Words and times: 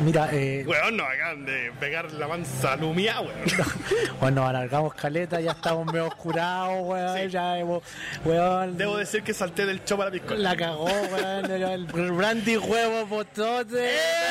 Mira, 0.00 0.28
eh, 0.32 0.64
Weón, 0.64 0.96
nos 0.96 1.08
acaban 1.08 1.44
de 1.44 1.72
pegar 1.80 2.12
la 2.12 2.28
mansa 2.28 2.76
lumia, 2.76 3.20
weón. 3.20 3.32
bueno, 4.20 4.46
alargamos 4.46 4.94
caleta, 4.94 5.40
ya 5.40 5.50
estamos 5.52 5.86
medio 5.86 6.06
oscurados, 6.06 6.76
weón. 6.86 7.18
Sí. 7.18 7.28
Ya 7.30 7.58
hemos, 7.58 7.82
weón. 8.24 8.76
Debo 8.76 8.96
decir 8.96 9.24
que 9.24 9.34
salté 9.34 9.66
del 9.66 9.82
show 9.84 9.98
para 9.98 10.10
piscola. 10.12 10.38
La 10.38 10.56
cagó, 10.56 10.84
weón. 10.84 11.50
El, 11.50 11.86
brandy 12.12 12.56
huevo 12.56 13.06
potote. 13.08 13.90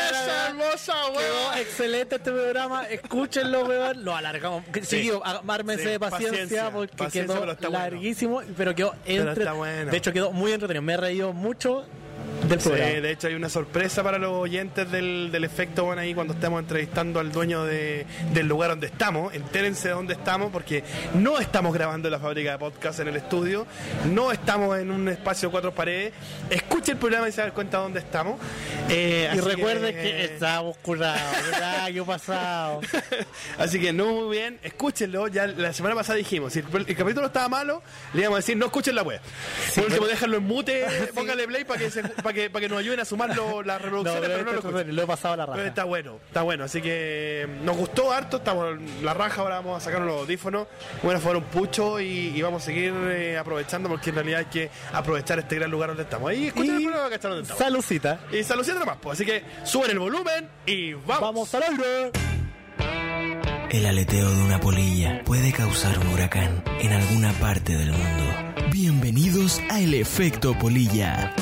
¡Esa 0.09 0.47
hermosa, 0.47 0.93
Quedó 0.93 1.17
weón! 1.17 1.57
excelente 1.59 2.15
este 2.15 2.31
programa, 2.31 2.85
escúchenlo, 2.85 3.65
weón. 3.65 4.05
Lo 4.05 4.15
alargamos. 4.15 4.63
Seguido, 4.83 5.21
ármense 5.25 5.83
Sí, 5.83 5.89
de 5.89 5.99
paciencia, 5.99 6.29
paciencia, 6.31 6.71
porque 6.71 6.95
paciencia, 6.95 7.33
quedó 7.33 7.39
pero 7.41 7.51
está 7.51 7.67
bueno. 7.67 7.83
larguísimo, 7.83 8.41
pero 8.55 8.73
quedó 8.73 8.95
Pero 9.05 9.29
entre- 9.29 9.43
está 9.43 9.53
bueno. 9.53 9.91
De 9.91 9.97
hecho, 9.97 10.13
quedó 10.13 10.31
muy 10.31 10.53
entretenido. 10.53 10.81
Me 10.81 10.93
he 10.93 10.97
reído 10.97 11.33
mucho 11.33 11.85
del 12.43 12.61
Sí, 12.61 12.69
programa. 12.69 12.91
de 13.01 13.11
hecho 13.11 13.27
hay 13.27 13.33
una 13.33 13.49
sorpresa 13.49 14.03
para 14.03 14.17
los 14.19 14.31
oyentes 14.31 14.89
del, 14.91 15.29
del 15.31 15.43
efecto 15.43 15.85
bueno 15.85 16.01
ahí 16.01 16.13
cuando 16.13 16.33
estamos 16.33 16.59
entrevistando 16.59 17.19
al 17.19 17.31
dueño 17.31 17.65
de- 17.65 18.05
del 18.33 18.47
lugar 18.47 18.69
donde 18.69 18.87
estamos. 18.87 19.33
Entérense 19.33 19.87
de 19.89 19.93
dónde 19.93 20.13
estamos 20.13 20.51
porque 20.51 20.83
no 21.15 21.39
estamos 21.39 21.73
grabando 21.73 22.07
en 22.07 22.11
la 22.11 22.19
fábrica 22.19 22.51
de 22.51 22.57
podcast 22.59 22.99
en 22.99 23.07
el 23.09 23.15
estudio, 23.15 23.65
no 24.13 24.31
estamos 24.31 24.77
en 24.79 24.91
un 24.91 25.07
espacio 25.09 25.49
cuatro 25.51 25.73
paredes. 25.73 26.13
Escuche 26.49 26.91
el 26.93 26.97
programa 26.97 27.27
y 27.27 27.31
se 27.31 27.41
da 27.41 27.51
cuenta 27.51 27.77
dónde 27.79 27.99
estamos. 27.99 28.39
Eh, 28.89 29.29
Y 29.35 29.39
recuerden 29.39 29.93
que, 29.95 30.25
estábamos 30.25 30.77
curados, 30.77 31.21
el 31.55 31.63
año 31.63 32.05
pasado. 32.05 32.81
Así 33.57 33.79
que 33.79 33.91
no 33.93 34.07
muy 34.13 34.37
bien, 34.37 34.59
escúchenlo. 34.63 35.27
Ya 35.27 35.47
la 35.47 35.73
semana 35.73 35.95
pasada 35.95 36.17
dijimos, 36.17 36.53
si 36.53 36.59
el, 36.59 36.65
el 36.87 36.95
capítulo 36.95 37.27
estaba 37.27 37.49
malo, 37.49 37.81
le 38.13 38.21
íbamos 38.21 38.37
a 38.37 38.39
decir, 38.39 38.55
no 38.57 38.67
escuchen 38.67 38.95
la 38.95 39.01
web. 39.03 39.19
Por 39.75 39.85
último, 39.85 40.05
déjenlo 40.07 40.37
en 40.37 40.43
mute, 40.43 40.85
póngale 41.15 41.47
play 41.47 41.63
para 41.65 41.79
que, 41.79 41.91
se- 41.91 42.03
para 42.27 42.35
que, 42.35 42.49
para 42.49 42.61
que 42.61 42.69
nos 42.69 42.79
ayuden 42.79 42.99
a 42.99 43.05
sumar 43.05 43.35
lo- 43.35 43.63
las 43.63 43.79
No, 43.81 43.85
reproducciones, 43.85 44.29
pero 44.29 44.61
pero 44.61 44.83
no 44.85 44.91
lo 44.93 45.01
he 45.03 45.07
pasado 45.07 45.33
a 45.33 45.37
la 45.37 45.45
Pero 45.45 45.57
raja. 45.57 45.67
está 45.69 45.83
bueno, 45.85 46.19
está 46.27 46.41
bueno. 46.41 46.63
Así 46.65 46.81
que 46.81 47.47
mm, 47.61 47.65
nos 47.65 47.77
gustó 47.77 48.11
harto, 48.11 48.37
estamos 48.37 48.73
en 48.77 49.05
la 49.05 49.13
raja, 49.13 49.41
ahora 49.41 49.55
vamos 49.57 49.81
a 49.81 49.85
sacar 49.85 50.01
los 50.01 50.21
audífonos, 50.21 50.67
bueno, 51.03 51.19
fueron 51.19 51.43
un 51.43 51.49
pucho 51.49 51.99
y, 51.99 52.33
y 52.35 52.41
vamos 52.41 52.61
a 52.63 52.65
seguir 52.65 52.93
eh, 53.09 53.37
aprovechando 53.37 53.87
porque 53.89 54.09
en 54.09 54.15
realidad 54.15 54.39
hay 54.39 54.45
que 54.45 54.69
aprovechar 54.93 55.39
este 55.39 55.55
gran 55.55 55.71
lugar 55.71 55.89
donde 55.89 56.03
estamos. 56.03 56.29
Ahí 56.29 56.47
escuchen 56.47 56.75
el 56.75 56.83
programa 56.83 57.09
que 57.09 57.15
está 57.15 57.27
donde 57.29 57.43
estamos. 57.43 57.63
salucita. 57.63 58.19
Y 58.31 58.43
saludando 58.43 58.79
nomás, 58.81 58.97
pues. 59.01 59.17
Así 59.17 59.25
que 59.25 59.43
suben 59.63 59.91
el 59.91 59.99
volumen 59.99 60.49
y 60.65 60.93
vamos. 60.93 61.21
Vamos 61.21 61.55
al 61.55 61.63
aire. 61.63 62.11
El 63.69 63.85
aleteo 63.85 64.29
de 64.29 64.41
una 64.43 64.59
polilla 64.59 65.21
puede 65.25 65.51
causar 65.51 65.97
un 65.99 66.07
huracán 66.07 66.63
en 66.79 66.91
alguna 66.93 67.31
parte 67.33 67.75
del 67.75 67.91
mundo. 67.91 68.23
Bienvenidos 68.71 69.61
a 69.69 69.79
El 69.79 69.93
Efecto 69.93 70.57
Polilla. 70.57 71.33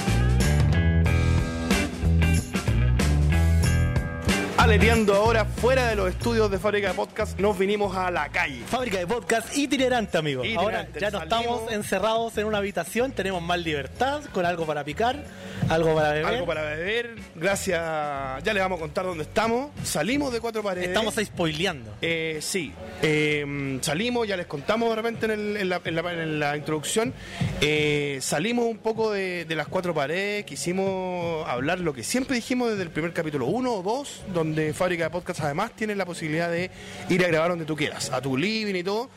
Aleteando 4.65 5.13
ahora 5.13 5.45
fuera 5.45 5.89
de 5.89 5.95
los 5.95 6.09
estudios 6.09 6.49
de 6.49 6.57
Fábrica 6.57 6.87
de 6.87 6.95
Podcast, 6.95 7.39
nos 7.39 7.55
vinimos 7.55 7.95
a 7.95 8.09
la 8.09 8.29
calle. 8.29 8.63
Fábrica 8.65 8.97
de 8.97 9.05
podcast 9.05 9.55
itinerante, 9.55 10.17
amigo. 10.17 10.43
Itinerante, 10.43 10.97
Ahora 10.97 10.99
ya 10.99 11.11
no 11.11 11.21
estamos 11.23 11.71
encerrados 11.71 12.35
en 12.39 12.47
una 12.47 12.57
habitación, 12.57 13.11
tenemos 13.11 13.43
más 13.43 13.59
libertad, 13.59 14.23
con 14.33 14.43
algo 14.43 14.65
para 14.65 14.83
picar, 14.83 15.23
algo 15.69 15.93
para 15.93 16.13
beber. 16.13 16.25
Algo 16.25 16.45
para 16.47 16.63
beber, 16.63 17.15
gracias. 17.35 17.79
Ya 18.43 18.53
les 18.55 18.63
vamos 18.63 18.79
a 18.79 18.81
contar 18.81 19.05
dónde 19.05 19.25
estamos. 19.25 19.69
Salimos 19.83 20.33
de 20.33 20.41
cuatro 20.41 20.63
paredes. 20.63 20.87
Estamos 20.87 21.13
spoileando. 21.13 21.93
Eh, 22.01 22.39
sí, 22.41 22.73
eh, 23.03 23.77
salimos, 23.81 24.27
ya 24.27 24.35
les 24.35 24.47
contamos 24.47 24.89
de 24.89 24.95
repente 24.95 25.25
en, 25.27 25.31
el- 25.31 25.57
en 25.57 25.69
la, 25.69 25.79
en 25.85 25.95
la- 25.95 26.13
en 26.23 26.39
la 26.39 26.57
introducción, 26.57 27.13
eh, 27.61 28.17
salimos 28.19 28.65
un 28.65 28.79
poco 28.79 29.11
de, 29.11 29.45
de 29.45 29.55
las 29.55 29.67
cuatro 29.67 29.93
paredes, 29.93 30.43
quisimos 30.43 31.47
hablar 31.47 31.79
lo 31.81 31.93
que 31.93 32.03
siempre 32.03 32.35
dijimos 32.37 32.71
desde 32.71 32.81
el 32.81 32.89
primer 32.89 33.13
capítulo, 33.13 33.45
uno 33.45 33.71
o 33.75 33.83
dos, 33.83 34.23
donde 34.33 34.54
Fábrica 34.73 35.05
de 35.05 35.09
Podcast 35.09 35.41
además 35.41 35.71
tiene 35.75 35.95
la 35.95 36.05
posibilidad 36.05 36.49
de 36.49 36.69
ir 37.09 37.23
a 37.23 37.27
grabar 37.27 37.49
donde 37.49 37.65
tú 37.65 37.75
quieras, 37.75 38.09
a 38.11 38.21
tu 38.21 38.37
living 38.37 38.75
y 38.75 38.83
todo, 38.83 39.09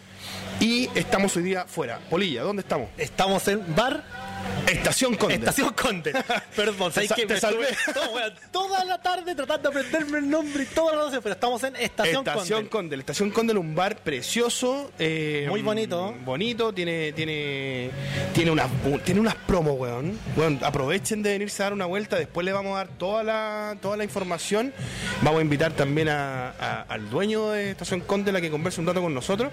y 0.61 0.89
estamos 0.95 1.37
hoy 1.37 1.43
día 1.43 1.65
fuera. 1.67 1.99
Polilla, 2.11 2.43
¿dónde 2.43 2.63
estamos? 2.63 2.89
Estamos 2.97 3.47
en 3.49 3.75
bar 3.75 4.28
Estación 4.67 5.15
Conde. 5.17 5.35
Estación 5.37 5.73
Conde. 5.73 6.13
Perdón, 6.57 6.93
¿sabes 6.93 7.09
Te 7.11 7.27
te 7.27 7.35
Me 7.35 7.41
salvé. 7.41 7.67
todo, 7.95 8.19
toda 8.53 8.85
la 8.85 9.01
tarde 9.01 9.35
tratando 9.35 9.71
de 9.71 9.79
aprenderme 9.81 10.19
el 10.19 10.29
nombre 10.29 10.63
y 10.65 10.67
toda 10.67 10.95
la 10.97 11.05
noche, 11.05 11.21
pero 11.23 11.33
estamos 11.35 11.63
en 11.65 11.75
Estación, 11.77 12.19
Estación 12.19 12.59
Conde. 12.67 12.69
Conde. 12.71 12.97
La 12.97 13.01
Estación 13.01 13.31
Conde 13.31 13.53
es 13.55 13.59
un 13.59 13.75
bar 13.75 13.97
precioso. 13.97 14.93
eh, 14.99 15.47
Muy 15.49 15.63
bonito. 15.63 16.15
Bonito, 16.25 16.73
tiene 16.75 17.13
tiene 17.13 17.91
tiene 18.35 18.51
unas 18.51 18.69
tiene 19.05 19.21
unas 19.21 19.35
promos, 19.37 19.75
weón. 19.79 20.19
Weón, 20.37 20.59
aprovechen 20.63 21.23
de 21.23 21.31
venirse 21.33 21.63
a 21.63 21.67
dar 21.67 21.73
una 21.73 21.87
vuelta. 21.87 22.17
Después 22.17 22.45
le 22.45 22.53
vamos 22.53 22.75
a 22.75 22.79
dar 22.79 22.89
toda 22.89 23.23
la, 23.23 23.77
toda 23.81 23.97
la 23.97 24.05
información. 24.05 24.75
Vamos 25.23 25.39
a 25.39 25.43
invitar 25.43 25.73
también 25.73 26.09
a- 26.11 26.51
a- 26.51 26.83
al 26.83 27.09
dueño 27.09 27.51
de 27.51 27.71
Estación 27.71 28.01
Conde, 28.01 28.33
la 28.33 28.41
que 28.43 28.51
converse 28.51 28.81
un 28.81 28.87
rato 28.87 29.01
con 29.01 29.15
nosotros. 29.15 29.51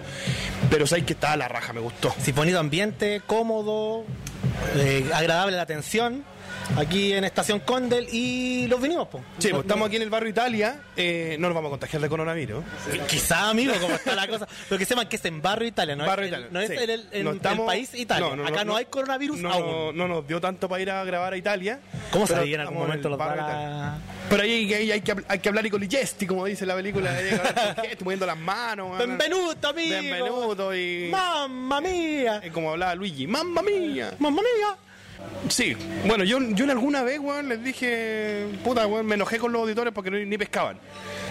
Pero 0.70 0.86
sabéis 0.86 1.06
que 1.06 1.14
está 1.14 1.32
a 1.32 1.36
la 1.36 1.48
raja, 1.48 1.72
me 1.72 1.80
gustó. 1.80 2.14
Sí, 2.22 2.32
bonito 2.32 2.58
ambiente, 2.58 3.22
cómodo, 3.26 4.04
eh, 4.76 5.10
agradable 5.14 5.56
la 5.56 5.62
atención. 5.62 6.24
Aquí 6.76 7.12
en 7.12 7.24
Estación 7.24 7.60
Condel 7.60 8.08
y 8.12 8.66
los 8.66 8.80
vinimos, 8.82 9.06
po. 9.08 9.22
Sí, 9.38 9.48
pues 9.50 9.62
estamos 9.62 9.86
aquí 9.86 9.96
en 9.96 10.02
el 10.02 10.10
barrio 10.10 10.28
Italia. 10.30 10.80
eh, 10.96 11.36
no 11.38 11.48
nos 11.48 11.54
vamos 11.54 11.68
a 11.68 11.70
contagiar 11.70 12.02
de 12.02 12.08
coronavirus. 12.08 12.64
Qui- 12.90 13.06
Quizá, 13.06 13.50
amigo, 13.50 13.72
como 13.80 13.94
está 13.94 14.14
la 14.14 14.26
cosa. 14.26 14.48
Pero 14.68 14.78
que 14.78 14.84
sepan 14.84 15.08
que 15.08 15.16
es 15.16 15.24
en 15.24 15.40
barrio 15.40 15.68
Italia, 15.68 15.94
¿no? 15.96 16.04
Barrio 16.04 16.24
es, 16.26 16.30
Italia, 16.32 16.48
no 16.50 16.60
es 16.60 16.68
sí. 16.68 16.74
en 16.74 16.90
el, 16.90 17.08
en 17.12 17.26
el 17.28 17.38
país 17.40 17.94
Italia. 17.94 18.46
Acá 18.46 18.64
no, 18.64 18.76
hay 18.76 18.86
coronavirus 18.86 19.38
no, 19.38 19.52
aún. 19.52 19.66
No, 19.66 19.92
no 19.92 20.14
nos 20.14 20.26
dio 20.26 20.40
tanto 20.40 20.68
para 20.68 20.82
ir 20.82 20.90
a 20.90 21.04
grabar 21.04 21.32
a 21.32 21.36
Italia. 21.36 21.80
¿Cómo 22.10 22.26
sabía 22.26 22.56
en 22.56 22.60
algún 22.62 22.78
momento 22.78 23.08
el 23.08 23.12
los 23.12 23.18
barrio 23.18 23.42
van 23.42 23.50
Italia. 23.50 23.86
a... 23.94 23.98
Pero 24.28 24.42
ahí, 24.42 24.74
ahí 24.74 24.90
hay, 24.92 25.00
que, 25.02 25.14
hay 25.28 25.38
que 25.38 25.48
hablar 25.48 25.64
y 25.66 25.70
con 25.70 25.80
Ligesti, 25.80 26.26
como 26.26 26.44
dice 26.46 26.66
la 26.66 26.74
película. 26.74 27.10
Hay 27.14 27.28
que 27.28 27.34
hablar 27.36 27.74
con 27.76 27.84
gesto, 27.84 28.04
moviendo 28.04 28.26
las 28.26 28.38
manos. 28.38 28.98
Benvenuto, 28.98 29.68
amigo. 29.68 29.94
Benvenuto 29.94 30.74
y... 30.74 31.08
Mamma 31.10 31.80
mía. 31.80 32.42
como 32.52 32.72
hablaba 32.72 32.94
Luigi, 32.96 33.26
¡mamma 33.26 33.62
mía! 33.62 34.14
Mamma 34.18 34.42
mía. 34.42 34.76
Sí, 35.48 35.76
bueno, 36.06 36.24
yo, 36.24 36.38
yo 36.40 36.64
en 36.64 36.70
alguna 36.70 37.02
vez, 37.02 37.18
weón, 37.20 37.48
les 37.48 37.62
dije, 37.62 38.46
puta, 38.64 38.86
weón, 38.86 39.06
me 39.06 39.14
enojé 39.14 39.38
con 39.38 39.52
los 39.52 39.62
auditores 39.62 39.92
porque 39.92 40.10
no, 40.10 40.18
ni 40.18 40.36
pescaban. 40.38 40.78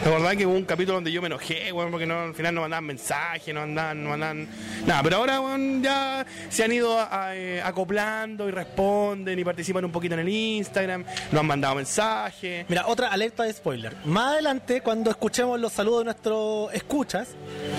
La 0.04 0.12
verdad 0.12 0.32
que 0.36 0.46
hubo 0.46 0.56
un 0.56 0.66
capítulo 0.66 0.96
donde 0.96 1.12
yo 1.12 1.22
me 1.22 1.28
enojé, 1.28 1.72
weón, 1.72 1.92
porque 1.92 2.06
no, 2.06 2.22
al 2.22 2.34
final 2.36 2.56
no 2.56 2.62
mandaban 2.62 2.86
mensajes, 2.86 3.54
no 3.54 3.62
mandaban, 3.62 4.04
no 4.04 4.10
mandaban 4.10 4.48
nada. 4.86 5.04
Pero 5.04 5.18
ahora, 5.18 5.42
weón, 5.42 5.84
ya 5.84 6.26
se 6.50 6.64
han 6.64 6.72
ido 6.72 6.98
a- 7.00 7.28
a, 7.28 7.36
eh, 7.36 7.62
acoplando 7.62 8.48
y 8.48 8.52
responden 8.52 9.38
y 9.38 9.44
participan 9.44 9.84
un 9.86 9.92
poquito 9.92 10.14
en 10.16 10.22
el 10.22 10.30
Instagram, 10.30 11.04
nos 11.32 11.40
han 11.42 11.48
mandado 11.48 11.76
mensajes. 11.76 12.66
Mira, 12.70 12.88
otra 12.88 13.10
alerta 13.12 13.44
de 13.44 13.54
spoiler. 13.54 13.96
Más 14.06 14.34
adelante, 14.34 14.82
cuando 14.82 15.10
escuchemos 15.10 15.60
los 15.60 15.74
saludos 15.74 16.00
de 16.00 16.06
nuestros 16.06 16.74
escuchas, 16.74 17.30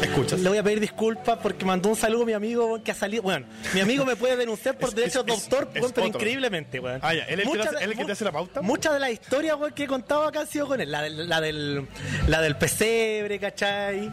¿Escuchas? 0.02 0.40
le 0.40 0.48
voy 0.48 0.58
a 0.58 0.62
pedir 0.62 0.80
disculpas 0.80 1.38
porque 1.42 1.64
mandó 1.64 1.88
un 1.88 1.96
saludo 1.96 2.22
a 2.22 2.26
mi 2.26 2.32
amigo 2.34 2.82
que 2.82 2.90
ha 2.90 2.94
salido. 2.94 3.22
Bueno, 3.22 3.46
mi 3.74 3.80
amigo 3.80 4.04
me 4.04 4.16
puede 4.16 4.36
denunciar 4.36 4.76
por 4.76 4.90
derechos 4.94 5.24
de 5.24 5.32
autor, 5.32 5.68
pero. 5.72 5.86
Increíblemente, 6.16 6.80
weón. 6.80 7.00
Ah, 7.02 7.14
ya, 7.14 7.24
¿él 7.24 7.40
es 7.40 7.46
el 7.46 7.52
que 7.52 7.52
te 7.52 7.58
Muchas 7.58 7.66
hace- 7.66 7.76
de- 7.78 7.84
él 7.84 7.90
es 7.92 7.92
el 7.92 7.96
que 7.98 8.02
te 8.02 8.06
mu- 8.06 8.12
hace 8.12 8.24
la 8.24 8.32
pauta? 8.32 8.62
Muchas 8.62 8.92
de 8.94 9.00
las 9.00 9.10
historias, 9.10 9.56
weón, 9.56 9.72
que 9.72 9.84
he 9.84 9.86
contado 9.86 10.24
acá 10.24 10.40
han 10.40 10.46
sido 10.46 10.66
con 10.66 10.80
él. 10.80 10.90
La, 10.90 11.02
del- 11.02 11.28
la 11.28 11.40
del, 11.40 11.86
la 12.28 12.40
del 12.42 12.56
pesebre, 12.56 13.38
¿cachai? 13.38 14.08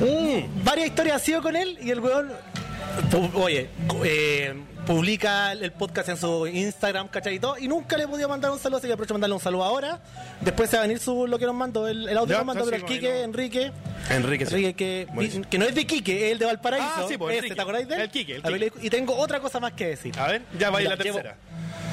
Mm, 0.00 0.64
varias 0.64 0.86
historias 0.88 1.14
han 1.16 1.20
sido 1.20 1.42
con 1.42 1.56
él 1.56 1.78
y 1.80 1.90
el 1.90 2.00
weón. 2.00 2.32
pu- 3.10 3.30
Oye, 3.34 3.68
eh, 4.04 4.54
publica 4.86 5.52
el 5.52 5.72
podcast 5.72 6.08
en 6.08 6.16
su 6.16 6.46
Instagram, 6.46 7.08
¿cachai? 7.08 7.34
Y 7.34 7.38
todo, 7.38 7.58
y 7.58 7.68
nunca 7.68 7.96
le 7.96 8.06
podido 8.06 8.28
mandar 8.28 8.50
un 8.50 8.58
saludo, 8.58 8.78
así 8.78 8.86
que 8.86 8.92
aprovecho 8.92 9.12
de 9.12 9.16
mandarle 9.16 9.34
un 9.34 9.40
saludo 9.40 9.64
ahora. 9.64 10.00
Después 10.40 10.70
se 10.70 10.76
va 10.76 10.84
a 10.84 10.86
venir 10.86 11.00
su, 11.00 11.26
lo 11.26 11.38
que 11.38 11.46
nos 11.46 11.54
mandó, 11.54 11.88
el, 11.88 12.08
el 12.08 12.16
audio 12.16 12.34
que 12.36 12.38
nos 12.38 12.46
mandó, 12.46 12.64
pero 12.64 12.76
el 12.76 12.84
Quique, 12.84 13.08
no. 13.08 13.24
Enrique. 13.24 13.72
Enrique, 14.10 14.46
sí. 14.46 14.54
Enrique, 14.54 14.74
que, 14.74 15.42
que 15.50 15.58
no 15.58 15.64
es 15.64 15.74
de 15.74 15.86
Quique, 15.86 16.26
es 16.26 16.32
el 16.32 16.38
de 16.38 16.46
Valparaíso. 16.46 16.88
Ah, 16.88 17.04
sí, 17.08 17.18
pues, 17.18 17.36
Enrique. 17.36 17.54
¿Te 17.54 17.60
acordáis 17.60 17.88
de 17.88 17.94
él? 17.96 18.00
El 18.02 18.10
Quique, 18.10 18.36
el 18.36 18.42
Quique. 18.42 18.72
Y 18.82 18.90
tengo 18.90 19.16
otra 19.16 19.40
cosa 19.40 19.60
más 19.60 19.72
que 19.72 19.88
decir. 19.88 20.18
A 20.18 20.28
ver, 20.28 20.42
ya 20.58 20.70
va 20.70 20.78
a 20.78 20.82
ir 20.82 20.88
la 20.88 20.96
tercera. 20.96 21.36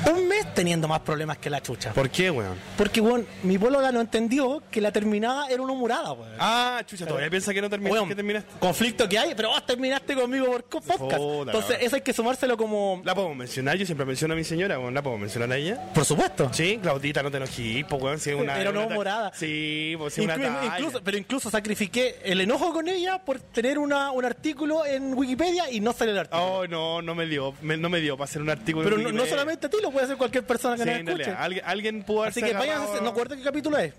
Un 0.06 0.28
mes 0.28 0.54
teniendo 0.54 0.86
más 0.86 1.00
problemas 1.00 1.38
que 1.38 1.50
la 1.50 1.62
chucha. 1.62 1.94
¿Por 1.94 2.10
qué, 2.10 2.30
weón? 2.30 2.58
Porque, 2.78 3.00
weón, 3.00 3.26
mi 3.44 3.58
polola 3.58 3.90
no 3.90 4.02
entendió 4.02 4.62
que 4.70 4.82
la 4.82 4.92
terminada 4.92 5.48
era 5.48 5.62
una 5.62 5.72
humorada, 5.72 6.12
weón. 6.12 6.34
Ah, 6.40 6.82
chucha, 6.86 7.06
todavía 7.06 7.30
piensa 7.30 7.54
que 7.54 7.62
no 7.62 7.70
terminaste, 7.70 7.94
Weón, 7.94 8.10
que 8.10 8.16
terminaste. 8.16 8.52
conflicto 8.60 9.08
que 9.08 9.18
hay, 9.18 9.34
pero 9.34 9.50
vos 9.50 9.66
terminaste 9.66 10.14
conmigo 10.14 10.48
por 10.48 10.64
podcast. 10.66 11.22
Entonces, 11.22 11.78
eso 11.80 11.96
hay 11.96 12.02
que 12.02 12.12
sumárselo 12.12 12.58
como. 12.58 12.83
¿La 13.04 13.16
puedo 13.16 13.34
mencionar? 13.34 13.78
Yo 13.78 13.86
siempre 13.86 14.06
menciono 14.06 14.34
a 14.34 14.38
mi 14.38 14.44
señora. 14.44 14.78
¿La 14.92 15.02
puedo 15.02 15.18
mencionar 15.18 15.52
a 15.52 15.58
ella? 15.58 15.80
Por 15.94 16.06
supuesto. 16.06 16.50
Sí, 16.54 16.80
Claudita, 16.82 17.22
no 17.24 17.32
te 17.32 17.38
enojes, 17.38 17.86
pues, 17.90 18.02
weón. 18.02 18.20
Si 18.20 18.30
es 18.32 18.36
una, 18.40 18.60
Era 18.60 18.70
una 18.72 18.80
una 18.80 18.88
ta- 18.90 18.94
humorada. 18.94 19.32
Sí, 19.36 19.96
pues, 19.98 20.14
si 20.14 20.22
una 20.22 20.36
Inclu- 20.38 20.54
talla. 20.60 20.78
incluso, 20.78 21.02
pero 21.04 21.18
incluso 21.18 21.50
sacrifiqué 21.50 22.18
el 22.24 22.42
enojo 22.42 22.72
con 22.74 22.88
ella 22.88 23.20
por 23.24 23.40
tener 23.40 23.78
una, 23.80 24.12
un 24.12 24.26
artículo 24.26 24.86
en 24.86 25.14
Wikipedia 25.14 25.70
y 25.72 25.80
no 25.80 25.94
salió 25.94 26.14
el 26.14 26.20
artículo. 26.20 26.44
Oh, 26.44 26.68
no, 26.68 27.02
no 27.02 27.16
me 27.16 27.26
dio, 27.26 27.54
me- 27.62 27.78
no 27.78 27.90
me 27.90 28.00
dio 28.02 28.16
para 28.18 28.26
hacer 28.26 28.42
un 28.42 28.50
artículo. 28.50 28.84
pero 28.84 28.98
en 28.98 29.04
no, 29.04 29.12
no 29.12 29.26
solamente 29.26 29.68
a 29.68 29.70
ti, 29.70 29.78
lo 29.82 29.92
puede 29.92 30.06
hacer 30.06 30.18
cualquier 30.18 30.46
persona 30.46 30.76
que 30.76 30.84
Sí, 30.84 30.90
nos 30.90 30.98
escuche. 31.00 31.16
realidad, 31.24 31.44
alguien, 31.44 31.66
alguien 31.66 32.04
pudo 32.04 32.24
Así 32.24 32.40
haberse 32.40 32.54
que 32.54 32.58
vayan, 32.58 33.04
no 33.04 33.10
acuerdo 33.10 33.36
qué 33.36 33.44
capítulo 33.44 33.78
es. 33.78 33.94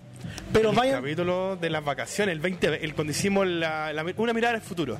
Pero 0.53 0.69
El 0.71 0.75
vayan. 0.75 1.01
capítulo 1.01 1.55
de 1.55 1.69
las 1.69 1.83
vacaciones, 1.83 2.33
el 2.33 2.39
20, 2.39 2.83
el, 2.85 2.93
cuando 2.95 3.11
hicimos 3.11 3.45
la- 3.47 3.91
la- 3.93 4.05
una 4.17 4.33
mirada 4.33 4.55
al 4.55 4.61
futuro. 4.61 4.97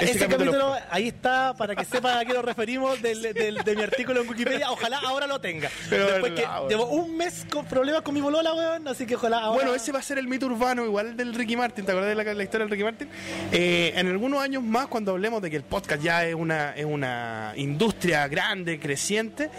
Ese 0.00 0.12
Ese 0.12 0.28
capítulo, 0.28 0.74
ahí 0.90 1.08
está, 1.08 1.54
para 1.56 1.74
que 1.74 1.84
sepan 1.84 2.18
a 2.18 2.24
qué 2.24 2.32
nos 2.34 2.44
referimos 2.44 3.00
del, 3.02 3.22
del- 3.22 3.56
de 3.56 3.76
mi 3.76 3.82
artículo 3.82 4.22
en 4.22 4.28
Wikipedia. 4.28 4.70
Ojalá 4.70 4.98
ahora 5.04 5.26
lo 5.26 5.40
tenga. 5.40 5.70
Pero 5.90 6.06
Después 6.06 6.32
verdad, 6.34 6.36
que 6.36 6.56
weón. 6.58 6.68
llevo 6.68 6.86
un 6.86 7.16
mes 7.16 7.46
con 7.50 7.66
problemas 7.66 8.02
con 8.02 8.14
mi 8.14 8.20
bolola, 8.20 8.52
weón, 8.54 8.88
así 8.88 9.06
que 9.06 9.16
ojalá 9.16 9.38
ahora... 9.38 9.54
Bueno, 9.62 9.74
ese 9.74 9.92
va 9.92 9.98
a 9.98 10.02
ser 10.02 10.18
el 10.18 10.28
mito 10.28 10.46
urbano, 10.46 10.84
igual 10.84 11.16
del 11.16 11.34
Ricky 11.34 11.56
Martin. 11.56 11.84
¿Te 11.84 11.92
acuerdas 11.92 12.16
de 12.16 12.24
la, 12.24 12.34
la 12.34 12.42
historia 12.42 12.64
del 12.66 12.70
Ricky 12.70 12.84
Martin? 12.84 13.08
Eh, 13.52 13.92
en 13.96 14.08
algunos 14.08 14.40
años 14.42 14.62
más, 14.62 14.86
cuando 14.86 15.12
hablemos 15.12 15.42
de 15.42 15.50
que 15.50 15.56
el 15.56 15.62
podcast 15.64 16.02
ya 16.02 16.24
es 16.24 16.34
una, 16.34 16.72
es 16.74 16.84
una 16.84 17.52
industria 17.56 18.26
grande, 18.28 18.78
creciente, 18.78 19.50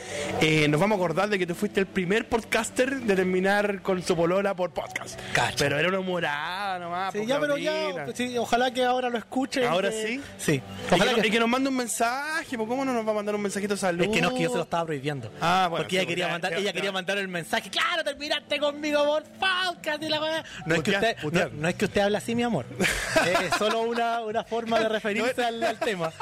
eh, 0.42 0.68
nos 0.68 0.80
vamos 0.80 0.96
a 0.98 1.00
acordar 1.04 1.30
de 1.30 1.38
que 1.40 1.46
tú 1.48 1.56
fuiste 1.56 1.80
el 1.80 1.86
primer 1.86 2.28
podcaster 2.28 3.02
de 3.02 3.16
terminar 3.16 3.82
con 3.82 4.02
su 4.02 4.16
polola 4.16 4.56
por 4.56 4.72
podcast. 4.72 5.03
Cacha. 5.34 5.56
Pero 5.58 5.80
era 5.80 5.90
una 5.90 6.00
humorada 6.00 6.80
nomás. 6.80 7.12
Sí, 7.14 7.20
por 7.20 7.28
ya, 7.28 7.40
pero 7.40 7.58
ya, 7.58 7.72
Claudina. 7.72 8.06
pues 8.06 8.18
sí, 8.18 8.38
ojalá 8.38 8.72
que 8.72 8.84
ahora 8.84 9.10
lo 9.10 9.18
escuchen. 9.18 9.66
¿Ahora 9.66 9.90
que- 9.90 10.08
sí? 10.08 10.22
Sí. 10.38 10.54
Y 10.54 10.94
Ojalá 10.94 11.14
que, 11.16 11.22
que, 11.22 11.28
y 11.28 11.32
que 11.32 11.40
nos 11.40 11.50
mande 11.50 11.70
un 11.70 11.76
mensaje, 11.76 12.58
pues 12.58 12.68
¿cómo 12.70 12.86
no 12.86 12.94
nos 12.94 13.06
va 13.08 13.12
a 13.12 13.16
mandar 13.16 13.36
un 13.36 13.42
mensajito 13.42 13.76
salud? 13.78 14.04
Es 14.04 14.10
que 14.10 14.22
no 14.22 14.30
es 14.30 14.34
que 14.36 14.44
yo 14.44 14.50
se 14.50 14.58
lo 14.58 14.64
estaba 14.64 14.86
prohibiendo. 14.86 15.32
Ah, 15.42 15.68
bueno, 15.70 15.84
Porque 15.84 15.98
ella 15.98 16.08
quería 16.08 16.28
mandar, 16.28 16.54
ella 16.54 16.74
quería 16.74 16.92
mandar 16.92 17.18
el 17.18 17.28
mensaje. 17.28 17.70
Claro, 17.70 18.04
terminaste 18.04 18.60
conmigo 18.60 19.04
por 19.06 19.24
podcast 19.24 20.02
y 20.04 20.10
la 20.10 20.22
weá. 20.22 20.44
No 20.66 20.76
es 20.76 20.84
que 20.84 20.92
usted, 20.92 21.18
no, 21.32 21.50
no 21.54 21.68
es 21.68 21.76
que 21.76 21.86
usted 21.86 22.02
hable 22.02 22.18
así, 22.18 22.36
mi 22.36 22.44
amor. 22.44 22.66
es 23.44 23.56
solo 23.58 23.82
una, 23.82 24.22
una 24.22 24.44
forma 24.44 24.80
de 24.80 24.90
referirse 24.90 25.44
al, 25.44 25.64
al 25.64 25.78
tema. 25.80 26.12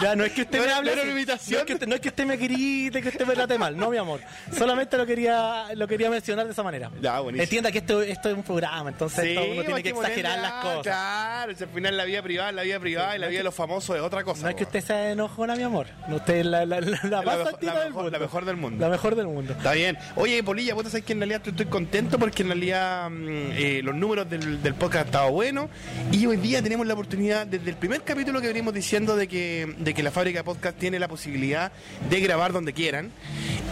ya, 0.00 0.16
no 0.16 0.24
es 0.24 0.32
que 0.32 0.42
usted 0.42 0.58
No 0.60 0.66
me 0.66 0.72
hable 0.72 0.96
no 0.96 1.02
una 1.02 1.12
imitación. 1.12 1.52
No 1.54 1.60
es 1.60 1.66
que 1.66 1.72
usted, 1.74 1.86
no 1.86 1.94
es 1.94 2.00
que 2.00 2.08
usted 2.08 2.26
me 2.26 2.36
grite, 2.36 3.02
que 3.02 3.08
usted 3.08 3.26
me 3.26 3.34
trate 3.34 3.58
mal. 3.58 3.76
No, 3.76 3.90
mi 3.90 3.96
amor. 3.98 4.20
Solamente 4.56 4.96
lo 4.96 5.06
quería, 5.06 5.66
lo 5.74 5.86
quería 5.88 6.10
mencionar 6.10 6.46
de 6.46 6.52
esa 6.52 6.62
manera. 6.62 6.90
Ya, 7.00 7.20
buenísimo. 7.20 7.42
Entienda 7.44 7.72
que 7.72 7.78
esto, 7.78 8.02
esto 8.02 8.28
es 8.30 8.36
un 8.36 8.42
programa, 8.42 8.90
entonces 8.90 9.24
esto 9.24 9.42
uno 9.52 9.62
tiene 9.64 9.82
que 9.82 9.88
exagerar 9.90 10.38
las 10.38 10.52
cosas. 10.54 10.82
Claro, 10.82 11.52
si 11.56 11.64
al 11.64 11.70
final 11.70 11.96
la 11.96 12.04
vida 12.04 12.22
privada, 12.22 12.52
la 12.52 12.62
vida 12.62 12.80
privada 12.80 13.16
y 13.16 13.18
la 13.18 13.26
vida 13.28 13.38
de 13.38 13.44
los 13.44 13.54
famosos 13.54 13.96
es 13.96 14.02
otra 14.02 14.24
cosa. 14.24 14.42
No 14.42 14.48
es 14.48 14.54
que 14.56 14.64
usted 14.64 14.80
sea 14.84 15.10
enojona, 15.12 15.54
mi 15.56 15.62
amor. 15.62 15.86
No, 16.08 16.16
Usted 16.16 16.36
es 16.36 16.46
la, 16.46 16.64
la, 16.66 16.80
la, 16.80 17.00
la 17.04 17.22
más 17.22 17.38
mejor- 17.38 17.58
del 17.58 17.70
mejor- 17.70 17.92
mundo. 17.92 18.10
la 18.10 18.18
mejor 18.18 18.44
del 18.44 18.56
mundo. 18.56 18.80
La 18.84 18.88
mejor 18.90 19.14
del 19.16 19.26
mundo. 19.26 19.52
Está 19.52 19.72
bien. 19.72 19.98
Oye, 20.16 20.42
Polilla, 20.42 20.74
vos 20.74 20.84
sabés 20.86 21.04
que 21.04 21.12
en 21.12 21.20
realidad 21.20 21.38
estoy, 21.38 21.52
estoy 21.52 21.66
contento 21.66 22.18
porque 22.18 22.42
en 22.42 22.48
realidad 22.48 23.10
mm, 23.10 23.26
eh, 23.52 23.80
los 23.82 23.94
números 23.94 24.28
del, 24.28 24.62
del 24.62 24.74
podcast 24.74 25.02
han 25.02 25.06
estado 25.06 25.30
buenos 25.32 25.68
y 26.10 26.26
hoy 26.26 26.36
día 26.36 26.62
tenemos 26.62 26.86
la 26.86 26.94
oportunidad, 26.94 27.46
desde 27.46 27.70
el 27.70 27.76
primer 27.76 28.02
capítulo 28.02 28.40
que 28.40 28.46
venimos 28.48 28.72
diciendo 28.74 29.16
de 29.16 29.21
que, 29.28 29.74
de 29.78 29.94
que 29.94 30.02
la 30.02 30.10
fábrica 30.10 30.40
de 30.40 30.44
podcast 30.44 30.78
tiene 30.78 30.98
la 30.98 31.08
posibilidad 31.08 31.72
de 32.08 32.20
grabar 32.20 32.52
donde 32.52 32.72
quieran 32.72 33.10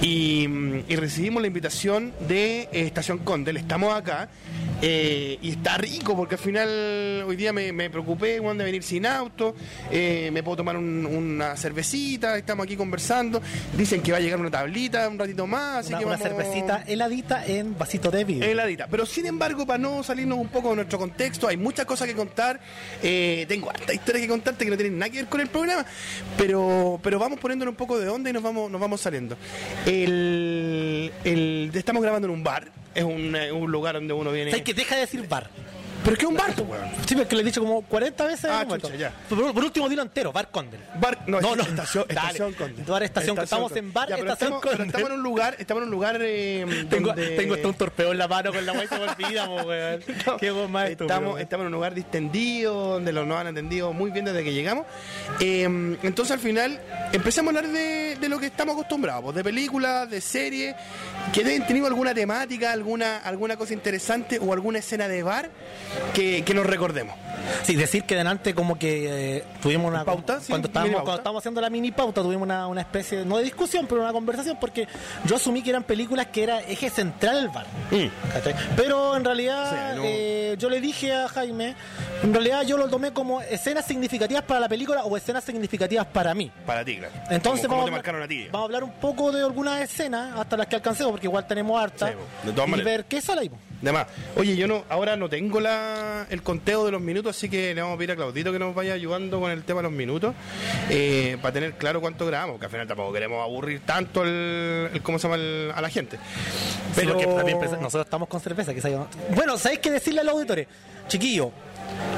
y, 0.03 0.47
y 0.89 0.97
recibimos 0.97 1.43
la 1.43 1.49
invitación 1.49 2.13
de 2.27 2.63
eh, 2.63 2.69
Estación 2.73 3.19
Condel. 3.19 3.57
Estamos 3.57 3.95
acá 3.95 4.29
eh, 4.83 5.39
y 5.43 5.51
está 5.51 5.77
rico 5.77 6.17
porque 6.17 6.37
al 6.37 6.41
final 6.41 7.25
hoy 7.27 7.37
día 7.37 7.53
me, 7.53 7.73
me 7.73 7.91
preocupé 7.91 8.41
de 8.41 8.65
venir 8.65 8.83
sin 8.83 9.05
auto, 9.07 9.55
eh, 9.91 10.31
me 10.33 10.43
puedo 10.43 10.57
tomar 10.59 10.77
un- 10.77 11.05
una 11.07 11.57
cervecita, 11.57 12.37
estamos 12.39 12.65
aquí 12.65 12.77
conversando. 12.77 13.43
Dicen 13.77 14.01
que 14.03 14.13
va 14.13 14.19
a 14.19 14.21
llegar 14.21 14.41
una 14.41 14.51
tablita 14.51 15.09
un 15.09 15.19
ratito 15.19 15.47
más, 15.47 15.79
así 15.81 15.89
Una, 15.91 15.99
que 15.99 16.05
una 16.07 16.17
vamos- 16.17 16.29
cervecita 16.29 16.85
heladita 16.87 17.47
en 17.47 17.77
vasito 17.77 18.11
de 18.11 18.25
vidrio. 18.25 18.51
heladita. 18.51 18.87
Pero 18.91 19.05
sin 19.07 19.27
embargo, 19.27 19.67
para 19.67 19.79
no 19.79 20.03
salirnos 20.03 20.39
un 20.39 20.49
poco 20.49 20.71
de 20.71 20.77
nuestro 20.77 20.99
contexto, 20.99 21.47
hay 21.49 21.57
muchas 21.57 21.85
cosas 21.85 22.09
que 22.09 22.15
contar. 22.15 22.59
Eh, 23.03 23.45
tengo 23.49 23.69
harta 23.71 23.93
historia 23.93 24.21
que 24.23 24.29
contarte 24.29 24.65
que 24.65 24.71
no 24.71 24.77
tienen 24.77 24.99
nada 24.99 25.11
que 25.11 25.19
ver 25.19 25.27
con 25.29 25.40
el 25.43 25.49
programa, 25.49 25.85
pero, 26.37 26.99
pero 27.03 27.19
vamos 27.19 27.39
poniéndole 27.41 27.71
un 27.71 27.77
poco 27.77 27.99
de 27.99 28.09
onda 28.09 28.31
y 28.31 28.33
nos 28.33 28.43
vamos, 28.43 28.71
nos 28.71 28.81
vamos 28.81 29.01
saliendo. 29.01 29.37
El, 29.87 31.13
el- 31.25 31.71
estamos 31.75 32.03
grabando 32.03 32.27
en 32.29 32.35
un 32.35 32.43
bar, 32.43 32.69
es 32.95 33.05
un, 33.05 33.35
eh, 33.37 33.53
un 33.53 33.71
lugar 33.71 33.95
donde 33.95 34.13
uno 34.15 34.33
viene. 34.33 34.51
¿Sabes 34.51 34.65
que 34.65 34.75
deja 34.75 34.95
de 34.97 35.03
decir 35.03 35.27
bar? 35.29 35.51
¿Pero 36.05 36.17
qué 36.17 36.23
es 36.25 36.29
un 36.29 36.37
bar, 36.37 36.53
pues, 36.55 36.67
weón? 36.69 36.89
Sí, 37.07 37.15
porque 37.15 37.35
lo 37.35 37.41
he 37.43 37.45
dicho 37.45 37.61
como 37.61 37.83
40 37.83 38.25
veces. 38.25 38.51
Ah, 38.51 38.65
chucha, 38.67 38.95
ya. 38.97 39.13
Por, 39.29 39.53
por 39.53 39.65
último, 39.65 39.89
dilo 39.89 40.03
entero, 40.03 40.33
bar 40.33 40.51
Condel. 40.51 40.81
Bar, 40.99 41.19
no, 41.27 41.41
No, 41.41 41.55
no. 41.57 41.63
estación, 41.63 42.05
estación 42.09 42.53
Conde. 42.55 42.83
Bar 42.85 43.03
Estación 43.03 43.37
Conde. 43.37 43.45
Estamos 43.45 43.77
en 43.77 43.93
bar 43.93 44.09
Ya, 44.09 44.17
pero 44.17 44.33
Estación 44.33 44.47
estamos, 44.55 44.63
pero 44.63 44.77
Conde. 44.79 44.87
estamos 44.89 45.11
en 45.11 45.17
un 45.17 45.23
lugar, 45.23 45.57
estamos 45.59 45.83
en 45.83 45.85
un 45.89 45.91
lugar 45.93 46.19
eh, 46.23 46.87
Tengo, 46.89 47.09
donde- 47.09 47.37
tengo 47.37 47.55
hasta 47.55 47.69
un 47.69 47.75
torpeo 47.75 48.13
en 48.13 48.19
la 48.19 48.29
mano 48.29 48.53
con 48.53 48.65
la 48.65 48.73
guay 48.73 48.87
se 48.89 48.99
me 48.99 49.05
olvida, 49.05 49.49
weón. 49.51 50.01
Qué 50.41 50.53
weón 50.53 50.73
más 50.73 50.89
estamos, 50.91 51.29
weón. 51.35 51.41
estamos 51.41 51.63
en 51.65 51.67
un 51.67 51.73
lugar 51.73 51.95
distendido, 51.95 52.75
donde 52.95 53.13
los 53.13 53.27
nos 53.27 53.39
han 53.39 53.49
atendido 53.49 53.93
muy 53.93 54.11
bien 54.11 54.25
desde 54.25 54.43
que 54.43 54.53
llegamos. 54.53 54.87
Eh, 55.41 55.65
entonces 56.03 56.33
al 56.33 56.41
final 56.41 56.81
empezamos 57.13 57.55
a 57.55 57.59
hablar 57.59 57.73
de, 57.73 58.17
de 58.17 58.29
lo 58.29 58.39
que 58.39 58.47
estamos 58.47 58.73
acostumbrados, 58.75 59.23
pues, 59.25 59.37
de 59.37 59.45
películas, 59.45 60.09
de 60.09 60.21
series, 60.21 60.75
que 61.33 61.41
hayan 61.45 61.67
tenido 61.67 61.87
alguna 61.87 62.15
temática, 62.15 62.73
alguna, 62.73 63.19
alguna 63.19 63.57
cosa 63.57 63.75
interesante 63.75 64.39
o 64.41 64.53
alguna 64.53 64.79
escena 64.79 65.09
de 65.09 65.23
bar 65.23 65.51
que, 66.15 66.45
que 66.45 66.55
nos 66.55 66.67
recordemos. 66.67 67.17
Sí, 67.63 67.75
decir 67.75 68.05
que 68.05 68.15
delante 68.17 68.55
como 68.55 68.79
que 68.79 69.39
eh, 69.39 69.45
tuvimos 69.63 69.91
una 69.91 70.05
¿Pauta? 70.05 70.41
Sí, 70.41 70.49
cuando 70.51 70.69
estábamos 70.69 70.93
pauta. 70.95 71.05
cuando 71.05 71.21
estábamos 71.21 71.41
haciendo 71.41 71.61
la 71.61 71.71
mini 71.71 71.91
pauta 71.91 72.23
tuvimos 72.23 72.43
una, 72.45 72.67
una 72.69 72.81
especie 72.83 73.25
no 73.25 73.39
de 73.39 73.45
discusión 73.45 73.87
pero 73.89 74.03
una 74.03 74.13
conversación 74.13 74.57
porque 74.61 74.87
yo 75.25 75.37
asumí 75.37 75.63
que 75.63 75.71
eran 75.71 75.83
películas 75.83 76.27
que 76.27 76.43
era 76.45 76.61
eje 76.61 76.91
central 76.91 77.39
el 77.39 77.49
bar 77.49 77.67
¿cachai? 78.33 78.55
pero 78.77 79.17
en 79.17 79.25
realidad 79.25 79.71
Sí, 79.95 79.97
no. 79.99 80.03
eh, 80.05 80.57
yo 80.59 80.71
le 80.71 80.81
dije 80.81 81.13
a 81.13 81.29
Jaime 81.29 81.75
en 82.23 82.33
realidad 82.33 82.63
yo 82.63 82.77
lo 82.77 82.89
tomé 82.89 83.13
como 83.13 83.41
escenas 83.43 83.85
significativas 83.87 84.43
para 84.45 84.61
la 84.61 84.69
película 84.69 85.05
o 85.05 85.17
escenas 85.17 85.43
significativas 85.43 86.07
para 86.07 86.35
mí 86.35 86.51
Para 86.67 86.85
ti, 86.85 86.99
claro. 86.99 87.15
entonces 87.31 87.67
¿Cómo, 87.67 87.81
cómo 87.83 87.91
vamos, 87.91 88.05
te 88.05 88.11
a 88.25 88.29
ti? 88.29 88.49
vamos 88.53 88.61
a 88.61 88.65
hablar 88.67 88.85
un 88.85 88.93
poco 88.93 89.33
de 89.33 89.43
algunas 89.43 89.81
escenas 89.81 90.39
hasta 90.39 90.57
las 90.57 90.67
que 90.67 90.77
alcancemos 90.77 91.11
porque 91.13 91.27
igual 91.27 91.47
tenemos 91.47 91.81
harta 91.83 92.09
Sí, 92.09 92.15
de 92.47 92.53
todas 92.53 92.69
y 92.69 92.71
maneras. 92.71 92.85
ver 92.93 93.05
qué 93.07 93.21
sale 93.21 93.41
ahí. 93.43 93.51
De 93.81 93.93
más. 93.93 94.07
Oye, 94.37 94.57
yo 94.57 94.67
no, 94.67 94.85
ahora 94.91 95.17
no 95.17 95.29
tengo 95.31 95.59
la, 95.59 96.27
el 96.29 96.43
conteo 96.43 96.85
de 96.85 96.93
los 96.93 97.01
minutos, 97.01 97.35
así 97.37 97.49
que 97.49 97.75
le 97.75 97.81
vamos 97.81 97.95
a 97.95 97.99
pedir 97.99 98.13
a 98.13 98.17
Claudito 98.17 98.53
que 98.53 98.59
nos 98.59 98.75
vaya 98.75 98.93
ayudando 98.93 99.41
con 99.41 99.51
el 99.51 99.63
tema 99.65 99.79
de 99.79 99.85
los 99.85 99.93
minutos, 99.93 100.35
eh, 100.91 101.39
para 101.41 101.53
tener 101.55 101.73
claro 101.75 102.01
cuánto 102.03 102.27
grabamos, 102.27 102.59
que 102.59 102.67
al 102.67 102.71
final 102.71 102.87
tampoco 102.87 103.13
queremos 103.13 103.43
aburrir 103.43 103.81
tanto 103.87 104.23
el, 104.23 104.91
el- 104.93 105.03
¿cómo 105.03 105.19
se 105.19 105.29
llama? 105.29 105.37
el- 105.37 105.73
a 105.75 105.81
la 105.81 105.89
gente. 105.89 106.17
Sí, 106.19 106.93
Pero 106.97 107.13
porque 107.15 107.27
también 107.27 107.59
nosotros 107.81 108.05
estamos 108.05 108.29
con 108.29 108.41
cerveza. 108.41 108.75
Que 108.75 108.81
Bueno, 109.35 109.57
¿sabéis 109.57 109.81
qué 109.81 109.91
decirle 109.91 110.21
a 110.21 110.25
los 110.25 110.35
auditores? 110.35 110.67
Chiquillo, 111.09 111.51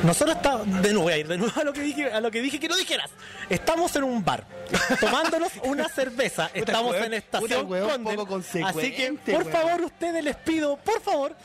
nosotros 0.05 0.37
estamos. 0.37 0.67
De 0.83 0.89
nuevo, 0.93 1.03
voy 1.05 1.13
a 1.13 1.19
ir 1.19 1.29
de 1.29 1.39
nuevo 1.39 1.53
a 1.61 1.65
lo 1.65 1.73
que 1.73 1.81
dije, 1.83 2.11
a 2.11 2.21
lo 2.21 2.31
que, 2.31 2.41
dije 2.41 2.59
que 2.59 2.69
no 2.69 2.77
dijeras. 2.77 3.11
Estamos 3.49 3.95
en 3.97 4.05
un 4.05 4.25
bar, 4.25 4.45
tomándonos 5.01 5.53
una 5.65 5.89
cerveza. 5.89 6.51
Estamos 6.55 6.97
en 6.97 7.15
estación 7.15 7.67
Condel, 7.67 8.65
Así 8.65 8.93
que, 8.93 9.13
por 9.33 9.51
favor, 9.51 9.83
ustedes 9.83 10.25
les 10.25 10.37
pido, 10.37 10.77
por 10.77 11.01
favor. 11.01 11.37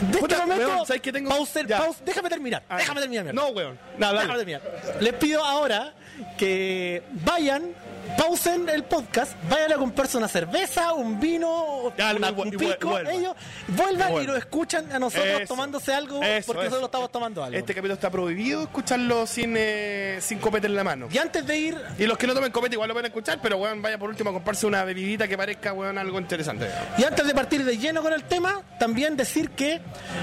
De 0.00 0.18
este 0.18 0.36
momento, 0.36 0.86
¿sabes 0.86 1.02
qué 1.02 1.12
tengo? 1.12 1.28
pausa, 1.30 1.60
Ya. 1.66 1.78
pausa, 1.78 2.00
déjame 2.04 2.28
terminar. 2.28 2.62
Ah, 2.68 2.78
déjame 2.78 3.00
terminar. 3.00 3.24
mierda. 3.26 3.40
No, 3.40 3.48
weón. 3.48 3.78
No. 3.98 4.12
Déjame 4.12 4.36
terminar. 4.36 4.62
Les 5.00 5.12
pido 5.14 5.44
ahora 5.44 5.92
que 6.36 7.02
vayan, 7.24 7.74
pausen 8.16 8.68
el 8.68 8.84
podcast, 8.84 9.32
vayan 9.48 9.72
a 9.72 9.76
comprarse 9.76 10.16
una 10.16 10.28
cerveza, 10.28 10.92
un 10.92 11.18
vino, 11.20 11.92
Ya, 11.96 12.14
una- 12.14 12.30
un 12.30 12.50
pico, 12.50 12.98
ellos 12.98 13.34
vuelvan 13.68 14.22
y 14.22 14.26
lo 14.26 14.36
escuchan 14.36 14.90
a 14.92 14.98
nosotros 14.98 15.40
Eso. 15.42 15.54
tomándose 15.54 15.92
algo 15.92 16.22
Eso, 16.22 16.46
porque 16.46 16.62
eso. 16.66 16.70
nosotros 16.70 16.88
estamos 16.88 17.12
tomando 17.12 17.44
algo. 17.44 17.56
Este 17.58 17.74
capítulo 17.74 17.94
está 17.94 18.10
prohibido 18.10 18.62
escucharlo 18.62 19.26
sin, 19.26 19.54
eh, 19.56 20.18
sin 20.20 20.38
copete 20.38 20.66
en 20.66 20.76
la 20.76 20.84
mano. 20.84 21.08
Y 21.10 21.18
antes 21.18 21.46
de 21.46 21.56
ir, 21.58 21.76
Y 21.98 22.06
los 22.06 22.16
que 22.18 22.26
no 22.26 22.34
tomen 22.34 22.52
copete 22.52 22.74
igual 22.76 22.88
lo 22.88 22.94
pueden 22.94 23.06
escuchar, 23.10 23.40
pero 23.42 23.56
weón, 23.58 23.82
vaya 23.82 23.98
por 23.98 24.08
último 24.08 24.30
a 24.30 24.32
comprarse 24.32 24.66
una 24.66 24.84
bebidita 24.84 25.26
que 25.28 25.36
parezca 25.36 25.72
weón 25.72 25.98
algo 25.98 26.18
interesante. 26.18 26.68
y 26.96 27.04
antes 27.04 27.26
de 27.26 27.34
partir 27.34 27.64
de 27.64 27.76
lleno 27.78 28.02
con 28.02 28.12
el 28.12 28.24
tema, 28.24 28.62
también 28.78 29.16
decir 29.16 29.50
que 29.50 29.80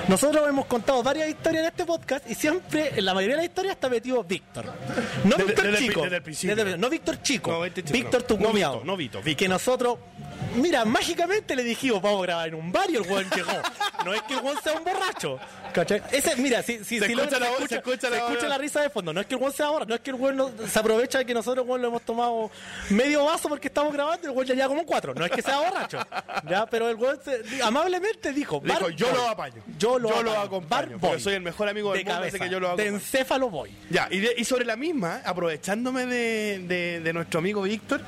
nosotros 0.08 0.48
hemos 0.48 0.66
contado 0.66 1.04
varias 1.04 1.30
historias 1.30 1.62
en 1.64 1.68
este 1.70 1.86
podcast 1.86 2.30
y 2.30 2.36
siempre, 2.36 2.92
en 2.96 3.06
la 3.06 3.14
mayoría 3.14 3.36
de 3.36 3.42
las 3.44 3.50
historias 3.50 3.76
está 3.76 3.90
metido 3.90 4.24
Víctor. 4.24 4.66
No 5.24 5.36
Víctor 5.38 5.66
el 5.68 5.78
Chico. 5.78 6.02
desde 6.04 6.62
el 6.74 6.80
no 6.80 6.90
Víctor 6.90 7.22
Chico. 7.22 7.52
No, 7.52 7.58
chico, 7.58 7.66
Víctor 7.82 8.22
no. 8.22 8.28
tu 8.28 8.38
No. 8.38 8.74
Vito, 8.74 8.86
no 8.86 8.98
Vito, 8.98 9.22
Víctor. 9.22 9.36
Que 9.36 9.48
nosotros, 9.50 9.98
mira, 10.56 10.86
mágicamente 10.86 11.56
le 11.56 11.64
dijimos, 11.64 12.02
vamos 12.02 12.20
a 12.20 12.24
grabar 12.24 12.48
en 12.50 12.56
un 12.56 12.72
bar 12.72 12.90
y 12.90 12.96
el 12.96 13.02
weón 13.02 13.26
llegó. 13.36 13.52
No 14.06 14.14
es 14.14 14.22
que 14.24 14.34
el 14.36 14.40
weón 14.42 14.58
sea 14.64 14.74
un 14.74 14.84
borracho. 14.84 15.40
¿Cachai? 15.74 16.02
Ese, 16.12 16.36
mira, 16.38 16.64
si, 16.64 16.78
si, 16.86 17.00
Se 17.00 17.06
si 17.08 17.12
escucha 17.14 17.38
la 17.40 17.48
se 17.48 17.52
escucha, 17.52 17.68
se 17.68 17.76
escucha 17.76 18.08
se 18.08 18.10
la 18.16 18.22
voz. 18.22 18.32
escucha 18.32 18.48
la 18.50 18.58
risa 18.58 18.82
de 18.82 18.90
fondo. 18.90 19.14
No 19.14 19.20
es 19.22 19.28
que 19.28 19.36
el 19.36 19.42
weón 19.42 19.54
sea 19.54 19.68
borracho, 19.70 19.90
no 19.90 19.96
es 19.96 20.02
que 20.02 20.10
el 20.12 20.16
weón 20.16 20.38
no- 20.38 20.52
se 20.72 20.80
aprovecha 20.80 21.18
de 21.18 21.26
que 21.26 21.34
nosotros 21.34 21.66
weón, 21.68 21.82
lo 21.82 21.88
hemos 21.90 22.02
tomado 22.04 22.50
medio 22.90 23.26
vaso 23.26 23.50
porque 23.50 23.68
estamos 23.68 23.92
grabando 23.94 24.22
y 24.28 24.32
el 24.32 24.36
weón 24.36 24.48
ya 24.48 24.54
lleva 24.56 24.68
como 24.70 24.86
cuatro. 24.86 25.14
No 25.14 25.26
es 25.26 25.32
que 25.32 25.42
sea 25.42 25.58
borracho. 25.60 26.00
¿ya? 26.50 26.66
Pero 26.68 26.90
el 26.90 26.96
weón 26.96 27.20
se- 27.24 27.62
amablemente 27.62 28.32
dijo, 28.32 28.62
dijo, 28.64 28.90
yo 28.92 29.08
boy. 29.08 29.16
lo 29.16 29.30
apaño. 29.30 29.64
Yo 29.78 30.00
lo, 30.00 30.10
Yo 30.10 30.24
lo 30.24 30.40
acompaño, 30.40 30.98
Bar 31.00 31.20
soy 31.20 31.34
el 31.34 31.42
mejor 31.42 31.68
amigo 31.68 31.92
del 31.92 32.00
de 32.04 32.06
mundo, 32.06 32.20
cabeza, 32.20 32.40
que 32.40 32.50
yo 32.50 32.60
lo 32.60 32.76
De 32.78 32.88
encéfalo 32.88 33.50
voy. 33.50 33.72
Ya, 33.90 34.08
y, 34.12 34.20
de- 34.20 34.36
y 34.38 34.46
sobre 34.46 34.64
la 34.66 34.76
misma, 34.76 35.22
aprovechándome 35.26 36.06
de, 36.06 36.60
de- 36.60 37.00
de 37.02 37.14
nuestro 37.14 37.40
amigo 37.40 37.62
Víctor, 37.64 38.02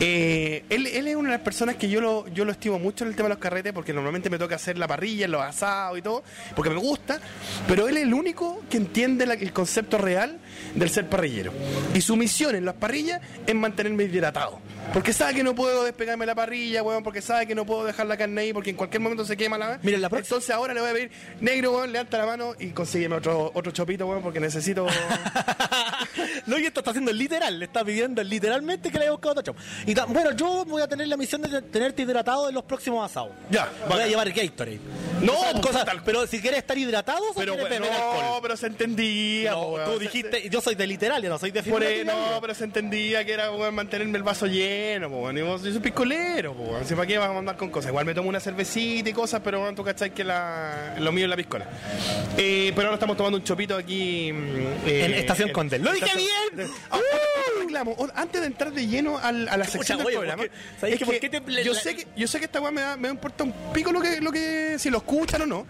eh, 0.00 0.64
él, 0.70 0.86
él 0.86 1.08
es 1.08 1.16
una 1.16 1.30
de 1.30 1.36
las 1.36 1.44
personas 1.44 1.76
que 1.76 1.88
yo 1.90 2.00
lo, 2.00 2.28
yo 2.28 2.44
lo 2.44 2.52
estimo 2.52 2.78
mucho 2.78 3.04
en 3.04 3.10
el 3.10 3.16
tema 3.16 3.28
de 3.28 3.34
los 3.34 3.38
carretes 3.42 3.72
porque 3.72 3.92
normalmente 3.92 4.30
me 4.30 4.38
toca 4.38 4.54
hacer 4.56 4.78
la 4.78 4.86
parrilla, 4.88 5.26
los 5.28 5.42
asados 5.42 5.98
y 5.98 6.02
todo, 6.02 6.22
porque 6.54 6.70
me 6.70 6.76
gusta, 6.76 7.20
pero 7.68 7.88
él 7.88 7.96
es 7.96 8.04
el 8.04 8.14
único 8.14 8.62
que 8.70 8.76
entiende 8.76 9.26
la- 9.26 9.34
el 9.34 9.52
concepto 9.52 9.98
real 9.98 10.38
del 10.74 10.90
ser 10.90 11.08
parrillero. 11.08 11.52
Y 11.94 12.00
su 12.00 12.16
misión 12.16 12.54
en 12.54 12.64
las 12.64 12.74
parrillas 12.74 13.20
es 13.46 13.54
mantenerme 13.54 14.04
hidratado. 14.04 14.58
Porque 14.92 15.12
sabe 15.12 15.34
que 15.34 15.44
no 15.44 15.54
puedo 15.54 15.84
despegarme 15.84 16.26
la 16.26 16.34
parrilla, 16.34 16.82
weón, 16.82 17.02
porque 17.04 17.22
sabe 17.22 17.46
que 17.46 17.54
no 17.54 17.64
puedo 17.64 17.84
dejar 17.84 18.06
la 18.06 18.16
carne 18.16 18.40
ahí 18.40 18.52
porque 18.52 18.70
en 18.70 18.76
cualquier 18.76 19.00
momento 19.00 19.24
se 19.24 19.36
quema 19.36 19.56
la 19.56 19.78
Miren, 19.82 20.00
la 20.02 20.08
próxima- 20.08 20.36
Entonces 20.36 20.50
ahora 20.54 20.74
le 20.74 20.80
voy 20.80 20.90
a 20.90 20.92
pedir, 20.94 21.10
negro, 21.40 21.72
weón, 21.76 21.92
levanta 21.92 22.18
la 22.18 22.26
mano 22.26 22.54
y 22.58 22.70
consígueme 22.70 23.16
otro, 23.16 23.52
otro 23.54 23.70
chopito, 23.72 24.06
weón, 24.06 24.22
porque 24.22 24.40
necesito... 24.40 24.86
no, 26.46 26.58
y 26.58 26.66
esto 26.66 26.80
está 26.80 26.90
haciendo 26.90 27.12
literal, 27.12 27.58
le 27.58 27.66
está 27.66 27.84
pidiendo 27.84 28.22
literalmente 28.22 28.90
que 28.90 28.98
le 28.98 29.04
haya 29.04 29.12
buscado 29.12 29.32
otro 29.40 29.42
chop. 29.42 29.56
Y 29.86 29.94
ta- 29.94 30.06
bueno, 30.06 30.32
yo 30.32 30.64
voy 30.64 30.82
a 30.82 30.88
tener 30.88 31.06
la 31.08 31.16
misión 31.16 31.42
de 31.42 31.62
tenerte 31.62 32.02
hidratado 32.02 32.48
en 32.48 32.54
los 32.54 32.64
próximos 32.64 33.08
asados. 33.08 33.30
Ya, 33.50 33.70
voy 33.88 34.00
a 34.00 34.06
llevar 34.06 34.30
Gatorade. 34.32 34.80
No, 35.22 35.34
Cosas- 35.34 35.52
pues, 35.52 35.66
cosas- 35.66 35.84
tal- 35.84 36.02
pero 36.04 36.26
si 36.26 36.40
quieres 36.40 36.58
estar 36.60 36.76
hidratado, 36.76 37.22
o 37.30 37.34
pero, 37.34 37.54
quieres 37.54 37.70
beber 37.70 37.90
no, 37.90 37.96
alcohol. 37.96 38.38
pero 38.42 38.56
se 38.56 38.66
entendía, 38.66 39.50
No, 39.52 39.62
weón. 39.68 39.84
tú 39.92 40.00
Se- 40.00 40.08
yo 40.48 40.60
soy 40.60 40.74
de 40.74 40.86
literal, 40.86 41.22
yo 41.22 41.28
no 41.28 41.38
soy 41.38 41.50
de 41.50 41.62
Por 41.62 41.82
no, 42.04 42.38
pero 42.40 42.54
se 42.54 42.64
entendía 42.64 43.24
que 43.24 43.32
era 43.32 43.50
weón, 43.50 43.74
mantenerme 43.74 44.16
el 44.18 44.22
vaso 44.24 44.46
lleno. 44.46 45.08
Y 45.32 45.42
vos, 45.42 45.62
yo 45.62 45.70
soy 45.72 45.80
piscolero, 45.80 46.54
po, 46.54 46.62
weón. 46.64 46.84
Si 46.86 46.94
para 46.94 47.06
qué 47.06 47.18
vamos 47.18 47.36
a 47.36 47.38
andar 47.40 47.56
con 47.56 47.70
cosas. 47.70 47.90
Igual 47.90 48.06
me 48.06 48.14
tomo 48.14 48.28
una 48.28 48.40
cervecita 48.40 49.10
y 49.10 49.12
cosas, 49.12 49.40
pero 49.44 49.60
weón, 49.60 49.74
tú 49.74 49.84
cachai 49.84 50.12
que 50.14 50.24
la, 50.24 50.94
lo 50.98 51.12
mío 51.12 51.24
es 51.24 51.30
la 51.30 51.36
piscola. 51.36 51.66
Eh, 52.38 52.72
pero 52.74 52.88
ahora 52.88 52.94
estamos 52.94 53.16
tomando 53.16 53.36
un 53.38 53.44
chopito 53.44 53.76
aquí. 53.76 54.32
mm, 54.32 54.86
eh, 54.86 55.04
En 55.06 55.14
Estación 55.14 55.50
Condel. 55.50 55.82
¡Lo 55.82 55.92
dije 55.92 56.10
bien! 56.16 56.68
O- 57.96 58.08
Antes 58.14 58.40
de 58.40 58.46
entrar 58.48 58.72
de 58.72 58.86
lleno 58.86 59.18
a 59.18 59.30
la 59.32 59.64
sección 59.64 59.98
del 59.98 60.06
oye, 60.08 60.16
programa, 60.16 60.42
¿por 60.42 60.50
qué? 60.50 60.56
¿Sabes 60.80 60.92
es 60.94 60.98
que 60.98 61.06
por 61.06 61.18
qué 61.18 61.28
te- 61.28 61.64
yo, 61.64 61.72
sé 61.74 61.94
que, 61.96 62.06
yo 62.16 62.26
sé 62.26 62.38
que 62.38 62.44
esta 62.46 62.60
weá 62.60 62.70
me, 62.70 62.80
da- 62.80 62.96
me 62.96 63.08
importa 63.08 63.44
un 63.44 63.52
pico 63.72 63.92
lo 63.92 64.00
que, 64.00 64.20
lo 64.20 64.32
que 64.32 64.76
si 64.78 64.90
lo 64.90 64.98
escuchan 64.98 65.42
o 65.42 65.46
no. 65.46 65.66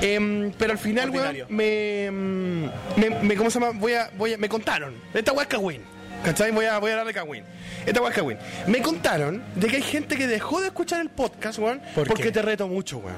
Em, 0.00 0.50
pero 0.58 0.72
al 0.72 0.78
final, 0.78 1.10
weón, 1.10 1.36
me, 1.48 2.10
mm, 2.10 2.64
me, 2.96 3.10
me- 3.22 3.36
¿cómo 3.36 3.50
se 3.50 3.60
llama? 3.60 3.78
Voy 3.78 3.92
a, 3.92 4.03
voy 4.16 4.34
a, 4.34 4.38
me 4.38 4.48
contaron. 4.48 4.94
Esta 5.12 5.32
weá 5.32 5.42
es 5.42 5.48
Cagüín. 5.48 5.82
¿Cachai? 6.24 6.50
Voy 6.52 6.64
a, 6.64 6.78
voy 6.78 6.90
a 6.90 6.96
darle 6.96 7.12
Cagüín. 7.12 7.44
Esta 7.84 8.00
weá 8.00 8.10
es 8.10 8.16
Cagüín. 8.16 8.38
Me 8.66 8.80
contaron 8.80 9.42
de 9.56 9.66
que 9.68 9.76
hay 9.76 9.82
gente 9.82 10.16
que 10.16 10.26
dejó 10.26 10.60
de 10.60 10.68
escuchar 10.68 11.00
el 11.00 11.10
podcast, 11.10 11.58
weón, 11.58 11.80
¿Por 11.94 12.06
porque 12.08 12.24
qué? 12.24 12.32
te 12.32 12.42
reto 12.42 12.66
mucho, 12.68 12.98
weón. 12.98 13.16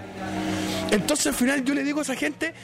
Entonces 0.90 1.26
al 1.26 1.34
final 1.34 1.64
yo 1.64 1.74
le 1.74 1.82
digo 1.82 1.98
a 2.00 2.02
esa 2.02 2.14
gente, 2.14 2.54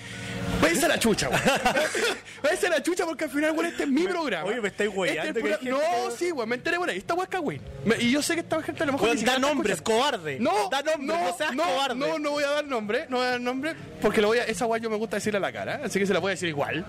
váyanse 0.60 0.86
a 0.86 0.88
la 0.88 0.98
chucha, 0.98 1.28
weón. 1.28 1.42
váyanse 2.42 2.66
a 2.66 2.70
la 2.70 2.82
chucha 2.82 3.04
porque 3.04 3.24
al 3.24 3.30
final, 3.30 3.50
weón, 3.52 3.66
este 3.66 3.82
es 3.82 3.88
mi 3.88 4.06
programa. 4.06 4.44
oye, 4.48 4.60
me 4.60 4.68
estáis 4.68 4.88
Este 4.90 5.00
weyando 5.00 5.22
es 5.22 5.36
el 5.36 5.42
que 5.42 5.48
hay 5.48 5.56
programa- 5.58 5.80
gente 5.88 6.04
No, 6.08 6.16
sí, 6.16 6.32
weón, 6.32 6.48
me 6.48 6.54
enteré 6.56 6.76
ahí. 6.88 6.98
Esta 6.98 7.16
Cagüín. 7.28 7.60
Me- 7.84 7.96
Y 7.98 8.10
yo 8.10 8.22
sé 8.22 8.34
que 8.34 8.40
esta 8.40 8.62
gente 8.62 8.82
a 8.82 8.86
lo 8.86 8.92
mejor 8.92 9.08
Weón, 9.10 9.24
da 9.24 9.38
nombres, 9.38 9.80
cobarde. 9.82 10.38
No, 10.40 10.68
da 10.70 10.82
nombres, 10.82 11.06
no, 11.20 11.36
seas 11.36 11.54
no, 11.54 11.64
cobarde. 11.64 11.94
No, 11.96 12.18
no 12.18 12.30
voy 12.32 12.44
a 12.44 12.50
dar 12.50 12.64
nombre, 12.66 13.06
no 13.08 13.18
voy 13.18 13.26
a 13.26 13.30
dar 13.30 13.40
nombre, 13.40 13.74
porque 14.00 14.20
lo 14.20 14.28
voy 14.28 14.38
a, 14.38 14.44
esa 14.44 14.64
guay 14.66 14.80
yo 14.80 14.90
me 14.90 14.96
gusta 14.96 15.16
decirle 15.16 15.38
a 15.38 15.40
la 15.40 15.52
cara, 15.52 15.80
así 15.84 15.98
que 15.98 16.06
se 16.06 16.12
la 16.12 16.18
voy 16.20 16.30
a 16.30 16.34
decir 16.34 16.48
igual. 16.48 16.84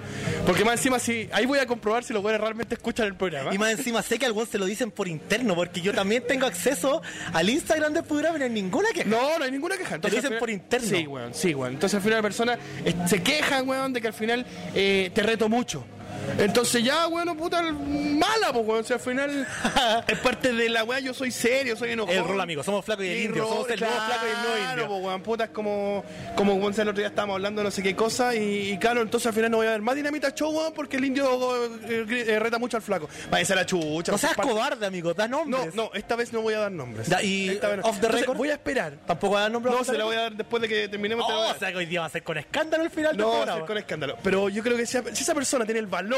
Porque 0.46 0.64
más 0.66 0.74
encima 0.80 1.00
sí, 1.00 1.30
ahí 1.32 1.46
voy 1.46 1.60
a 1.60 1.66
comprobar 1.66 2.04
si 2.04 2.14
los 2.14 2.22
güeyes 2.22 2.40
realmente 2.42 2.76
escuchan 2.76 3.08
el 3.08 3.16
programa. 3.16 3.54
Y 3.54 3.58
más 3.58 3.72
encima 3.72 4.02
sé 4.02 4.20
que 4.20 4.26
algunos 4.26 4.50
se 4.50 4.58
lo 4.60 4.66
dicen 4.66 4.92
por 4.92 5.08
interno, 5.08 5.56
porque 5.56 5.82
yo 5.82 5.94
también 5.94 6.24
tengo 6.28 6.46
acceso 6.46 7.02
al 7.34 7.50
Instagram 7.50 7.94
del 7.94 8.04
programa 8.04 8.36
y 8.38 8.40
no 8.40 8.46
hay 8.46 8.52
ninguna 8.52 8.90
queja. 8.94 9.10
No, 9.10 9.38
no 9.40 9.46
hay 9.46 9.52
ninguna 9.52 9.78
queja. 9.78 10.00
Te 10.00 10.10
lo 10.10 10.16
dicen 10.16 10.38
por 10.40 10.50
interno. 10.50 10.88
Sí, 10.90 11.08
weón, 11.08 11.23
sí, 11.32 11.54
weón. 11.54 11.74
Entonces 11.74 11.96
al 11.96 12.02
final 12.02 12.18
la 12.20 12.24
persona 12.24 12.58
eh, 12.86 12.94
se 13.08 13.22
queja, 13.22 13.64
weón, 13.64 13.94
de 13.94 14.02
que 14.02 14.08
al 14.08 14.14
final 14.14 14.46
eh, 14.76 15.12
te 15.14 15.24
reto 15.24 15.50
mucho. 15.50 15.84
Entonces 16.38 16.84
ya, 16.84 17.06
bueno, 17.08 17.36
puta, 17.36 17.62
mala, 17.62 18.52
pues, 18.54 18.66
weón. 18.66 18.82
O 18.82 18.84
sea, 18.84 18.96
al 18.98 19.02
final 19.02 19.48
es 20.08 20.20
parte 20.20 20.52
de 20.54 20.70
la 20.70 20.84
weá, 20.84 21.00
yo 21.00 21.14
soy 21.14 21.32
serio, 21.32 21.76
soy 21.76 21.92
enojado. 21.92 22.18
El 22.18 22.26
rol, 22.28 22.42
amigo, 22.42 22.64
somos 22.64 22.84
flaco 22.84 23.04
y 23.04 23.10
el 23.10 23.22
indio, 23.26 23.48
somos 23.48 23.70
el 23.70 23.80
nuevo 23.80 23.96
flaco 23.96 24.26
y 24.26 24.30
el 24.30 24.36
nuevo 24.42 24.58
indio. 24.58 24.74
Claro, 24.88 24.96
weón, 24.98 25.22
puta, 25.22 25.44
es 25.46 25.50
como, 25.52 26.04
como 26.36 26.54
weón, 26.56 26.74
el 26.74 26.82
otro 26.88 27.00
día 27.00 27.08
estábamos 27.08 27.36
hablando 27.36 27.62
de 27.62 27.66
no 27.66 27.72
sé 27.72 27.84
qué 27.84 27.96
cosa 27.96 28.36
y, 28.36 28.72
y 28.72 28.78
claro, 28.78 29.02
entonces 29.02 29.28
al 29.28 29.34
final 29.34 29.52
no 29.52 29.58
voy 29.58 29.68
a 29.68 29.72
ver 29.72 29.82
más 29.82 29.96
dinamita 29.96 30.32
show, 30.34 30.52
weón, 30.56 30.74
porque 30.74 30.98
el 30.98 31.06
indio 31.06 31.66
eh, 31.88 32.06
eh, 32.28 32.40
reta 32.40 32.58
mucho 32.58 32.78
al 32.78 32.84
flaco. 32.84 33.08
Váyase 33.30 33.54
a 33.54 33.56
la 33.58 33.66
chucha. 33.66 34.12
No 34.12 34.18
seas 34.18 34.36
cobarde, 34.36 34.86
amigo, 34.86 35.14
da 35.14 35.28
No, 35.28 35.46
nombres. 35.46 35.76
no, 35.76 35.92
esta 35.94 36.16
vez 36.16 36.34
no 36.34 36.42
voy 36.42 36.54
a 36.56 36.60
dar 36.60 36.72
nombres. 36.72 37.08
Y, 37.24 37.50
Esta 37.50 37.68
vez 37.70 37.78
no. 37.78 37.84
off 37.84 37.92
the 38.00 38.06
Entonces, 38.08 38.22
record? 38.22 38.38
Voy 38.38 38.50
a 38.50 38.54
esperar. 38.54 38.94
Tampoco 39.06 39.34
va 39.34 39.40
a 39.40 39.42
dar 39.44 39.52
nombres. 39.52 39.76
No, 39.76 39.84
se 39.84 39.98
la 39.98 40.04
voy 40.06 40.16
a 40.16 40.22
dar 40.22 40.34
después 40.34 40.62
de 40.62 40.68
que 40.68 40.88
terminemos. 40.88 41.26
voy 41.26 41.36
a 41.36 41.38
Oh, 41.38 41.52
o 41.52 41.60
sea 41.60 41.72
que 41.72 41.78
hoy 41.78 41.86
día 41.86 42.00
va 42.02 42.06
a 42.08 42.10
ser 42.10 42.24
con 42.24 42.38
escándalo 42.38 42.84
el 42.84 42.90
final 42.90 43.18
No, 43.18 43.30
programa. 43.32 43.52
hacer 43.54 43.66
con 43.66 43.78
escándalo. 43.78 44.18
Pero 44.24 44.50
yo 44.50 44.64
creo 44.64 44.78
que 44.78 44.86
si, 44.86 44.98
si 45.14 45.24
esa 45.24 45.34
persona 45.36 45.66
tiene 45.66 45.80
el 45.80 45.88
valor 45.88 46.13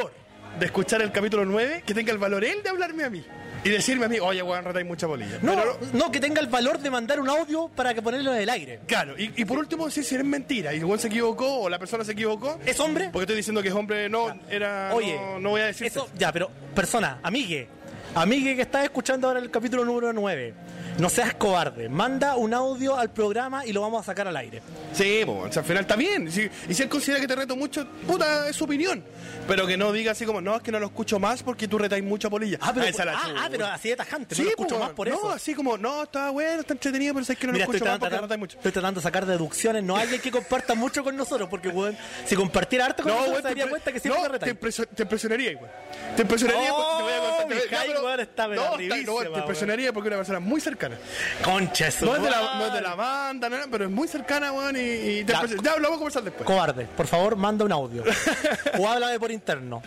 de 0.59 0.65
escuchar 0.65 1.01
el 1.01 1.11
capítulo 1.11 1.45
9, 1.45 1.83
que 1.85 1.93
tenga 1.93 2.11
el 2.11 2.17
valor 2.17 2.43
él 2.43 2.63
de 2.63 2.69
hablarme 2.69 3.03
a 3.03 3.09
mí. 3.09 3.23
Y 3.63 3.69
decirme 3.69 4.05
a 4.05 4.09
mí, 4.09 4.19
oye, 4.19 4.43
weón, 4.43 4.63
rata 4.63 4.77
hay 4.77 4.85
mucha 4.85 5.07
bolilla. 5.07 5.39
No, 5.41 5.55
Pero 5.55 5.79
no, 5.93 6.11
que 6.11 6.19
tenga 6.19 6.39
el 6.39 6.45
valor 6.47 6.77
de 6.77 6.91
mandar 6.91 7.19
un 7.19 7.27
audio 7.27 7.67
para 7.69 7.95
que 7.95 8.01
ponerlo 8.01 8.31
en 8.35 8.41
el 8.41 8.49
aire. 8.49 8.79
Claro, 8.85 9.15
y, 9.17 9.33
y 9.35 9.43
por 9.43 9.57
último 9.57 9.85
decir 9.85 10.03
si 10.03 10.15
es 10.15 10.23
mentira 10.23 10.71
y 10.71 10.77
el 10.77 10.85
weón 10.85 10.99
se 10.99 11.07
equivocó 11.07 11.61
o 11.61 11.67
la 11.69 11.79
persona 11.79 12.03
se 12.03 12.11
equivocó. 12.11 12.59
¿Es 12.63 12.79
hombre? 12.79 13.09
Porque 13.11 13.23
estoy 13.23 13.37
diciendo 13.37 13.63
que 13.63 13.69
es 13.69 13.73
hombre, 13.73 14.07
no, 14.07 14.39
era. 14.51 14.91
Oye, 14.93 15.19
no, 15.19 15.39
no 15.39 15.49
voy 15.49 15.61
a 15.61 15.65
decir 15.65 15.87
Eso, 15.87 16.07
ya, 16.15 16.31
pero, 16.31 16.51
persona, 16.75 17.19
amigue, 17.23 17.67
amigue 18.15 18.55
que 18.55 18.61
estás 18.63 18.83
escuchando 18.83 19.27
ahora 19.27 19.39
el 19.39 19.51
capítulo 19.51 19.85
número 19.85 20.13
9, 20.13 20.53
no 20.97 21.09
seas 21.09 21.33
cobarde, 21.35 21.89
manda 21.89 22.35
un 22.37 22.53
audio 22.53 22.97
al 22.97 23.11
programa 23.11 23.65
y 23.65 23.73
lo 23.73 23.81
vamos 23.81 24.01
a 24.01 24.05
sacar 24.05 24.27
al 24.27 24.37
aire. 24.37 24.61
Sí, 24.93 25.23
sea, 25.51 25.61
al 25.61 25.67
final 25.67 25.81
está 25.81 25.95
bien. 25.97 26.31
Si- 26.31 26.49
y 26.69 26.73
si 26.73 26.83
él 26.83 26.89
considera 26.89 27.19
que 27.19 27.27
te 27.27 27.35
reto 27.35 27.55
mucho, 27.55 27.85
puta, 28.07 28.47
es 28.47 28.55
su 28.55 28.63
opinión. 28.63 29.03
Pero 29.47 29.67
que 29.67 29.77
no 29.77 29.91
diga 29.91 30.13
así 30.13 30.25
como, 30.25 30.41
no, 30.41 30.55
es 30.55 30.63
que 30.63 30.71
no 30.71 30.79
lo 30.79 30.87
escucho 30.87 31.19
más 31.19 31.43
porque 31.43 31.67
tú 31.67 31.77
retáis 31.77 32.03
mucha 32.03 32.29
polilla. 32.29 32.57
Ah, 32.61 32.71
pero, 32.73 33.05
la 33.05 33.13
ah, 33.13 33.33
ah, 33.37 33.47
pero 33.51 33.65
así 33.67 33.89
de 33.89 33.95
tajante, 33.97 34.33
Sí, 34.33 34.41
no 34.41 34.45
lo 34.45 34.49
escucho 34.51 34.75
po, 34.75 34.81
más 34.81 34.89
por 34.91 35.07
no, 35.07 35.13
eso. 35.15 35.31
así 35.31 35.53
como, 35.53 35.77
no, 35.77 36.03
está 36.03 36.29
bueno, 36.31 36.61
está 36.61 36.73
entretenido, 36.73 37.13
pero 37.13 37.25
es 37.29 37.37
que 37.37 37.45
no 37.47 37.53
Mira, 37.53 37.65
lo 37.65 37.71
escucho 37.73 37.85
más 37.91 37.99
porque 37.99 38.17
retáis 38.17 38.39
mucho. 38.39 38.57
estoy 38.57 38.71
tratando 38.71 38.99
de 39.01 39.03
sacar 39.03 39.25
deducciones. 39.25 39.83
No 39.83 39.97
hay 39.97 40.03
alguien 40.03 40.21
que 40.21 40.31
comparta 40.31 40.73
mucho 40.73 41.03
con 41.03 41.15
nosotros, 41.15 41.47
porque 41.49 41.67
weón, 41.67 41.95
si 42.25 42.35
compartiera 42.35 42.85
harto 42.85 43.03
con 43.03 43.11
nosotros, 43.11 43.33
güey, 43.33 43.41
se 43.43 43.47
daría 43.49 43.69
cuenta 43.69 43.91
que 43.91 43.99
siempre 43.99 44.23
no, 44.23 44.39
te 44.39 44.85
te, 44.95 45.03
impresionaría, 45.03 45.53
güey. 45.57 45.69
Te 46.15 46.21
impresionaría 46.23 46.69
Oh, 46.73 46.97
porque 46.97 46.97
te 46.97 47.03
voy 47.03 47.13
a 47.13 47.19
contar. 47.37 48.04
Weón, 48.05 48.19
está, 48.19 48.47
pero 48.47 48.61
no, 48.63 48.73
arribísima, 48.75 49.11
no, 49.23 49.31
te 49.33 49.39
impresionaría 49.39 49.91
porque 49.93 50.07
es 50.09 50.11
una 50.11 50.17
persona 50.19 50.39
muy 50.39 50.61
cercana. 50.61 50.97
Concha 51.43 51.91
su 51.91 52.05
No 52.05 52.15
es 52.15 52.21
de 52.23 52.29
la, 52.29 52.55
no 52.59 52.65
es 52.67 52.73
de 52.73 52.81
la 52.81 52.95
banda, 52.95 53.49
no, 53.49 53.57
no, 53.57 53.63
pero 53.69 53.85
es 53.85 53.91
muy 53.91 54.07
cercana, 54.07 54.51
weón, 54.51 54.75
y, 54.75 54.79
y 54.79 55.23
te 55.23 55.33
Ya. 55.33 55.41
impresio- 55.41 55.61
ya 55.61 55.71
lo 55.77 55.81
vamos 55.83 55.95
a 55.95 55.97
conversar 55.97 56.23
después. 56.23 56.45
Cobarde, 56.45 56.85
por 56.85 57.07
favor, 57.07 57.35
manda 57.35 57.65
un 57.65 57.71
audio. 57.71 58.03
o 58.79 58.87
háblame 58.87 59.19
por 59.19 59.31
interno. 59.31 59.81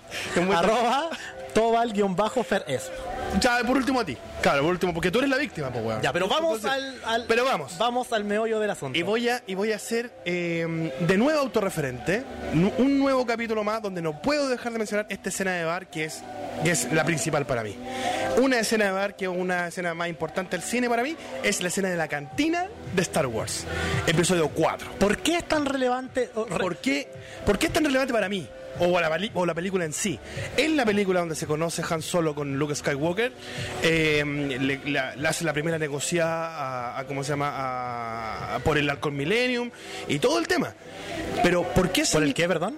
Arroba 0.55 1.11
tobal-feres. 1.59 2.91
Ya, 3.41 3.59
por 3.67 3.77
último 3.77 4.01
a 4.01 4.05
ti. 4.05 4.17
Claro, 4.41 4.63
por 4.63 4.71
último, 4.71 4.95
porque 4.95 5.11
tú 5.11 5.19
eres 5.19 5.29
la 5.31 5.37
víctima, 5.37 5.71
pues, 5.71 5.85
weón. 5.85 6.01
Ya, 6.01 6.13
pero 6.13 6.29
vamos 6.29 6.65
Entonces- 6.65 7.03
al, 7.05 7.15
al- 7.15 7.25
Pero 7.27 7.45
vamos. 7.45 7.77
Vamos 7.77 8.13
al 8.13 8.25
meollo 8.25 8.59
del 8.61 8.71
asunto. 8.71 8.99
Y 8.99 9.03
voy 9.03 9.29
a, 9.29 9.43
y 9.47 9.55
voy 9.55 9.73
a 9.73 9.77
hacer 9.77 10.11
eh, 10.25 10.93
de 11.01 11.19
nuevo 11.19 11.39
autorreferente, 11.41 12.23
un 12.79 12.99
nuevo 12.99 13.27
capítulo 13.27 13.65
más 13.65 13.83
donde 13.83 14.01
no 14.01 14.23
puedo 14.23 14.49
dejar 14.49 14.73
de 14.73 14.79
mencionar 14.79 15.07
esta 15.11 15.29
escena 15.29 15.53
de 15.53 15.65
bar 15.65 15.89
que 15.89 16.05
es, 16.05 16.23
que 16.65 16.71
es 16.71 16.91
la 16.93 17.05
principal 17.05 17.45
para 17.45 17.63
mí. 17.63 17.77
Una 18.39 18.61
escena 18.61 18.87
de 18.87 18.93
bar 18.93 19.17
que 19.17 19.25
es 19.27 19.31
una 19.31 19.69
escena 19.69 19.93
más 19.95 20.09
importante 20.09 20.57
del 20.57 20.63
cine 20.65 20.89
para 20.89 21.03
mí 21.03 21.17
es 21.43 21.61
la 21.61 21.69
escena 21.69 21.91
de 21.91 21.97
la 21.97 22.09
cantina 22.09 22.67
de 22.95 23.03
Star 23.03 23.27
Wars, 23.27 23.67
episodio 24.07 24.49
4. 24.49 24.93
¿Por 24.99 25.19
qué 25.19 25.37
es 25.37 25.45
tan 25.49 25.67
relevante? 25.67 26.31
¿Por 26.33 26.77
qué, 26.79 27.09
¿Por 27.45 27.59
qué 27.59 27.67
es 27.67 27.73
tan 27.73 27.85
relevante 27.85 28.13
para 28.15 28.29
mí? 28.29 28.49
O 28.81 29.01
la, 29.01 29.11
peli- 29.11 29.31
o 29.35 29.45
la 29.47 29.55
película 29.55 29.85
en 29.85 29.93
sí. 29.93 30.19
Es 30.57 30.71
la 30.71 30.85
película 30.85 31.21
donde 31.21 31.35
se 31.35 31.47
conoce 31.47 31.83
Han 31.89 32.03
Solo 32.03 32.35
con 32.35 32.59
Luke 32.59 32.75
Skywalker. 32.75 33.33
eh, 33.83 34.25
le, 34.25 34.99
hace 35.29 35.45
la 35.45 35.53
primera 35.53 35.79
negociada 35.79 36.49
a, 36.95 36.99
a- 37.01 37.05
¿cómo 37.07 37.25
se 37.25 37.31
llama? 37.31 37.49
A- 37.51 38.55
a- 38.57 38.59
por 38.61 38.79
el 38.79 38.89
Alcohol 38.89 39.15
Millennium 39.15 39.71
y 40.09 40.19
todo 40.19 40.39
el 40.39 40.47
tema. 40.47 40.75
Pero 41.43 41.63
¿por 41.75 41.91
qué 41.91 42.05
¿Por 42.13 42.23
el 42.23 42.35
qué, 42.35 42.47
perdón? 42.49 42.77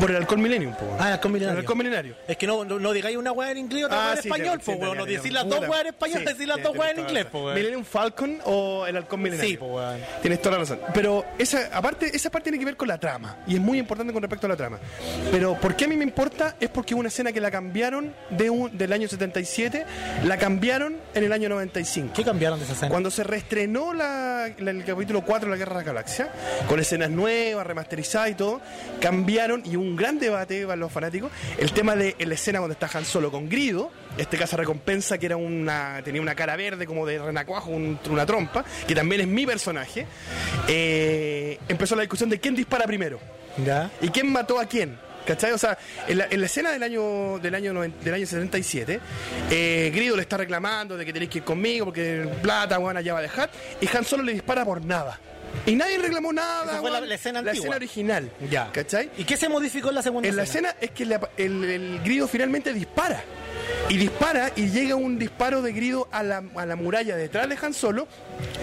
Por 0.00 0.10
el 0.10 0.16
Alcohol 0.16 0.38
Millennium, 0.38 0.72
po. 0.74 0.96
Ah, 0.98 1.06
el 1.08 1.12
halcón 1.14 1.32
milenario. 1.32 1.58
El 1.60 1.64
halcón 1.64 1.78
milenario. 1.78 2.14
Es 2.28 2.36
que 2.36 2.46
no, 2.46 2.64
no, 2.64 2.78
no 2.78 2.92
digáis 2.92 3.16
una 3.16 3.32
weá 3.32 3.50
en 3.50 3.58
inglés 3.58 3.80
y 3.80 3.84
otra 3.84 3.98
Ah, 3.98 4.04
weá 4.06 4.14
en 4.16 4.22
sí, 4.22 4.28
español, 4.28 4.58
sí, 4.60 4.64
po, 4.72 4.72
weón. 4.78 4.98
No 4.98 5.04
sí. 5.06 5.30
las 5.30 5.48
dos 5.48 5.60
weas 5.68 5.80
en 5.80 5.86
español, 5.88 6.24
decir 6.24 6.48
las 6.48 6.62
dos 6.62 6.76
weas 6.76 6.92
en 6.92 7.00
inglés, 7.00 7.24
po, 7.26 7.38
weón. 7.44 7.54
Millennium 7.54 7.84
Falcon 7.84 8.38
o 8.44 8.86
el 8.86 8.96
Halcón 8.96 9.22
Milenario. 9.22 9.50
Sí, 9.50 9.56
po, 9.56 9.66
weón. 9.66 10.00
Tienes 10.22 10.40
toda 10.40 10.52
la 10.52 10.58
razón. 10.58 10.80
Pero 10.94 11.24
esa, 11.38 11.68
aparte, 11.72 12.14
esa 12.14 12.30
parte 12.30 12.44
tiene 12.50 12.58
que 12.58 12.64
ver 12.64 12.76
con 12.76 12.88
la 12.88 12.98
trama. 12.98 13.38
Y 13.46 13.54
es 13.54 13.60
muy 13.60 13.78
importante 13.78 14.12
con 14.12 14.22
respecto 14.22 14.46
a 14.46 14.50
la 14.50 14.56
trama. 14.56 14.78
Pero 15.30 15.54
¿por 15.60 15.74
qué 15.74 15.84
a 15.86 15.88
mí 15.88 15.96
me 15.96 16.04
importa? 16.04 16.56
Es 16.60 16.68
porque 16.70 16.94
una 16.94 17.08
escena 17.08 17.32
que 17.32 17.40
la 17.40 17.50
cambiaron 17.50 18.14
de 18.30 18.50
un, 18.50 18.76
del 18.76 18.92
año 18.92 19.08
77, 19.08 19.84
la 20.24 20.36
cambiaron 20.36 20.96
en 21.14 21.24
el 21.24 21.32
año 21.32 21.48
95. 21.48 22.12
¿Qué 22.14 22.24
cambiaron 22.24 22.58
de 22.58 22.64
esa 22.64 22.74
escena? 22.74 22.90
Cuando 22.90 23.10
se 23.10 23.24
reestrenó 23.24 23.92
la- 23.94 24.48
la- 24.58 24.70
el 24.70 24.84
capítulo 24.84 25.22
4 25.22 25.46
de 25.48 25.50
la 25.50 25.58
Guerra 25.58 25.78
de 25.78 25.84
la 25.84 25.92
Galaxia, 25.92 26.28
con 26.68 26.78
escenas 26.78 27.10
nuevas, 27.10 27.66
remasterizadas 27.66 28.30
y 28.30 28.34
todo, 28.34 28.60
cambiaron, 29.00 29.62
y 29.64 29.76
hubo 29.76 29.87
un 29.88 29.96
gran 29.96 30.18
debate 30.18 30.64
para 30.64 30.76
los 30.76 30.92
fanáticos, 30.92 31.30
el 31.58 31.72
tema 31.72 31.96
de 31.96 32.14
la 32.18 32.34
escena 32.34 32.58
donde 32.60 32.74
está 32.74 32.88
Han 32.96 33.04
Solo 33.04 33.30
con 33.30 33.48
Grido, 33.48 33.90
este 34.16 34.36
caza 34.36 34.56
recompensa 34.56 35.18
que 35.18 35.26
era 35.26 35.36
una, 35.36 36.00
tenía 36.04 36.20
una 36.22 36.34
cara 36.34 36.56
verde 36.56 36.86
como 36.86 37.06
de 37.06 37.18
renacuajo, 37.18 37.70
un- 37.70 37.98
una 38.10 38.24
trompa, 38.26 38.64
que 38.86 38.94
también 38.94 39.22
es 39.22 39.26
mi 39.26 39.46
personaje, 39.46 40.06
eh, 40.68 41.58
empezó 41.68 41.94
la 41.96 42.02
discusión 42.02 42.28
de 42.30 42.38
quién 42.40 42.54
dispara 42.54 42.84
primero 42.84 43.18
¿Ya? 43.64 43.90
y 44.00 44.08
quién 44.08 44.30
mató 44.32 44.60
a 44.60 44.66
quién. 44.66 44.98
¿Cachai? 45.26 45.52
O 45.52 45.58
sea, 45.58 45.76
en 46.06 46.16
la, 46.16 46.26
en 46.30 46.40
la 46.40 46.46
escena 46.46 46.70
del 46.70 46.82
año 46.82 47.38
del 47.38 47.54
año, 47.54 47.74
noven- 47.74 47.92
del 48.02 48.14
año 48.14 48.24
77, 48.26 48.98
eh, 49.50 49.90
Grido 49.94 50.16
le 50.16 50.22
está 50.22 50.38
reclamando 50.38 50.96
de 50.96 51.04
que 51.04 51.12
tenéis 51.12 51.30
que 51.30 51.38
ir 51.38 51.44
conmigo 51.44 51.84
porque 51.84 52.26
plata, 52.40 52.78
weón, 52.78 52.96
allá 52.96 53.12
va 53.12 53.18
a 53.18 53.22
dejar. 53.22 53.50
Y 53.78 53.94
Han 53.94 54.06
Solo 54.06 54.22
le 54.22 54.32
dispara 54.32 54.64
por 54.64 54.82
nada. 54.82 55.20
Y 55.66 55.74
nadie 55.76 55.98
reclamó 55.98 56.32
nada. 56.32 56.72
Esa 56.72 56.80
fue 56.80 56.90
la- 56.90 57.14
escena 57.14 57.42
La 57.42 57.52
escena 57.52 57.76
original. 57.76 58.30
Ya. 58.50 58.70
¿Cachai? 58.72 59.10
¿Y 59.18 59.24
qué 59.24 59.36
se 59.36 59.48
modificó 59.48 59.88
en 59.90 59.94
la 59.96 60.02
segunda 60.02 60.28
En 60.28 60.36
la 60.36 60.42
escena 60.44 60.74
es 60.80 60.90
que 60.92 61.04
le- 61.04 61.18
el, 61.36 61.64
el 61.64 62.00
grido 62.02 62.26
finalmente 62.28 62.72
dispara. 62.72 63.22
Y 63.90 63.96
dispara 63.96 64.50
y 64.56 64.68
llega 64.68 64.94
un 64.94 65.18
disparo 65.18 65.60
de 65.62 65.72
grido 65.72 66.08
a 66.10 66.22
la, 66.22 66.42
a 66.56 66.66
la 66.66 66.76
muralla 66.76 67.16
detrás 67.16 67.48
de 67.48 67.56
Han 67.60 67.74
Solo. 67.74 68.08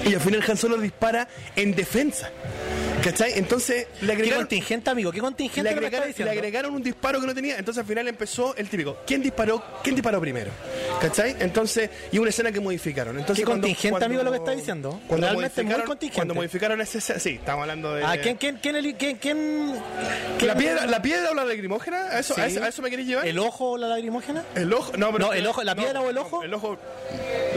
Y 0.05 0.13
al 0.13 0.21
final 0.21 0.43
Han 0.47 0.57
Solo 0.57 0.77
dispara 0.77 1.27
en 1.55 1.75
defensa. 1.75 2.29
¿Cachai? 3.03 3.33
Entonces 3.37 3.87
le 4.01 4.07
¿Qué 4.07 4.13
agregaron, 4.13 4.43
contingente, 4.45 4.89
amigo? 4.89 5.11
¿Qué 5.11 5.17
le, 5.17 5.21
contingente 5.21 5.69
que 5.69 5.75
agregaron, 5.75 6.11
le 6.17 6.29
agregaron 6.31 6.73
un 6.73 6.81
disparo 6.81 7.21
que 7.21 7.27
no 7.27 7.35
tenía. 7.35 7.57
Entonces 7.59 7.81
al 7.81 7.87
final 7.87 8.07
empezó 8.07 8.55
el 8.55 8.67
típico. 8.67 8.97
¿Quién 9.05 9.21
disparó? 9.21 9.63
¿Quién 9.83 9.95
disparó 9.95 10.19
primero? 10.19 10.49
¿Cachai? 11.01 11.35
Entonces, 11.39 11.89
y 12.11 12.17
una 12.17 12.29
escena 12.29 12.51
que 12.51 12.59
modificaron. 12.59 13.17
Entonces, 13.19 13.45
¿Qué 13.45 13.51
contingente, 13.51 14.03
amigo, 14.05 14.23
lo 14.23 14.31
que 14.31 14.37
está 14.37 14.51
diciendo? 14.51 14.99
Cuando 15.07 15.27
Realmente 15.27 15.61
muy 15.61 15.65
modificaron, 15.65 15.85
contingente. 15.87 16.15
cuando 16.15 16.33
modificaron 16.35 16.81
esa 16.81 16.97
escena. 16.97 17.19
Sí, 17.19 17.29
estamos 17.35 17.61
hablando 17.61 17.93
de. 17.93 18.03
Ah, 18.03 18.15
¿quién, 18.21 18.37
quién, 18.37 18.57
quién, 18.61 18.95
quién, 18.97 19.17
quién, 19.17 19.75
¿La 20.41 20.55
piedra, 20.55 20.85
¿La 20.87 21.01
piedra 21.01 21.31
o 21.31 21.33
la 21.35 21.45
lagrimógena? 21.45 22.07
¿A 22.11 22.19
eso, 22.19 22.33
Sí. 22.33 22.41
a 22.41 22.45
eso, 22.47 22.63
a 22.63 22.67
eso 22.67 22.81
me 22.81 22.89
queréis 22.89 23.07
llevar? 23.07 23.27
¿El 23.27 23.37
ojo 23.39 23.71
o 23.71 23.77
la 23.77 23.87
lagrimógena? 23.87 24.43
El 24.55 24.73
ojo, 24.73 24.93
no, 24.97 25.11
pero 25.11 25.27
No, 25.27 25.33
el 25.33 25.45
ojo, 25.45 25.63
¿la 25.63 25.75
piedra 25.75 26.01
o 26.01 26.09
el 26.09 26.17
ojo? 26.17 26.43
El 26.43 26.53
ojo, 26.53 26.77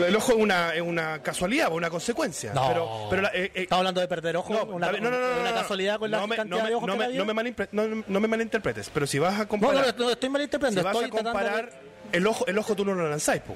el 0.07 0.17
ojo 0.17 0.33
es 0.33 0.39
una, 0.39 0.75
es 0.75 0.83
una 0.83 1.23
casualidad, 1.23 1.73
una 1.73 1.91
consecuencia. 1.91 2.53
No. 2.53 2.69
Pero, 2.69 3.07
pero 3.11 3.23
la- 3.23 3.29
eh, 3.31 3.45
eh, 3.55 3.63
¿Estamos 3.63 3.81
hablando 3.81 4.01
de 4.01 4.09
perder 4.09 4.37
ojo? 4.37 4.53
no, 4.53 4.65
una, 4.65 4.93
no, 4.93 4.99
no, 4.99 5.11
no, 5.11 5.19
no, 5.35 5.41
una 5.41 5.51
no, 5.51 5.57
casualidad 5.57 5.99
con 5.99 6.11
la 6.11 6.19
no 6.21 6.27
me- 6.27 6.37
cantidad 6.37 6.57
no 6.59 6.65
me- 6.65 6.69
de 6.71 6.75
ojos 6.75 6.87
no 6.87 6.93
que 6.95 6.99
me, 6.99 7.05
no 7.15 7.25
me 7.87 7.95
no- 7.97 8.05
no 8.07 8.21
malinterpretes, 8.29 8.91
pero 8.93 9.07
si 9.07 9.19
vas 9.19 9.35
a 9.35 9.37
No, 9.39 9.43
no, 9.45 9.49
comparar, 9.49 9.95
no, 9.99 10.05
no, 10.05 10.11
estoy 10.11 10.29
malinterpretando. 10.29 10.81
si 10.81 10.85
vas 10.85 10.95
estoy 10.95 11.07
a 11.07 11.23
comparar 11.23 11.88
el 12.13 12.27
ojo, 12.27 12.47
el 12.47 12.59
ojo 12.59 12.75
tú 12.77 12.85
no 12.85 12.95
lo 12.95 13.09
lanzáis, 13.09 13.43
po. 13.43 13.55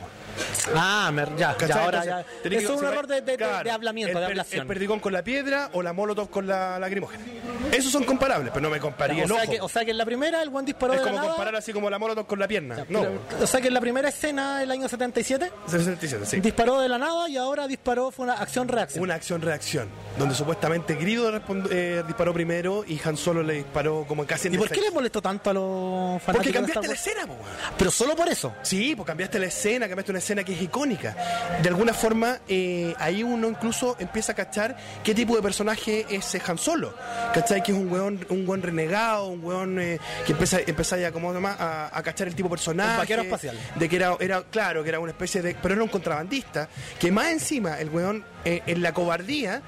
Ah, 0.75 1.11
mer- 1.13 1.35
ya, 1.37 1.51
ahora 1.51 1.67
Entonces, 2.03 2.05
ya. 2.07 2.25
tenés 2.43 2.59
que- 2.59 2.65
Eso 2.65 2.75
es 2.75 2.81
un 2.81 2.87
error 2.87 3.07
de, 3.07 3.15
de- 3.17 3.33
de- 3.33 3.37
claro, 3.37 3.65
de 3.65 3.71
hablamiento, 3.71 4.19
de 4.19 4.25
per- 4.25 4.31
ablación. 4.33 4.61
El 4.63 4.67
perdigón 4.67 5.01
con 5.01 5.13
la 5.13 5.23
piedra 5.23 5.71
o 5.73 5.83
la 5.83 5.93
molotov 5.93 6.31
con 6.31 6.47
la 6.47 6.79
lagrimógena. 6.79 7.25
Esos 7.73 7.93
son 7.93 8.05
comparables, 8.05 8.51
pero 8.53 8.63
no 8.63 8.71
me 8.71 8.79
comparía 8.81 9.23
o, 9.23 9.27
el 9.27 9.33
sea 9.33 9.43
ojo. 9.43 9.53
que, 9.53 9.61
o 9.61 9.69
sea 9.69 9.85
que 9.85 9.91
en 9.91 9.99
la 9.99 10.05
primera 10.05 10.43
el 10.43 10.51
buen 10.51 10.65
disparó 10.65 10.95
es 10.95 11.01
de 11.01 11.05
la 11.05 11.11
como 11.11 11.23
nada. 11.23 11.35
comparar 11.35 11.57
así 11.57 11.73
como 11.73 11.91
la 11.91 11.99
molotov 11.99 12.27
con 12.27 12.39
la 12.39 12.49
pierna. 12.49 12.77
No, 12.89 13.01
Pero- 13.01 13.21
o 13.43 13.47
sea 13.47 13.61
que 13.61 13.69
en 13.69 13.75
la 13.75 13.81
primera 13.81 14.09
escena 14.09 14.59
del 14.61 14.71
año 14.71 14.89
77 14.89 15.51
67, 15.67 16.27
sí. 16.27 16.41
disparó 16.41 16.81
de 16.81 16.89
la 16.89 16.99
nada 16.99 17.29
y 17.29 17.37
ahora 17.37 17.67
disparó, 17.67 18.11
fue 18.11 18.25
una 18.25 18.35
acción-reacción. 18.35 19.03
Una 19.03 19.15
acción-reacción, 19.15 19.89
donde 20.19 20.35
supuestamente 20.35 20.95
Grido 20.95 21.31
eh, 21.71 22.03
disparó 22.07 22.33
primero 22.33 22.85
y 22.87 23.01
Han 23.05 23.17
Solo 23.17 23.43
le 23.43 23.55
disparó 23.55 24.05
como 24.09 24.27
casi 24.27 24.49
en 24.49 24.55
¿Y 24.55 24.59
por 24.59 24.69
qué 24.71 24.81
le 24.81 24.91
molestó 24.91 25.21
tanto 25.23 25.51
a 25.51 25.53
los 25.53 26.23
fanáticos 26.23 26.35
Porque 26.37 26.53
cambiaste 26.53 26.89
la 26.89 26.95
escena, 26.95 27.27
po. 27.27 27.37
Pero 27.79 27.91
solo 27.91 28.17
por 28.17 28.29
eso. 28.29 28.42
Sí, 28.63 28.95
pues 28.97 29.07
cambiaste 29.07 29.39
la 29.39 29.47
escena, 29.47 29.87
cambiaste 29.89 30.13
una 30.13 30.19
escena 30.19 30.45
que 30.45 30.55
es 30.55 30.63
icónica. 30.63 31.17
De 31.63 31.69
alguna 31.69 31.93
forma, 31.95 32.39
eh, 32.49 32.95
ahí 32.99 33.23
uno 33.23 33.49
incluso 33.49 33.97
empieza 33.99 34.33
a 34.33 34.35
cachar 34.35 34.77
qué 35.05 35.15
tipo 35.15 35.37
de 35.37 35.43
personaje 35.43 36.07
es 36.11 36.35
eh, 36.35 36.43
Han 36.47 36.59
Solo. 36.59 36.95
¿Cachai? 37.35 37.63
Que 37.63 37.73
es 37.73 37.79
un 37.79 37.91
weón, 37.91 38.25
un 38.29 38.49
weón 38.49 38.63
renegado, 38.63 39.27
un 39.27 39.45
weón 39.45 39.79
eh, 39.81 39.99
que 40.27 40.33
empieza, 40.33 40.59
empieza 40.67 40.97
ya 40.97 41.13
como 41.13 41.33
nomás 41.33 41.59
a, 41.61 41.97
a 41.97 42.03
cachar 42.03 42.29
el 42.29 42.35
tipo 42.35 42.49
de 42.49 42.55
personaje. 42.55 42.93
Un 42.93 42.99
vaquero 42.99 43.23
espacial. 43.23 43.59
De 43.77 43.89
que 43.89 43.97
era, 43.97 44.17
era, 44.21 44.43
claro, 44.43 44.83
que 44.83 44.89
era 44.89 45.01
una 45.01 45.13
especie 45.13 45.43
de. 45.43 45.57
Pero 45.61 45.75
era 45.75 45.83
un 45.83 45.91
contrabandista. 45.91 46.69
Que 46.99 47.11
más 47.11 47.31
encima, 47.31 47.79
el 47.79 47.91
weón, 47.91 48.25
en 48.45 48.83
la 48.83 48.93
cobardía, 48.93 49.63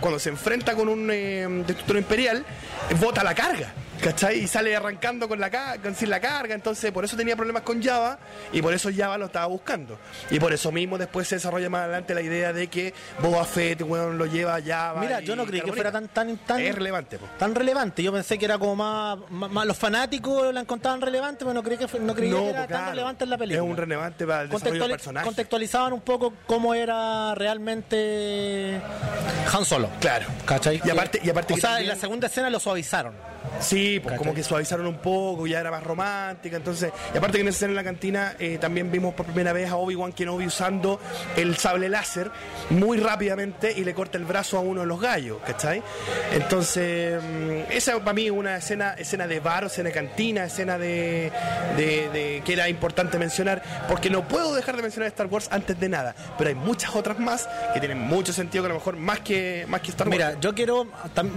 cuando 0.00 0.18
se 0.18 0.30
enfrenta 0.30 0.74
con 0.74 0.88
un 0.88 1.08
destructor 1.66 1.96
imperial, 1.96 2.44
bota 3.00 3.22
la 3.22 3.34
carga. 3.34 3.72
¿Cachai? 4.04 4.40
Y 4.40 4.46
sale 4.46 4.76
arrancando 4.76 5.26
con 5.28 5.40
la 5.40 5.48
ca- 5.48 5.78
con, 5.82 5.94
sin 5.94 6.10
la 6.10 6.20
carga, 6.20 6.54
entonces 6.54 6.92
por 6.92 7.04
eso 7.06 7.16
tenía 7.16 7.36
problemas 7.36 7.62
con 7.62 7.82
Java 7.82 8.18
y 8.52 8.60
por 8.60 8.74
eso 8.74 8.90
Java 8.94 9.16
lo 9.16 9.26
estaba 9.26 9.46
buscando. 9.46 9.98
Y 10.30 10.38
por 10.38 10.52
eso 10.52 10.70
mismo 10.70 10.98
después 10.98 11.26
se 11.26 11.36
desarrolla 11.36 11.70
más 11.70 11.84
adelante 11.84 12.14
la 12.14 12.20
idea 12.20 12.52
de 12.52 12.66
que 12.68 12.92
Boba 13.20 13.44
Fett, 13.46 13.80
weón, 13.82 14.18
lo 14.18 14.26
lleva 14.26 14.56
a 14.56 14.62
Java. 14.62 15.00
Mira, 15.00 15.20
yo 15.20 15.34
no 15.34 15.46
creí 15.46 15.62
que 15.62 15.72
fuera 15.72 15.90
tan 15.90 16.08
tan 16.08 16.36
tan 16.38 16.60
Es 16.60 16.74
relevante, 16.74 17.18
po. 17.18 17.26
tan 17.38 17.54
relevante. 17.54 18.02
Yo 18.02 18.12
pensé 18.12 18.38
que 18.38 18.44
era 18.44 18.58
como 18.58 18.76
más, 18.76 19.18
más- 19.30 19.50
más- 19.50 19.66
los 19.66 19.76
fanáticos 19.78 20.52
la 20.52 20.60
encontraban 20.60 21.00
relevante, 21.00 21.38
pero 21.44 21.54
no 21.54 21.62
creí 21.62 21.78
que 21.78 21.88
fue- 21.88 22.00
no 22.00 22.14
creía 22.14 22.36
que 22.36 22.50
era 22.50 22.66
tan 22.68 22.90
relevante 22.90 23.24
en 23.24 23.30
la 23.30 23.38
película. 23.38 23.64
Es 23.64 23.70
un 23.70 23.76
relevante 23.76 24.26
para 24.26 24.42
el 24.42 24.48
desarrollo 24.50 24.82
del 24.82 24.90
personaje. 24.90 25.24
contextualizaban 25.26 25.92
un 25.94 26.00
poco 26.02 26.34
cómo 26.46 26.74
era 26.74 27.34
realmente 27.34 28.80
Han 29.52 29.64
Solo. 29.64 29.88
Claro. 30.00 30.26
¿Cachai? 30.44 30.80
Y 30.84 30.90
aparte- 30.90 31.20
y 31.22 31.30
aparte 31.30 31.54
o 31.54 31.56
que 31.56 31.60
sea, 31.60 31.70
también- 31.70 31.90
en 31.90 31.96
la 31.96 32.00
segunda 32.00 32.26
escena 32.26 32.50
lo 32.50 32.60
suavizaron. 32.60 33.14
Sí, 33.60 34.00
pues 34.02 34.16
como 34.18 34.34
que 34.34 34.42
suavizaron 34.42 34.86
un 34.86 34.98
poco, 34.98 35.46
ya 35.46 35.60
era 35.60 35.70
más 35.70 35.82
romántica, 35.84 36.56
entonces, 36.56 36.92
y 37.12 37.16
aparte 37.18 37.38
que 37.38 37.42
en 37.42 37.48
esa 37.48 37.56
escena 37.56 37.70
en 37.70 37.76
la 37.76 37.84
cantina 37.84 38.34
eh, 38.38 38.58
también 38.60 38.90
vimos 38.90 39.14
por 39.14 39.26
primera 39.26 39.52
vez 39.52 39.70
a 39.70 39.76
Obi-Wan 39.76 40.12
Kenobi 40.12 40.46
usando 40.46 41.00
el 41.36 41.56
sable 41.56 41.88
láser 41.88 42.30
muy 42.70 42.98
rápidamente 42.98 43.72
y 43.72 43.84
le 43.84 43.94
corta 43.94 44.18
el 44.18 44.24
brazo 44.24 44.58
a 44.58 44.60
uno 44.60 44.80
de 44.82 44.86
los 44.86 45.00
gallos, 45.00 45.38
¿cachai? 45.46 45.82
Entonces, 46.32 47.22
mm, 47.22 47.72
esa 47.72 47.98
para 48.00 48.12
mí 48.12 48.26
es 48.26 48.30
una 48.32 48.56
escena, 48.56 48.94
escena 48.94 49.26
de 49.26 49.40
bar, 49.40 49.64
escena 49.64 49.88
de 49.88 49.94
cantina, 49.94 50.44
escena 50.44 50.78
de, 50.78 51.30
de- 51.76 52.08
de- 52.10 52.42
que 52.44 52.52
era 52.52 52.68
importante 52.68 53.18
mencionar, 53.18 53.62
porque 53.88 54.10
no 54.10 54.26
puedo 54.26 54.54
dejar 54.54 54.76
de 54.76 54.82
mencionar 54.82 55.08
Star 55.08 55.26
Wars 55.26 55.48
antes 55.50 55.78
de 55.78 55.88
nada, 55.88 56.14
pero 56.38 56.48
hay 56.48 56.54
muchas 56.56 56.94
otras 56.94 57.18
más 57.18 57.48
que 57.72 57.80
tienen 57.80 57.98
mucho 58.00 58.32
sentido, 58.32 58.64
que 58.64 58.66
a 58.66 58.72
lo 58.74 58.78
mejor 58.78 58.96
más 58.96 59.20
que, 59.20 59.64
más 59.68 59.80
que 59.80 59.90
Star 59.90 60.08
Wars. 60.08 60.16
Mira, 60.16 60.40
yo 60.40 60.54
quiero, 60.54 60.86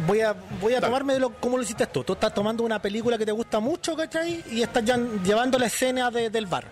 voy 0.07 0.21
a, 0.21 0.33
voy 0.61 0.73
a 0.73 0.75
Dale. 0.77 0.87
tomarme 0.87 1.13
de 1.13 1.19
lo 1.19 1.29
como 1.33 1.57
lo 1.57 1.63
hiciste 1.63 1.85
tú. 1.87 1.96
Tú 2.03 2.13
estás 2.13 2.33
tomando 2.33 2.63
una 2.63 2.81
película 2.81 3.17
que 3.17 3.25
te 3.25 3.31
gusta 3.31 3.59
mucho, 3.59 3.95
¿cachai? 3.95 4.43
Y 4.51 4.61
estás 4.61 4.83
ya 4.85 4.97
llevando 5.23 5.57
la 5.59 5.67
escena 5.67 6.09
de- 6.11 6.29
del 6.29 6.45
bar. 6.45 6.65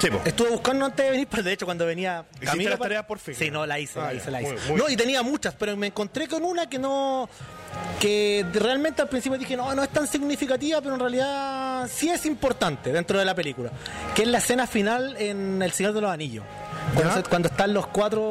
Sí. 0.00 0.08
Estuve 0.24 0.50
buscando 0.50 0.84
antes 0.84 1.04
de 1.04 1.10
venir, 1.12 1.28
pero 1.30 1.42
de 1.42 1.52
hecho 1.52 1.64
cuando 1.64 1.86
venía 1.86 2.24
¿Hiciste 2.34 2.56
las 2.64 2.72
para- 2.72 2.78
tareas 2.78 3.04
por 3.06 3.18
fin? 3.18 3.34
Sí, 3.34 3.50
no, 3.50 3.64
la 3.64 3.78
hice, 3.78 3.98
Ah, 4.00 4.06
la 4.08 4.14
hice, 4.14 4.30
la 4.30 4.42
hice. 4.42 4.54
muy 4.68 4.76
no, 4.76 4.88
y 4.90 4.96
tenía 4.96 5.22
muchas, 5.22 5.54
pero 5.54 5.76
me 5.76 5.86
encontré 5.86 6.28
con 6.28 6.44
una 6.44 6.68
que 6.68 6.78
no 6.78 7.28
que 8.00 8.44
realmente 8.52 9.02
al 9.02 9.08
principio 9.08 9.38
dije, 9.38 9.56
no, 9.56 9.74
no 9.74 9.82
es 9.82 9.88
tan 9.88 10.06
significativa, 10.06 10.80
pero 10.80 10.94
en 10.94 11.00
realidad 11.00 11.88
sí 11.92 12.08
es 12.10 12.26
importante 12.26 12.92
dentro 12.92 13.18
de 13.18 13.24
la 13.24 13.34
película, 13.34 13.70
que 14.14 14.22
es 14.22 14.28
la 14.28 14.38
escena 14.38 14.66
final 14.66 15.16
en 15.18 15.60
El 15.62 15.72
Señor 15.72 15.92
de 15.94 16.00
los 16.02 16.10
Anillos. 16.10 16.44
Cuando, 16.94 17.10
¿Ya? 17.14 17.22
se- 17.22 17.28
cuando 17.28 17.48
están 17.48 17.72
los 17.72 17.86
cuatro 17.86 18.22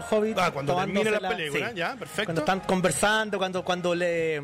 hobbits 0.00 0.40
Ah, 0.40 0.50
cuando 0.50 0.74
termina 0.76 1.10
la 1.20 1.28
película, 1.28 1.72
ya, 1.72 1.94
perfecto. 1.96 2.24
Cuando 2.24 2.40
están 2.40 2.60
conversando, 2.60 3.38
cuando 3.38 3.64
cuando 3.64 3.94
le 3.94 4.42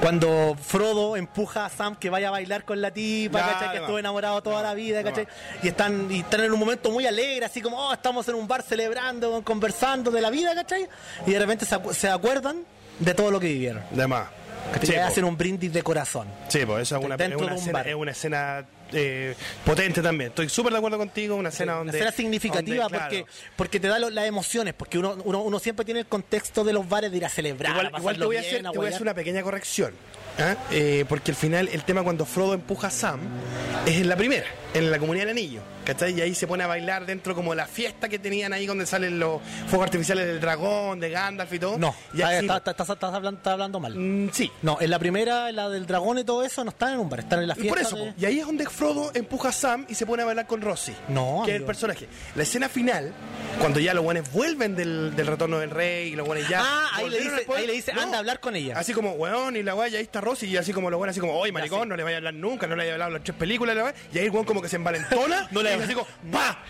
cuando 0.00 0.56
Frodo 0.60 1.16
empuja 1.16 1.66
a 1.66 1.70
Sam 1.70 1.96
que 1.96 2.10
vaya 2.10 2.28
a 2.28 2.30
bailar 2.30 2.64
con 2.64 2.80
la 2.80 2.90
tipa, 2.90 3.38
Ya, 3.40 3.46
¿cachai? 3.52 3.70
Que 3.72 3.76
estuvo 3.78 3.98
enamorado 3.98 4.42
toda 4.42 4.62
la 4.62 4.74
vida, 4.74 5.02
¿cachai? 5.02 5.26
Y 5.62 5.68
están, 5.68 6.10
y 6.10 6.20
están 6.20 6.40
en 6.42 6.52
un 6.52 6.58
momento 6.58 6.90
muy 6.90 7.06
alegre, 7.06 7.44
así 7.46 7.60
como, 7.60 7.78
oh, 7.78 7.92
estamos 7.92 8.28
en 8.28 8.34
un 8.34 8.46
bar 8.48 8.62
celebrando, 8.62 9.42
conversando 9.42 10.10
de 10.10 10.20
la 10.20 10.30
vida, 10.30 10.54
¿cachai? 10.54 10.88
Y 11.26 11.32
de 11.32 11.38
repente 11.38 11.64
se, 11.66 11.76
acu- 11.76 11.92
se 11.92 12.08
acuerdan 12.08 12.64
de 12.98 13.14
todo 13.14 13.30
lo 13.30 13.40
que 13.40 13.48
vivieron. 13.48 13.82
De 13.90 14.06
más. 14.06 14.28
Sí, 14.82 14.92
po. 14.92 15.00
hacen 15.02 15.24
un 15.24 15.36
brindis 15.36 15.72
de 15.72 15.82
corazón. 15.82 16.26
Sí, 16.48 16.60
pues 16.66 16.82
esa 16.82 16.98
es 16.98 17.04
una, 17.04 17.14
es 17.14 17.34
una 17.36 17.54
escena, 17.54 17.80
es 17.82 17.94
una 17.94 18.10
escena 18.10 18.66
eh, 18.92 19.34
potente 19.64 20.02
también. 20.02 20.30
Estoy 20.30 20.48
súper 20.48 20.72
de 20.72 20.78
acuerdo 20.78 20.98
contigo, 20.98 21.36
una 21.36 21.48
escena 21.50 21.72
Una 21.72 21.78
donde... 21.78 21.98
escena 21.98 22.12
significativa 22.12 22.84
donde, 22.84 22.98
porque, 22.98 23.22
claro, 23.24 23.38
porque 23.56 23.80
te 23.80 23.88
da 23.88 23.98
lo- 23.98 24.10
las 24.10 24.26
emociones, 24.26 24.74
porque 24.74 24.98
uno, 24.98 25.16
uno, 25.24 25.42
uno 25.42 25.58
siempre 25.58 25.84
tiene 25.84 26.00
el 26.00 26.06
contexto 26.06 26.64
de 26.64 26.72
los 26.72 26.88
bares 26.88 27.10
de 27.10 27.16
ir 27.18 27.24
a 27.24 27.28
celebrar. 27.28 27.72
Igual, 27.72 27.90
a 27.94 27.98
igual 27.98 28.18
te 28.18 28.24
voy 28.24 28.36
a 28.36 28.38
pasarlo 28.40 28.40
hacer, 28.40 28.60
bien, 28.62 28.62
te 28.62 28.68
voy 28.68 28.76
a 28.76 28.80
huear. 28.80 28.92
hacer 28.94 29.02
una 29.02 29.14
pequeña 29.14 29.42
corrección. 29.42 29.92
¿ah? 30.38 30.56
Eh, 30.70 31.04
porque 31.08 31.30
al 31.30 31.36
final 31.36 31.68
el 31.72 31.82
tema 31.84 32.02
cuando 32.02 32.24
Frodo 32.24 32.54
empuja 32.54 32.88
a 32.88 32.90
Sam 32.90 33.20
es 33.86 33.96
en 33.96 34.08
la 34.08 34.16
primera, 34.16 34.46
en 34.74 34.90
la 34.90 34.98
comunidad 34.98 35.26
del 35.26 35.36
anillo. 35.36 35.60
¿Cachai? 35.84 36.14
Y 36.18 36.20
ahí 36.22 36.34
se 36.34 36.46
pone 36.46 36.64
a 36.64 36.66
bailar 36.66 37.04
dentro 37.06 37.34
como 37.34 37.54
la 37.54 37.66
fiesta 37.66 38.08
que 38.08 38.18
tenían 38.18 38.52
ahí 38.52 38.66
donde 38.66 38.86
salen 38.86 39.18
los 39.18 39.40
fuegos 39.68 39.86
artificiales 39.86 40.26
del 40.26 40.40
dragón, 40.40 40.98
de 41.00 41.10
Gandalf 41.10 41.52
y 41.52 41.58
todo. 41.58 41.78
No, 41.78 41.94
y 42.14 42.22
así- 42.22 42.46
estás, 42.46 42.90
hablando, 43.44 43.80
mal. 43.80 43.94
Mm, 43.94 44.30
sí. 44.32 44.50
No, 44.62 44.78
en 44.80 44.90
la 44.90 44.98
primera, 44.98 45.48
en 45.50 45.56
la 45.56 45.68
del 45.68 45.86
dragón 45.86 46.18
y 46.18 46.24
todo 46.24 46.42
eso, 46.44 46.64
no 46.64 46.70
están 46.70 46.94
en 46.94 47.00
un 47.00 47.08
bar, 47.10 47.20
están 47.20 47.40
en 47.40 47.48
la 47.48 47.54
Y 47.54 47.60
fiesta. 47.62 47.74
por 47.74 47.86
eso, 47.86 47.96
de- 47.96 48.14
y 48.18 48.24
ahí 48.24 48.40
es 48.40 48.46
donde 48.46 48.64
Frodo 48.66 49.10
empuja 49.14 49.50
a 49.50 49.52
Sam 49.52 49.84
y 49.88 49.94
se 49.94 50.06
pone 50.06 50.22
a 50.22 50.26
bailar 50.26 50.46
con 50.46 50.60
Rossi. 50.60 50.94
No, 51.08 51.42
Que 51.44 51.52
es 51.52 51.56
el 51.58 51.64
personaje. 51.64 52.08
La 52.34 52.42
escena 52.44 52.68
final, 52.68 53.12
cuando 53.60 53.78
ya 53.80 53.92
los 53.94 54.02
buenos 54.04 54.30
vuelven 54.32 54.74
del, 54.74 55.14
del 55.14 55.26
retorno 55.26 55.58
del 55.58 55.70
rey 55.70 56.08
y 56.12 56.16
los 56.16 56.26
buenos 56.26 56.48
ya. 56.48 56.60
Ah, 56.64 56.88
ahí 56.94 57.10
le 57.10 57.18
dice- 57.20 57.30
después. 57.36 57.60
ahí 57.60 57.66
le 57.66 57.72
dice, 57.74 57.92
anda 57.92 58.16
a 58.16 58.20
hablar 58.20 58.40
con 58.40 58.56
ella. 58.56 58.78
Así 58.78 58.92
como, 58.92 59.12
weón, 59.12 59.56
y 59.56 59.62
la 59.62 59.74
weá, 59.74 59.88
y 59.88 59.96
ahí 59.96 60.02
está 60.02 60.20
Rossi, 60.20 60.46
y 60.46 60.56
así 60.56 60.72
como 60.72 60.90
los 60.90 60.98
buenos, 60.98 61.12
así 61.12 61.20
como, 61.20 61.34
oye, 61.38 61.52
maricón, 61.52 61.88
no 61.88 61.96
le 61.96 62.02
vaya 62.02 62.16
a 62.16 62.18
hablar 62.18 62.34
nunca, 62.34 62.66
no 62.66 62.76
le 62.76 62.84
haya 62.84 62.92
hablado 62.94 63.10
las 63.12 63.22
tres 63.22 63.36
películas, 63.36 63.76
la 63.76 63.84
weá. 63.84 63.94
Y 64.12 64.18
ahí 64.18 64.24
el 64.26 64.30
weón 64.30 64.44
como 64.46 64.62
que 64.62 64.68
se 64.68 64.76
envalentona, 64.76 65.48
No 65.50 65.62
le- 65.62 65.73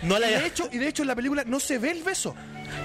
y 0.01 0.05
y, 0.05 0.07
de 0.09 0.45
hecho, 0.45 0.69
y 0.71 0.77
de 0.77 0.87
hecho 0.87 1.01
en 1.03 1.07
la 1.07 1.15
película 1.15 1.43
no 1.45 1.59
se 1.59 1.77
ve 1.77 1.91
el 1.91 2.03
beso. 2.03 2.35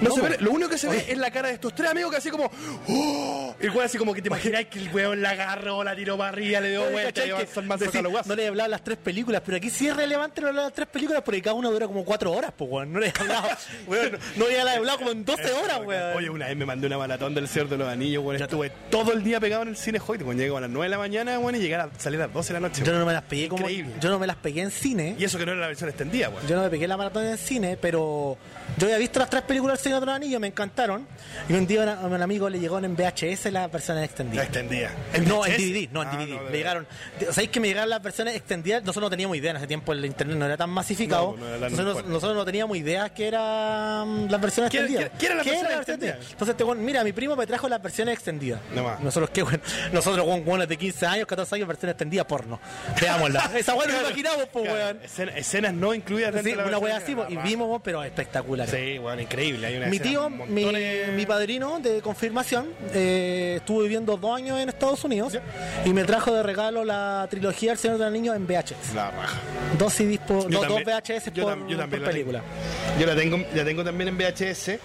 No, 0.01 0.09
No, 0.09 0.15
se 0.15 0.21
ve, 0.21 0.37
lo 0.39 0.51
único 0.51 0.69
que 0.69 0.77
se 0.77 0.87
ve 0.87 1.05
es 1.07 1.17
la 1.17 1.31
cara 1.31 1.49
de 1.49 1.55
estos 1.55 1.73
tres 1.73 1.89
amigos 1.91 2.11
que 2.11 2.17
así 2.17 2.29
como. 2.29 2.51
¡Oh! 2.87 3.55
El 3.59 3.69
weón 3.71 3.85
así 3.85 3.97
como 3.97 4.13
que 4.13 4.21
te 4.21 4.27
imagináis 4.27 4.67
que 4.67 4.79
el 4.79 4.89
weón 4.93 5.21
la 5.21 5.31
agarró, 5.31 5.83
la 5.83 5.95
tiró 5.95 6.17
para 6.17 6.29
arriba, 6.29 6.59
le 6.59 6.71
dio 6.71 6.89
vuelta, 6.89 7.25
y 7.25 7.29
Que 7.29 7.59
el 7.59 7.65
manso 7.65 7.85
decir, 7.85 8.03
no 8.03 8.35
le 8.35 8.43
he 8.43 8.47
hablado 8.47 8.69
las 8.69 8.83
tres 8.83 8.97
películas, 8.97 9.41
pero 9.45 9.57
aquí 9.57 9.69
sí 9.69 9.87
es 9.87 9.95
relevante 9.95 10.41
no 10.41 10.47
hablar 10.47 10.65
las 10.65 10.73
tres 10.73 10.87
películas 10.87 11.21
porque 11.23 11.41
cada 11.41 11.55
una 11.55 11.69
dura 11.69 11.87
como 11.87 12.03
cuatro 12.05 12.31
horas, 12.31 12.51
pues, 12.55 12.69
weón. 12.69 12.93
No 12.93 12.99
le 12.99 13.07
he 13.07 13.13
hablado, 13.19 13.47
weón, 13.87 14.17
no 14.35 14.47
le 14.47 14.55
he 14.55 14.61
hablado 14.61 14.97
como 14.99 15.11
en 15.11 15.25
12 15.25 15.51
horas, 15.53 15.81
weón. 15.85 16.17
Oye, 16.17 16.29
una 16.29 16.47
vez 16.47 16.57
me 16.57 16.65
mandé 16.65 16.87
una 16.87 16.97
maratón 16.97 17.33
del 17.33 17.47
Señor 17.47 17.69
de 17.69 17.77
los 17.77 17.87
Anillos, 17.87 18.23
weón. 18.23 18.41
Estuve 18.41 18.71
todo 18.89 19.13
el 19.13 19.23
día 19.23 19.39
pegado 19.39 19.63
en 19.63 19.69
el 19.69 19.77
cine 19.77 19.99
Hoyt, 20.05 20.23
cuando 20.23 20.41
llego 20.41 20.57
a 20.57 20.61
las 20.61 20.69
9 20.69 20.85
de 20.85 20.89
la 20.89 20.97
mañana, 20.97 21.39
weón, 21.39 21.55
y 21.55 21.59
llegar 21.59 21.81
a 21.81 21.99
salir 21.99 22.19
a 22.21 22.25
las 22.25 22.33
12 22.33 22.53
de 22.53 22.59
la 22.59 22.67
noche. 22.67 22.83
yo 22.83 22.93
no 22.93 23.05
me 23.05 23.13
las 23.13 23.23
pegué 23.23 23.49
como. 23.49 23.67
Yo 23.69 24.09
no 24.09 24.19
me 24.19 24.27
las 24.27 24.37
pegué 24.37 24.61
en 24.61 24.71
cine. 24.71 25.15
Y 25.17 25.23
eso 25.23 25.37
que 25.37 25.45
no 25.45 25.51
era 25.51 25.61
la 25.61 25.67
versión 25.67 25.89
extendida, 25.89 26.10
weón. 26.29 26.47
Yo 26.47 26.55
no 26.55 26.61
me 26.63 26.69
pegué 26.69 26.87
la 26.87 26.97
maratón 26.97 27.25
en 27.25 27.37
cine, 27.37 27.77
pero 27.77 28.37
yo 28.77 28.85
había 28.87 28.97
visto 28.97 29.19
las 29.19 29.29
tres 29.29 29.43
películas 29.43 29.77
del 29.77 29.83
Señor 29.83 29.99
de 30.01 30.05
los 30.07 30.15
Anillos, 30.15 30.39
me 30.41 30.47
encantaron. 30.47 31.07
Y 31.49 31.53
un 31.53 31.65
día 31.67 31.93
a 31.93 32.05
un 32.05 32.21
amigo 32.21 32.49
le 32.49 32.59
llegó 32.59 32.77
en 32.79 32.95
VHS 32.95 33.51
la 33.51 33.67
versión 33.67 33.97
La 33.97 34.03
extendida. 34.05 34.43
extendida. 34.43 34.89
No, 35.27 35.45
en? 35.45 35.53
DVD, 35.57 35.89
no, 35.91 36.01
en 36.03 36.07
Ah, 36.09 36.11
DVD. 36.17 36.29
no, 36.35 36.43
de 36.43 36.49
me 36.51 36.57
llegaron. 36.57 36.87
¿Sabéis 37.31 37.49
que 37.49 37.59
me 37.59 37.67
llegaron 37.67 37.89
las 37.89 38.01
versiones 38.01 38.35
extendidas? 38.35 38.81
Nosotros 38.83 39.03
no 39.03 39.09
teníamos 39.09 39.37
idea 39.37 39.51
en 39.51 39.57
ese 39.57 39.67
tiempo, 39.67 39.91
el 39.93 40.05
internet 40.05 40.37
no 40.37 40.45
era 40.45 40.57
tan 40.57 40.69
masificado. 40.69 41.35
No, 41.37 41.45
no 41.47 41.55
era 41.55 41.69
nosotros, 41.69 42.05
nosotros 42.05 42.35
no 42.37 42.45
teníamos 42.45 42.77
idea 42.77 43.09
que 43.13 43.27
eran 43.27 44.29
las 44.31 44.41
versiones 44.41 44.71
¿Qué- 44.71 44.77
extendidas. 44.79 45.11
qué- 45.19 45.29
versiones 45.29 45.63
la 45.63 45.69
versión 45.77 45.79
extendida? 45.79 46.13
Entonces, 46.31 46.49
este 46.49 46.63
weón, 46.63 46.83
mira, 46.85 47.03
mi 47.03 47.11
primo 47.13 47.35
me 47.35 47.45
trajo 47.47 47.67
las 47.69 47.81
versiones 47.81 48.13
extendidas. 48.15 48.59
No 48.75 48.83
más. 48.83 48.99
Nosotros, 48.99 49.29
qué 49.31 49.43
bueno. 49.43 49.59
Nosotros, 49.91 50.25
weón, 50.25 50.43
weones 50.47 50.67
de 50.67 50.77
15 50.77 51.05
años, 51.05 51.25
14 51.27 51.55
años, 51.55 51.67
versión 51.67 51.89
extendida 51.89 52.25
porno. 52.27 52.59
Veámosla. 52.99 53.51
Esa 53.57 53.73
weón 53.75 53.91
nos 53.91 54.01
imaginamos, 54.01 54.47
pues, 54.51 54.65
Claro, 54.65 54.79
weón. 54.85 54.99
escena- 55.03 55.37
escenas 55.37 55.73
no 55.73 55.93
Sí, 56.07 56.55
la 56.55 56.65
una 56.65 56.77
wea 56.79 56.97
así, 56.97 57.15
y 57.29 57.37
vimos, 57.37 57.81
pero 57.83 58.03
espectacular. 58.03 58.67
Sí, 58.67 58.97
bueno, 58.97 59.21
increíble. 59.21 59.67
Hay 59.67 59.77
una 59.77 59.87
Mi 59.87 59.99
tío, 59.99 60.29
mi, 60.29 60.65
mi 61.15 61.25
padrino 61.25 61.79
de 61.79 62.01
confirmación, 62.01 62.67
eh, 62.93 63.55
estuvo 63.57 63.81
viviendo 63.81 64.17
dos 64.17 64.35
años 64.37 64.59
en 64.59 64.69
Estados 64.69 65.03
Unidos 65.03 65.37
y 65.85 65.93
me 65.93 66.03
trajo 66.03 66.33
de 66.33 66.43
regalo 66.43 66.83
la 66.83 67.27
trilogía 67.29 67.71
El 67.73 67.77
Señor 67.77 67.97
de 67.97 68.05
los 68.05 68.13
Niños 68.13 68.35
en 68.35 68.45
VHS. 68.47 68.93
La 68.95 69.11
raja. 69.11 69.37
Dos 69.77 69.93
CDs 69.93 70.19
por, 70.19 70.49
no, 70.49 70.59
también- 70.61 70.83
dos 70.85 70.93
VHS 71.03 71.31
yo 71.33 71.43
por, 71.43 71.53
tam- 71.53 71.67
yo 71.67 71.77
también 71.77 71.77
por 71.77 71.79
la 71.79 71.87
tengo. 71.87 72.05
película. 72.11 72.41
Yo 72.99 73.05
la 73.07 73.15
tengo, 73.15 73.37
la 73.55 73.63
tengo 73.65 73.83
también 73.83 74.07
en 74.09 74.17
VHS 74.17 74.79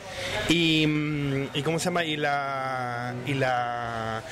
y, 0.48 0.86
mm, 0.86 1.48
y 1.54 1.62
cómo 1.62 1.78
se 1.78 1.86
llama 1.86 2.04
y 2.04 2.16
la 2.16 3.14
y 3.26 3.34
la 3.34 4.22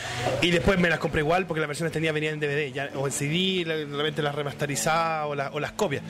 y 0.43 0.51
después 0.51 0.79
me 0.79 0.89
las 0.89 0.99
compré 0.99 1.21
igual 1.21 1.47
porque 1.47 1.61
las 1.61 1.69
versiones 1.69 1.93
tenía 1.93 2.13
venían 2.13 2.35
en 2.35 2.41
DVD 2.41 2.73
ya, 2.73 2.91
o 2.95 3.07
en 3.07 3.13
CD, 3.13 3.65
realmente 3.65 4.23
las 4.23 4.35
remasterizadas 4.35 5.27
o, 5.27 5.35
la- 5.35 5.51
o 5.53 5.61
las 5.61 5.73
copias. 5.73 6.03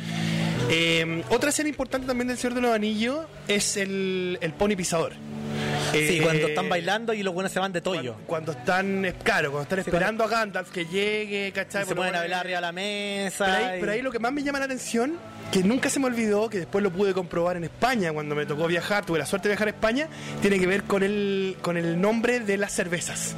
Eh, 0.71 1.23
otra 1.31 1.51
escena 1.51 1.69
importante 1.69 2.07
también 2.07 2.29
del 2.29 2.39
Señor 2.39 2.55
de 2.55 2.61
los 2.63 2.75
Anillos 2.75 3.27
es 3.49 3.77
el, 3.77 4.39
el 4.41 4.53
pony 4.55 4.77
pisador. 4.77 5.13
Sí, 5.93 5.99
Eh, 5.99 6.21
cuando 6.23 6.49
están 6.49 6.69
bailando 6.69 7.13
y 7.15 7.23
los 7.23 7.33
buenos 7.33 7.53
se 7.53 7.61
van 7.61 7.73
de 7.73 7.81
toyo. 7.81 8.15
Cuando, 8.27 8.27
cuando 8.27 8.53
están, 8.53 9.05
eh, 9.05 9.15
claro, 9.23 9.51
cuando 9.53 9.63
están 9.63 9.85
Sí, 9.85 9.91
esperando 9.91 10.25
a 10.25 10.29
Gandalf 10.29 10.71
que 10.73 10.87
llegue, 10.87 11.53
¿cachai? 11.55 11.83
se 11.83 11.89
Por 11.89 11.97
lo 11.97 12.03
ponen 12.03 12.17
a 12.17 12.21
bailar 12.21 12.41
arriba 12.41 12.57
de 12.57 12.63
la 12.63 12.73
mesa. 12.73 13.45
pero 13.45 13.57
ahí, 13.57 13.77
y- 13.77 13.81
pero 13.81 13.93
ahí 13.93 14.03
lo 14.03 14.11
que 14.11 14.19
más 14.19 14.33
me 14.33 14.43
llama 14.43 14.59
la 14.59 14.65
atención, 14.65 15.17
que 15.53 15.63
nunca 15.63 15.91
se 15.91 16.01
me 16.01 16.07
olvidó, 16.07 16.49
que 16.49 16.59
después 16.59 16.83
lo 16.83 16.91
pude 16.91 17.13
comprobar 17.15 17.57
en 17.57 17.65
España, 17.65 18.13
cuando 18.13 18.35
me 18.35 18.45
tocó 18.47 18.67
viajar, 18.67 19.05
tuve 19.07 19.19
la 19.21 19.27
suerte 19.27 19.49
de 19.49 19.53
viajar 19.53 19.69
a 19.69 19.71
España, 19.71 20.09
tiene 20.43 20.59
que 20.59 20.67
ver 20.67 20.83
con 20.83 21.05
el, 21.05 21.57
con 21.61 21.77
el 21.77 22.01
nombre 22.01 22.41
de 22.41 22.57
las 22.57 22.73
cervezas. 22.73 23.37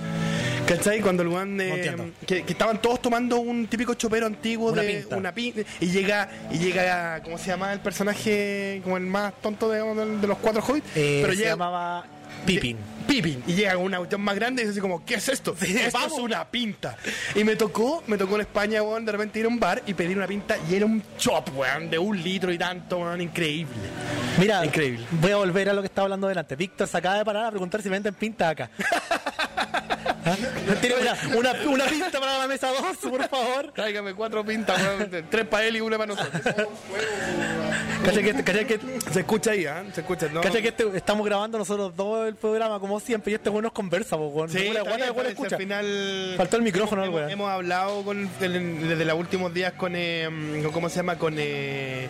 ¿Cachai? 0.67 1.01
Cuando 1.01 1.23
el 1.23 1.29
weón 1.29 1.57
de- 1.57 1.69
No 1.69 1.75
entiendo. 1.77 2.07
que, 2.27 2.43
que 2.45 2.53
estaban 2.53 2.81
todos 2.83 3.01
tomando 3.01 3.39
un 3.39 3.67
típico 3.69 3.95
chopero 3.95 4.27
antiguo 4.27 4.73
Una 4.73 4.83
de 4.83 4.95
pinta. 5.01 5.17
una 5.17 5.33
pinta 5.33 5.61
y 5.81 5.87
llega 5.87 6.29
y 6.51 6.59
llega 6.59 7.23
¿cómo 7.23 7.39
se 7.39 7.47
llama 7.47 7.73
el 7.73 7.81
personaje 7.81 8.81
como 8.83 8.97
el 8.97 9.05
más 9.07 9.33
tonto 9.41 9.69
de, 9.71 9.79
de 10.21 10.27
los 10.27 10.39
cuatro 10.39 10.63
hobbits? 10.63 10.87
eh, 10.97 11.21
pero 11.23 11.33
se 11.33 11.39
llega 11.39 11.51
llamaba 11.51 12.05
Pippin. 12.45 12.77
Pippin 13.07 13.43
y 13.47 13.55
llega 13.55 13.77
una 13.77 13.99
cuestión 13.99 14.21
más 14.21 14.35
grande 14.35 14.63
y 14.63 14.65
es 14.65 14.73
así 14.73 14.81
como 14.81 15.05
¿qué 15.05 15.15
es 15.15 15.29
esto? 15.29 15.57
esto 15.61 16.07
es 16.07 16.13
una 16.19 16.45
pinta 16.49 16.97
y 17.35 17.45
me 17.45 17.55
tocó 17.57 18.03
me 18.09 18.19
tocó 18.19 18.35
en 18.35 18.41
España 18.43 18.83
weón 18.83 19.05
de 19.05 19.13
repente 19.13 19.39
ir 19.39 19.45
a 19.47 19.49
un 19.49 19.61
bar 19.61 19.83
y 19.87 19.95
pedir 19.95 20.17
una 20.17 20.27
pinta 20.27 20.57
y 20.69 20.75
era 20.75 20.85
un 20.87 21.03
chop 21.17 21.49
weón 21.57 21.89
de 21.89 21.99
un 21.99 22.21
litro 22.21 22.53
y 22.53 22.59
tanto 22.59 22.99
weón 22.99 23.21
increíble 23.21 23.75
Mira, 24.39 24.63
Increíble. 24.67 25.07
voy 25.13 25.31
a 25.31 25.37
volver 25.37 25.71
a 25.71 25.73
lo 25.73 25.81
que 25.81 25.87
estaba 25.87 26.05
hablando 26.05 26.29
delante. 26.29 26.57
Víctor 26.57 26.87
se 26.87 26.99
acaba 26.99 27.17
de 27.17 27.25
parar 27.25 27.47
a 27.47 27.51
preguntar 27.51 27.81
si 27.81 27.89
venden 27.89 28.13
pinta 28.13 28.51
acá. 28.51 28.69
Tiene 30.81 30.97
una, 30.97 31.17
una, 31.37 31.53
una 31.71 31.85
pinta 31.87 32.19
para 32.21 32.39
la 32.39 32.47
mesa 32.49 32.69
2, 32.69 33.11
por 33.11 33.29
favor. 33.29 33.73
tráigame 33.75 34.15
cuatro 34.15 34.45
pintas 34.45 34.81
tres 35.31 35.47
para 35.47 35.65
él 35.65 35.77
y 35.77 35.81
una 35.81 35.97
para 35.99 36.15
nosotros 36.15 36.43
Cacha 38.05 38.23
que, 38.23 38.35
cacha 38.45 38.65
que, 38.65 38.81
se 39.13 39.21
escucha 39.21 39.51
ahí 39.53 39.67
¿ah? 39.67 39.85
se 39.93 40.01
escucha 40.01 40.29
¿no? 40.29 40.41
cacha 40.41 40.61
que 40.63 40.69
este- 40.69 40.97
estamos 40.97 41.27
grabando 41.27 41.59
nosotros 41.59 41.95
dos 41.97 42.29
el 42.29 42.35
programa 42.37 42.79
como 42.79 43.01
siempre 43.01 43.33
y 43.33 43.35
este 43.35 43.51
güey 43.51 43.63
nos 43.63 43.73
conversa. 43.73 44.17
Sí, 44.49 44.69
la 44.73 44.83
guata 44.83 45.13
parece, 45.15 45.29
escucha. 45.33 45.57
al 45.57 45.63
final 45.63 46.35
Faltó 46.37 46.57
el 46.57 46.63
micrófono, 46.63 47.05
hemos, 47.29 47.51
hablado 47.51 48.03
con, 48.05 48.29
desde 48.39 49.05
los 49.05 49.19
últimos 49.19 49.53
días 49.53 49.73
con 49.73 49.95
eh, 49.97 50.29
con- 50.63 50.73
¿cómo 50.73 50.89
se 50.89 50.97
llama? 50.97 51.17
con 51.19 51.35
eh, 51.39 52.09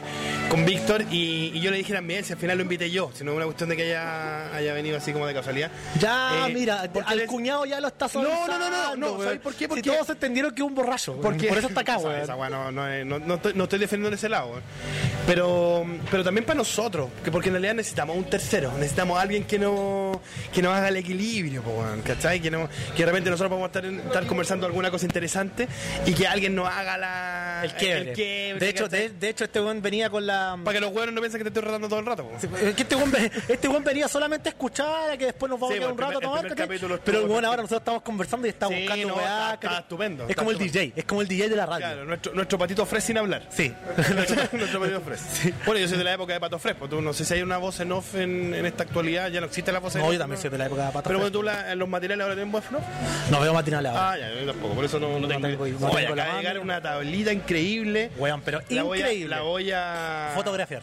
con 0.51 0.65
Víctor 0.65 1.03
y, 1.11 1.53
y 1.55 1.61
yo 1.61 1.71
le 1.71 1.79
dije 1.79 1.93
también 1.93 2.25
si 2.25 2.33
al 2.33 2.39
final 2.39 2.57
lo 2.59 2.63
invité 2.63 2.91
yo 2.91 3.11
si 3.15 3.25
no 3.25 3.31
es 3.33 3.37
una 3.37 3.47
cuestión 3.47 3.69
de 3.71 3.77
que 3.77 3.83
haya, 3.85 4.55
haya 4.55 4.73
venido 4.75 4.97
así 4.99 5.13
como 5.13 5.27
de 5.27 5.35
casualidad 5.35 5.71
Ya, 6.01 6.47
Eh, 6.49 6.53
mira, 6.55 6.89
porque 6.93 7.11
al 7.13 7.19
les- 7.19 7.29
cuñado 7.29 7.65
ya 7.65 7.81
lo 7.81 7.89
está 7.89 8.06
No, 8.15 8.47
no, 8.47 8.59
no, 8.59 8.71
no, 8.71 8.97
no. 8.97 9.23
¿sabes 9.23 9.41
por 9.41 9.53
qué? 9.55 9.65
Si 9.65 9.69
Porque- 9.69 9.83
todos 9.91 10.09
entendieron 10.11 10.55
que 10.55 10.63
es 10.63 10.69
un 10.69 10.75
borracho. 10.75 11.21
Porque, 11.21 11.49
por 11.49 11.59
eso 11.59 11.69
está 11.69 11.81
acá, 11.81 11.99
weá 12.37 12.49
no, 12.51 12.71
no, 12.73 12.89
es- 12.89 13.05
no- 13.07 13.19
no 13.19 13.35
estoy, 13.35 13.55
no 13.55 13.65
estoy 13.65 13.79
defendiendo 13.79 14.15
ese 14.15 14.29
lado, 14.29 14.49
weón. 14.51 14.63
pero, 15.27 15.85
pero 16.11 16.25
también 16.25 16.45
para 16.45 16.57
nosotros, 16.59 17.11
que 17.25 17.31
porque 17.31 17.49
en 17.49 17.55
realidad 17.55 17.75
necesitamos 17.75 18.17
un 18.17 18.25
tercero, 18.25 18.73
necesitamos 18.79 19.19
a 19.19 19.23
alguien 19.23 19.45
que 19.45 19.59
no 19.59 20.21
que 20.53 20.63
nos 20.63 20.73
haga 20.75 20.89
el 20.89 20.97
equilibrio, 20.97 21.63
po, 21.63 21.85
¿cachai? 22.05 22.41
Que, 22.41 22.51
no, 22.51 22.69
que 22.97 23.03
de 23.03 23.07
repente 23.07 23.31
nosotros 23.31 23.51
podemos 23.51 23.69
estar, 23.69 23.85
estar 23.85 24.27
conversando 24.27 24.67
alguna 24.67 24.91
cosa 24.91 25.05
interesante 25.07 25.69
y 26.07 26.13
que 26.15 26.27
alguien 26.27 26.55
nos 26.55 26.69
haga 26.69 26.97
la, 26.97 27.61
El 27.65 27.73
quiebre. 27.75 28.13
quiebre, 28.13 28.61
de, 28.61 28.69
hecho, 28.71 28.89
de, 28.89 29.11
de 29.11 29.29
hecho, 29.29 29.45
este 29.45 29.61
weón 29.61 29.83
venía 29.83 30.11
con 30.11 30.27
la. 30.27 30.59
para 30.65 30.75
que 30.79 30.81
los 30.81 30.93
weones 30.93 31.15
no 31.15 31.21
piensen 31.21 31.39
que 31.41 31.45
te 31.45 31.49
estoy 31.51 31.63
tratando 31.63 31.89
todo 31.89 32.01
el 32.01 32.07
rato. 32.07 32.31
Es 32.61 32.75
que 32.75 32.83
este 32.83 32.97
ve- 32.97 33.31
este 33.49 33.69
venía 33.69 34.09
solamente 34.09 34.49
a 34.49 34.53
escuchar, 34.53 35.17
que 35.19 35.27
después 35.27 35.51
nos 35.51 35.61
vamos 35.61 35.75
Sí, 35.75 35.77
a 35.77 35.81
quedar 35.81 35.93
un 35.93 35.99
rato 35.99 36.13
a 36.13 36.15
el 36.17 36.21
tomar. 36.21 36.43
Pero 36.69 36.95
el 36.95 37.01
perfecto. 37.01 37.35
ahora 37.35 37.57
nosotros 37.63 37.81
estamos 37.81 37.96
conversando 38.03 38.47
y 38.47 38.51
está 38.51 38.69
Sí, 38.69 38.75
buscando 38.81 39.09
no, 39.09 39.15
weá, 39.17 39.55
está- 39.55 39.67
está 39.69 39.79
estupendo, 39.81 40.25
Es 40.25 40.31
está 40.31 40.41
como 40.43 40.51
el 40.51 40.57
estupendo. 40.61 40.81
DJ, 40.81 40.93
es 41.01 41.05
como 41.05 41.21
el 41.23 41.29
DJ 41.29 41.49
de 41.49 41.57
la 41.57 41.67
radio. 41.67 41.87
Claro, 41.87 42.05
nuestro, 42.05 42.35
nuestro 42.35 42.59
patito 42.59 42.87
Fres 42.87 43.05
sin 43.05 43.19
hablar. 43.19 43.43
Sí. 43.51 43.73
nuestro, 44.15 44.37
nuestro 44.59 44.81
patito 44.81 45.01
Fres. 45.01 45.23
Bueno, 45.65 45.81
yo 45.81 45.89
soy 45.89 45.99
de 45.99 46.05
la 46.05 46.13
época 46.15 46.33
de 46.33 46.41
Pato 46.41 46.59
Fres, 46.59 46.75
pues 46.79 46.91
tú 46.91 47.01
no 47.01 47.13
sé 47.13 47.25
si 47.25 47.35
hay 47.35 47.43
una 47.43 47.57
voz 47.59 47.81
en 47.81 47.93
off 47.93 48.15
en, 48.15 48.55
en 48.55 48.67
esta 48.67 48.83
actualidad, 48.85 49.31
ya 49.31 49.41
no 49.41 49.47
existe 49.47 49.73
la 49.73 49.79
voz 49.81 49.95
en 49.95 50.01
No, 50.03 50.09
off. 50.09 50.13
yo 50.13 50.19
también 50.19 50.41
soy 50.41 50.51
de 50.51 50.59
la 50.59 50.67
época 50.67 50.87
de 50.87 50.93
Pato 50.93 51.09
Pero 51.09 51.19
Fres. 51.19 51.31
cuando 51.31 51.39
tú 51.39 51.43
la, 51.43 51.73
en 51.73 51.79
los 51.79 51.89
materiales 51.89 52.23
ahora 52.23 52.35
tienen 52.35 52.53
voz 52.53 52.65
en 52.71 52.77
off. 52.77 52.85
No 53.31 53.41
veo 53.41 53.55
matinal 53.55 53.87
ahora. 53.87 54.11
Ah, 54.13 54.19
ya, 54.19 54.33
yo 54.41 54.47
tampoco, 54.47 54.75
por 54.75 54.85
eso 54.85 54.99
no, 55.01 55.19
no 55.19 55.29
tengo. 55.29 55.47
tengo- 55.49 55.67
no 55.79 55.87
acaba 55.89 56.01
de 56.37 56.39
llegar 56.41 56.59
una 56.59 56.81
tablita 56.81 57.33
increíble. 57.33 58.11
Weón, 58.19 58.41
pero 58.45 58.63
La 58.71 58.83
voy 58.83 58.99
a- 58.99 59.01
increíble. 59.03 59.29
la 59.37 59.43
voy 59.43 59.71
a. 59.73 60.33
Fotografiar. 60.35 60.83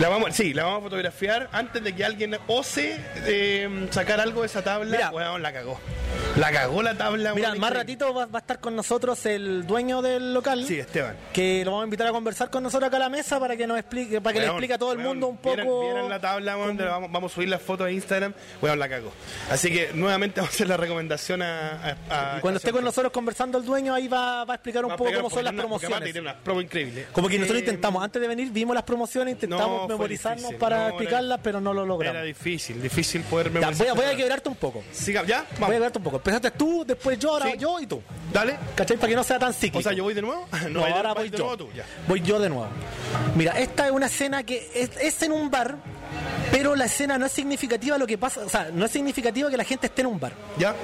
La 0.00 0.08
vamos, 0.08 0.34
sí, 0.34 0.52
la 0.52 0.64
vamos 0.64 0.80
a 0.80 0.82
fotografiar 0.84 1.48
antes 1.52 1.82
de 1.82 1.94
que 1.94 2.04
alguien 2.04 2.36
ose 2.48 2.98
eh, 3.26 3.86
sacar 3.90 4.20
algo 4.20 4.40
de 4.40 4.46
esa 4.48 4.62
tabla. 4.62 4.90
Mira. 4.96 5.10
Weón, 5.10 5.40
la 5.40 5.52
cagó. 5.52 5.78
La 6.36 6.50
cagó 6.50 6.82
la 6.82 6.94
tabla. 6.96 7.32
Mira, 7.32 7.50
más 7.50 7.56
increíble. 7.58 7.78
ratito 7.78 8.12
va, 8.14 8.26
va 8.26 8.38
a 8.38 8.40
estar 8.40 8.58
con 8.58 8.74
nosotros 8.74 9.24
el 9.26 9.64
dueño 9.68 10.02
del 10.02 10.34
local. 10.34 10.64
Sí, 10.66 10.80
Esteban. 10.80 11.14
Que 11.32 11.62
lo 11.64 11.70
vamos 11.72 11.84
a 11.84 11.86
invitar 11.86 12.08
a 12.08 12.10
conversar 12.10 12.50
con 12.50 12.64
nosotros 12.64 12.88
acá 12.88 12.96
a 12.96 13.00
la 13.00 13.08
mesa 13.08 13.38
para 13.38 13.56
que 13.56 13.68
nos 13.68 13.78
explique, 13.78 14.20
para 14.20 14.34
que 14.34 14.40
le 14.40 14.46
explique 14.46 14.74
a 14.74 14.78
todo 14.78 14.92
el 14.92 14.98
mundo 14.98 15.28
un 15.28 15.36
poco. 15.36 16.08
La 16.08 16.20
tabla, 16.20 16.56
de- 16.56 16.84
vamos, 16.86 17.12
vamos 17.12 17.30
a 17.30 17.34
subir 17.36 17.48
las 17.48 17.62
fotos 17.62 17.86
a 17.86 17.90
Instagram. 17.92 18.34
Weón, 18.60 18.80
la 18.80 18.88
cagó. 18.88 19.12
Así 19.48 19.70
que 19.72 19.90
nuevamente 19.94 20.40
vamos 20.40 20.52
a 20.52 20.54
hacer 20.56 20.68
la 20.68 20.76
recomendación 20.76 21.40
a. 21.40 21.96
a- 22.08 22.34
a 22.34 22.38
Y 22.38 22.40
cuando 22.40 22.58
esté 22.58 22.72
con 22.72 22.82
nosotros 22.82 23.12
conversando 23.12 23.58
el 23.58 23.64
dueño, 23.64 23.94
ahí 23.94 24.08
va, 24.08 24.44
va 24.44 24.54
a 24.54 24.56
explicar 24.56 24.84
un 24.84 24.90
Va 24.90 24.96
poco 24.96 25.10
explicar 25.10 25.22
cómo 25.22 25.30
son 25.36 25.44
las 25.44 25.54
promociones. 25.54 26.02
Tiene 26.02 26.20
una 26.20 26.34
promo 26.36 26.60
increíble. 26.60 27.06
Como 27.12 27.28
que 27.28 27.38
nosotros 27.38 27.58
Eh, 27.62 27.64
intentamos, 27.66 28.02
antes 28.02 28.20
de 28.20 28.26
venir, 28.26 28.50
vimos 28.50 28.74
las 28.74 28.82
promociones, 28.84 29.34
intentamos 29.34 29.68
no, 29.68 29.73
memorizarnos 29.88 30.40
difícil. 30.42 30.58
para 30.58 30.76
No, 30.76 30.82
era- 30.82 30.88
explicarlas, 30.90 31.40
pero 31.42 31.60
no 31.60 31.72
lo 31.74 31.82
Era 31.82 31.88
logramos. 31.88 32.24
difícil, 32.24 32.80
difícil 32.82 33.22
poder 33.22 33.46
Ya, 33.48 33.52
memorizar. 33.52 33.86
voy, 33.86 33.88
a, 33.88 33.94
voy 33.94 34.14
a 34.14 34.16
quebrarte 34.16 34.48
un 34.48 34.56
poco. 34.56 34.82
Siga, 34.92 35.24
¿Ya? 35.24 35.44
Voy 35.58 35.68
a 35.68 35.72
quebrarte 35.72 35.98
un 35.98 36.04
poco. 36.04 36.16
Empezaste 36.16 36.50
tú, 36.52 36.84
después 36.86 37.18
yo, 37.18 37.30
ahora 37.30 37.46
Sí. 37.52 37.58
yo 37.58 37.80
y 37.80 37.86
tú. 37.86 38.00
Dale. 38.32 38.56
¿Cachai? 38.74 38.96
Para 38.96 39.08
que 39.08 39.16
no 39.16 39.24
sea 39.24 39.38
tan 39.38 39.52
cíclico. 39.52 39.78
O 39.78 39.82
sea, 39.82 39.92
yo 39.92 40.04
voy 40.04 40.14
de 40.14 40.22
nuevo. 40.22 40.46
No, 40.70 40.84
ahora 40.84 41.14
voy 41.14 41.30
yo. 41.30 41.38
nuevo 41.38 41.56
tú, 41.56 41.68
ya. 41.74 41.84
Voy 42.08 42.20
yo 42.22 42.38
de 42.38 42.48
nuevo. 42.48 42.66
Mira, 43.36 43.52
esta 43.58 43.86
es 43.86 43.92
una 43.92 44.06
escena 44.06 44.42
que 44.44 44.70
es, 44.74 44.90
es 45.00 45.22
en 45.22 45.32
un 45.32 45.50
bar, 45.50 45.76
pero 46.50 46.74
la 46.76 46.84
escena 46.86 47.18
no 47.18 47.26
es 47.26 47.32
significativa 47.32 47.98
lo 47.98 48.06
que 48.06 48.18
pasa, 48.18 48.40
o 48.44 48.48
sea, 48.48 48.70
no 48.72 48.84
es 48.84 48.90
significativa 48.90 49.50
que 49.50 49.56
la 49.56 49.64
gente 49.64 49.86
esté 49.86 50.02
en 50.02 50.08
un 50.08 50.20
bar. 50.20 50.32
¿Ya? 50.58 50.74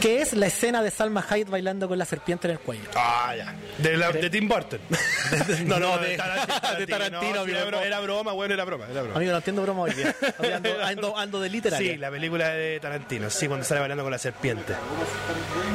Que 0.00 0.22
es 0.22 0.32
la 0.32 0.46
escena 0.46 0.82
de 0.82 0.90
Salma 0.90 1.24
Hayek 1.28 1.48
bailando 1.50 1.88
con 1.88 1.98
la 1.98 2.04
serpiente 2.04 2.46
en 2.46 2.52
el 2.52 2.58
cuello. 2.60 2.88
Ah, 2.94 3.34
ya. 3.36 3.54
De, 3.78 3.96
la- 3.96 4.12
de 4.12 4.30
Tim 4.30 4.48
Burton. 4.48 4.80
No, 5.66 5.78
no, 5.78 5.98
de- 5.98 6.16
Tarantino. 6.16 6.74
de 6.78 6.86
Tarantino, 6.86 7.34
No, 7.34 7.46
era, 7.46 7.64
bro- 7.64 7.80
era 7.82 8.00
broma, 8.00 8.32
bueno, 8.32 8.54
era 8.54 8.64
broma. 8.64 8.86
Era 8.90 9.02
broma. 9.02 9.16
Amigo, 9.16 9.32
no 9.32 9.38
entiendo 9.38 9.62
broma 9.62 9.82
hoy 9.82 9.92
día. 9.92 10.14
Ando, 10.54 10.70
ando, 10.84 11.16
ando 11.18 11.40
de 11.40 11.50
literaria. 11.50 11.92
Sí, 11.92 11.98
la 11.98 12.10
película 12.10 12.48
de 12.50 12.78
Tarantino, 12.80 13.28
sí, 13.30 13.46
cuando 13.48 13.64
sale 13.66 13.80
bailando 13.80 14.04
con 14.04 14.12
la 14.12 14.18
serpiente. 14.18 14.74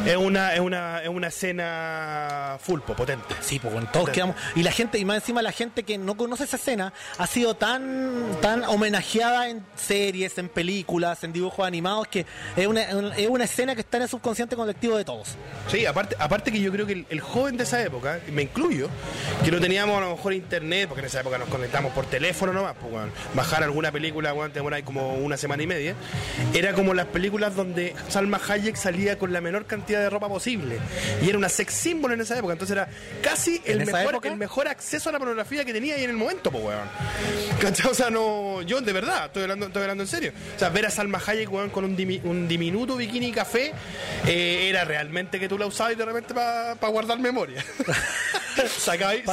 Es 0.05 0.15
una, 0.17 0.53
es 0.53 0.59
una, 0.59 1.01
es 1.01 1.09
una 1.09 1.27
escena 1.27 2.57
full, 2.59 2.79
po, 2.81 2.95
potente. 2.95 3.35
Sí, 3.41 3.59
pues 3.59 3.73
bueno, 3.73 3.89
todos 3.91 4.09
quedamos. 4.09 4.35
Y 4.55 4.63
la 4.63 4.71
gente, 4.71 4.97
y 4.97 5.05
más 5.05 5.17
encima 5.17 5.41
la 5.41 5.51
gente 5.51 5.83
que 5.83 5.97
no 5.97 6.15
conoce 6.17 6.43
esa 6.45 6.55
escena, 6.57 6.93
ha 7.17 7.27
sido 7.27 7.55
tan, 7.55 8.37
tan 8.41 8.63
homenajeada 8.63 9.49
en 9.49 9.65
series, 9.75 10.37
en 10.37 10.49
películas, 10.49 11.23
en 11.23 11.33
dibujos 11.33 11.65
animados, 11.65 12.07
que 12.07 12.25
es 12.55 12.67
una, 12.67 12.81
es 13.15 13.27
una 13.27 13.43
escena 13.43 13.75
que 13.75 13.81
está 13.81 13.97
en 13.97 14.03
subconsciente 14.13 14.55
colectivo 14.55 14.97
de 14.97 15.03
todos. 15.05 15.29
Sí, 15.69 15.85
aparte, 15.85 16.15
aparte 16.19 16.51
que 16.51 16.59
yo 16.61 16.71
creo 16.71 16.85
que 16.85 16.93
el, 16.93 17.05
el 17.09 17.19
joven 17.19 17.57
de 17.57 17.63
esa 17.63 17.81
época, 17.83 18.19
me 18.31 18.43
incluyo, 18.43 18.87
que 19.43 19.51
no 19.51 19.59
teníamos 19.59 19.97
a 19.97 20.01
lo 20.05 20.15
mejor 20.15 20.33
internet, 20.33 20.87
porque 20.87 21.01
en 21.01 21.07
esa 21.07 21.21
época 21.21 21.37
nos 21.37 21.49
conectamos 21.49 21.91
por 21.93 22.05
teléfono 22.05 22.53
nomás, 22.53 22.75
pues, 22.79 22.93
weón. 22.93 23.11
bajar 23.33 23.63
alguna 23.63 23.91
película, 23.91 24.33
te 24.47 24.53
demoráis 24.59 24.85
como 24.85 25.15
una 25.15 25.35
semana 25.37 25.63
y 25.63 25.67
media, 25.67 25.95
era 26.53 26.73
como 26.73 26.93
las 26.93 27.07
películas 27.07 27.55
donde 27.55 27.95
Salma 28.09 28.39
Hayek 28.47 28.75
salía 28.75 29.17
con 29.17 29.33
la 29.33 29.41
menor 29.41 29.65
cantidad 29.65 29.99
de 29.99 30.09
ropa 30.09 30.27
posible. 30.29 30.77
Y 31.21 31.29
era 31.29 31.37
una 31.37 31.49
sex 31.49 31.73
symbol 31.73 32.11
en 32.13 32.21
esa 32.21 32.37
época, 32.37 32.53
entonces 32.53 32.75
era 32.75 32.87
casi 33.21 33.61
el 33.65 33.81
¿En 33.81 33.87
esa 33.89 33.97
mejor, 33.97 34.13
época? 34.13 34.29
el 34.29 34.37
mejor 34.37 34.67
acceso 34.67 35.09
a 35.09 35.11
la 35.11 35.19
pornografía 35.19 35.65
que 35.65 35.73
tenía 35.73 35.95
ahí 35.95 36.03
en 36.03 36.11
el 36.11 36.17
momento, 36.17 36.51
pues, 36.51 36.63
weón. 36.63 36.87
¿Cachai? 37.59 37.89
O 37.91 37.93
sea, 37.95 38.09
no, 38.09 38.61
yo 38.61 38.79
de 38.81 38.93
verdad, 38.93 39.25
estoy 39.27 39.43
hablando, 39.43 39.67
estoy 39.67 39.81
hablando 39.81 40.03
en 40.03 40.07
serio. 40.09 40.31
O 40.55 40.59
sea, 40.59 40.69
ver 40.69 40.85
a 40.85 40.89
Salma 40.91 41.21
Hayek, 41.25 41.51
weón, 41.51 41.69
con 41.69 41.85
un, 41.85 41.97
dimi- 41.97 42.21
un 42.23 42.47
diminuto 42.47 42.95
bikini 42.95 43.31
café, 43.31 43.71
eh, 44.27 44.67
era 44.69 44.83
realmente 44.85 45.39
que 45.39 45.47
tú 45.49 45.57
la 45.57 45.65
usabas 45.65 45.93
y 45.93 45.95
de 45.95 46.05
repente 46.05 46.33
para 46.33 46.73
guardar 46.89 47.19
memoria. 47.19 47.63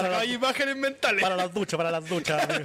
la- 0.08 0.24
imágenes 0.24 0.76
mentales. 0.76 1.22
Para 1.22 1.36
las 1.36 1.52
duchas, 1.52 1.76
para 1.76 1.90
las 1.90 2.08
duchas. 2.08 2.46
para 2.46 2.62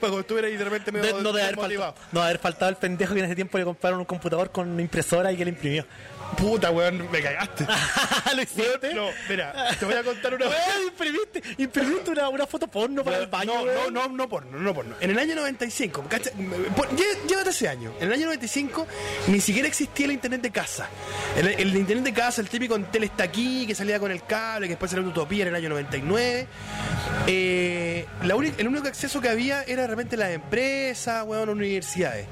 cuando 0.00 0.20
estuvieras 0.20 0.50
ahí 0.50 0.56
de 0.56 0.64
repente 0.64 0.92
medio 0.92 1.16
De- 1.16 1.22
no, 1.22 1.32
debe 1.32 1.44
haber 1.44 1.56
faltado, 1.56 1.94
no 2.12 2.20
debe 2.20 2.24
haber 2.30 2.38
faltado 2.40 2.70
el 2.70 2.76
pendejo 2.76 3.14
que 3.14 3.20
en 3.20 3.26
ese 3.26 3.34
tiempo 3.34 3.58
le 3.58 3.64
compraron 3.64 4.00
un 4.00 4.04
computador 4.04 4.50
con 4.50 4.68
una 4.68 4.82
impresora 4.82 5.32
y 5.32 5.36
que 5.36 5.44
le 5.44 5.50
imprimió. 5.52 5.86
Puta, 6.36 6.70
weón, 6.70 7.08
me 7.10 7.22
cagaste. 7.22 7.66
¿Lo 8.36 8.42
hiciste? 8.42 8.92
no, 8.94 9.08
mira, 9.28 9.70
te 9.78 9.84
voy 9.84 9.94
a 9.94 10.02
contar 10.02 10.34
una 10.34 10.46
Weón, 10.48 10.82
imprimiste, 10.88 11.42
imprimiste 11.58 12.10
una, 12.10 12.28
una 12.28 12.46
foto 12.46 12.66
porno 12.66 13.04
para 13.04 13.18
el 13.18 13.26
baño. 13.28 13.52
no, 13.54 13.58
no, 13.60 13.64
weón. 13.72 13.94
no, 13.94 14.08
no 14.08 14.28
porno, 14.28 14.58
no 14.58 14.74
porno. 14.74 14.96
En 15.00 15.10
el 15.10 15.18
año 15.18 15.34
95, 15.36 16.04
¿cacha? 16.08 16.30
Por- 16.76 16.88
lle- 16.90 17.26
llévate 17.28 17.50
ese 17.50 17.68
año. 17.68 17.92
En 18.00 18.08
el 18.08 18.12
año 18.14 18.26
95 18.26 18.86
ni 19.28 19.40
siquiera 19.40 19.68
existía 19.68 20.06
el 20.06 20.12
internet 20.12 20.40
de 20.42 20.50
casa. 20.50 20.88
El, 21.36 21.48
el 21.48 21.76
internet 21.76 22.04
de 22.04 22.12
casa, 22.12 22.40
el 22.40 22.48
típico 22.48 22.74
en 22.76 22.84
tele 22.86 23.06
está 23.06 23.24
aquí, 23.24 23.66
que 23.66 23.74
salía 23.74 23.98
con 24.00 24.10
el 24.10 24.24
cable, 24.24 24.66
que 24.66 24.72
después 24.72 24.90
salió 24.90 25.06
Utopía 25.06 25.42
en 25.42 25.48
el 25.48 25.54
año 25.54 25.68
99. 25.68 26.46
Eh, 27.26 28.06
la 28.22 28.36
única- 28.36 28.56
el 28.60 28.68
único 28.68 28.86
acceso 28.88 29.20
que 29.20 29.28
había 29.28 29.62
era 29.62 29.82
de 29.82 29.88
repente 29.88 30.16
las 30.16 30.30
empresas, 30.30 31.24
weón, 31.26 31.48
universidades. 31.48 32.26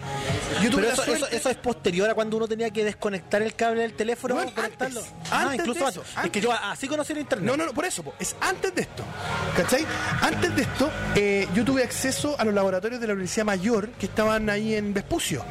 Yo 0.63 0.71
tuve 0.71 0.83
Pero 0.83 0.93
eso, 0.95 1.03
eso, 1.05 1.17
suerte- 1.19 1.37
eso 1.37 1.51
es 1.51 1.57
posterior 1.57 2.11
a 2.11 2.15
cuando 2.15 2.37
uno 2.37 2.47
tenía 2.49 2.71
que 2.71 2.85
desconectar 2.85 3.41
el 3.43 3.55
cable 3.55 3.83
del 3.83 3.92
teléfono 3.93 4.35
conectarlo. 4.37 5.01
antes, 5.01 5.31
ah, 5.31 5.43
antes 5.43 5.61
incluso 5.61 5.81
de 5.81 5.87
antes. 5.87 6.25
Es 6.25 6.31
que 6.31 6.41
yo 6.41 6.53
así 6.53 6.89
conocí 6.89 7.13
el 7.13 7.21
internet. 7.21 7.47
No, 7.47 7.57
no, 7.57 7.67
no, 7.67 7.73
por 7.73 7.85
eso, 7.85 8.03
po, 8.03 8.15
es 8.19 8.35
antes 8.41 8.75
de 8.75 8.83
esto. 8.83 9.05
¿Cachai? 9.57 9.87
Antes 10.21 10.55
de 10.57 10.63
esto, 10.63 10.91
eh, 11.15 11.49
yo 11.55 11.65
tuve 11.65 11.83
acceso 11.83 12.37
a 12.39 12.45
los 12.45 12.55
laboratorios 12.55 13.01
de 13.01 13.07
la 13.07 13.13
Universidad 13.15 13.47
Mayor 13.47 13.91
que 13.91 14.07
estaban 14.07 14.49
ahí 14.51 14.75
en 14.75 14.95
Vespucio. 14.95 15.45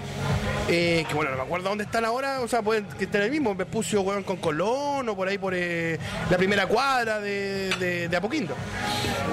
Eh, 0.68 1.06
que 1.08 1.14
bueno, 1.14 1.32
no 1.32 1.38
me 1.38 1.44
acuerdo 1.44 1.70
dónde 1.70 1.84
están 1.84 2.06
ahora, 2.06 2.40
o 2.40 2.48
sea, 2.48 2.62
pueden 2.62 2.86
que 2.86 3.06
estén 3.06 3.22
ahí 3.22 3.32
mismo, 3.32 3.52
en 3.52 3.58
Vespucio, 3.58 4.02
weón, 4.02 4.24
con 4.24 4.38
Colón 4.38 5.10
o 5.10 5.16
por 5.16 5.28
ahí 5.28 5.38
por 5.38 5.54
eh, 5.54 6.00
la 6.30 6.38
primera 6.38 6.66
cuadra 6.68 7.20
de, 7.20 7.70
de, 7.80 8.08
de 8.08 8.18
Apoquindo. 8.18 8.56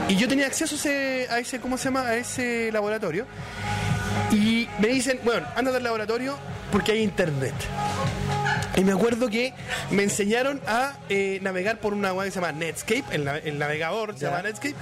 Y 0.09 0.17
yo 0.17 0.27
tenía 0.27 0.47
acceso 0.47 0.75
a 0.75 0.79
ese, 0.79 1.27
a 1.31 1.39
ese, 1.39 1.61
¿cómo 1.61 1.77
se 1.77 1.85
llama? 1.85 2.01
A 2.03 2.17
ese 2.17 2.71
laboratorio. 2.73 3.27
Y 4.33 4.69
me 4.79 4.89
dicen, 4.89 5.21
bueno, 5.25 5.47
anda 5.57 5.75
al 5.75 5.83
laboratorio 5.83 6.37
porque 6.71 6.93
hay 6.93 7.03
internet. 7.03 7.55
Y 8.77 8.85
me 8.85 8.93
acuerdo 8.93 9.29
que 9.29 9.55
me 9.91 10.05
enseñaron 10.05 10.61
a 10.67 10.93
eh, 11.09 11.39
navegar 11.43 11.81
por 11.81 11.95
una 11.95 12.13
web 12.13 12.27
que 12.27 12.31
se 12.31 12.37
llama 12.41 12.53
Netscape, 12.53 13.05
el, 13.11 13.25
nave- 13.25 13.43
el 13.45 13.59
navegador 13.59 14.15
se 14.17 14.27
llama 14.27 14.43
Netscape. 14.43 14.75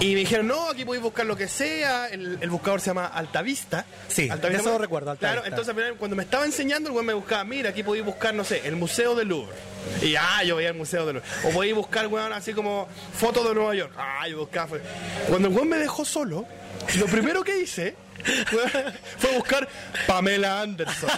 Y 0.00 0.12
me 0.14 0.20
dijeron, 0.20 0.46
no, 0.46 0.68
aquí 0.68 0.84
podéis 0.84 1.02
buscar 1.02 1.26
lo 1.26 1.36
que 1.36 1.48
sea. 1.48 2.06
El, 2.08 2.38
el 2.40 2.50
buscador 2.50 2.80
se 2.80 2.90
llama 2.90 3.06
Altavista. 3.06 3.84
Sí, 4.08 4.28
Altavista. 4.30 4.60
eso 4.62 4.72
lo 4.72 4.78
recuerdo, 4.78 5.16
Claro, 5.16 5.38
Altavista. 5.38 5.48
entonces 5.48 5.68
al 5.70 5.74
final, 5.80 5.96
cuando 5.98 6.16
me 6.16 6.22
estaba 6.22 6.44
enseñando, 6.44 6.88
el 6.90 6.92
güey 6.92 7.04
me 7.04 7.14
buscaba, 7.14 7.42
mira, 7.44 7.70
aquí 7.70 7.82
podéis 7.82 8.04
buscar, 8.04 8.32
no 8.34 8.44
sé, 8.44 8.62
el 8.64 8.76
Museo 8.76 9.14
del 9.16 9.28
Louvre. 9.28 9.56
Y 10.02 10.14
ah, 10.16 10.44
yo 10.44 10.56
veía 10.56 10.68
el 10.68 10.76
Museo 10.76 11.04
del 11.06 11.16
Louvre. 11.16 11.28
O 11.44 11.50
podéis 11.50 11.74
buscar, 11.74 12.06
weón, 12.06 12.32
así 12.32 12.52
como 12.52 12.86
fotos 13.18 13.48
de 13.48 13.54
Nueva 13.54 13.74
York. 13.74 13.92
Ah, 13.96 14.28
yo 14.28 14.38
buscaba. 14.38 14.76
Cuando 15.28 15.48
el 15.48 15.54
güey 15.54 15.64
me 15.66 15.78
dejó 15.78 16.04
solo, 16.04 16.44
lo 16.98 17.06
primero 17.06 17.42
que 17.42 17.58
hice 17.58 17.96
fue, 18.46 18.92
fue 19.18 19.34
buscar 19.36 19.68
Pamela 20.06 20.60
Anderson. 20.62 21.10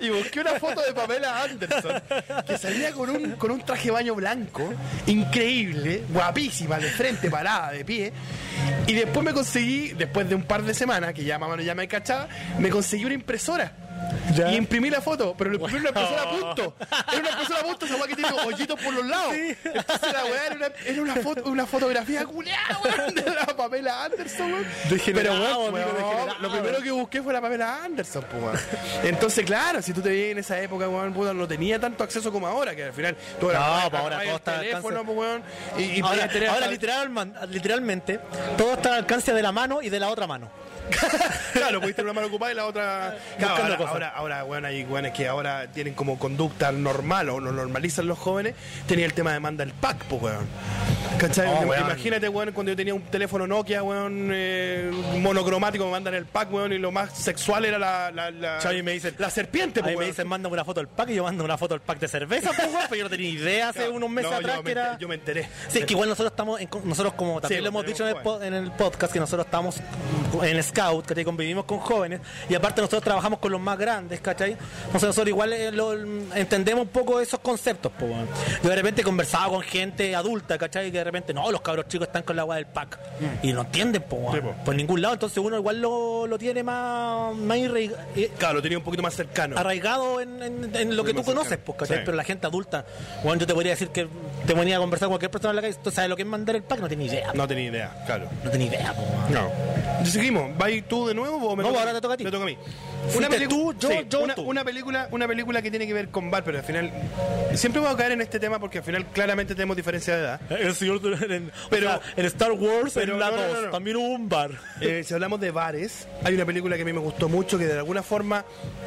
y 0.00 0.08
busqué 0.10 0.40
una 0.40 0.58
foto 0.58 0.80
de 0.82 0.92
Pamela 0.92 1.42
Anderson 1.42 2.02
que 2.46 2.58
salía 2.58 2.92
con 2.92 3.10
un, 3.10 3.32
con 3.32 3.50
un 3.50 3.64
traje 3.64 3.86
de 3.86 3.90
baño 3.92 4.14
blanco, 4.14 4.72
increíble, 5.06 6.04
guapísima, 6.08 6.78
de 6.78 6.88
frente, 6.90 7.30
parada, 7.30 7.72
de 7.72 7.84
pie. 7.84 8.12
Y 8.86 8.92
después 8.94 9.24
me 9.24 9.32
conseguí, 9.32 9.92
después 9.92 10.28
de 10.28 10.34
un 10.34 10.44
par 10.44 10.62
de 10.62 10.74
semanas, 10.74 11.12
que 11.14 11.24
ya 11.24 11.38
más 11.38 11.48
o 11.48 11.50
menos 11.52 11.64
ya 11.66 11.74
me 11.74 11.88
cachaba, 11.88 12.28
me 12.58 12.70
conseguí 12.70 13.04
una 13.04 13.14
impresora. 13.14 13.72
Ya. 14.34 14.50
Y 14.52 14.56
imprimí 14.56 14.88
la 14.88 15.00
foto, 15.00 15.34
pero 15.36 15.50
le 15.50 15.56
imprimí 15.56 15.80
una 15.80 15.88
impresora 15.90 16.22
a 16.22 16.30
punto. 16.30 16.74
Era 17.12 17.20
una 17.20 17.30
impresora 17.30 17.60
a 17.60 17.64
punto, 17.64 17.86
esa 17.86 17.96
weá 17.96 18.06
que 18.06 18.14
tiene 18.16 18.30
hoyitos 18.46 18.80
por 18.80 18.94
los 18.94 19.04
lados. 19.06 19.34
Entonces 19.34 20.12
la 20.12 20.24
weá 20.24 20.46
era 20.46 20.54
una, 20.54 20.66
era 20.86 21.02
una, 21.02 21.16
foto, 21.16 21.42
una 21.50 21.66
fotografía 21.66 22.24
culiada, 22.24 22.78
weón, 22.84 23.14
de 23.14 23.22
la 23.30 23.46
Pamela 23.46 24.04
Anderson, 24.04 24.52
weón. 24.52 24.66
Pero, 24.88 25.32
weón, 25.32 25.74
degenerado. 25.74 26.38
lo 26.40 26.50
primero 26.52 26.82
que 26.82 26.90
busqué 26.92 27.22
fue 27.22 27.32
la 27.32 27.40
Pamela 27.40 27.84
Anderson, 27.84 28.24
pues, 28.30 28.42
weón. 28.42 28.58
Entonces, 29.04 29.44
claro, 29.44 29.82
si 29.82 29.92
tú 29.92 30.00
te 30.00 30.08
veías 30.08 30.32
en 30.32 30.38
esa 30.38 30.58
época, 30.60 30.88
weón, 30.88 31.12
puta, 31.12 31.34
no 31.34 31.46
tenía 31.48 31.78
tanto 31.78 32.02
acceso 32.04 32.32
como 32.32 32.46
ahora, 32.46 32.74
que 32.74 32.84
al 32.84 32.92
final 32.92 33.16
tú 33.40 33.46
No, 33.46 33.52
agarrabas- 33.52 33.90
pues 33.90 34.02
ahora 34.02 34.22
todo 34.24 34.36
está 34.36 34.54
al 34.54 34.60
teléfono, 34.60 35.00
alcance. 35.00 35.14
pues, 35.14 35.18
weón, 35.18 35.42
y, 35.78 35.82
y 35.98 36.00
ahora, 36.00 36.28
ahora 36.52 36.66
literal- 36.68 37.32
literalmente 37.50 38.20
todo 38.56 38.74
está 38.74 38.90
al 38.90 38.94
alcance 39.00 39.32
de 39.34 39.42
la 39.42 39.52
mano 39.52 39.82
y 39.82 39.90
de 39.90 40.00
la 40.00 40.08
otra 40.08 40.26
mano. 40.26 40.50
claro, 41.52 41.80
pudiste 41.80 42.02
tener 42.02 42.10
una 42.10 42.12
mano 42.14 42.26
ocupada 42.28 42.52
y 42.52 42.54
la 42.54 42.66
otra. 42.66 43.16
Claro, 43.38 43.62
ahora, 43.62 43.76
cosas. 43.76 43.92
ahora, 43.92 44.08
ahora, 44.10 44.42
bueno, 44.44 44.68
hay 44.68 44.84
weones 44.84 45.12
que 45.12 45.28
ahora 45.28 45.66
tienen 45.68 45.94
como 45.94 46.18
conducta 46.18 46.72
normal 46.72 47.28
o 47.30 47.40
lo 47.40 47.52
normalizan 47.52 48.06
los 48.06 48.18
jóvenes. 48.18 48.54
Tenía 48.86 49.06
el 49.06 49.14
tema 49.14 49.32
de 49.32 49.40
manda 49.40 49.64
el 49.64 49.72
pack, 49.72 50.04
pues, 50.04 50.22
weón. 50.22 50.46
¿Cachai? 51.18 51.46
Oh, 51.48 51.60
weón. 51.66 51.84
Imagínate, 51.84 52.28
weón, 52.28 52.52
cuando 52.52 52.72
yo 52.72 52.76
tenía 52.76 52.94
un 52.94 53.02
teléfono 53.02 53.46
Nokia, 53.46 53.82
weón, 53.82 54.30
eh, 54.32 54.90
monocromático, 55.20 55.84
me 55.84 55.90
mandan 55.92 56.14
el 56.14 56.26
pack, 56.26 56.52
weón, 56.52 56.72
y 56.72 56.78
lo 56.78 56.90
más 56.90 57.16
sexual 57.16 57.64
era 57.64 57.78
la. 57.78 58.10
la, 58.10 58.30
la 58.30 58.58
Chavi 58.58 58.82
me 58.82 58.92
dicen- 58.92 59.14
la 59.18 59.30
serpiente, 59.30 59.82
pues, 59.82 59.96
me 59.96 60.06
dicen, 60.06 60.26
mándame 60.26 60.54
una 60.54 60.64
foto 60.64 60.80
del 60.80 60.88
pack 60.88 61.10
y 61.10 61.14
yo 61.16 61.24
mando 61.24 61.44
una 61.44 61.58
foto 61.58 61.74
del 61.74 61.80
pack 61.82 61.98
de 62.00 62.08
cerveza, 62.08 62.50
pues, 62.56 62.68
weón, 62.68 62.82
pero 62.88 62.96
yo 62.96 63.04
no 63.04 63.10
tenía 63.10 63.28
idea 63.30 63.68
hace 63.68 63.80
Claro, 63.80 63.94
unos 63.94 64.10
meses 64.10 64.30
no, 64.30 64.36
atrás 64.38 64.56
yo 64.56 64.62
que 64.62 64.64
me 64.64 64.70
era... 64.72 64.82
enteré- 64.92 64.98
yo 65.00 65.08
me 65.08 65.14
enteré. 65.14 65.48
Sí, 65.68 65.78
es 65.80 65.84
que 65.84 65.92
igual 65.92 66.08
nosotros 66.08 66.32
estamos, 66.32 66.60
en- 66.60 66.68
nosotros 66.84 67.14
como 67.14 67.40
también 67.40 67.58
Sí, 67.58 67.62
lo 67.62 67.68
hemos 67.68 67.84
tenemos 67.84 67.98
dicho 68.22 68.42
en 68.42 68.52
el, 68.52 68.54
en 68.58 68.64
el 68.64 68.72
podcast, 68.72 69.12
que 69.12 69.20
nosotros 69.20 69.46
estamos 69.46 69.76
en 70.42 70.56
Scout, 70.82 71.06
que 71.12 71.24
convivimos 71.24 71.64
con 71.64 71.78
jóvenes, 71.78 72.20
y 72.48 72.54
aparte 72.54 72.80
nosotros 72.80 73.02
trabajamos 73.02 73.38
con 73.38 73.52
los 73.52 73.60
más 73.60 73.78
grandes, 73.78 74.20
¿cachai? 74.20 74.52
Entonces 74.86 75.02
nosotros 75.08 75.28
igual 75.28 75.52
eh, 75.52 75.70
lo- 75.72 75.92
entendemos 76.34 76.82
un 76.82 76.88
poco 76.88 77.20
esos 77.20 77.40
conceptos, 77.40 77.92
pues. 77.98 78.12
Yo 78.62 78.68
de 78.70 78.76
repente 78.76 79.02
conversaba 79.02 79.48
con 79.48 79.62
gente 79.62 80.14
adulta, 80.16 80.58
¿cachai? 80.58 80.90
Que 80.90 80.98
de 80.98 81.04
repente, 81.04 81.32
no, 81.34 81.50
los 81.50 81.60
cabros 81.60 81.88
chicos 81.88 82.06
están 82.08 82.22
con 82.22 82.36
la 82.36 82.42
agua 82.42 82.56
del 82.56 82.66
pack. 82.66 82.98
Y 83.42 83.52
no 83.52 83.62
entienden, 83.62 84.02
pues. 84.08 84.22
Sí, 84.34 84.40
por 84.64 84.74
ningún 84.74 85.00
lado, 85.02 85.14
entonces 85.14 85.38
uno 85.38 85.56
igual 85.56 85.80
lo, 85.80 86.26
lo 86.26 86.38
tiene 86.38 86.62
más, 86.62 87.34
más 87.36 87.56
irre- 87.58 87.94
eh, 88.16 88.30
Claro, 88.38 88.54
lo 88.54 88.62
tenía 88.62 88.78
un 88.78 88.84
poquito 88.84 89.02
más 89.02 89.14
cercano. 89.14 89.56
arraigado 89.58 90.20
en, 90.20 90.42
en- 90.42 90.76
en 90.76 90.96
lo 90.96 91.04
que 91.04 91.14
tú 91.14 91.22
conoces, 91.22 91.50
cercano. 91.50 91.64
pues, 91.66 91.78
¿cachai? 91.78 91.98
Sí. 91.98 92.02
Pero 92.06 92.16
la 92.16 92.24
gente 92.24 92.46
adulta, 92.46 92.84
bueno, 93.22 93.40
yo 93.40 93.46
te 93.46 93.54
podría 93.54 93.72
decir 93.72 93.88
que 93.88 94.08
te 94.46 94.54
venía 94.54 94.76
a 94.76 94.80
conversar 94.80 95.06
con 95.06 95.12
cualquier 95.14 95.30
persona 95.30 95.50
en 95.50 95.56
la 95.56 95.62
calle, 95.62 95.74
tú 95.82 95.90
sabes 95.90 96.10
lo 96.10 96.16
que 96.16 96.22
es 96.22 96.28
mandar 96.28 96.56
el 96.56 96.62
pack, 96.62 96.80
no 96.80 96.88
tiene 96.88 97.04
idea. 97.04 97.28
No, 97.28 97.42
No 97.42 97.48
tenía 97.48 97.64
idea, 97.64 98.02
claro. 98.06 98.26
tiene 98.50 98.66
idea, 98.66 98.94
pues. 98.94 99.30
No. 99.30 100.06
Seguimos. 100.06 100.56
¿Vas 100.62 100.88
tú 100.88 101.06
de 101.08 101.14
nuevo 101.14 101.36
o 101.48 101.56
me 101.56 101.62
No, 101.62 101.68
toca 101.70 101.80
ahora 101.80 101.92
te 101.94 102.00
toca 102.00 102.14
a 102.14 102.16
ti. 102.16 102.24
Me 102.24 102.30
toca 102.30 102.42
a 102.44 102.46
mí. 102.46 102.56
Pelicu- 103.12 103.48
tú, 103.48 103.74
yo, 103.80 104.02
yo, 104.02 104.20
una, 104.20 104.34
tú. 104.34 104.42
una 104.42 104.64
película, 104.64 105.08
una 105.10 105.26
película 105.26 105.60
que 105.60 105.70
tiene 105.70 105.86
que 105.88 105.92
ver 105.94 106.08
con 106.10 106.30
bar, 106.30 106.44
pero 106.44 106.58
al 106.58 106.64
final 106.64 106.92
siempre 107.54 107.80
voy 107.80 107.90
a 107.92 107.96
caer 107.96 108.12
en 108.12 108.20
este 108.20 108.38
tema 108.38 108.60
porque 108.60 108.78
al 108.78 108.84
final 108.84 109.06
claramente 109.06 109.54
tenemos 109.54 109.76
diferencia 109.76 110.14
de 110.16 110.22
edad. 110.22 110.40
El 110.52 110.74
señor 110.74 111.00
en, 111.30 111.50
Pero- 111.68 111.88
o 111.88 111.90
sea, 111.90 112.00
en 112.16 112.26
Star 112.26 112.52
Wars, 112.52 112.92
pero 112.94 113.14
en 113.14 113.18
la 113.20 113.30
no, 113.30 113.36
no, 113.36 113.42
2, 113.42 113.52
no, 113.54 113.62
no. 113.62 113.70
también 113.70 113.96
hubo 113.96 114.06
un 114.08 114.28
bar. 114.28 114.52
Eh, 114.80 115.02
si 115.04 115.14
hablamos 115.14 115.40
de 115.40 115.50
bares, 115.50 116.06
hay 116.22 116.34
una 116.34 116.44
película 116.44 116.76
que 116.76 116.82
a 116.82 116.84
mí 116.84 116.92
me 116.92 117.00
gustó 117.00 117.28
mucho 117.28 117.58
que 117.58 117.66
de 117.66 117.78
alguna 117.78 118.02
forma 118.04 118.44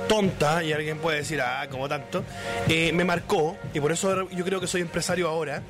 tonta, 0.07 0.63
y 0.63 0.71
alguien 0.71 0.97
puede 0.99 1.17
decir, 1.17 1.41
ah, 1.41 1.67
como 1.69 1.89
tanto, 1.89 2.23
eh, 2.69 2.91
me 2.93 3.03
marcó, 3.03 3.57
y 3.73 3.79
por 3.81 3.91
eso 3.91 4.29
yo 4.29 4.45
creo 4.45 4.61
que 4.61 4.67
soy 4.67 4.81
empresario 4.81 5.27
ahora, 5.27 5.61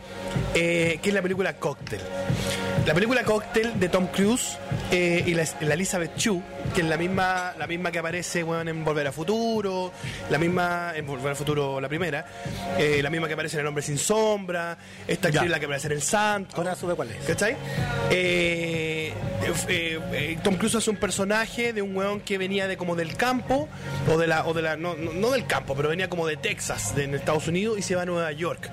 eh, 0.53 0.99
que 1.01 1.09
es 1.09 1.15
la 1.15 1.21
película 1.23 1.57
Cocktail. 1.57 2.01
La 2.85 2.93
película 2.93 3.23
Cocktail 3.23 3.79
de 3.79 3.89
Tom 3.89 4.05
Cruise 4.07 4.59
eh, 4.91 5.23
y 5.25 5.33
la, 5.33 5.43
la 5.61 5.73
Elizabeth 5.73 6.15
Chu, 6.17 6.39
que 6.75 6.81
es 6.81 6.87
la 6.87 6.97
misma, 6.97 7.55
la 7.57 7.65
misma 7.65 7.91
que 7.91 7.97
aparece 7.97 8.41
en 8.41 8.85
Volver 8.85 9.07
a 9.07 9.11
Futuro, 9.11 9.91
la 10.29 10.37
misma 10.37 10.91
en 10.95 11.07
Volver 11.07 11.31
a 11.31 11.35
Futuro 11.35 11.81
la 11.81 11.89
primera, 11.89 12.25
eh, 12.77 12.99
la 13.01 13.09
misma 13.09 13.27
que 13.27 13.33
aparece 13.33 13.57
en 13.57 13.61
El 13.61 13.67
Hombre 13.67 13.81
Sin 13.81 13.97
Sombra, 13.97 14.77
esta 15.07 15.29
actriz 15.29 15.49
la 15.49 15.59
que 15.59 15.65
aparece 15.65 15.87
en 15.87 15.93
El 15.93 16.03
Santo. 16.03 16.57
Ahora 16.57 16.75
sube 16.75 16.93
cuál 16.93 17.09
es. 17.09 17.25
¿Cachai? 17.25 17.57
Eh, 18.11 19.11
eh, 19.67 20.37
Tom 20.43 20.55
Cruise 20.55 20.75
hace 20.75 20.91
un 20.91 20.97
personaje 20.97 21.73
de 21.73 21.81
un 21.81 21.95
weón 21.97 22.19
que 22.19 22.37
venía 22.37 22.67
de 22.67 22.77
como 22.77 22.95
del 22.95 23.15
campo, 23.17 23.67
o 24.13 24.17
de 24.19 24.27
la, 24.27 24.45
o 24.45 24.53
de 24.53 24.61
la, 24.61 24.77
no, 24.77 24.95
no, 24.95 25.11
no 25.11 25.31
del 25.31 25.47
campo, 25.47 25.75
pero 25.75 25.89
venía 25.89 26.07
como 26.07 26.27
de 26.27 26.37
Texas, 26.37 26.95
de, 26.95 27.05
en 27.05 27.15
Estados 27.15 27.47
Unidos, 27.47 27.79
y 27.79 27.81
se 27.81 27.95
va 27.95 28.03
a 28.03 28.05
Nueva 28.05 28.31
York. 28.31 28.69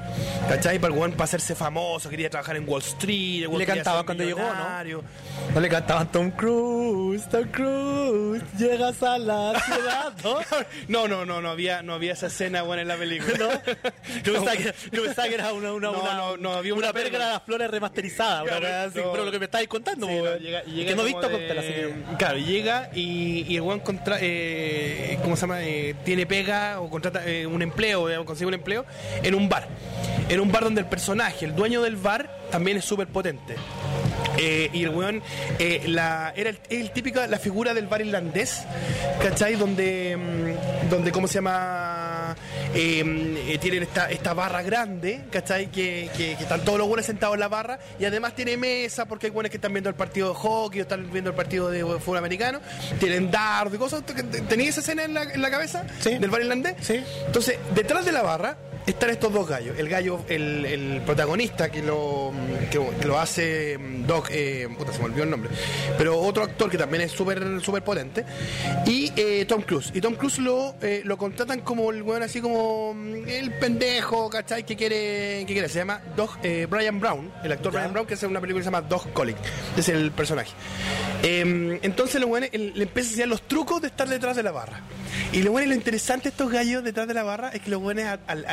¿Cachai? 0.50 0.78
Para 0.78 0.92
el 0.92 1.00
weón 1.00 1.12
para 1.12 1.24
hacerse 1.24 1.54
famoso, 1.54 2.10
quería 2.10 2.28
trabajar 2.28 2.56
en 2.56 2.68
Wall 2.68 2.82
Street, 2.82 3.42
el 3.42 3.48
weón 3.48 3.60
le 3.60 3.66
quería 3.66 3.82
cantaban 4.04 4.32
cuando 4.32 4.92
llegó, 4.94 5.00
¿no? 5.02 5.52
No 5.54 5.60
le 5.60 5.68
cantaban 5.68 6.10
Tom 6.12 6.30
Cruise, 6.30 7.28
Tom 7.28 7.44
Cruise, 7.50 8.42
llegas 8.58 9.02
a 9.02 9.18
la 9.18 9.60
ciudad, 9.60 10.12
¿no? 10.24 10.38
No, 10.88 11.08
no, 11.08 11.24
no, 11.24 11.40
no 11.40 11.48
había, 11.50 11.82
no 11.82 11.94
había 11.94 12.12
esa 12.12 12.26
escena 12.26 12.62
buena 12.62 12.82
en 12.82 12.88
la 12.88 12.96
película. 12.96 13.36
¿No? 13.38 13.48
Yo 14.24 14.32
pensaba 14.34 14.56
que, 14.56 14.74
yo 14.92 15.02
pensaba 15.04 15.28
que 15.28 15.34
era 15.34 15.52
una, 15.52 15.72
una, 15.72 15.90
No, 15.90 16.00
una, 16.00 16.14
no, 16.14 16.36
no, 16.36 16.52
había 16.54 16.74
una 16.74 16.82
una 16.88 16.92
perga 16.92 17.18
de 17.18 17.32
las 17.32 17.42
flores 17.42 17.70
remasterizada, 17.70 18.42
Claro, 18.44 18.66
así, 18.88 19.00
pero 19.12 19.24
lo 19.24 19.30
que 19.30 19.38
me 19.38 19.44
estáis 19.46 19.68
contando, 19.68 20.06
Sí, 20.06 20.14
no, 20.16 20.36
llega- 20.36 20.62
llega 20.64 20.88
que 20.90 20.96
no 20.96 21.02
he 21.02 21.06
visto 21.06 21.28
de- 21.28 21.32
Cocktail, 21.32 21.58
así 21.58 21.68
que... 21.68 22.16
Claro, 22.18 22.38
llega 22.38 22.90
y, 22.94 23.44
y 23.48 23.56
el 23.56 23.62
weón 23.62 23.80
contra, 23.80 24.18
eh, 24.20 25.18
¿cómo 25.22 25.36
se 25.36 25.42
llama? 25.42 25.62
Eh, 25.62 25.94
tiene 26.04 26.26
pega 26.26 26.80
o 26.80 26.90
contrata 26.90 27.22
eh, 27.26 27.46
un 27.46 27.62
empleo, 27.62 28.08
eh, 28.10 28.24
consigue 28.24 28.46
un 28.48 28.54
empleo 28.54 28.84
en 29.22 29.34
un 29.34 29.48
bar. 29.48 29.66
En 30.28 30.40
un 30.40 30.50
bar 30.50 30.64
donde 30.64 30.80
el 30.80 30.86
personaje, 30.86 31.44
el 31.44 31.54
dueño 31.54 31.82
del 31.82 31.96
bar, 31.96 32.28
también 32.50 32.76
es 32.76 32.84
súper 32.84 33.06
potente. 33.08 33.56
Eh, 34.38 34.70
y 34.72 34.84
el 34.84 34.90
weón 34.90 35.22
eh, 35.58 35.82
la, 35.86 36.32
era 36.36 36.50
el, 36.50 36.58
el 36.70 36.90
típica 36.90 37.26
la 37.26 37.38
figura 37.38 37.74
del 37.74 37.86
bar 37.86 38.00
irlandés, 38.00 38.64
¿cachai? 39.22 39.56
Donde, 39.56 40.16
mm, 40.16 40.90
donde 40.90 41.12
¿cómo 41.12 41.26
se 41.28 41.34
llama? 41.34 42.34
Eh, 42.74 43.44
eh, 43.48 43.58
tienen 43.58 43.82
esta, 43.82 44.10
esta 44.10 44.32
barra 44.34 44.62
grande, 44.62 45.24
¿cachai? 45.30 45.66
Que, 45.66 46.10
que, 46.16 46.36
que 46.36 46.42
están 46.42 46.64
todos 46.64 46.78
los 46.78 46.88
buenos 46.88 47.04
sentados 47.04 47.34
en 47.34 47.40
la 47.40 47.48
barra 47.48 47.78
y 47.98 48.04
además 48.04 48.34
tiene 48.34 48.56
mesa 48.56 49.06
porque 49.06 49.26
hay 49.26 49.30
buenos 49.30 49.50
que 49.50 49.58
están 49.58 49.72
viendo 49.72 49.90
el 49.90 49.96
partido 49.96 50.28
de 50.28 50.34
hockey 50.34 50.80
o 50.80 50.82
están 50.82 51.10
viendo 51.12 51.30
el 51.30 51.36
partido 51.36 51.70
de 51.70 51.84
fútbol 51.84 52.18
americano, 52.18 52.60
tienen 52.98 53.30
dardo 53.30 53.74
y 53.74 53.78
cosas. 53.78 54.02
¿Tenías 54.48 54.70
esa 54.70 54.80
escena 54.80 55.04
en 55.04 55.14
la, 55.14 55.22
en 55.24 55.42
la 55.42 55.50
cabeza? 55.50 55.84
Sí. 56.00 56.16
¿Del 56.18 56.30
bar 56.30 56.40
irlandés? 56.40 56.76
Sí. 56.80 57.02
Entonces, 57.26 57.58
detrás 57.74 58.04
de 58.04 58.12
la 58.12 58.22
barra 58.22 58.56
están 58.86 59.10
estos 59.10 59.32
dos 59.32 59.48
gallos. 59.48 59.78
El 59.78 59.88
gallo, 59.88 60.20
el, 60.28 60.64
el 60.66 61.02
protagonista 61.06 61.70
que 61.70 61.82
lo, 61.82 62.32
que, 62.70 62.80
que 63.00 63.06
lo 63.06 63.18
hace 63.18 63.78
mm, 63.78 64.06
Doc, 64.06 64.28
eh, 64.30 64.68
puta, 64.76 64.92
se 64.92 64.98
me 65.00 65.04
olvidó 65.06 65.22
el 65.24 65.30
nombre, 65.30 65.50
pero 65.98 66.18
otro 66.18 66.42
actor 66.44 66.70
que 66.70 66.78
también 66.78 67.02
es 67.02 67.12
súper 67.12 67.60
súper 67.62 67.82
potente, 67.84 68.24
y 68.86 69.12
eh, 69.16 69.44
Tom 69.46 69.62
Cruise. 69.62 69.90
Y 69.94 70.00
Tom 70.00 70.14
Cruise 70.14 70.38
lo, 70.38 70.74
eh, 70.82 71.02
lo 71.04 71.16
contratan 71.16 71.60
como 71.60 71.90
el 71.90 72.02
weón 72.02 72.22
así 72.22 72.40
como 72.40 72.94
mm, 72.94 73.28
el 73.28 73.52
pendejo, 73.58 74.28
¿cachai? 74.30 74.64
Que 74.64 74.76
quiere, 74.76 75.44
que 75.46 75.52
quiere. 75.52 75.68
Se 75.68 75.78
llama 75.78 76.00
Doc, 76.16 76.38
eh, 76.42 76.66
Brian 76.68 76.98
Brown, 77.00 77.30
el 77.44 77.52
actor 77.52 77.72
Ya. 77.72 77.78
Brian 77.80 77.92
Brown, 77.92 78.06
que 78.06 78.14
hace 78.14 78.26
una 78.26 78.40
película 78.40 78.60
que 78.60 78.64
se 78.64 78.70
llama 78.72 78.82
Dog 78.88 79.12
Collie. 79.12 79.36
Es 79.76 79.88
el 79.88 80.10
personaje. 80.12 80.50
Eh, 81.22 81.78
entonces 81.82 82.22
weones, 82.24 82.50
él- 82.52 82.72
le 82.74 82.84
empieza 82.84 83.08
a 83.08 83.10
enseñar 83.10 83.28
los 83.28 83.42
trucos 83.42 83.80
de 83.80 83.88
estar 83.88 84.08
detrás 84.08 84.36
de 84.36 84.42
la 84.42 84.50
barra. 84.52 84.80
Y 85.32 85.42
lo 85.42 85.52
bueno 85.52 85.66
y 85.66 85.70
lo 85.70 85.74
interesante 85.76 86.24
de 86.24 86.28
estos 86.30 86.50
gallos 86.50 86.82
detrás 86.84 87.06
de 87.06 87.14
la 87.14 87.22
barra 87.22 87.50
es 87.50 87.60
que 87.60 87.70
los 87.70 87.80
buenos 87.80 88.04
al, 88.04 88.20
al, 88.26 88.46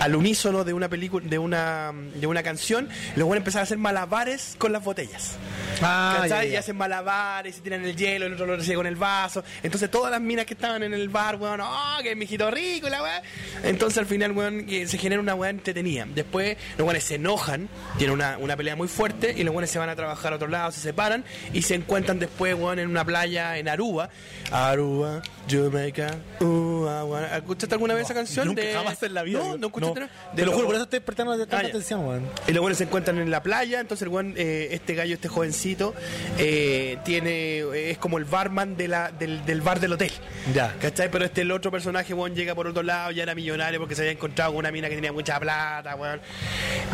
al 0.00 0.16
unísono 0.16 0.64
de 0.64 0.72
una 0.72 0.88
película, 0.88 1.26
de 1.26 1.38
una, 1.38 1.92
de 1.92 2.26
una 2.26 2.42
canción, 2.42 2.88
los 3.16 3.26
buenos 3.26 3.40
empiezan 3.40 3.60
a 3.60 3.62
hacer 3.64 3.78
malabares 3.78 4.56
con 4.58 4.72
las 4.72 4.82
botellas. 4.82 5.36
Ah, 5.82 6.18
¿Cachai? 6.22 6.28
ya, 6.28 6.44
ya. 6.44 6.52
Y 6.52 6.56
hacen 6.56 6.76
malabares, 6.76 7.58
y 7.58 7.60
tiran 7.60 7.84
el 7.84 7.96
hielo, 7.96 8.26
el 8.26 8.34
otro 8.34 8.46
lo 8.46 8.56
recibe 8.56 8.76
con 8.76 8.86
el 8.86 8.96
vaso. 8.96 9.42
Entonces 9.62 9.90
todas 9.90 10.10
las 10.10 10.20
minas 10.20 10.46
que 10.46 10.54
estaban 10.54 10.82
en 10.82 10.94
el 10.94 11.08
bar, 11.08 11.36
weón, 11.36 11.60
oh, 11.60 11.98
que 12.02 12.14
mijito 12.14 12.50
rico, 12.50 12.88
la 12.88 13.02
weá. 13.02 13.22
Entonces 13.62 13.98
al 13.98 14.06
final, 14.06 14.32
weón, 14.32 14.66
se 14.68 14.98
genera 14.98 15.20
una 15.20 15.34
weá 15.34 15.50
entretenida. 15.50 16.06
Después 16.14 16.56
los 16.78 16.86
weones 16.86 17.04
se 17.04 17.16
enojan, 17.16 17.68
tienen 17.98 18.14
una, 18.14 18.38
una 18.38 18.56
pelea 18.56 18.76
muy 18.76 18.88
fuerte, 18.88 19.34
y 19.36 19.42
los 19.42 19.52
weones 19.52 19.70
se 19.70 19.78
van 19.78 19.88
a 19.88 19.96
trabajar 19.96 20.32
a 20.32 20.36
otro 20.36 20.48
lado, 20.48 20.70
se 20.70 20.80
separan, 20.80 21.24
y 21.52 21.62
se 21.62 21.74
encuentran 21.74 22.18
después, 22.18 22.54
weón, 22.54 22.78
en 22.78 22.88
una 22.88 23.04
playa 23.04 23.58
en 23.58 23.68
Aruba. 23.68 24.10
Aruba, 24.52 25.22
Jamaica, 25.48 26.14
uh, 26.40 26.44
weón. 26.44 27.24
¿Escuchaste 27.24 27.74
alguna 27.74 27.94
vez 27.94 28.04
esa 28.04 28.14
canción? 28.14 28.46
Nunca 28.46 28.62
de... 28.62 28.74
jamás 28.74 29.02
en 29.02 29.14
la 29.14 29.22
vida. 29.24 29.38
No, 29.40 29.58
no 29.58 29.66
escuchaste 29.66 30.00
nada? 30.00 30.12
Te 30.34 30.44
lo 30.44 30.52
juro, 30.52 30.66
por 30.66 30.74
eso 30.74 30.84
estoy 30.84 31.00
prestando 31.00 31.36
tanta 31.38 31.58
atención, 31.58 32.06
weón. 32.06 32.28
y 32.46 32.52
los 32.52 32.60
buenos 32.60 32.78
se 32.78 32.84
encuentran 32.84 33.18
en 33.18 33.30
la 33.30 33.42
playa, 33.42 33.80
entonces 33.80 34.02
el 34.02 34.08
buen, 34.08 34.34
eh, 34.36 34.68
este 34.72 34.94
gallo, 34.94 35.14
este 35.14 35.28
jovencito, 35.28 35.94
eh, 36.38 36.98
tiene, 37.04 37.90
es 37.90 37.98
como 37.98 38.18
el 38.18 38.24
barman 38.24 38.76
de 38.76 38.88
la, 38.88 39.10
del, 39.10 39.44
del 39.44 39.60
bar 39.60 39.80
del 39.80 39.92
hotel. 39.92 40.12
Ya. 40.54 40.74
¿Cachai? 40.80 41.10
Pero 41.10 41.24
este 41.24 41.42
el 41.42 41.50
otro 41.50 41.70
personaje, 41.70 42.14
weón, 42.14 42.34
llega 42.34 42.54
por 42.54 42.66
otro 42.66 42.82
lado, 42.82 43.10
ya 43.10 43.22
era 43.22 43.34
millonario 43.34 43.80
porque 43.80 43.94
se 43.94 44.02
había 44.02 44.12
encontrado 44.12 44.52
con 44.52 44.58
una 44.60 44.70
mina 44.70 44.88
que 44.88 44.94
tenía 44.94 45.12
mucha 45.12 45.38
plata, 45.38 45.94
weón. 45.96 46.20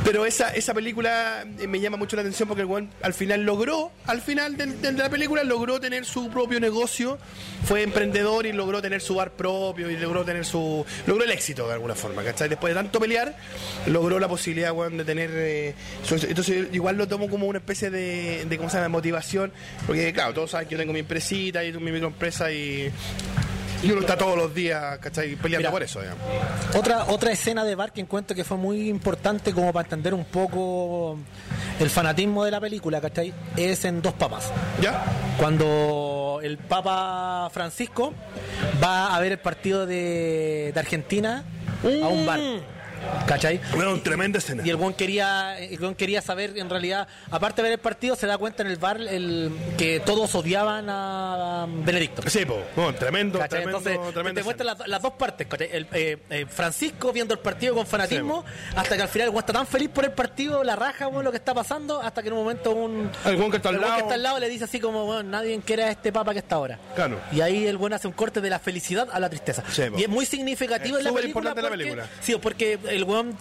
Pero 0.04 0.26
esa, 0.26 0.50
esa 0.54 0.74
película 0.74 1.44
eh, 1.58 1.66
me 1.66 1.80
llama 1.80 1.96
mucho 1.96 2.16
la 2.16 2.22
atención 2.22 2.48
porque 2.48 2.62
el 2.62 2.68
weón 2.68 2.90
al 3.02 3.14
final 3.14 3.42
logró, 3.42 3.92
al 4.06 4.20
final 4.20 4.56
de, 4.56 4.92
la 4.92 5.08
película, 5.08 5.44
logró 5.44 5.80
tener 5.80 6.04
su 6.04 6.28
propio 6.30 6.60
negocio, 6.60 7.18
fue 7.64 7.82
emprendedor 7.82 8.46
y 8.46 8.52
logró 8.52 8.82
tener 8.82 9.00
su 9.00 9.14
bar 9.14 9.32
propio 9.32 9.90
y 9.90 9.96
logró 9.96 10.24
tener 10.24 10.44
su. 10.44 10.84
logró 11.06 11.24
el 11.24 11.30
éxito 11.30 11.66
de 11.66 11.74
alguna 11.74 11.94
forma, 11.94 12.19
Después 12.22 12.70
de 12.70 12.74
tanto 12.74 13.00
pelear, 13.00 13.36
logró 13.86 14.18
la 14.18 14.28
posibilidad, 14.28 14.72
de 14.74 15.04
tener. 15.04 15.30
eh, 15.32 15.74
su- 16.04 16.14
entonces, 16.16 16.66
igual 16.72 16.96
lo 16.96 17.06
tomo 17.08 17.28
como 17.28 17.46
una 17.46 17.58
especie 17.58 17.90
de, 17.90 18.46
¿cómo 18.56 18.68
se 18.70 18.76
llama?, 18.76 18.88
motivación, 18.88 19.52
porque, 19.86 20.12
claro, 20.12 20.34
todos 20.34 20.50
saben 20.52 20.68
que 20.68 20.72
yo 20.74 20.78
tengo 20.78 20.92
mi 20.92 21.00
empresita 21.00 21.64
y 21.64 21.72
mi 21.72 21.92
microempresa 21.92 22.50
y. 22.52 22.90
Y 23.82 23.90
uno 23.90 24.00
está 24.02 24.16
todos 24.16 24.36
los 24.36 24.54
días, 24.54 24.98
¿cachai? 24.98 25.36
Peleando 25.36 25.68
Mira. 25.68 25.70
por 25.70 25.82
eso, 25.82 26.00
digamos. 26.00 26.22
Otra, 26.74 27.04
otra 27.06 27.32
escena 27.32 27.64
de 27.64 27.74
bar 27.74 27.92
que 27.92 28.00
encuentro 28.00 28.36
que 28.36 28.44
fue 28.44 28.56
muy 28.56 28.88
importante 28.88 29.52
como 29.52 29.72
para 29.72 29.86
entender 29.86 30.12
un 30.12 30.24
poco 30.24 31.18
el 31.78 31.88
fanatismo 31.88 32.44
de 32.44 32.50
la 32.50 32.60
película, 32.60 33.00
¿cachai? 33.00 33.32
Es 33.56 33.84
en 33.86 34.02
Dos 34.02 34.12
Papas. 34.14 34.52
¿Ya? 34.82 35.02
Cuando 35.38 36.40
el 36.42 36.58
Papa 36.58 37.48
Francisco 37.52 38.12
va 38.82 39.14
a 39.14 39.20
ver 39.20 39.32
el 39.32 39.38
partido 39.38 39.86
de, 39.86 40.72
de 40.74 40.80
Argentina 40.80 41.44
a 41.82 42.08
un 42.08 42.26
bar. 42.26 42.40
¿Cachai? 43.26 43.60
Bueno, 43.74 43.98
tremenda 44.00 44.38
escena. 44.38 44.62
Y 44.64 44.70
el 44.70 44.76
buen 44.76 44.94
quería, 44.94 45.58
el 45.58 45.80
weón 45.80 45.94
quería 45.94 46.20
saber, 46.22 46.58
en 46.58 46.68
realidad, 46.70 47.08
aparte 47.30 47.62
de 47.62 47.68
ver 47.68 47.72
el 47.72 47.78
partido, 47.78 48.16
se 48.16 48.26
da 48.26 48.38
cuenta 48.38 48.62
en 48.62 48.68
el 48.70 48.76
bar 48.76 49.00
el, 49.00 49.50
que 49.78 50.00
todos 50.00 50.34
odiaban 50.34 50.86
a 50.88 51.66
Benedicto. 51.68 52.22
Sí, 52.28 52.44
po. 52.44 52.58
Bueno, 52.76 52.94
tremendo, 52.94 53.38
¿Cachai? 53.38 53.62
tremendo, 53.62 53.78
Entonces, 53.90 54.14
tremenda 54.14 54.42
te 54.54 54.64
las, 54.64 54.88
las 54.88 55.02
dos 55.02 55.12
partes. 55.14 55.46
El, 55.70 55.86
eh, 55.92 56.18
eh, 56.30 56.46
Francisco 56.48 57.12
viendo 57.12 57.34
el 57.34 57.40
partido 57.40 57.74
con 57.74 57.86
fanatismo, 57.86 58.44
hasta 58.76 58.96
que 58.96 59.02
al 59.02 59.08
final 59.08 59.28
el 59.28 59.30
weón 59.30 59.40
está 59.40 59.52
tan 59.52 59.66
feliz 59.66 59.88
por 59.90 60.04
el 60.04 60.12
partido, 60.12 60.64
la 60.64 60.76
raja, 60.76 61.08
weón, 61.08 61.24
lo 61.24 61.30
que 61.30 61.38
está 61.38 61.54
pasando, 61.54 62.00
hasta 62.00 62.22
que 62.22 62.28
en 62.28 62.34
un 62.34 62.40
momento 62.40 62.72
un. 62.72 63.10
El 63.24 63.36
weón 63.36 63.50
que 63.50 63.56
está 63.58 63.68
al 63.70 63.76
el 63.76 63.80
lado. 63.80 63.94
que 63.94 64.00
está 64.02 64.14
al 64.14 64.22
lado 64.22 64.38
le 64.38 64.48
dice 64.48 64.64
así 64.64 64.80
como, 64.80 65.04
weón, 65.08 65.30
nadie 65.30 65.58
quiere 65.64 65.84
a 65.84 65.90
este 65.90 66.12
papa 66.12 66.32
que 66.32 66.40
está 66.40 66.56
ahora. 66.56 66.78
Claro. 66.94 67.20
Y 67.32 67.40
ahí 67.40 67.66
el 67.66 67.76
weón 67.76 67.92
hace 67.92 68.06
un 68.08 68.14
corte 68.14 68.40
de 68.40 68.50
la 68.50 68.58
felicidad 68.58 69.08
a 69.12 69.20
la 69.20 69.28
tristeza. 69.28 69.62
Sí, 69.70 69.82
y 69.96 70.02
es 70.02 70.08
muy 70.08 70.26
significativo 70.26 70.96
Es 70.96 71.00
en 71.00 71.04
la 71.04 71.10
súper 71.10 71.22
película. 71.22 71.50
importante 71.50 71.62
la 71.62 71.68
porque- 71.68 71.84
película. 71.84 72.06
Sí, 72.20 72.36
porque 72.40 72.78
el 72.90 73.04
weón 73.04 73.36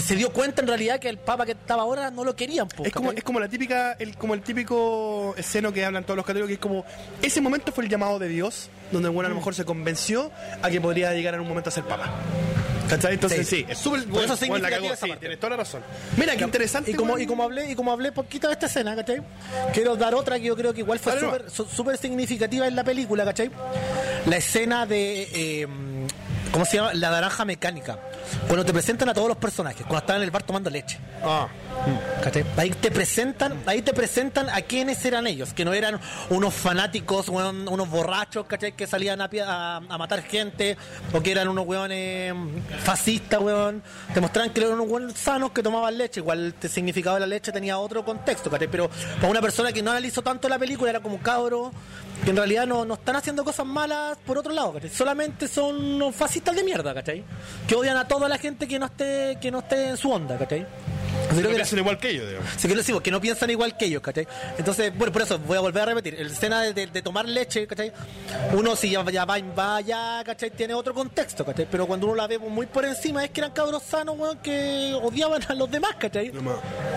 se, 0.00 0.16
dio 0.16 0.30
cuenta 0.32 0.62
en 0.62 0.68
realidad 0.68 0.98
que 0.98 1.08
el 1.08 1.18
papa 1.18 1.44
que 1.46 1.52
estaba 1.52 1.82
ahora 1.82 2.10
no 2.10 2.24
lo 2.24 2.34
querían. 2.34 2.68
po, 2.68 2.84
Es 2.84 2.92
como, 2.92 3.12
es 3.12 3.22
como 3.22 3.40
la 3.40 3.48
típica, 3.48 3.92
el, 3.92 4.16
como 4.16 4.34
el 4.34 4.42
típico 4.42 5.34
esceno 5.36 5.72
que 5.72 5.84
hablan 5.84 6.04
todos 6.04 6.16
los 6.16 6.26
católicos, 6.26 6.48
que 6.48 6.54
es 6.54 6.60
como, 6.60 6.84
ese 7.22 7.40
momento 7.40 7.72
fue 7.72 7.84
el 7.84 7.90
llamado 7.90 8.18
de 8.18 8.28
Dios, 8.28 8.68
donde 8.90 9.08
el 9.08 9.14
bueno 9.14 9.26
a 9.26 9.30
lo 9.30 9.36
mejor 9.36 9.54
se 9.54 9.64
convenció 9.64 10.30
a 10.62 10.70
que 10.70 10.80
podría 10.80 11.12
llegar 11.14 11.34
en 11.34 11.40
un 11.40 11.48
momento 11.48 11.68
a 11.70 11.72
ser 11.72 11.84
papa. 11.84 12.10
¿Cachai? 12.88 13.14
Entonces 13.14 13.48
sí, 13.48 13.56
Sí. 13.60 13.66
es 13.66 13.78
súper 13.78 14.04
Por 14.04 14.22
eso 14.22 14.34
es 14.34 14.40
bueno, 14.40 14.58
la 14.58 14.68
significativa 14.68 14.76
cagó, 14.82 14.92
esa 14.94 15.06
sí, 15.06 15.08
parte. 15.08 15.20
tienes 15.20 15.40
toda 15.40 15.50
la 15.50 15.56
razón. 15.56 15.82
Mira, 16.18 16.36
qué 16.36 16.44
interesante. 16.44 16.90
Y 16.90 16.94
como, 16.94 17.14
weón. 17.14 17.22
y 17.22 17.26
como 17.26 17.42
hablé, 17.42 17.70
y 17.70 17.74
como 17.74 17.90
hablé 17.92 18.12
poquito 18.12 18.46
de 18.48 18.52
esta 18.52 18.66
escena, 18.66 18.94
¿cachai? 18.94 19.22
Quiero 19.72 19.96
dar 19.96 20.14
otra 20.14 20.38
que 20.38 20.44
yo 20.44 20.54
creo 20.54 20.74
que 20.74 20.80
igual 20.80 20.98
fue 20.98 21.18
súper 21.18 21.50
su- 21.50 21.64
súper 21.64 21.96
significativa 21.96 22.66
en 22.66 22.76
la 22.76 22.84
película, 22.84 23.24
¿cachai? 23.24 23.50
La 24.26 24.36
escena 24.36 24.84
de 24.84 25.28
eh, 25.32 25.66
¿cómo 26.52 26.66
se 26.66 26.76
llama? 26.76 26.92
La 26.92 27.10
naranja 27.10 27.46
mecánica. 27.46 27.98
Cuando 28.46 28.64
te 28.64 28.72
presentan 28.72 29.08
a 29.08 29.14
todos 29.14 29.28
los 29.28 29.36
personajes, 29.36 29.82
cuando 29.82 29.98
están 29.98 30.16
en 30.16 30.22
el 30.22 30.30
bar 30.30 30.42
tomando 30.42 30.70
leche. 30.70 30.98
Ah, 31.22 31.48
¿cachai? 32.22 32.44
Ahí 32.56 32.70
te 32.70 32.90
presentan, 32.90 33.62
ahí 33.66 33.82
te 33.82 33.92
presentan 33.92 34.48
a 34.50 34.62
quiénes 34.62 35.04
eran 35.04 35.26
ellos, 35.26 35.52
que 35.52 35.64
no 35.64 35.72
eran 35.72 36.00
unos 36.30 36.54
fanáticos, 36.54 37.28
weón, 37.28 37.68
unos 37.68 37.88
borrachos, 37.90 38.46
¿cachai? 38.46 38.72
Que 38.72 38.86
salían 38.86 39.20
a, 39.20 39.28
pie- 39.30 39.44
a, 39.46 39.76
a 39.76 39.98
matar 39.98 40.22
gente, 40.22 40.76
o 41.12 41.20
que 41.20 41.32
eran 41.32 41.48
unos 41.48 41.66
weones 41.66 42.34
fascistas, 42.82 43.40
weón. 43.40 43.82
Te 44.12 44.20
mostraban 44.20 44.52
que 44.52 44.60
eran 44.60 44.74
unos 44.74 44.88
weones 44.88 45.18
sanos 45.18 45.52
que 45.52 45.62
tomaban 45.62 45.96
leche, 45.96 46.20
igual 46.20 46.54
el 46.60 46.70
significado 46.70 47.16
de 47.16 47.20
la 47.20 47.26
leche 47.26 47.52
tenía 47.52 47.78
otro 47.78 48.04
contexto, 48.04 48.50
¿cachai? 48.50 48.68
Pero 48.68 48.88
para 49.16 49.28
una 49.28 49.40
persona 49.40 49.72
que 49.72 49.82
no 49.82 49.90
analizó 49.90 50.22
tanto 50.22 50.48
la 50.48 50.58
película, 50.58 50.90
era 50.90 51.00
como 51.00 51.16
un 51.16 51.20
cabro 51.22 51.72
que 52.24 52.30
en 52.30 52.36
realidad 52.36 52.66
no, 52.66 52.84
no 52.84 52.94
están 52.94 53.16
haciendo 53.16 53.44
cosas 53.44 53.66
malas 53.66 54.16
por 54.24 54.38
otro 54.38 54.52
lado, 54.52 54.72
¿cachai? 54.74 54.90
Solamente 54.90 55.48
son 55.48 55.76
unos 55.76 56.14
fascistas 56.14 56.54
de 56.54 56.62
mierda, 56.62 56.94
¿cachai? 56.94 57.24
Que 57.66 57.74
odian 57.74 57.96
a 57.96 58.06
toda 58.18 58.28
la 58.28 58.38
gente 58.38 58.66
que 58.68 58.78
no 58.78 58.86
esté, 58.86 59.36
que 59.40 59.50
no 59.50 59.58
esté 59.60 59.88
en 59.88 59.96
su 59.96 60.10
onda, 60.10 60.38
¿cachai? 60.38 60.66
No 61.30 61.36
que 61.36 61.42
la- 61.42 61.54
piensan 61.54 61.78
igual 61.80 61.98
que 61.98 62.10
ellos, 62.10 62.28
digamos. 62.28 62.48
Sí, 62.56 62.68
que, 62.68 62.74
lo 62.74 62.80
decimos, 62.80 63.02
que 63.02 63.10
no 63.10 63.20
piensan 63.20 63.50
igual 63.50 63.76
que 63.76 63.86
ellos, 63.86 64.02
¿cachai? 64.02 64.26
Entonces, 64.58 64.92
bueno, 64.96 65.12
por 65.12 65.22
eso 65.22 65.38
voy 65.38 65.56
a 65.56 65.60
volver 65.60 65.82
a 65.82 65.86
repetir. 65.86 66.14
La 66.18 66.26
escena 66.32 66.62
de, 66.62 66.72
de- 66.74 66.86
de 66.86 67.02
tomar 67.02 67.26
leche, 67.28 67.66
¿cachai? 67.66 67.92
Uno 68.52 68.76
si 68.76 68.90
ya, 68.90 69.04
ya 69.10 69.24
va, 69.24 69.38
va 69.58 69.80
ya, 69.80 70.22
¿cachai? 70.24 70.50
Tiene 70.50 70.74
otro 70.74 70.94
contexto, 70.94 71.44
¿cachai? 71.44 71.66
Pero 71.70 71.86
cuando 71.86 72.06
uno 72.06 72.14
la 72.16 72.26
ve 72.26 72.38
muy 72.38 72.66
por 72.66 72.84
encima 72.84 73.24
es 73.24 73.30
que 73.30 73.40
eran 73.40 73.50
cabros 73.52 73.82
sanos, 73.82 74.16
weón, 74.18 74.38
que 74.38 74.96
odiaban 75.02 75.42
a 75.48 75.54
los 75.54 75.70
demás, 75.70 75.96
¿cachai? 75.98 76.30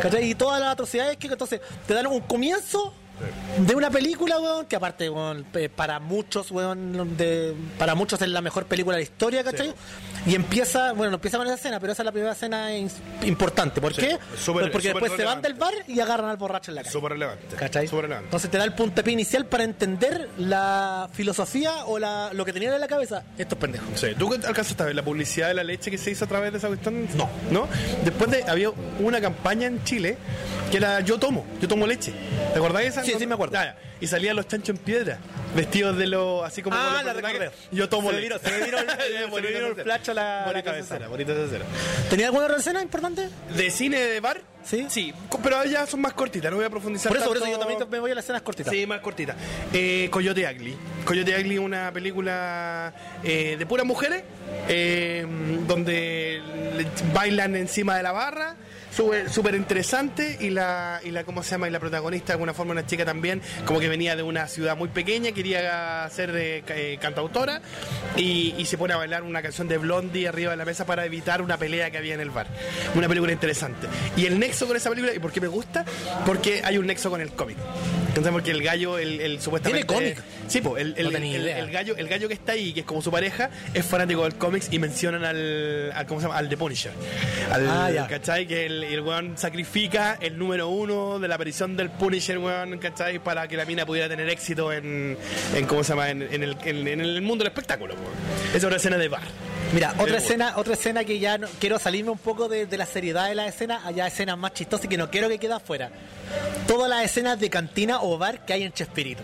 ¿Cachai? 0.01 0.30
Y 0.32 0.36
todas 0.36 0.60
las 0.60 0.73
atrocidades 0.73 1.17
que 1.17 1.27
entonces 1.27 1.62
te 1.88 1.93
dan 1.93 2.08
un 2.08 2.19
comienzo 2.21 2.93
de 3.58 3.75
una 3.75 3.89
película, 3.89 4.39
weón, 4.39 4.65
que 4.65 4.75
aparte, 4.75 5.10
weón, 5.10 5.45
para 5.75 5.99
muchos, 5.99 6.51
weón, 6.51 7.17
de, 7.17 7.53
para 7.77 7.95
muchos 7.95 8.21
es 8.21 8.30
la 8.30 8.41
mejor 8.41 8.65
película 8.65 8.95
de 8.97 9.03
la 9.03 9.10
historia, 9.10 9.43
¿cachai? 9.43 9.73
Y 10.25 10.36
empieza, 10.36 10.91
bueno, 10.93 11.12
no 11.12 11.15
empieza 11.15 11.38
con 11.38 11.47
esa 11.47 11.56
escena, 11.56 11.80
pero 11.80 11.93
esa 11.93 12.03
es 12.03 12.06
la 12.06 12.12
primera 12.12 12.34
escena 12.34 12.69
importante. 13.23 13.80
¿Por 13.82 13.93
Sí, 13.93 14.01
qué? 14.01 14.12
es 14.12 14.39
súper- 14.39 14.71
Porque 14.71 14.89
después 14.89 15.12
se 15.15 15.23
van 15.23 15.41
del 15.41 15.53
bar 15.53 15.73
y 15.88 15.99
agarran 15.99 16.30
al 16.30 16.38
borracho 16.38 16.71
en 16.71 16.75
la 16.75 16.82
calle. 16.84 16.91
Súper 16.91 17.12
relevante. 17.13 17.56
¿Cachai? 17.56 17.88
Súper 17.88 18.03
relevante. 18.03 18.27
Entonces 18.27 18.49
te 18.51 18.58
da 18.58 18.63
el 18.63 18.73
puntapié 18.73 19.13
inicial 19.13 19.45
para 19.45 19.63
entender 19.63 20.30
la 20.38 21.10
filosofía 21.13 21.86
o 21.86 21.97
la, 21.99 22.32
lo 22.34 22.45
que 22.45 22.53
tenían 22.53 22.73
en 22.73 22.82
la 22.82 22.88
cabeza 22.88 23.23
estos 23.38 23.58
pendejos. 23.58 23.88
Sí. 23.95 24.08
¿Tú 24.17 24.34
alcanzaste 24.34 24.84
a 24.84 24.86
ver 24.88 24.95
la 24.95 25.03
publicidad 25.03 25.47
de 25.47 25.53
la 25.53 25.63
leche 25.63 25.89
que 25.91 25.97
se 25.97 26.12
hizo 26.12 26.25
a 26.25 26.27
través 26.27 26.51
de 26.51 26.58
esa 26.58 26.67
cuestión? 26.67 27.08
No. 27.15 27.30
¿No? 27.51 27.67
Después 28.03 28.30
de, 28.32 28.43
había 28.43 28.69
una 28.99 29.21
campaña 29.21 29.67
en 29.67 29.84
Chile 29.84 30.17
que 30.71 30.77
era 30.77 30.99
Yo 30.99 31.17
tomo, 31.17 31.45
yo 31.62 31.67
tomo 31.67 31.88
leche. 31.88 32.13
¿Te 32.53 32.60
acordás 32.60 32.82
de 32.82 32.88
esa? 32.88 33.03
Sí, 33.13 33.20
sí, 33.20 33.28
me 33.28 33.34
acuerdo. 33.34 33.54
Ya. 33.54 33.78
Y 34.00 34.08
salían 34.08 34.36
los 34.36 34.48
chanchos 34.48 34.70
en 34.70 34.78
piedra, 34.78 35.17
vestidos 35.56 35.98
de 35.98 36.06
lo 36.08 36.44
así 36.44 36.62
como 36.62 36.75
Ah, 36.75 37.02
los 37.04 37.06
la 37.06 37.13
recordé. 37.13 37.52
Yo 37.71 37.90
tomo 37.90 38.12
Se 38.12 38.17
vino- 38.21 38.38
se 38.38 38.52
me 38.52 38.65
vino 38.65 38.77
se 39.36 39.42
vino 39.42 39.67
el 39.67 39.75
flash 39.75 40.10
a 40.10 40.13
la- 40.13 40.40
la 40.42 40.46
Bonita 40.48 40.63
cabeza. 40.63 40.94
escena, 40.96 41.08
bonita 41.10 41.34
escena. 41.34 41.65
¿Tenía 42.10 42.27
alguna 42.27 42.56
escena 42.58 42.81
importante? 42.81 43.29
¿De 43.56 43.71
cine 43.71 44.00
de 44.00 44.19
bar? 44.19 44.42
Sí. 44.63 44.86
Sí, 44.90 45.13
pero 45.42 45.63
ya 45.63 45.86
son 45.88 46.02
más 46.02 46.13
cortitas, 46.13 46.52
no 46.52 46.58
voy 46.58 46.65
a 46.65 46.69
profundizar 46.69 47.08
Por 47.10 47.17
eso, 47.17 47.27
por 47.27 47.38
eso 47.38 47.46
tanto. 47.46 47.58
yo 47.58 47.60
también 47.65 47.90
me 47.90 48.00
voy 48.00 48.12
a 48.12 48.15
las 48.15 48.25
escenas 48.25 48.42
cortitas. 48.42 48.71
Sí, 48.73 48.86
más 48.86 49.00
cortita. 49.00 49.36
Eh, 49.73 50.10
Coyote 50.12 50.46
Ugly. 50.46 50.75
Coyote 51.06 51.40
Ugly 51.40 51.54
es 51.56 51.60
una 51.62 51.92
película 51.94 52.94
eh, 53.23 53.56
de 53.58 53.65
puras 53.65 53.86
mujeres, 53.86 54.23
eh, 54.67 55.25
donde 55.67 56.42
le- 56.75 57.13
bailan 57.13 57.56
encima 57.56 57.96
de 57.96 58.04
la 58.04 58.12
barra. 58.12 58.56
Súper 58.98 59.54
interesante 59.54 60.37
y 60.39 60.50
la, 60.50 61.00
y 61.04 61.12
la, 61.12 61.23
¿cómo 61.23 61.43
se 61.43 61.52
llama? 61.52 61.67
Y 61.67 61.71
la 61.71 61.79
protagonista, 61.79 62.27
de 62.27 62.33
alguna 62.33 62.56
forma, 62.56 62.71
una 62.71 62.85
chica 62.87 63.06
también, 63.06 63.43
como 63.65 63.79
que 63.79 63.87
venía 63.87 64.15
de 64.15 64.23
una 64.23 64.48
ciudad 64.48 64.75
muy 64.75 64.89
pequeña, 64.89 65.31
quería 65.33 66.10
ser 66.12 66.31
eh, 66.35 66.63
eh, 66.67 66.98
cantautora 67.00 67.62
y, 68.15 68.56
y 68.58 68.65
se 68.65 68.75
pone 68.75 68.95
a 68.95 68.98
bailar 68.98 69.21
una 69.21 69.43
canción 69.43 69.67
de 69.67 69.77
Blondie 69.77 70.27
arriba 70.27 70.50
de 70.52 70.58
la 70.58 70.65
mesa 70.65 70.85
para 70.87 71.06
evitar 71.06 71.43
una 71.43 71.58
pelea 71.58 71.91
que 71.91 72.00
había 72.00 72.15
en 72.15 72.21
el 72.21 72.31
bar. 72.31 72.48
Una 72.95 73.08
película 73.08 73.31
interesante. 73.31 73.87
Y 74.15 74.25
el 74.25 74.39
nexo 74.39 74.65
con 74.65 74.75
esa 74.75 74.89
película, 74.89 75.13
¿y 75.13 75.19
por 75.19 75.31
qué 75.31 75.41
me 75.41 75.48
gusta? 75.48 75.85
Porque 76.25 76.62
hay 76.63 76.79
un 76.79 76.87
nexo 76.87 77.12
con 77.12 77.21
el 77.21 77.29
cómic. 77.33 77.58
Entonces, 78.08 78.33
porque 78.33 78.50
el 78.50 78.63
gallo, 78.63 78.98
el, 78.98 79.21
el 79.21 79.39
supuestamente. 79.41 79.85
¿Tiene 79.85 80.13
cómic? 80.15 80.23
Sí, 80.48 80.62
pues, 80.62 80.81
el, 80.81 80.95
el, 80.98 81.12
No 81.12 81.17
el 81.19 81.71
gallo, 81.71 81.95
el 81.98 82.08
gallo 82.08 82.27
que 82.27 82.33
está 82.33 82.54
ahí, 82.54 82.73
que 82.73 82.79
es 82.79 82.85
como 82.85 83.02
su 83.04 83.12
pareja, 83.12 83.52
es 83.75 83.85
fanático 83.85 84.23
del 84.23 84.35
cómics 84.35 84.69
y 84.71 84.79
mencionan 84.79 85.23
al, 85.23 85.91
al 85.93 86.08
¿cómo 86.08 86.19
se 86.19 86.25
llama? 86.25 86.39
Al 86.39 86.50
The 86.50 86.58
Punisher. 86.58 86.93
Al, 87.52 87.67
Ah, 87.69 87.91
ya. 87.91 88.08
¿cachai? 88.08 88.48
Que 88.48 88.65
el, 88.65 88.83
el 88.94 89.02
weón 89.02 89.38
sacrifica 89.38 90.17
el 90.19 90.38
número 90.38 90.67
uno 90.69 91.19
de 91.19 91.27
la 91.27 91.35
aparición 91.35 91.75
del 91.77 91.90
Punisher, 91.90 92.38
weón, 92.38 92.77
¿cachai? 92.79 93.19
Para 93.19 93.48
que 93.48 93.58
la 93.58 93.65
mina 93.65 93.85
pudiera 93.85 94.08
tener 94.10 94.29
éxito 94.29 94.71
en, 94.71 95.17
en 95.56 95.65
¿cómo 95.65 95.83
se 95.83 95.90
llama? 95.94 96.10
En, 96.10 96.21
en 96.21 96.44
el, 96.44 96.58
en, 96.63 96.88
en 96.88 97.02
el 97.02 97.21
mundo 97.21 97.44
del 97.44 97.52
espectáculo, 97.52 97.94
weón. 97.96 98.08
Esa 98.50 98.58
es 98.58 98.63
una 98.63 98.75
escena 98.77 98.98
de 98.98 99.08
bar. 99.08 99.23
Mira, 99.73 99.94
otra 99.98 100.17
escena, 100.17 100.54
otra 100.56 100.73
escena 100.75 101.04
que 101.04 101.19
ya 101.19 101.38
no- 101.38 101.48
quiero 101.60 101.77
salirme 101.77 102.10
un 102.12 102.17
poco 102.17 102.48
de, 102.48 102.65
de 102.67 102.77
la 102.77 102.85
seriedad 102.85 103.27
de 103.27 103.35
la 103.35 103.48
escena, 103.48 103.81
allá 103.85 104.08
escenas 104.08 104.38
más 104.38 104.54
chistosas 104.54 104.85
y 104.85 104.88
que 104.88 104.98
no 104.98 105.10
quiero 105.12 105.27
que 105.27 105.38
quede 105.40 105.54
afuera. 105.54 105.90
Todas 106.67 106.90
las 106.90 107.04
escenas 107.04 107.38
de 107.40 107.50
cantina 107.50 108.02
o 108.02 108.17
bar 108.17 108.46
que 108.46 108.54
hay 108.54 108.63
en 108.63 108.71
Chespirito. 108.71 109.23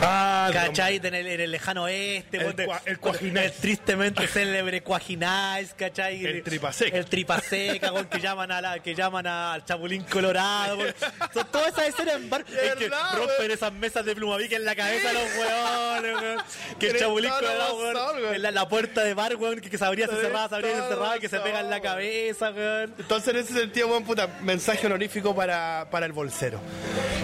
Ah, 0.00 0.50
¿Cachai? 0.52 0.96
En 1.02 1.14
el, 1.14 1.26
en 1.26 1.40
el 1.40 1.50
lejano 1.50 1.84
oeste, 1.84 2.36
El 2.36 2.44
donde- 2.46 2.66
cua- 2.66 2.80
el 2.84 2.98
Cuajinais. 2.98 3.46
el 3.46 3.52
tristemente 3.60 4.26
célebre 4.28 4.80
Cuajinais, 4.82 5.74
¿cachai? 5.74 6.24
El 6.24 6.42
Tripaseca. 6.42 6.96
El 6.96 7.06
Tripaseca, 7.06 7.92
weón, 7.92 8.06
que 8.06 8.20
llaman 8.20 8.50
a 8.52 8.60
la, 8.60 8.78
que 8.78 8.94
llaman 8.94 9.26
a- 9.26 9.54
al 9.54 9.64
Chapulín 9.64 10.04
Colorado, 10.04 10.76
weón. 10.78 10.94
Son 11.34 11.46
todas 11.50 11.68
esas 11.72 11.88
escenas 11.88 12.14
en 12.16 12.30
bar 12.30 12.44
en 12.48 12.78
que 12.78 12.88
rompen 12.88 13.34
weón. 13.38 13.50
esas 13.50 13.72
mesas 13.72 14.04
de 14.04 14.14
plumavique 14.14 14.54
en 14.54 14.64
la 14.64 14.76
cabeza 14.76 15.10
a 15.10 15.12
los 15.14 15.22
weones, 15.36 16.22
weón. 16.22 16.38
Que 16.78 16.90
el 16.90 16.98
Chapulín 16.98 17.30
Colorado, 17.30 17.76
weón, 17.78 17.96
weón. 18.22 18.34
en 18.36 18.42
la, 18.42 18.50
la 18.52 18.68
puerta 18.68 19.02
de 19.02 19.14
bar, 19.14 19.34
weón, 19.36 19.60
que, 19.60 19.68
que 19.68 19.78
se 19.78 19.84
abría, 19.84 20.06
se 20.06 20.16
cerraba, 20.16 20.48
se 20.48 20.54
abría, 20.54 20.74
se 20.82 20.88
cerraba, 20.88 21.18
que 21.18 21.28
se 21.28 21.40
pega 21.40 21.60
en 21.60 21.70
la 21.70 21.80
cabeza, 21.80 22.50
weón. 22.50 22.94
Entonces, 22.98 23.34
en 23.34 23.40
ese 23.40 23.52
sentido, 23.52 23.88
buen 23.88 24.04
puta, 24.04 24.28
mensaje 24.42 24.86
honorífico 24.86 25.34
para, 25.34 25.88
para 25.90 26.06
el 26.06 26.12
bolsero. 26.12 26.60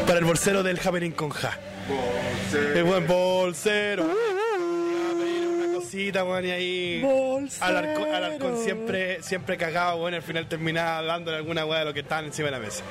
Para 0.06 0.18
el 0.18 0.24
bolsero 0.24 0.62
del 0.64 0.80
Happening 0.84 1.12
con 1.12 1.30
Ja. 1.30 1.56
El 2.74 2.85
buen 2.85 3.07
bolsero. 3.07 4.05
Una 4.05 5.74
cosita, 5.74 6.24
weón, 6.24 6.45
y 6.47 6.51
ahí. 6.51 7.01
Bolsero. 7.03 7.64
Alarcón, 7.64 8.14
Alarcón 8.14 8.62
siempre, 8.62 9.22
siempre 9.22 9.57
cagado, 9.57 9.99
bueno, 9.99 10.16
al 10.16 10.22
final 10.22 10.49
terminaba 10.49 10.99
hablando 10.99 11.30
de 11.30 11.39
alguna 11.39 11.64
weá 11.64 11.80
de 11.80 11.85
lo 11.87 11.95
que 11.95 12.01
estaban 12.01 12.26
encima 12.26 12.47
de 12.47 12.53
la 12.53 12.59
mesa. 12.61 12.82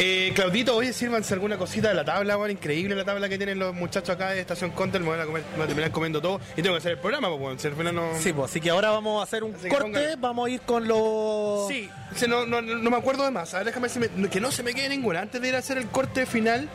Eh, 0.00 0.32
Claudito, 0.34 0.74
oye, 0.74 0.92
sírvanse 0.92 1.34
alguna 1.34 1.56
cosita 1.56 1.88
de 1.88 1.94
la 1.94 2.04
tabla, 2.04 2.36
weón, 2.36 2.50
increíble 2.50 2.96
la 2.96 3.04
tabla 3.04 3.28
que 3.28 3.36
tienen 3.36 3.60
los 3.60 3.72
muchachos 3.72 4.10
acá 4.10 4.30
de 4.30 4.40
Estación 4.40 4.72
Contel, 4.72 5.02
me 5.02 5.10
van 5.10 5.20
a, 5.20 5.24
comer, 5.24 5.44
me 5.52 5.58
van 5.58 5.62
a 5.62 5.66
terminar 5.68 5.90
comiendo 5.92 6.20
todo 6.20 6.40
y 6.56 6.62
tengo 6.62 6.74
que 6.74 6.78
hacer 6.78 6.92
el 6.92 6.98
programa, 6.98 7.28
pues, 7.28 7.40
weón, 7.40 7.58
si 7.60 7.68
al 7.68 7.74
final 7.76 7.94
no... 7.94 8.10
Sí, 8.18 8.32
pues, 8.32 8.50
así 8.50 8.60
que 8.60 8.70
ahora 8.70 8.90
vamos 8.90 9.20
a 9.20 9.22
hacer 9.22 9.44
un 9.44 9.54
Así 9.54 9.68
corte, 9.68 10.16
vamos 10.18 10.48
a 10.48 10.50
ir 10.50 10.60
con 10.62 10.88
los... 10.88 11.68
Sí, 11.68 11.88
sí, 12.16 12.26
no, 12.26 12.44
no, 12.44 12.60
no 12.60 12.90
me 12.90 12.96
acuerdo 12.96 13.24
de 13.24 13.30
más. 13.30 13.54
A 13.54 13.58
ver, 13.58 13.66
déjame 13.66 13.88
si 13.88 14.00
me- 14.00 14.08
que 14.28 14.40
no 14.40 14.50
se 14.50 14.64
me 14.64 14.74
quede 14.74 14.88
ninguna. 14.88 15.20
Antes 15.20 15.40
de 15.40 15.48
ir 15.48 15.54
a 15.54 15.58
hacer 15.58 15.78
el 15.78 15.86
corte 15.86 16.26
final. 16.26 16.68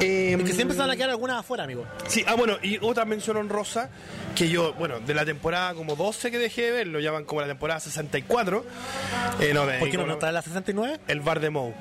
eh, 0.00 0.36
Es 0.36 0.44
que 0.44 0.52
siempre 0.52 0.74
se 0.74 0.80
van 0.80 0.90
a 0.90 0.96
quedar 0.96 1.10
algunas 1.10 1.38
afuera, 1.38 1.62
amigo. 1.62 1.86
Sí, 2.08 2.24
ah, 2.26 2.34
bueno, 2.34 2.56
y 2.62 2.78
otra 2.82 3.04
mención 3.04 3.36
honrosa 3.36 3.90
que 4.34 4.48
yo, 4.48 4.74
bueno, 4.74 4.98
de 4.98 5.14
la 5.14 5.24
temporada 5.24 5.72
como 5.74 5.94
12 5.94 6.32
que 6.32 6.38
dejé 6.38 6.62
de 6.62 6.70
verlo, 6.72 6.98
ya 6.98 7.12
van 7.12 7.24
como 7.26 7.42
la 7.42 7.46
temporada 7.46 7.78
64. 7.78 8.64
Eh, 9.40 9.52
no, 9.54 9.60
¿Por 9.62 9.88
qué 9.88 9.96
no 9.96 10.00
bueno, 10.00 10.06
nos 10.06 10.18
trae 10.18 10.32
la 10.32 10.42
69? 10.42 10.98
El 11.06 11.20
bar 11.20 11.38
de 11.38 11.50
Moe. 11.50 11.72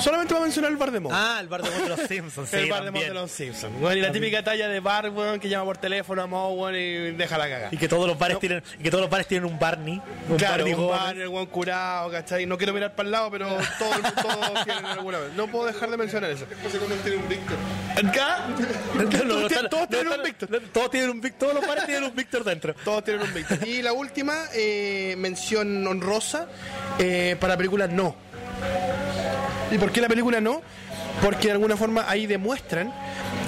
Solamente 0.00 0.32
voy 0.34 0.42
a 0.42 0.44
mencionar 0.44 0.70
el 0.70 0.76
bar 0.76 0.90
de. 0.90 1.00
Ah, 1.10 1.38
el 1.40 1.48
bar 1.48 1.62
de 1.62 1.88
los 1.88 2.00
Simpsons, 2.00 2.48
sí, 2.50 2.56
el 2.56 2.70
bar 2.70 2.90
de 2.90 3.14
los 3.14 3.30
Simpsons. 3.30 3.78
Bueno, 3.80 3.96
y 3.96 4.00
la 4.00 4.12
típica 4.12 4.42
talla 4.42 4.68
de 4.68 4.80
bar, 4.80 5.12
que 5.40 5.48
llama 5.48 5.64
por 5.66 5.76
teléfono 5.78 6.22
a 6.22 6.26
Moe, 6.26 6.54
weón, 6.54 6.74
y 6.74 7.16
deja 7.16 7.36
la 7.38 7.48
caga. 7.48 7.68
Y 7.70 7.76
que 7.76 7.88
todos 7.88 8.06
los 8.06 8.18
bares 8.18 8.36
No. 8.36 8.40
tienen, 8.40 8.62
y 8.78 8.82
que 8.82 8.90
todos 8.90 9.02
los 9.02 9.10
bares 9.10 9.26
tienen 9.26 9.50
un 9.50 9.58
Barney. 9.58 10.00
Un 10.28 10.36
Claro, 10.36 10.64
Barney 10.64 10.74
un 10.74 10.80
Gómez. 10.86 11.00
bar, 11.00 11.16
el 11.18 11.28
buen 11.28 11.46
curado, 11.46 12.10
¿cachai? 12.10 12.46
No 12.46 12.56
quiero 12.56 12.72
mirar 12.72 12.94
para 12.94 13.06
el 13.06 13.12
lado, 13.12 13.30
pero 13.30 13.48
todos, 13.78 14.14
todos 14.22 14.64
tienen 14.64 14.84
alguna 14.86 15.18
vez. 15.18 15.32
No 15.34 15.46
puedo 15.48 15.66
dejar 15.66 15.90
de 15.90 15.96
mencionar 15.96 16.30
eso. 16.30 16.46
¿Acá? 17.96 18.46
No, 18.94 19.02
no, 19.02 19.40
no, 19.40 19.68
Todos, 19.68 19.88
tienen 19.88 20.08
un 20.12 20.22
Víctor. 20.22 20.50
no, 20.50 20.58
Todos 20.72 20.90
tienen 20.90 21.10
un 21.10 21.20
Víctor, 21.20 21.38
todos 21.40 21.54
los 21.60 21.66
bares 21.66 21.86
tienen 21.86 22.04
un 22.04 22.14
Víctor 22.16 22.44
dentro. 22.44 22.74
Todos 22.84 23.04
tienen 23.04 23.22
un 23.22 23.34
Víctor. 23.34 23.66
Y 23.66 23.82
la 23.82 23.92
última, 23.92 24.34
eh, 24.54 25.14
mención 25.18 25.86
honrosa 25.86 26.46
eh, 26.98 27.36
para 27.40 27.56
películas 27.56 27.90
no. 27.90 28.14
¿Y 29.70 29.78
por 29.78 29.92
qué 29.92 30.00
la 30.00 30.08
película 30.08 30.40
no? 30.40 30.62
Porque 31.22 31.48
de 31.48 31.52
alguna 31.52 31.76
forma 31.76 32.04
ahí 32.08 32.26
demuestran 32.26 32.92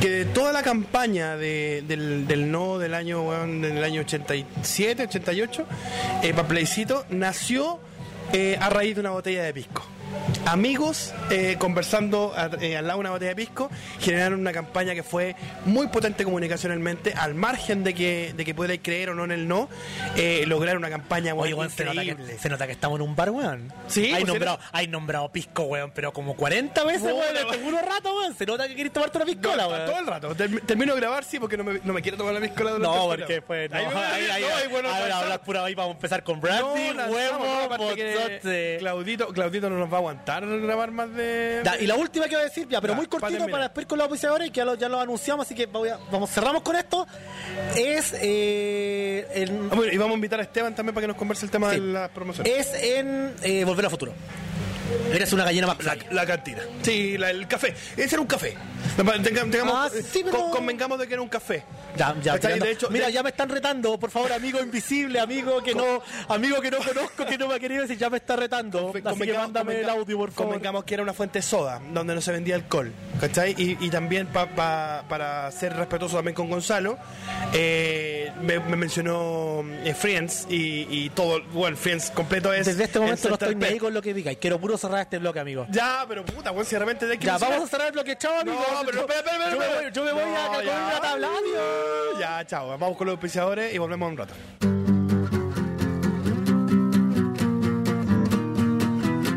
que 0.00 0.08
de 0.10 0.24
toda 0.26 0.52
la 0.52 0.62
campaña 0.62 1.36
de- 1.36 1.82
del, 1.86 2.26
no 2.50 2.78
del 2.78 2.94
año, 2.94 3.30
del 3.46 3.82
año 3.82 4.00
87, 4.02 5.04
88, 5.04 5.66
eh, 6.22 6.34
para 6.34 6.46
nació 7.10 7.78
eh, 8.32 8.56
a 8.60 8.68
raíz 8.70 8.94
de 8.94 9.00
una 9.00 9.10
botella 9.10 9.42
de 9.42 9.52
pisco. 9.52 9.82
Amigos 10.46 11.14
eh, 11.30 11.56
conversando 11.58 12.32
a- 12.36 12.50
eh, 12.60 12.76
al 12.76 12.86
lado 12.86 12.98
de 12.98 13.00
una 13.00 13.10
botella 13.10 13.30
de 13.30 13.36
pisco 13.36 13.70
generaron 14.00 14.40
una 14.40 14.52
campaña 14.52 14.94
que 14.94 15.02
fue 15.02 15.36
muy 15.64 15.86
potente 15.88 16.24
comunicacionalmente, 16.24 17.14
al 17.14 17.34
margen 17.34 17.84
de 17.84 17.94
que, 17.94 18.32
de 18.36 18.44
que 18.44 18.54
puedas 18.54 18.78
creer 18.82 19.10
o 19.10 19.14
no 19.14 19.24
en 19.24 19.30
el 19.32 19.46
no, 19.48 19.68
eh, 20.16 20.44
lograr 20.46 20.76
una 20.76 20.90
campaña 20.90 21.32
Oye, 21.34 21.54
weón, 21.54 21.58
weón, 21.58 21.70
se 21.70 21.84
nota, 21.84 22.02
que, 22.02 22.38
se 22.38 22.48
nota 22.48 22.66
que 22.66 22.72
estamos 22.72 22.96
en 23.00 23.02
un 23.06 23.14
bar, 23.16 23.30
weón. 23.30 23.72
Sí, 23.86 24.06
hay 24.06 24.22
pues, 24.22 24.26
nombrado, 24.26 24.58
hay 24.72 24.88
nombrado 24.88 25.30
pisco, 25.30 25.62
weón, 25.64 25.92
pero 25.94 26.12
como 26.12 26.34
40 26.34 26.84
veces, 26.84 27.00
Puta, 27.02 27.14
weón, 27.14 27.34
weón. 27.34 27.54
este 27.54 27.82
rato, 27.90 28.16
weón. 28.16 28.34
Se 28.36 28.46
nota 28.46 28.68
que 28.68 28.74
querés 28.76 28.92
tomarte 28.92 29.18
una 29.18 29.26
piscola, 29.26 29.62
No, 29.64 29.68
weón. 29.68 29.86
todo 29.86 29.98
el 30.00 30.06
rato. 30.06 30.34
Term- 30.36 30.62
termino 30.66 30.94
de 30.94 31.00
grabar, 31.00 31.24
sí, 31.24 31.38
porque 31.38 31.56
no 31.56 31.64
me, 31.64 31.80
no 31.84 31.92
me 31.92 32.02
quiero 32.02 32.16
tomar 32.18 32.34
la 32.34 32.40
piscola 32.40 32.72
durante 32.72 32.96
No, 32.98 33.06
porque 33.08 33.42
pues 33.42 33.70
no, 33.70 33.76
Ahí 33.76 33.84
ahí, 33.86 33.94
ahí, 33.94 34.30
ahí, 34.30 34.42
no, 34.42 34.56
ahí, 34.56 34.68
bueno, 34.68 34.88
a 34.88 34.92
ver, 34.92 35.00
lanzamos. 35.02 35.22
hablar 35.24 35.40
pura 35.42 35.64
ahí, 35.64 35.74
vamos 35.74 35.92
a 35.92 35.96
empezar 35.96 36.24
con 36.24 36.40
brandy, 36.40 36.90
huevo, 37.08 37.94
que. 37.94 38.76
Claudito, 38.80 39.28
Claudito 39.28 39.70
no 39.70 39.78
nos 39.78 39.92
va 39.92 39.98
a 39.98 40.01
aguantar 40.02 40.46
grabar 40.46 40.90
más 40.90 41.12
de... 41.14 41.62
Ya, 41.64 41.76
y 41.80 41.86
la 41.86 41.94
última 41.96 42.26
que 42.26 42.34
voy 42.36 42.42
a 42.42 42.44
decir, 42.44 42.68
ya, 42.68 42.80
pero 42.80 42.92
Ya, 42.92 42.96
muy 42.96 43.06
cortito 43.06 43.46
para 43.48 43.64
después 43.64 43.86
con 43.86 43.98
los 43.98 44.04
auspiciadores, 44.06 44.50
que 44.50 44.56
ya 44.58 44.64
lo, 44.64 44.74
ya 44.74 44.88
lo 44.88 45.00
anunciamos, 45.00 45.46
así 45.46 45.54
que 45.54 45.66
voy 45.66 45.88
a- 45.88 45.98
vamos, 46.10 46.30
cerramos 46.30 46.62
con 46.62 46.76
esto. 46.76 47.06
Es 47.76 48.14
eh, 48.20 49.26
en, 49.34 49.68
Ah, 49.70 49.74
bueno, 49.74 49.92
y 49.92 49.96
vamos 49.96 50.12
a 50.12 50.16
invitar 50.16 50.40
a 50.40 50.42
Esteban 50.42 50.74
también 50.74 50.94
para 50.94 51.02
que 51.04 51.08
nos 51.08 51.16
converse 51.16 51.44
el 51.44 51.50
tema 51.50 51.70
Sí. 51.70 51.80
de 51.80 51.86
las 51.86 52.10
promociones. 52.10 52.52
es 52.74 52.82
en 52.82 53.34
eh, 53.42 53.64
Volver 53.64 53.84
al 53.86 53.90
Futuro. 53.90 54.12
Eres 55.12 55.32
una 55.32 55.44
gallina 55.44 55.66
más 55.66 55.82
La, 55.84 55.96
la 56.10 56.26
cantina. 56.26 56.62
Sí, 56.82 57.16
la- 57.18 57.30
el 57.30 57.46
café. 57.48 57.74
Ese 57.96 58.14
era 58.14 58.20
un 58.20 58.26
café. 58.26 58.54
Tenga- 58.96 59.44
tengamos- 59.50 59.74
Ah, 59.76 59.88
sí, 59.90 60.22
pero- 60.24 60.38
con- 60.38 60.50
convengamos 60.50 60.98
de 60.98 61.06
que 61.06 61.14
era 61.14 61.22
un 61.22 61.28
café. 61.28 61.62
Ya, 61.96 62.14
ya, 62.22 62.32
¿Cachai? 62.34 62.38
tirando- 62.40 62.64
De 62.66 62.70
hecho- 62.72 62.90
Mira, 62.90 63.06
de- 63.06 63.12
ya 63.12 63.22
me 63.22 63.30
están 63.30 63.48
retando, 63.48 63.98
por 63.98 64.10
favor, 64.10 64.32
amigo 64.32 64.60
invisible, 64.60 65.20
amigo 65.20 65.62
que 65.62 65.74
no, 65.74 66.02
amigo 66.28 66.60
que 66.60 66.70
no 66.70 66.78
conozco, 66.78 67.24
que 67.26 67.36
no 67.38 67.48
me 67.48 67.54
ha 67.54 67.58
querido 67.60 67.82
decir, 67.82 67.98
ya 67.98 68.10
me 68.10 68.16
está 68.18 68.36
retando. 68.36 68.88
Así 68.88 68.92
que 68.94 69.02
Convengamos- 69.02 69.42
mándame 69.44 69.80
el 69.80 69.88
audio, 69.88 70.16
por 70.18 70.30
favor. 70.32 70.52
Convengamos 70.52 70.84
que 70.84 70.94
era 70.94 71.02
una 71.02 71.12
fuente 71.12 71.38
de 71.38 71.42
soda, 71.42 71.80
donde 71.92 72.14
no 72.14 72.20
se 72.20 72.32
vendía 72.32 72.54
alcohol. 72.54 72.92
¿Cachai? 73.20 73.54
Y, 73.58 73.76
y 73.80 73.90
también 73.90 74.26
pa- 74.26 74.46
pa- 74.48 75.04
para 75.08 75.50
ser 75.52 75.74
respetuoso 75.76 76.16
también 76.16 76.34
con 76.34 76.48
Gonzalo, 76.50 76.98
eh, 77.52 78.32
me, 78.42 78.58
me 78.60 78.76
mencionó 78.76 79.64
eh, 79.84 79.94
Friends 79.94 80.46
y, 80.48 80.86
y 80.90 81.10
todo, 81.10 81.42
bueno, 81.52 81.76
Friends 81.76 82.10
completo 82.10 82.52
es. 82.52 82.66
Desde 82.66 82.84
este 82.84 82.98
en 82.98 83.04
momento 83.04 83.28
no 83.28 83.34
estoy 83.34 83.54
ni 83.54 83.64
ahí 83.64 83.78
con 83.78 83.92
lo 83.94 84.02
que 84.02 84.14
digáis. 84.14 84.38
Quiero 84.38 84.58
puro 84.60 84.76
cerrar 84.82 85.00
este 85.02 85.18
bloque, 85.18 85.40
amigo. 85.40 85.66
Ya, 85.70 86.04
pero 86.08 86.24
puta, 86.24 86.50
bueno, 86.50 86.64
si 86.64 86.74
de 86.74 86.78
repente 86.80 87.06
de 87.06 87.18
que 87.18 87.26
Ya, 87.26 87.38
vamos 87.38 87.62
a 87.62 87.66
cerrar 87.66 87.86
el 87.88 87.92
bloque, 87.92 88.16
chao, 88.18 88.38
amigo. 88.40 88.56
No, 88.58 88.80
pero 88.84 88.92
yo, 88.92 89.00
espera, 89.00 89.20
espera, 89.20 89.48
espera, 89.48 89.52
yo 89.52 89.58
me 89.58 89.82
voy, 89.82 89.92
yo 89.92 90.04
me 90.04 90.12
voy 90.12 90.32
No, 90.32 90.38
a 90.42 90.46
comer 90.48 90.66
ya. 90.66 90.86
una 90.86 91.00
tabla. 91.00 91.28
Adiós. 91.28 92.20
Ya, 92.20 92.46
chao. 92.46 92.68
Vamos 92.78 92.96
con 92.96 93.06
los 93.06 93.14
auspiciadores 93.14 93.74
y 93.74 93.78
volvemos 93.78 94.06
en 94.06 94.12
un 94.12 94.18
rato. 94.18 94.34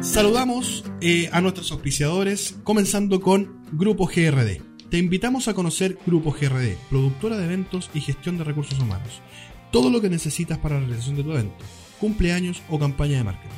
Saludamos 0.01 0.83
eh, 1.01 1.29
a 1.33 1.41
nuestros 1.41 1.71
auspiciadores, 1.71 2.55
comenzando 2.63 3.19
con 3.21 3.61
Grupo 3.71 4.05
GRD. 4.07 4.61
Te 4.89 4.97
invitamos 4.97 5.47
a 5.47 5.53
conocer 5.53 5.97
Grupo 6.05 6.31
GRD, 6.31 6.77
productora 6.89 7.37
de 7.37 7.45
eventos 7.45 7.89
y 7.93 8.01
gestión 8.01 8.37
de 8.37 8.43
recursos 8.43 8.79
humanos. 8.79 9.21
Todo 9.71 9.89
lo 9.89 9.99
que 9.99 10.09
necesitas 10.09 10.57
para 10.59 10.75
la 10.75 10.81
realización 10.81 11.17
de 11.17 11.23
tu 11.23 11.31
evento, 11.31 11.65
cumpleaños 11.99 12.61
o 12.69 12.79
campaña 12.79 13.17
de 13.17 13.23
marketing. 13.25 13.55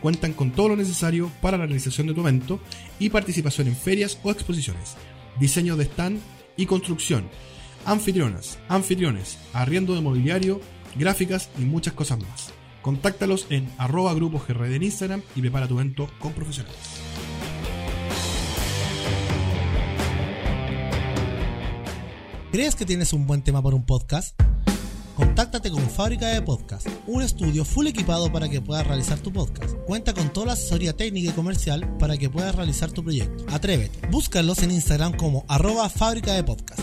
Cuentan 0.00 0.32
con 0.32 0.50
todo 0.50 0.70
lo 0.70 0.76
necesario 0.76 1.30
para 1.42 1.58
la 1.58 1.66
realización 1.66 2.06
de 2.06 2.14
tu 2.14 2.20
evento 2.22 2.58
y 2.98 3.10
participación 3.10 3.68
en 3.68 3.76
ferias 3.76 4.18
o 4.22 4.30
exposiciones, 4.30 4.96
diseño 5.38 5.76
de 5.76 5.84
stand 5.84 6.20
y 6.56 6.66
construcción, 6.66 7.28
anfitrionas, 7.84 8.58
anfitriones, 8.68 9.38
arriendo 9.52 9.94
de 9.94 10.00
mobiliario, 10.00 10.60
gráficas 10.96 11.50
y 11.58 11.62
muchas 11.62 11.94
cosas 11.94 12.18
más. 12.18 12.52
Contáctalos 12.82 13.46
en 13.50 13.70
arroba 13.76 14.14
grupo 14.14 14.42
GRD 14.46 14.76
en 14.76 14.84
Instagram 14.84 15.22
y 15.36 15.42
prepara 15.42 15.68
tu 15.68 15.74
evento 15.74 16.10
con 16.18 16.32
profesionales. 16.32 16.78
¿Crees 22.52 22.74
que 22.74 22.84
tienes 22.84 23.12
un 23.12 23.26
buen 23.26 23.42
tema 23.42 23.62
para 23.62 23.76
un 23.76 23.84
podcast? 23.84 24.34
Contáctate 25.20 25.70
con 25.70 25.82
Fábrica 25.82 26.28
de 26.28 26.40
Podcast, 26.40 26.88
un 27.06 27.20
estudio 27.20 27.66
full 27.66 27.86
equipado 27.86 28.32
para 28.32 28.48
que 28.48 28.62
puedas 28.62 28.86
realizar 28.86 29.18
tu 29.18 29.30
podcast. 29.30 29.74
Cuenta 29.84 30.14
con 30.14 30.32
toda 30.32 30.46
la 30.46 30.52
asesoría 30.54 30.96
técnica 30.96 31.28
y 31.28 31.34
comercial 31.34 31.98
para 31.98 32.16
que 32.16 32.30
puedas 32.30 32.54
realizar 32.54 32.90
tu 32.90 33.04
proyecto. 33.04 33.44
Atrévete, 33.50 34.08
búscalos 34.08 34.62
en 34.62 34.70
Instagram 34.70 35.12
como 35.12 35.44
arroba 35.46 35.90
Fábrica 35.90 36.32
de 36.32 36.42
Podcast. 36.42 36.80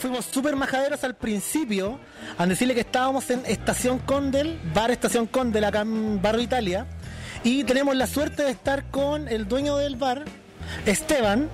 Fuimos 0.00 0.24
súper 0.24 0.56
majaderos 0.56 1.04
al 1.04 1.14
principio 1.14 2.00
al 2.36 2.48
decirle 2.48 2.74
que 2.74 2.80
estábamos 2.80 3.30
en 3.30 3.46
Estación 3.46 4.00
Condel, 4.00 4.58
Bar 4.74 4.90
Estación 4.90 5.26
Condel 5.26 5.62
acá 5.62 5.82
en 5.82 6.20
Barrio 6.20 6.42
Italia. 6.42 6.88
Y 7.44 7.64
tenemos 7.64 7.96
la 7.96 8.06
suerte 8.06 8.44
de 8.44 8.50
estar 8.50 8.84
con 8.90 9.26
el 9.26 9.48
dueño 9.48 9.76
del 9.76 9.96
bar, 9.96 10.24
Esteban, 10.86 11.48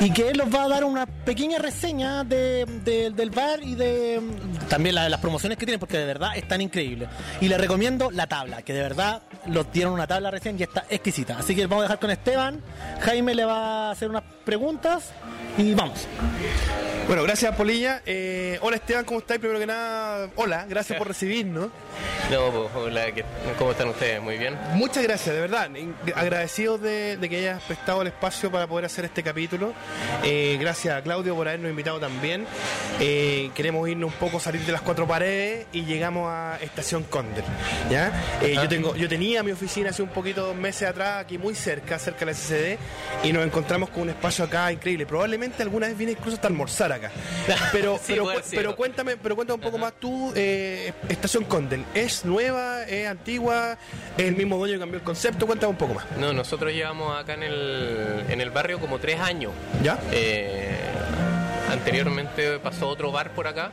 y 0.00 0.10
que 0.12 0.28
él 0.28 0.36
nos 0.38 0.52
va 0.54 0.64
a 0.64 0.68
dar 0.68 0.84
una 0.84 1.06
pequeña 1.06 1.58
reseña 1.58 2.24
de- 2.24 2.64
de- 2.84 3.10
del 3.10 3.30
bar 3.30 3.62
y 3.62 3.74
de 3.74 4.20
mm, 4.20 4.68
también 4.68 4.94
la- 4.94 5.08
las 5.08 5.20
promociones 5.20 5.58
que 5.58 5.66
tienen, 5.66 5.80
porque 5.80 5.98
de 5.98 6.06
verdad 6.06 6.36
están 6.36 6.60
increíbles. 6.60 7.08
Y 7.40 7.48
le 7.48 7.58
recomiendo 7.58 8.10
la 8.10 8.26
tabla, 8.26 8.62
que 8.62 8.72
de 8.72 8.82
verdad 8.82 9.22
lo 9.46 9.64
dieron 9.64 9.92
una 9.92 10.06
tabla 10.06 10.30
recién 10.30 10.58
y 10.58 10.62
está 10.62 10.84
exquisita. 10.88 11.38
Así 11.38 11.54
que 11.54 11.66
vamos 11.66 11.82
a 11.82 11.84
dejar 11.84 11.98
con 12.00 12.10
Esteban. 12.10 12.60
Jaime 13.00 13.34
le 13.34 13.44
va 13.44 13.88
a 13.88 13.90
hacer 13.92 14.08
unas 14.10 14.22
preguntas 14.44 15.10
y 15.58 15.74
vamos. 15.74 16.06
Bueno, 17.06 17.24
gracias 17.24 17.54
Polilla. 17.56 18.00
Eh, 18.06 18.58
hola 18.62 18.76
Esteban, 18.76 19.04
¿cómo 19.04 19.18
estáis? 19.20 19.40
Primero 19.40 19.58
que 19.58 19.66
nada, 19.66 20.28
hola, 20.36 20.64
gracias 20.68 20.98
por 20.98 21.08
recibirnos. 21.08 21.68
No, 22.30 22.50
pues, 22.50 22.68
hola, 22.86 23.12
¿qué- 23.12 23.24
¿cómo 23.58 23.72
están 23.72 23.88
ustedes? 23.88 24.22
Muy 24.22 24.38
bien. 24.38 24.56
Muchas 24.74 25.02
gracias, 25.02 25.34
de 25.34 25.40
verdad. 25.42 25.68
Agradecidos 26.14 26.80
de, 26.80 27.18
de 27.18 27.28
que 27.28 27.36
hayas 27.38 27.62
prestado 27.64 28.00
el 28.00 28.08
espacio 28.08 28.50
para 28.50 28.66
poder 28.66 28.86
hacer 28.86 29.04
este 29.04 29.22
capítulo. 29.22 29.61
Eh, 30.24 30.56
gracias 30.60 30.96
a 30.96 31.02
Claudio 31.02 31.34
por 31.36 31.46
habernos 31.48 31.70
invitado 31.70 31.98
también. 32.00 32.46
Eh, 33.00 33.50
queremos 33.54 33.88
irnos 33.88 34.12
un 34.12 34.18
poco, 34.18 34.40
salir 34.40 34.60
de 34.62 34.72
las 34.72 34.80
cuatro 34.82 35.06
paredes 35.06 35.66
y 35.72 35.84
llegamos 35.84 36.28
a 36.30 36.58
Estación 36.60 37.02
Condel. 37.04 37.44
¿ya? 37.90 38.12
Eh, 38.42 38.54
yo, 38.54 38.68
tengo, 38.68 38.96
yo 38.96 39.08
tenía 39.08 39.42
mi 39.42 39.52
oficina 39.52 39.90
hace 39.90 40.02
un 40.02 40.08
poquito, 40.10 40.46
dos 40.46 40.56
meses 40.56 40.88
atrás, 40.88 41.18
aquí 41.20 41.38
muy 41.38 41.54
cerca, 41.54 41.98
cerca 41.98 42.20
de 42.20 42.26
la 42.26 42.34
SCD, 42.34 42.78
y 43.24 43.32
nos 43.32 43.44
encontramos 43.44 43.90
con 43.90 44.02
un 44.02 44.10
espacio 44.10 44.44
acá 44.44 44.70
increíble. 44.72 45.06
Probablemente 45.06 45.62
alguna 45.62 45.86
vez 45.88 45.96
vine 45.96 46.12
incluso 46.12 46.36
hasta 46.36 46.48
almorzar 46.48 46.92
acá. 46.92 47.10
Pero, 47.72 47.98
Sí, 48.02 48.14
pero, 48.56 48.70
cu- 48.70 48.76
cuéntame, 48.76 49.16
pero 49.16 49.34
cuéntame 49.36 49.56
un 49.56 49.60
poco 49.60 49.78
más 49.78 49.92
tú, 49.98 50.32
Estación 51.08 51.44
Condel, 51.44 51.84
¿es 51.94 52.24
nueva, 52.24 52.84
es 52.84 53.06
antigua, 53.08 53.76
es 54.16 54.24
el 54.26 54.36
mismo 54.36 54.56
dueño 54.56 54.74
que 54.74 54.80
cambió 54.80 54.98
el 54.98 55.04
concepto? 55.04 55.46
Cuéntame 55.46 55.70
un 55.70 55.76
poco 55.76 55.94
más. 55.94 56.04
No, 56.18 56.32
nosotros 56.32 56.72
llevamos 56.72 57.18
acá 57.18 57.34
en 57.34 57.42
el, 57.44 58.24
en 58.28 58.40
el 58.40 58.50
barrio 58.50 58.78
como 58.80 58.98
tres 58.98 59.20
años. 59.20 59.51
¿Ya? 59.82 59.98
Eh, 60.12 60.78
anteriormente 61.70 62.58
pasó 62.58 62.88
otro 62.88 63.10
bar 63.12 63.30
por 63.32 63.46
acá. 63.46 63.70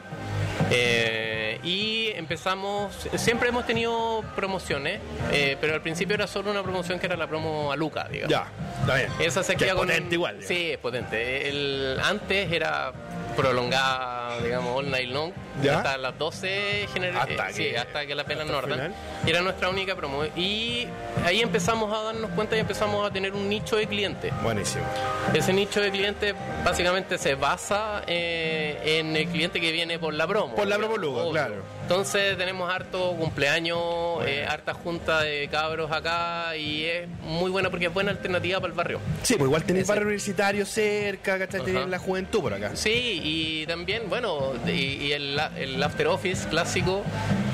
eh, 0.71 1.59
y 1.63 2.07
empezamos, 2.15 3.07
siempre 3.15 3.49
hemos 3.49 3.65
tenido 3.65 4.23
promociones, 4.35 4.99
eh, 5.31 5.57
pero 5.59 5.73
al 5.73 5.81
principio 5.81 6.15
era 6.15 6.27
solo 6.27 6.51
una 6.51 6.63
promoción 6.63 6.99
que 6.99 7.05
era 7.05 7.15
la 7.17 7.27
promo 7.27 7.71
a 7.71 7.75
Luca, 7.75 8.07
digamos. 8.09 8.29
Ya, 8.31 8.47
está 8.81 8.95
bien. 8.95 9.09
Esa 9.19 9.43
se 9.43 9.55
Que 9.55 9.65
es 9.67 9.73
con 9.73 9.87
potente 9.87 10.15
igual, 10.15 10.39
digamos. 10.39 10.47
Sí, 10.47 10.71
es 10.71 10.77
potente. 10.77 11.49
El, 11.49 11.99
antes 12.03 12.51
era 12.51 12.91
prolongada, 13.41 14.39
digamos, 14.41 14.77
all 14.77 14.89
night 14.89 15.09
long. 15.09 15.31
¿Ya? 15.61 15.77
Hasta 15.77 15.97
las 15.97 16.17
12 16.17 16.87
general, 16.93 17.17
Hasta 17.29 17.49
eh, 17.49 17.53
sí, 17.53 17.75
hasta 17.75 18.05
que 18.05 18.15
la 18.15 18.23
Nordan. 18.23 18.71
final. 18.71 18.95
Era 19.25 19.41
nuestra 19.41 19.69
única 19.69 19.95
promo. 19.95 20.23
Y 20.35 20.87
ahí 21.25 21.41
empezamos 21.41 21.91
a 21.97 22.03
darnos 22.03 22.31
cuenta 22.31 22.55
y 22.55 22.59
empezamos 22.59 23.07
a 23.07 23.11
tener 23.11 23.33
un 23.33 23.49
nicho 23.49 23.75
de 23.75 23.87
clientes. 23.87 24.31
Buenísimo. 24.41 24.85
Ese 25.33 25.53
nicho 25.53 25.81
de 25.81 25.91
clientes 25.91 26.33
básicamente 26.63 27.17
se 27.17 27.35
basa 27.35 28.03
eh, 28.07 28.99
en 28.99 29.15
el 29.15 29.27
cliente 29.27 29.59
que 29.59 29.71
viene 29.71 29.99
por 29.99 30.13
la 30.13 30.27
promo. 30.27 30.55
Por 30.55 30.67
la 30.67 30.77
promo 30.77 30.97
Lugo, 30.97 31.31
claro. 31.31 31.78
Entonces 31.89 32.37
tenemos 32.37 32.71
harto 32.71 33.15
cumpleaños, 33.15 33.79
eh, 34.23 34.45
harta 34.47 34.75
junta 34.75 35.21
de 35.21 35.47
cabros 35.47 35.91
acá 35.91 36.55
y 36.55 36.83
es 36.85 37.09
muy 37.23 37.49
buena 37.49 37.71
porque 37.71 37.87
es 37.87 37.93
buena 37.93 38.11
alternativa 38.11 38.59
para 38.59 38.69
el 38.71 38.77
barrio. 38.77 38.99
Sí, 39.23 39.33
pues 39.37 39.47
igual 39.47 39.63
tenés 39.63 39.87
barrio 39.87 40.03
universitario 40.03 40.67
cerca, 40.67 41.39
¿cachai? 41.39 41.61
Tenés 41.61 41.89
la 41.89 41.97
juventud 41.97 42.41
por 42.41 42.53
acá. 42.53 42.75
Sí, 42.75 43.21
y 43.23 43.65
también, 43.65 44.03
bueno, 44.07 44.53
y, 44.67 44.69
y 44.69 45.13
el, 45.13 45.41
el 45.57 45.81
after 45.81 46.05
office 46.09 46.47
clásico 46.47 47.01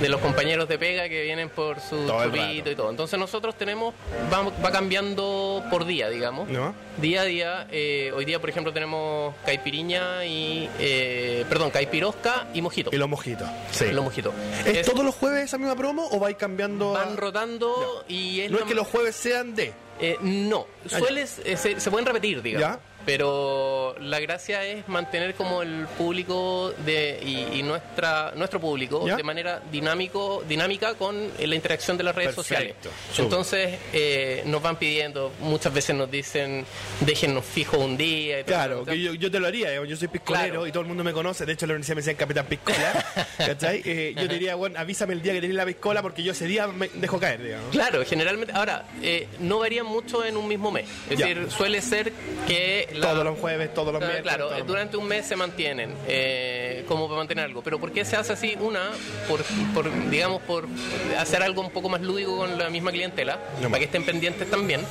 de 0.02 0.10
los 0.10 0.20
compañeros 0.20 0.68
de 0.68 0.78
pega 0.78 1.08
que 1.08 1.24
vienen 1.24 1.48
por 1.48 1.80
su 1.80 2.06
Todo 2.06 2.26
chupito 2.26 2.70
y 2.70 2.76
todo. 2.76 2.90
Entonces 2.90 3.18
nosotros 3.18 3.56
tenemos, 3.56 3.94
va, 4.34 4.42
va 4.44 4.72
cambiando 4.72 5.64
por 5.72 5.86
día, 5.86 6.10
digamos. 6.10 6.50
¿No? 6.50 6.76
Día 6.98 7.22
a 7.22 7.26
día, 7.26 7.68
eh, 7.72 8.12
hoy 8.14 8.26
día 8.26 8.40
por 8.40 8.50
ejemplo 8.50 8.74
tenemos 8.74 9.34
caipiriña 9.46 10.26
y, 10.26 10.70
eh, 10.78 11.46
perdón, 11.48 11.72
caipirosca 11.72 12.48
y 12.54 12.62
mojito. 12.62 12.90
Y 12.92 12.98
los 12.98 13.08
mojitos. 13.08 13.48
Sí. 13.72 13.86
Los 13.94 14.04
mojitos. 14.04 14.24
¿Es, 14.65 14.78
Es- 14.78 14.86
todos 14.88 15.03
los 15.05 15.15
jueves 15.15 15.43
esa 15.45 15.57
misma 15.57 15.76
promo 15.76 16.07
o 16.11 16.19
vais 16.19 16.36
cambiando? 16.38 16.95
a- 16.95 17.03
Van 17.05 17.17
rotando 17.17 18.05
y 18.07 18.41
es 18.41 18.51
No 18.51 18.59
es 18.59 18.63
que 18.65 18.76
los 18.76 18.88
jueves 18.88 19.15
sean 19.15 19.55
de. 19.55 19.73
Eh, 19.99 20.17
no, 20.21 20.67
Ah, 20.91 20.99
sueles, 20.99 21.39
eh, 21.45 21.55
se, 21.57 21.80
se 21.80 21.89
pueden 21.91 22.05
repetir, 22.05 22.41
digamos. 22.41 22.78
Ya. 22.78 22.80
Pero 23.06 23.95
la 23.99 24.20
gracia 24.20 24.66
es 24.66 24.88
mantener 24.88 25.36
como 25.36 25.62
el 25.62 25.86
público 25.97 26.74
de, 26.86 27.20
y, 27.24 27.60
y 27.60 27.64
nuestra 27.64 28.34
nuestro 28.36 28.60
público 28.60 29.06
Ya. 29.08 29.16
de 29.16 29.24
manera 29.24 29.62
dinámico 29.72 30.43
dinámica 30.47 30.95
con 30.95 31.30
la 31.39 31.56
interacción 31.56 31.97
de 31.97 32.03
las 32.03 32.16
redes 32.16 32.36
Perfecto, 32.36 32.43
sociales. 32.43 32.76
Entonces 33.18 33.80
eh, 33.93 34.43
nos 34.45 34.62
van 34.62 34.78
pidiendo, 34.78 35.32
muchas 35.41 35.74
veces 35.74 35.95
nos 35.95 36.10
dicen, 36.10 36.66
déjennos 37.01 37.45
fijo 37.45 37.78
un 37.78 37.95
día. 37.97 38.39
Y 38.41 38.43
Claro, 38.43 38.84
que 38.86 38.99
yo, 38.99 39.14
yo 39.14 39.30
te 39.32 39.39
lo 39.39 39.47
haría, 39.47 39.84
yo 39.86 39.95
soy 39.97 40.08
piscolero 40.08 40.45
Claro. 40.53 40.68
y 40.68 40.72
todo 40.72 40.82
el 40.82 40.88
mundo 40.88 41.03
me 41.03 41.14
conoce, 41.14 41.45
de 41.45 41.53
hecho 41.53 41.66
la 41.68 41.74
universidad 41.74 41.95
me 41.95 42.01
decían 42.01 42.16
Capitán 42.18 42.45
Piscola, 42.47 43.06
¿cachai? 43.38 43.82
Eh, 43.86 44.14
yo 44.16 44.28
te 44.28 44.34
diría, 44.34 44.56
bueno, 44.56 44.80
avísame 44.80 45.14
el 45.14 45.22
día 45.22 45.34
que 45.34 45.41
tenés 45.41 45.56
la 45.56 45.66
piscola 45.66 46.01
porque 46.01 46.24
yo 46.24 46.32
ese 46.32 46.45
día 46.47 46.68
me 46.68 46.89
dejo 46.93 47.20
caer, 47.20 47.41
digamos. 47.43 47.70
Claro, 47.72 48.03
generalmente, 48.06 48.53
ahora, 48.53 48.86
eh, 49.01 49.28
no 49.39 49.60
varía 49.60 49.84
mucho 49.84 50.24
en 50.26 50.38
un 50.38 50.47
mismo 50.47 50.72
mes. 50.72 50.86
Es 51.10 51.18
Ya. 51.20 51.28
decir, 51.28 51.47
suele 51.51 51.82
ser 51.82 52.12
que 52.47 52.89
la- 52.96 53.12
Todos 53.12 53.24
los 53.24 53.39
jueves, 53.39 53.74
todos 53.74 53.93
los 53.93 54.00
miércoles. 54.02 54.24
Claro, 54.24 54.54
eh, 54.54 54.60
los- 54.60 54.68
durante 54.68 54.98
un 54.98 55.08
mes 55.08 55.26
se 55.26 55.36
mantienen 55.36 55.93
eh, 56.08 56.84
como 56.88 57.08
para 57.08 57.18
mantener 57.20 57.46
algo. 57.46 57.62
Pero 57.62 57.80
¿por 57.80 57.91
qué 57.91 58.06
se 58.06 58.16
hace 58.16 58.34
así? 58.34 58.56
Una, 58.60 58.89
por, 59.28 59.43
por, 59.74 60.10
digamos, 60.10 60.41
por 60.43 60.68
hacer 61.18 61.41
algo 61.43 61.62
un 61.62 61.72
poco 61.72 61.89
más 61.89 62.02
lúdico 62.02 62.38
con 62.38 62.58
la 62.58 62.70
misma 62.70 62.91
clientela, 62.91 63.39
No. 63.62 63.68
para 63.70 63.80
que 63.80 63.86
estén 63.86 64.06
pendientes 64.06 64.50
también, 64.50 64.82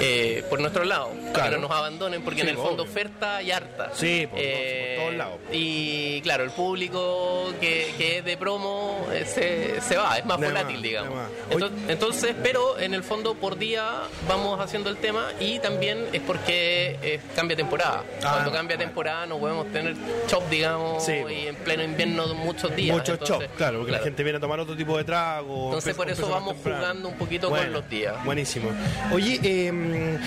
eh, 0.00 0.44
por 0.48 0.60
nuestro 0.60 0.84
lado, 0.84 1.08
para 1.10 1.32
Claro. 1.32 1.50
que 1.50 1.56
no 1.56 1.68
nos 1.68 1.70
abandonen, 1.76 2.22
porque 2.22 2.40
Sí, 2.40 2.46
en 2.46 2.50
el 2.50 2.56
fondo 2.56 2.82
obvio. 2.84 2.92
oferta 2.92 3.42
y 3.42 3.50
harta. 3.50 3.90
Sí, 3.94 4.26
por- 4.30 4.38
por 4.40 4.96
todos 4.96 5.14
lados. 5.14 5.38
Y 5.52 6.20
claro, 6.22 6.44
el 6.44 6.50
público 6.50 7.52
que, 7.60 7.92
que 7.98 8.18
es 8.18 8.24
de 8.24 8.36
promo 8.36 9.06
eh, 9.12 9.24
se, 9.26 9.80
se 9.80 9.96
va, 9.96 10.18
es 10.18 10.24
más 10.24 10.40
De 10.40 10.46
volátil, 10.46 10.74
más, 10.76 10.82
digamos. 10.82 11.18
Entonces, 11.50 11.78
entonces, 11.88 12.34
pero 12.42 12.78
en 12.78 12.94
el 12.94 13.02
fondo 13.02 13.34
por 13.34 13.58
día 13.58 13.84
vamos 14.28 14.60
haciendo 14.60 14.90
el 14.90 14.96
tema 14.96 15.28
y 15.40 15.58
también 15.58 16.06
es 16.12 16.20
porque 16.22 16.98
eh, 17.02 17.20
cambia 17.40 17.56
temporada. 17.56 18.04
Ah, 18.22 18.32
Cuando 18.34 18.52
cambia 18.52 18.76
bueno. 18.76 18.90
temporada 18.90 19.26
no 19.26 19.38
podemos 19.38 19.66
tener 19.72 19.94
chop, 20.26 20.48
digamos, 20.50 21.04
Sí, 21.04 21.12
y 21.12 21.46
en 21.46 21.56
pleno 21.56 21.82
invierno 21.82 22.34
muchos 22.34 22.74
días. 22.76 22.96
Mucho 22.96 23.12
Entonces, 23.14 23.36
chop, 23.48 23.56
claro, 23.56 23.78
porque 23.78 23.92
la 23.92 23.98
gente 24.00 24.22
viene 24.22 24.36
a 24.36 24.40
tomar 24.40 24.60
otro 24.60 24.76
tipo 24.76 24.96
de 24.98 25.04
trago. 25.04 25.66
Entonces, 25.66 25.90
empieza- 25.96 25.96
por 25.96 26.10
eso 26.10 26.28
vamos 26.28 26.56
jugando 26.62 27.08
un 27.08 27.14
poquito 27.16 27.48
con 27.48 27.72
los 27.72 27.88
días. 27.88 28.14
Buenísimo. 28.24 28.70
Oye, 29.12 29.40
eh, 29.42 30.18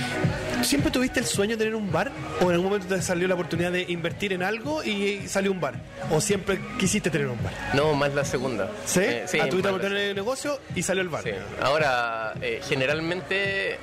¿siempre 0.63 0.89
tuviste 0.91 1.19
el 1.19 1.25
sueño 1.25 1.51
de 1.51 1.57
tener 1.57 1.75
un 1.75 1.91
bar? 1.91 2.11
¿O 2.41 2.45
en 2.45 2.51
algún 2.53 2.65
momento 2.71 2.93
te 2.95 3.01
salió 3.01 3.27
la 3.27 3.35
oportunidad 3.35 3.71
de 3.71 3.83
invertir 3.87 4.33
en 4.33 4.41
algo 4.43 4.83
y 4.83 5.27
salió 5.27 5.51
un 5.51 5.59
bar? 5.61 5.75
¿O 6.11 6.19
siempre 6.19 6.59
quisiste 6.79 7.09
tener 7.09 7.27
un 7.27 7.41
bar? 7.43 7.53
No, 7.73 7.93
más 7.93 8.13
la 8.13 8.25
segunda. 8.25 8.69
¿Sí? 8.85 9.01
Eh, 9.03 9.25
ah, 9.25 9.47
tuviste 9.49 9.63
la 9.63 9.69
oportunidad 9.69 10.01
de 10.07 10.13
negocio 10.13 10.59
y 10.75 10.81
salió 10.83 11.01
el 11.03 11.09
bar. 11.09 11.23
Sí. 11.23 11.31
Ahora, 11.61 12.33
eh, 12.41 12.59
generalmente 12.67 13.77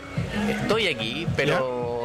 estoy 0.49 0.89
aquí, 0.89 1.27
pero 1.37 2.00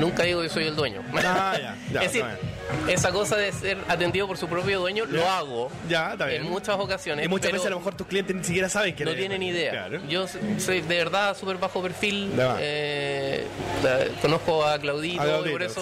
nunca 0.00 0.24
digo 0.24 0.42
que 0.42 0.48
soy 0.48 0.66
el 0.66 0.74
dueño. 0.76 1.02
Ah, 1.14 1.56
ya, 1.60 1.76
ya, 1.92 2.00
es 2.02 2.12
decir, 2.12 2.24
está 2.24 2.92
esa 2.92 3.10
cosa 3.12 3.36
de 3.36 3.52
ser 3.52 3.78
atendido 3.88 4.26
por 4.26 4.36
su 4.36 4.46
propio 4.48 4.80
dueño 4.80 5.04
lo 5.06 5.28
hago 5.28 5.70
Ya, 5.88 6.16
en 6.28 6.48
muchas 6.48 6.78
ocasiones. 6.78 7.24
Y 7.24 7.28
muchas 7.28 7.52
veces 7.52 7.66
a 7.66 7.70
lo 7.70 7.78
mejor 7.78 7.94
tus 7.94 8.06
clientes 8.06 8.34
ni 8.34 8.44
siquiera 8.44 8.68
saben 8.68 8.94
que 8.94 9.04
no 9.04 9.14
tienen 9.14 9.42
idea. 9.42 9.70
Claro. 9.72 10.00
Yo 10.08 10.26
soy 10.58 10.80
de 10.80 10.96
verdad 10.96 11.36
súper 11.36 11.56
bajo 11.58 11.82
perfil. 11.82 12.32
Eh, 12.60 13.46
la- 13.82 14.06
conozco 14.20 14.64
a 14.64 14.78
Claudito, 14.78 15.20
A 15.20 15.24
Claudito, 15.24 15.48
y 15.48 15.52
por 15.52 15.62
eso 15.62 15.80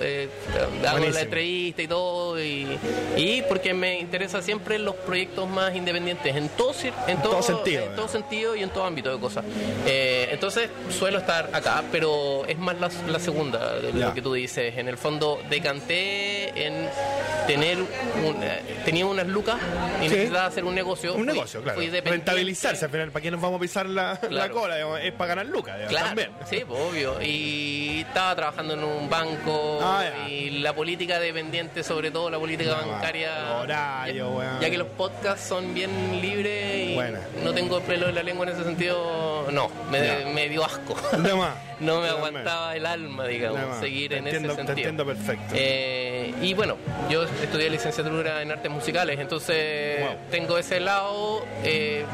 eh, 0.00 0.28
hago 0.86 0.98
la 1.06 1.20
entrevista 1.20 1.82
y 1.82 1.88
todo. 1.88 2.42
Y, 2.42 2.78
y 3.16 3.42
porque 3.48 3.74
me 3.74 3.98
interesa 3.98 4.42
siempre 4.42 4.78
los 4.78 4.94
proyectos 4.96 5.48
más 5.48 5.74
independientes, 5.74 6.34
en 6.34 6.48
todo, 6.50 6.72
en 7.06 7.18
todo, 7.22 7.32
todo 7.32 7.42
sentido, 7.42 7.84
en 7.84 7.92
eh. 7.92 7.96
todo 7.96 8.08
sentido 8.08 8.56
y 8.56 8.62
en 8.62 8.70
todo 8.70 8.84
ámbito 8.84 9.12
de 9.12 9.20
cosas. 9.20 9.44
Eh, 9.86 10.28
entonces 10.30 10.70
suelo 10.90 11.18
estar 11.18 11.50
acá, 11.52 11.82
pero 11.92 12.44
es 12.46 12.58
más 12.58 12.78
la, 12.80 12.90
la 13.08 13.18
segunda 13.18 13.74
de 13.78 13.92
Ya. 13.92 14.08
lo 14.08 14.14
que 14.14 14.22
tú 14.22 14.32
dices. 14.34 14.76
En 14.76 14.88
el 14.88 14.96
fondo 14.98 15.40
decanté 15.48 16.66
en 16.66 16.88
tener 17.46 17.78
un- 17.78 18.42
eh, 18.42 18.62
tenía 18.84 19.06
unas 19.06 19.26
lucas 19.26 19.56
y 20.00 20.04
Sí. 20.08 20.14
necesitaba 20.14 20.46
hacer 20.46 20.64
un 20.64 20.74
negocio. 20.74 21.12
Un 21.14 21.24
Fui- 21.24 21.32
negocio, 21.34 21.62
claro. 21.62 21.76
fui 21.76 21.86
dependiente. 21.86 22.10
Rentabilizarse 22.30 22.84
al 22.84 22.90
final. 22.90 23.10
¿Para 23.10 23.22
qué 23.22 23.30
nos 23.30 23.40
vamos 23.40 23.58
a 23.58 23.60
pisar 23.60 23.86
la, 23.86 24.12
la 24.22 24.28
Claro. 24.28 24.54
cola? 24.54 24.74
digamos? 24.76 25.00
Es 25.00 25.12
para 25.12 25.28
ganar 25.28 25.46
lucas. 25.46 25.74
digamos, 25.76 25.90
Claro, 25.90 26.06
También. 26.08 26.30
sí, 26.48 26.62
pues, 26.66 26.80
obvio. 26.80 27.22
Y 27.22 28.00
estaba 28.06 28.34
trabajando 28.36 28.74
en 28.74 28.84
un 28.84 29.08
banco 29.10 29.80
Ah, 29.82 30.04
y 30.28 30.50
la 30.60 30.74
política 30.74 31.18
dependiente, 31.20 31.82
sobre 31.82 32.10
todo 32.10 32.30
la 32.30 32.38
política 32.38 32.78
No, 32.80 32.88
bancaria. 32.92 33.38
los 33.48 33.62
horarios, 33.64 34.42
ya, 34.42 34.58
ya 34.60 34.70
que 34.70 34.78
los 34.78 34.88
podcasts 34.88 35.46
son 35.48 35.74
bien 35.74 36.20
libres 36.20 36.88
y 36.90 37.42
no 37.44 37.52
tengo 37.52 37.78
el 37.78 37.82
pelo 37.84 38.08
en 38.08 38.14
la 38.14 38.22
lengua 38.22 38.46
en 38.46 38.52
ese 38.54 38.64
sentido, 38.64 39.46
no, 39.50 39.70
me, 39.90 40.48
dio 40.48 40.64
asco. 40.64 40.94
De 41.18 41.34
más. 41.34 41.54
no 41.80 42.00
me 42.00 42.08
aguantaba 42.08 42.76
el 42.76 42.86
alma, 42.86 43.26
digamos, 43.26 43.78
seguir 43.80 44.10
Te 44.10 44.18
en 44.18 44.26
entiendo- 44.26 44.52
ese 44.52 44.62
te 44.62 44.66
sentido. 44.66 44.88
entiendo 44.90 45.06
perfecto. 45.06 45.54
Eh, 45.56 46.32
y 46.42 46.54
bueno, 46.54 46.76
yo 47.10 47.24
estudié 47.24 47.70
licenciatura 47.70 48.42
en 48.42 48.50
artes 48.52 48.70
musicales, 48.70 49.18
entonces 49.18 50.00
Wow. 50.00 50.16
tengo 50.30 50.58
ese 50.58 50.80
lado 50.80 51.44
eh, 51.62 52.04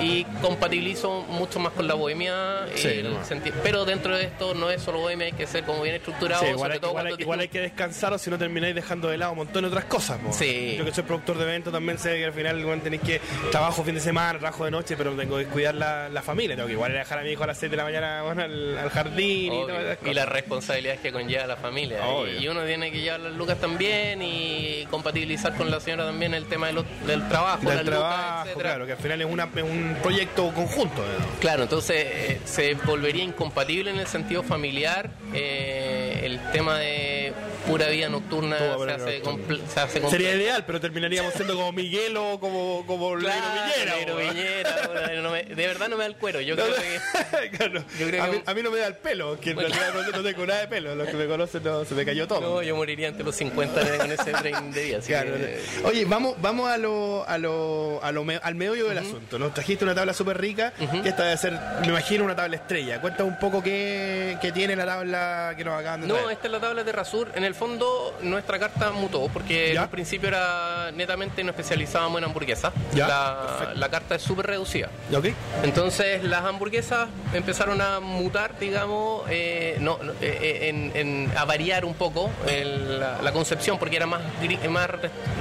y 0.00 0.24
compatibilizo 0.42 1.22
mucho 1.28 1.58
más 1.60 1.72
con 1.72 1.86
la 1.86 1.94
bohemia. 1.94 2.66
Sí, 2.74 2.88
el 2.88 3.16
pero 3.62 3.84
dentro 3.84 4.16
de 4.16 4.24
esto 4.24 4.54
no 4.54 4.70
es 4.70 4.82
solo 4.82 4.98
bohemia, 5.00 5.26
hay 5.26 5.32
que 5.32 5.46
ser 5.46 5.64
como 5.64 5.82
bien 5.82 5.94
estructurado, 5.96 6.42
Sí, 6.42 6.48
igual, 6.50 6.58
sobre 6.60 6.74
hay, 6.74 6.80
todo 6.80 6.90
igual 6.90 7.06
hay- 7.06 7.14
igual 7.18 7.40
hay 7.40 7.48
que 7.48 7.60
descansar 7.60 8.12
o 8.12 8.18
si 8.18 8.30
no 8.30 8.38
termináis 8.38 8.74
dejando 8.74 9.08
de 9.08 9.18
lado 9.18 9.32
un 9.32 9.38
montón 9.38 9.62
de 9.62 9.68
otras 9.68 9.84
cosas. 9.84 10.18
Sí. 10.32 10.74
Yo 10.78 10.84
que 10.84 10.92
soy 10.92 11.04
productor 11.04 11.38
de 11.38 11.44
eventos 11.44 11.72
también 11.72 11.98
sé 11.98 12.16
que 12.16 12.24
al 12.24 12.32
final 12.32 12.64
bueno, 12.64 12.82
tenéis 12.82 13.02
que 13.02 13.20
trabajo 13.50 13.82
fin 13.84 13.94
de 13.94 14.00
semana, 14.00 14.38
trabajo 14.38 14.64
de 14.64 14.70
noche, 14.70 14.96
pero 14.96 15.12
tengo 15.12 15.36
que 15.38 15.46
cuidar 15.46 15.74
la, 15.74 16.08
la 16.08 16.22
familia. 16.22 16.56
Tengo 16.56 16.66
que 16.66 16.72
igual 16.74 16.92
dejar 16.92 17.18
a 17.18 17.22
mi 17.22 17.30
hijo 17.30 17.44
a 17.44 17.46
las 17.48 17.58
6 17.58 17.70
de 17.70 17.76
la 17.76 17.84
mañana 17.84 18.22
bueno, 18.22 18.42
al, 18.42 18.78
al 18.78 18.90
jardín 18.90 19.07
y 19.16 19.48
Obvio, 19.48 19.66
todas 19.66 19.98
esas 19.98 20.08
y 20.08 20.14
las 20.14 20.28
responsabilidades 20.28 21.00
que 21.00 21.12
conlleva 21.12 21.46
la 21.46 21.56
familia. 21.56 22.06
Obvio. 22.06 22.40
Y, 22.40 22.48
uno 22.48 22.64
tiene 22.64 22.90
que 22.90 23.00
llevar 23.00 23.20
las 23.20 23.32
lucas 23.34 23.58
también 23.58 24.20
y 24.22 24.86
compatibilizar 24.90 25.54
con 25.56 25.70
la 25.70 25.80
señora 25.80 26.04
también 26.06 26.34
el 26.34 26.46
tema 26.46 26.68
de 26.68 26.82
del 27.06 27.28
trabajo, 27.28 27.66
Del 27.66 27.76
las 27.76 27.84
trabajo, 27.84 28.58
claro, 28.58 28.86
que 28.86 28.92
al 28.92 28.98
final 28.98 29.20
es, 29.20 29.26
una, 29.28 29.48
es 29.54 29.62
un 29.62 29.96
proyecto 30.02 30.52
conjunto. 30.54 31.02
digamos. 31.02 31.38
Claro, 31.40 31.62
entonces 31.64 31.96
eh, 32.08 32.40
se 32.44 32.74
volvería 32.74 33.24
incompatible 33.24 33.90
en 33.90 33.98
el 33.98 34.06
sentido 34.06 34.42
familiar 34.42 35.10
eh, 35.34 36.20
el 36.24 36.40
tema 36.52 36.78
de 36.78 37.32
pura 37.66 37.88
vida 37.88 38.08
nocturna 38.08 38.56
se 38.58 38.64
hace, 38.64 39.18
nocturna. 39.20 39.22
comple- 39.22 39.66
se 39.66 39.80
hace 39.80 40.08
Sería 40.10 40.34
ideal, 40.34 40.64
pero 40.66 40.80
terminaríamos 40.80 41.34
siendo 41.34 41.54
como 41.54 41.72
Miguel 41.72 42.16
o 42.16 42.38
como, 42.40 42.84
como 42.86 43.14
Claro, 43.16 44.16
Villera. 44.16 44.88
Bueno, 44.88 45.22
no 45.22 45.30
me- 45.30 45.42
de 45.44 45.66
verdad 45.66 45.88
no 45.88 45.96
me 45.96 46.04
da 46.04 46.08
el 46.08 46.16
cuero. 46.16 46.40
Yo 46.40 46.54
creo 46.56 46.68
que 46.74 47.50
Claro. 47.56 47.84
Yo 47.98 48.06
creo 48.06 48.22
a, 48.22 48.26
que- 48.30 48.36
mí, 48.36 48.42
a 48.46 48.54
mí 48.54 48.62
no 48.62 48.70
me 48.70 48.78
da 48.78 48.86
el 48.86 48.94
pelo, 48.98 49.38
que 49.40 49.50
en 49.50 49.58
realidad 49.58 49.94
no, 49.94 50.02
no 50.18 50.22
tengo 50.22 50.46
nada 50.46 50.60
de 50.60 50.68
pelo. 50.68 50.94
Los 50.94 51.08
que 51.08 51.16
me 51.16 51.26
conocen 51.26 51.62
no, 51.64 51.84
se 51.84 51.94
me 51.94 52.04
cayó 52.04 52.26
todo. 52.28 52.40
no, 52.40 52.62
yo 52.62 52.76
moriría 52.76 53.08
ante 53.08 53.22
los 53.22 53.34
50 53.36 53.98
con 53.98 54.12
ese 54.12 54.32
tren 54.32 54.72
de 54.72 54.96
así 54.96 55.08
Claro. 55.12 55.34
que- 55.34 55.60
Oye, 55.84 56.04
vamos, 56.04 56.34
vamos 56.40 56.68
a 56.68 56.76
lo, 56.78 57.24
a 57.28 57.38
lo, 57.38 58.00
a 58.02 58.12
lo 58.12 58.24
me- 58.24 58.40
al 58.42 58.54
meollo 58.54 58.88
del 58.88 58.98
asunto. 58.98 59.38
Nos 59.38 59.54
trajiste 59.54 59.84
una 59.84 59.94
tabla 59.94 60.12
súper 60.12 60.38
rica, 60.40 60.72
que 61.02 61.08
esta 61.08 61.24
debe 61.24 61.36
ser, 61.36 61.58
me 61.80 61.88
imagino, 61.88 62.24
una 62.24 62.36
tabla 62.36 62.56
estrella. 62.56 63.00
Cuéntame 63.00 63.28
un 63.30 63.38
poco 63.38 63.62
qué, 63.62 64.36
qué 64.40 64.52
tiene 64.52 64.74
la 64.76 64.86
tabla 64.86 65.54
que 65.56 65.64
nos 65.64 65.78
acaban 65.80 66.00
de 66.02 66.06
No, 66.08 66.14
traer. 66.14 66.30
esta 66.32 66.46
es 66.46 66.52
la 66.52 66.60
tabla 66.60 66.84
de 66.84 66.92
Rasur. 66.92 67.28
En 67.34 67.44
el 67.44 67.54
fondo, 67.54 68.16
nuestra 68.22 68.58
carta 68.58 68.90
mutó, 68.92 69.28
porque 69.32 69.76
un 69.80 69.88
principio 69.88 70.28
era 70.28 70.90
netamente 70.92 71.42
nos 71.44 71.52
especializábamos 71.54 72.18
en 72.18 72.24
hamburguesas. 72.24 72.72
La, 72.94 73.72
la 73.74 73.88
carta 73.88 74.14
es 74.16 74.22
súper 74.22 74.46
reducida. 74.46 74.88
¿Ok? 75.16 75.26
Entonces 75.62 76.22
las 76.24 76.44
hamburguesas 76.44 77.08
empezaron 77.34 77.80
a 77.80 78.00
mutar, 78.00 78.58
digamos, 78.58 78.87
eh, 79.28 79.76
no, 79.80 79.98
eh, 80.20 80.68
en, 80.68 80.92
en- 80.94 81.32
a 81.36 81.44
variar 81.44 81.84
un 81.84 81.94
poco 81.94 82.30
el- 82.46 83.00
la, 83.00 83.20
la 83.22 83.32
concepción, 83.32 83.78
porque 83.78 83.96
era 83.96 84.06
más 84.06 84.20
más, 84.68 84.88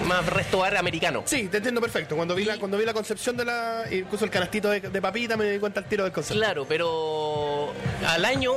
más 0.06 0.26
resto 0.26 0.60
bar 0.60 0.78
americano. 0.78 1.24
Sí, 1.26 1.48
te 1.48 1.58
entiendo 1.58 1.82
perfecto. 1.82 2.16
Cuando 2.16 2.36
vi, 2.36 2.46
la, 2.46 2.58
cuando 2.58 2.78
vi 2.78 2.86
la 2.86 2.94
concepción 2.94 3.36
de 3.38 3.46
la. 3.46 3.84
Incluso 3.92 4.26
el 4.26 4.32
canastito 4.32 4.70
de, 4.70 4.80
de 4.82 5.02
papita, 5.02 5.38
me 5.38 5.46
di 5.46 5.60
cuenta 5.60 5.80
al 5.80 5.86
tiro 5.88 6.04
del 6.04 6.14
concepto. 6.14 6.40
Claro, 6.40 6.66
pero 6.68 7.74
al 8.08 8.26
año 8.26 8.52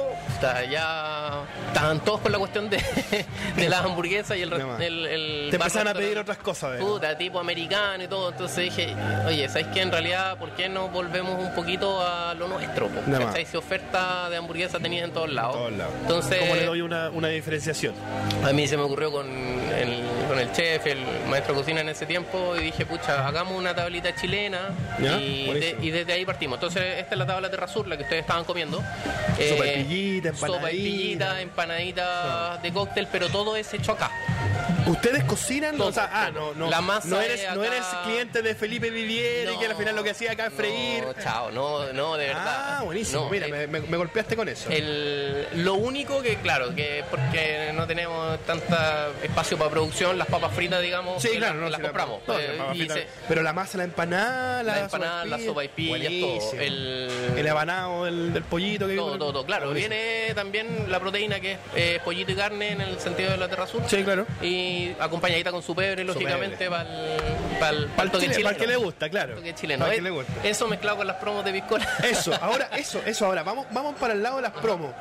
ya 0.70 1.44
estaban 1.68 2.00
todos 2.04 2.20
con 2.20 2.32
la 2.32 2.38
cuestión 2.38 2.68
de, 2.70 2.78
de 3.56 3.68
las 3.68 3.84
hamburguesas 3.84 4.36
y 4.36 4.42
el, 4.42 4.52
el, 4.52 5.06
el 5.06 5.48
Te 5.50 5.58
bar 5.58 5.66
empezaron 5.68 5.88
a 5.88 5.94
pedir 5.94 6.18
otras 6.18 6.38
cosas. 6.38 6.72
¿verdad? 6.72 6.86
Puta, 6.86 7.18
tipo 7.18 7.38
americano 7.38 8.02
y 8.04 8.08
todo. 8.08 8.30
Entonces 8.30 8.64
dije, 8.64 8.94
oye, 9.26 9.48
¿sabes 9.48 9.68
qué? 9.72 9.82
En 9.82 9.90
realidad, 9.92 10.36
¿por 10.38 10.50
qué 10.52 10.68
no 10.68 10.88
volvemos 10.88 11.38
un 11.42 11.54
poquito 11.54 12.00
a 12.06 12.34
lo 12.34 12.48
nuestro? 12.48 12.88
¿Cachai? 13.10 13.46
Si 13.46 13.56
oferta 13.56 14.28
de 14.30 14.36
hamburguesa 14.36 14.78
tenías 14.80 15.04
en 15.04 15.12
todos 15.12 15.30
lados. 15.30 15.54
todos 15.54 15.72
lados. 15.72 15.92
Entonces, 16.02 16.38
¿Cómo 16.40 16.54
le 16.54 16.64
doy 16.64 16.80
una, 16.80 17.10
una 17.10 17.28
diferenciación? 17.28 17.94
a 18.44 18.52
mí 18.52 18.66
se 18.66 18.76
me 18.76 18.82
ocurrió 18.82 19.10
con 19.12 19.26
el, 19.28 20.02
con 20.28 20.38
el 20.38 20.50
chef, 20.52 20.86
el 20.86 20.98
maestro 21.28 21.54
de 21.54 21.60
cocina 21.60 21.80
en 21.82 21.88
ese 21.90 22.06
tiempo, 22.06 22.56
y 22.56 22.64
dije, 22.64 22.86
pucha, 22.86 23.26
hagamos 23.26 23.56
una 23.58 23.74
tablita 23.74 24.14
chilena. 24.14 24.70
Y, 24.98 25.50
de- 25.52 25.76
y 25.82 25.90
desde 25.90 26.12
ahí 26.12 26.24
partimos. 26.24 26.56
Entonces, 26.56 26.82
esta 26.98 27.14
es 27.14 27.18
la 27.18 27.26
tabla 27.26 27.48
de 27.48 27.56
rasur, 27.56 27.86
la 27.86 27.96
que 27.96 28.02
ustedes 28.04 28.22
estaban 28.22 28.44
comiendo. 28.44 28.82
Eh, 29.38 29.50
Sopa 29.50 29.64
de 29.64 29.72
pillita, 29.84 30.32
Sopa 30.34 30.46
de 30.46 30.52
empanadita. 30.56 30.70
pillita, 30.82 31.40
empanadita 31.40 32.58
de 32.62 32.72
cóctel, 32.72 33.08
pero 33.10 33.28
todo 33.28 33.56
es 33.56 33.72
hecho 33.74 33.92
acá. 33.92 34.10
¿Ustedes 34.86 35.24
cocinan? 35.24 35.76
Todo, 35.76 35.88
o 35.88 35.92
sea, 35.92 36.08
ah, 36.12 36.30
no, 36.32 36.52
no. 36.54 36.68
La 36.70 36.80
masa 36.80 37.08
no 37.08 37.20
eres, 37.20 37.40
es 37.42 37.54
no 37.54 37.62
eres 37.64 37.84
cliente 38.04 38.42
de 38.42 38.54
Felipe 38.54 38.90
Vivier 38.90 39.50
y 39.52 39.58
que 39.58 39.66
al 39.66 39.76
final 39.76 39.94
lo 39.94 40.02
que 40.02 40.10
hacía 40.10 40.32
acá 40.32 40.46
es 40.46 40.52
freír. 40.52 41.04
No, 41.04 41.12
chao, 41.22 41.50
no, 41.50 41.92
no, 41.92 42.16
de 42.16 42.26
verdad. 42.28 42.78
Ah, 42.78 42.82
buenísimo. 42.84 43.24
No, 43.24 43.30
Mira, 43.30 43.46
eh, 43.46 43.66
me, 43.66 43.80
me- 43.80 43.96
golpeaste 43.96 44.34
con 44.36 44.48
eso. 44.48 44.68
El, 44.70 45.46
lo 45.64 45.74
único 45.74 46.22
que, 46.22 46.36
claro, 46.36 46.74
que 46.74 47.04
porque 47.10 47.70
no 47.74 47.86
tenemos 47.86 48.38
tanta 48.46 49.08
espacio 49.22 49.56
para 49.58 49.70
producción, 49.70 50.18
las 50.18 50.26
papas 50.26 50.52
fritas, 50.54 50.80
digamos, 50.82 51.22
sí, 51.22 51.28
que 51.30 51.36
claro, 51.38 51.54
las, 51.54 51.62
no, 51.64 51.70
las 51.70 51.80
la- 51.80 51.86
compramos. 51.88 52.20
no, 52.26 52.38
Eh, 52.38 52.48
la 52.56 52.58
papa 52.64 52.74
y 52.74 52.78
frita. 52.78 52.94
se- 52.94 53.06
Pero 53.28 53.42
la 53.42 53.52
masa, 53.52 53.78
la 53.78 53.84
empanada, 53.84 54.62
la, 54.62 54.74
la 54.76 54.80
empanada, 54.80 55.24
las 55.26 55.44
sopaipillas, 55.44 56.12
todo. 56.50 56.60
El, 56.60 57.08
El 57.36 57.48
habanado 57.48 58.04
del, 58.06 58.32
del 58.32 58.42
pollito 58.44 58.86
que 58.88 58.96
todo, 58.96 59.18
todo, 59.18 59.32
todo. 59.32 59.46
Claro, 59.46 59.66
Buenísimo. 59.66 59.94
viene 59.94 60.34
también 60.34 60.86
la 60.90 60.98
proteína 61.00 61.38
que 61.40 61.52
es 61.52 61.58
eh, 61.76 62.00
pollito 62.04 62.32
y 62.32 62.34
carne 62.34 62.72
en 62.72 62.80
el 62.80 62.98
sentido 62.98 63.30
de 63.30 63.36
la 63.36 63.48
terrazur. 63.48 63.82
Sí, 63.86 64.02
claro. 64.02 64.26
Y 64.42 64.79
acompañadita 64.98 65.50
con 65.50 65.62
su 65.62 65.74
pebre, 65.74 66.04
lógicamente, 66.04 66.68
para 66.70 67.70
el, 67.70 67.88
toque 68.10 68.26
chile- 68.26 68.34
chileno. 68.36 68.44
para 68.44 68.56
que 68.58 68.66
le 68.66 68.76
gusta, 68.76 69.08
claro. 69.08 69.36
Chileno. 69.54 69.88
Que 69.90 70.00
le 70.00 70.10
gusta. 70.10 70.32
Eso 70.44 70.68
mezclado 70.68 70.98
con 70.98 71.06
las 71.06 71.16
promos 71.16 71.44
de 71.44 71.52
piscola. 71.52 71.86
Eso, 72.02 72.32
ahora, 72.40 72.68
eso, 72.76 73.00
eso, 73.04 73.26
ahora, 73.26 73.42
vamos, 73.42 73.66
vamos 73.70 73.94
para 73.96 74.14
el 74.14 74.22
lado 74.22 74.36
de 74.36 74.42
las 74.42 74.52
promos. 74.52 74.92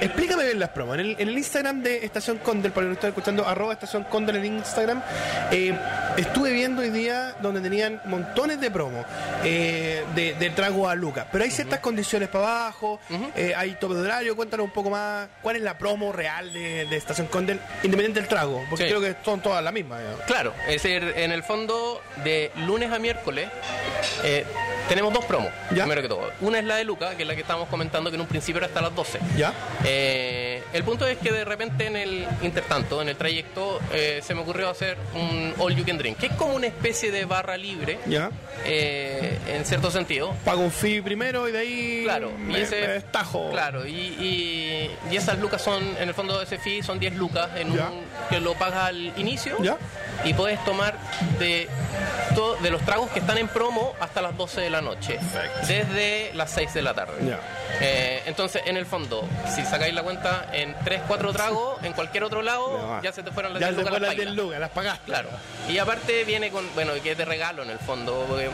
Explícame 0.00 0.44
bien 0.44 0.58
las 0.58 0.70
promos. 0.70 0.94
En 0.94 1.00
el, 1.00 1.16
en 1.18 1.28
el 1.28 1.38
Instagram 1.38 1.82
de 1.82 2.04
Estación 2.04 2.38
Condel, 2.38 2.72
para 2.72 2.86
los 2.86 2.94
que 2.94 2.98
están 2.98 3.10
escuchando, 3.10 3.46
arroba 3.46 3.72
Estación 3.72 4.04
Condel 4.04 4.36
en 4.36 4.44
Instagram, 4.46 5.02
eh, 5.50 5.74
estuve 6.16 6.52
viendo 6.52 6.82
hoy 6.82 6.90
día 6.90 7.34
donde 7.40 7.60
tenían 7.60 8.00
montones 8.06 8.60
de 8.60 8.70
promos 8.70 9.04
eh, 9.44 10.04
de, 10.14 10.34
de 10.34 10.50
trago 10.50 10.88
a 10.88 10.94
Luca. 10.94 11.26
Pero 11.30 11.44
hay 11.44 11.50
ciertas 11.50 11.80
condiciones 11.80 12.28
para 12.28 12.44
abajo, 12.62 13.00
eh, 13.36 13.52
hay 13.56 13.72
tope 13.74 13.94
de 13.94 14.00
horario, 14.02 14.36
cuéntanos 14.36 14.64
un 14.64 14.72
poco 14.72 14.90
más 14.90 15.28
cuál 15.40 15.56
es 15.56 15.62
la 15.62 15.78
promo 15.78 16.12
real 16.12 16.52
de, 16.52 16.84
de 16.86 16.96
Estación 16.96 17.26
Condel, 17.28 17.58
independiente 17.82 18.20
del 18.20 18.28
trago, 18.28 18.62
porque 18.68 18.84
Sí. 18.84 18.88
creo 18.90 19.00
que 19.00 19.11
son 19.24 19.40
todas 19.40 19.62
las 19.62 19.72
mismas. 19.72 20.00
Claro, 20.26 20.52
es 20.68 20.82
decir, 20.82 21.12
en 21.16 21.32
el 21.32 21.42
fondo, 21.42 22.00
de 22.24 22.50
lunes 22.66 22.90
a 22.92 22.98
miércoles, 22.98 23.48
eh, 24.24 24.44
tenemos 24.88 25.12
dos 25.12 25.24
promos, 25.24 25.50
Ya. 25.70 25.84
primero 25.84 26.02
que 26.02 26.08
todo. 26.08 26.30
Una 26.40 26.58
es 26.58 26.64
la 26.64 26.76
de 26.76 26.84
Luca, 26.84 27.14
que 27.16 27.22
es 27.22 27.28
la 27.28 27.34
que 27.34 27.40
estábamos 27.42 27.68
comentando, 27.68 28.10
que 28.10 28.16
en 28.16 28.20
un 28.22 28.26
principio 28.26 28.58
era 28.58 28.66
hasta 28.66 28.80
las 28.82 28.94
12. 28.94 29.20
¿Ya? 29.36 29.52
Eh, 29.84 30.62
el 30.72 30.82
punto 30.84 31.06
es 31.06 31.18
que 31.18 31.32
de 31.32 31.44
repente 31.44 31.86
en 31.86 31.96
el 31.96 32.26
intertanto, 32.42 33.00
en 33.00 33.08
el 33.08 33.16
trayecto, 33.16 33.80
eh, 33.92 34.20
se 34.22 34.34
me 34.34 34.40
ocurrió 34.40 34.68
hacer 34.68 34.96
un 35.14 35.54
All 35.58 35.74
You 35.76 35.84
Can 35.84 35.98
Drink, 35.98 36.18
que 36.18 36.26
es 36.26 36.32
como 36.32 36.54
una 36.54 36.66
especie 36.66 37.10
de 37.10 37.24
barra 37.24 37.56
libre, 37.56 37.98
¿Ya? 38.06 38.30
eh, 38.64 39.38
en 39.48 39.64
cierto 39.64 39.90
sentido. 39.90 40.34
Pago 40.44 40.62
un 40.62 40.70
fee 40.72 41.00
primero 41.00 41.48
y 41.48 41.52
de 41.52 41.58
ahí 41.58 42.00
Claro, 42.04 42.32
y 42.48 42.56
ese 42.56 43.02
me. 43.02 43.02
Claro, 43.52 43.86
y, 43.86 43.90
y, 43.92 44.90
y 45.10 45.16
esas 45.16 45.38
lucas 45.38 45.62
son, 45.62 45.82
en 45.98 46.08
el 46.08 46.14
fondo 46.14 46.38
de 46.38 46.44
ese 46.44 46.58
fee 46.58 46.82
son 46.82 46.98
10 46.98 47.14
lucas 47.14 47.50
en 47.56 47.70
un, 47.72 47.80
que 48.28 48.40
lo 48.40 48.54
pagas 48.54 48.88
al 48.88 49.01
inicio 49.16 49.56
Ya. 49.62 49.76
y 50.24 50.34
puedes 50.34 50.62
tomar 50.64 50.94
de, 51.38 51.68
to- 52.34 52.56
de 52.56 52.70
los 52.70 52.82
tragos 52.82 53.10
que 53.10 53.18
están 53.20 53.38
en 53.38 53.48
promo 53.48 53.94
hasta 54.00 54.20
las 54.22 54.36
12 54.36 54.60
de 54.60 54.70
la 54.70 54.80
noche, 54.80 55.14
Perfecto. 55.32 55.66
desde 55.66 56.30
las 56.34 56.50
6 56.50 56.74
de 56.74 56.82
la 56.82 56.94
tarde. 56.94 57.14
Ya. 57.26 57.40
Eh, 57.80 58.22
entonces, 58.26 58.62
en 58.66 58.76
el 58.76 58.86
fondo, 58.86 59.26
si 59.54 59.64
sacáis 59.64 59.94
la 59.94 60.02
cuenta 60.02 60.46
en 60.52 60.74
3, 60.84 61.02
4 61.08 61.32
tragos, 61.32 61.82
en 61.82 61.92
cualquier 61.94 62.22
otro 62.24 62.42
lado, 62.42 62.78
No, 62.78 63.02
ya 63.02 63.12
se 63.12 63.22
te 63.22 63.32
fueron 63.32 63.54
las 63.54 63.60
ya 63.60 63.68
10 63.68 63.76
se 63.76 63.80
lucas. 63.82 63.90
fue 63.90 64.00
las 64.00 64.08
las 64.08 64.16
10 64.16 64.26
bailas. 64.28 64.44
lucas, 64.44 64.60
las 64.60 64.70
pagaste. 64.70 65.04
Claro. 65.06 65.28
Y 65.68 65.78
aparte 65.78 66.24
viene 66.24 66.50
con, 66.50 66.64
bueno, 66.74 66.92
que 67.02 67.12
es 67.12 67.18
de 67.18 67.24
regalo 67.24 67.62
en 67.62 67.70
el 67.70 67.78
fondo, 67.78 68.24
porque 68.28 68.50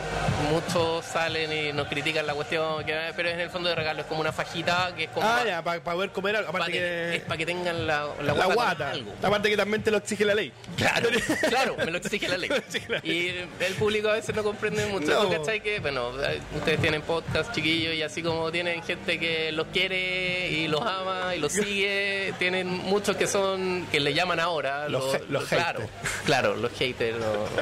muchos 0.49 1.05
salen 1.05 1.51
y 1.51 1.73
nos 1.73 1.87
critican 1.87 2.25
la 2.25 2.33
cuestión, 2.33 2.83
que- 2.85 3.11
pero 3.15 3.29
en 3.29 3.39
el 3.39 3.49
fondo 3.49 3.69
de 3.69 3.75
regalo 3.75 4.01
es 4.01 4.05
como 4.07 4.21
una 4.21 4.31
fajita 4.31 4.91
que 4.95 5.05
es 5.05 5.09
como 5.09 5.25
Ah, 5.27 5.43
pa- 5.63 5.79
para 5.79 5.95
poder 5.95 6.11
comer 6.11 6.35
algo. 6.37 6.51
pa- 6.51 6.57
Aparte 6.59 6.73
que. 6.73 7.15
es 7.17 7.21
para 7.23 7.37
que 7.37 7.45
tengan 7.45 7.85
la, 7.87 8.07
la 8.19 8.23
la 8.23 8.33
guata, 8.33 8.45
con 8.45 8.55
guata. 8.55 8.89
algo. 8.91 9.11
Aparte 9.21 9.49
que 9.49 9.57
también 9.57 9.83
te 9.83 9.91
lo 9.91 9.97
exige 9.97 10.25
la 10.25 10.33
ley. 10.41 10.51
Claro, 10.77 11.09
claro, 11.49 11.75
me 11.77 11.91
lo 11.91 11.97
exige 11.97 12.27
la 12.27 12.37
ley. 12.37 12.49
Y 13.03 13.27
el 13.63 13.73
público 13.77 14.09
a 14.09 14.13
veces 14.13 14.35
no 14.35 14.43
comprende 14.43 14.85
mucho. 14.87 15.07
No. 15.07 15.23
¿Tú 15.23 15.31
cachai 15.31 15.61
que, 15.61 15.79
bueno, 15.79 16.11
ustedes 16.55 16.79
tienen 16.81 17.01
podcast 17.01 17.53
chiquillos 17.53 17.93
y 17.95 18.01
así 18.01 18.21
como 18.21 18.51
tienen 18.51 18.81
gente 18.83 19.19
que 19.19 19.51
los 19.51 19.67
quiere 19.67 20.49
y 20.51 20.67
los 20.67 20.81
ama 20.81 21.35
y 21.35 21.39
los 21.39 21.51
sigue, 21.59 22.33
tienen 22.39 22.67
muchos 22.67 23.15
que 23.15 23.27
son, 23.27 23.87
que 23.91 23.99
le 23.99 24.13
llaman 24.13 24.39
ahora. 24.39 24.87
Los 24.89 25.17
los 25.29 25.45
claro, 25.45 25.81
claro, 26.25 26.55
los 26.55 26.71
haters 26.73 27.17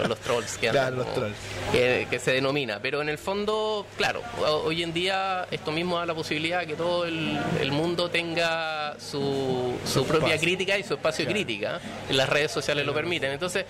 los 0.07 0.19
trolls 0.19 0.57
que 0.57 0.69
Claro, 0.69 0.87
andan 0.87 1.03
como- 1.05 1.15
trolls. 1.15 1.35
Que, 1.71 2.07
que 2.09 2.19
se 2.19 2.31
denomina. 2.31 2.79
Pero 2.81 3.01
en 3.01 3.09
el 3.09 3.17
fondo, 3.17 3.85
claro, 3.97 4.21
ho- 4.39 4.63
hoy 4.65 4.83
en 4.83 4.93
día 4.93 5.47
esto 5.51 5.71
mismo 5.71 5.97
da 5.97 6.05
la 6.05 6.13
posibilidad 6.15 6.59
de 6.61 6.67
que 6.67 6.75
todo 6.75 7.05
el, 7.05 7.37
el 7.61 7.71
mundo 7.71 8.09
tenga 8.09 8.95
su, 8.99 9.77
su 9.85 10.05
propia 10.05 10.35
espacio. 10.35 10.41
crítica 10.47 10.77
y 10.77 10.83
su 10.83 10.93
espacio 10.93 11.25
de 11.25 11.31
crítica. 11.31 11.79
Y 12.09 12.13
las 12.13 12.29
redes 12.29 12.51
sociales 12.51 12.66
lo 12.75 12.93
permiten. 12.93 13.31
Entonces, 13.31 13.65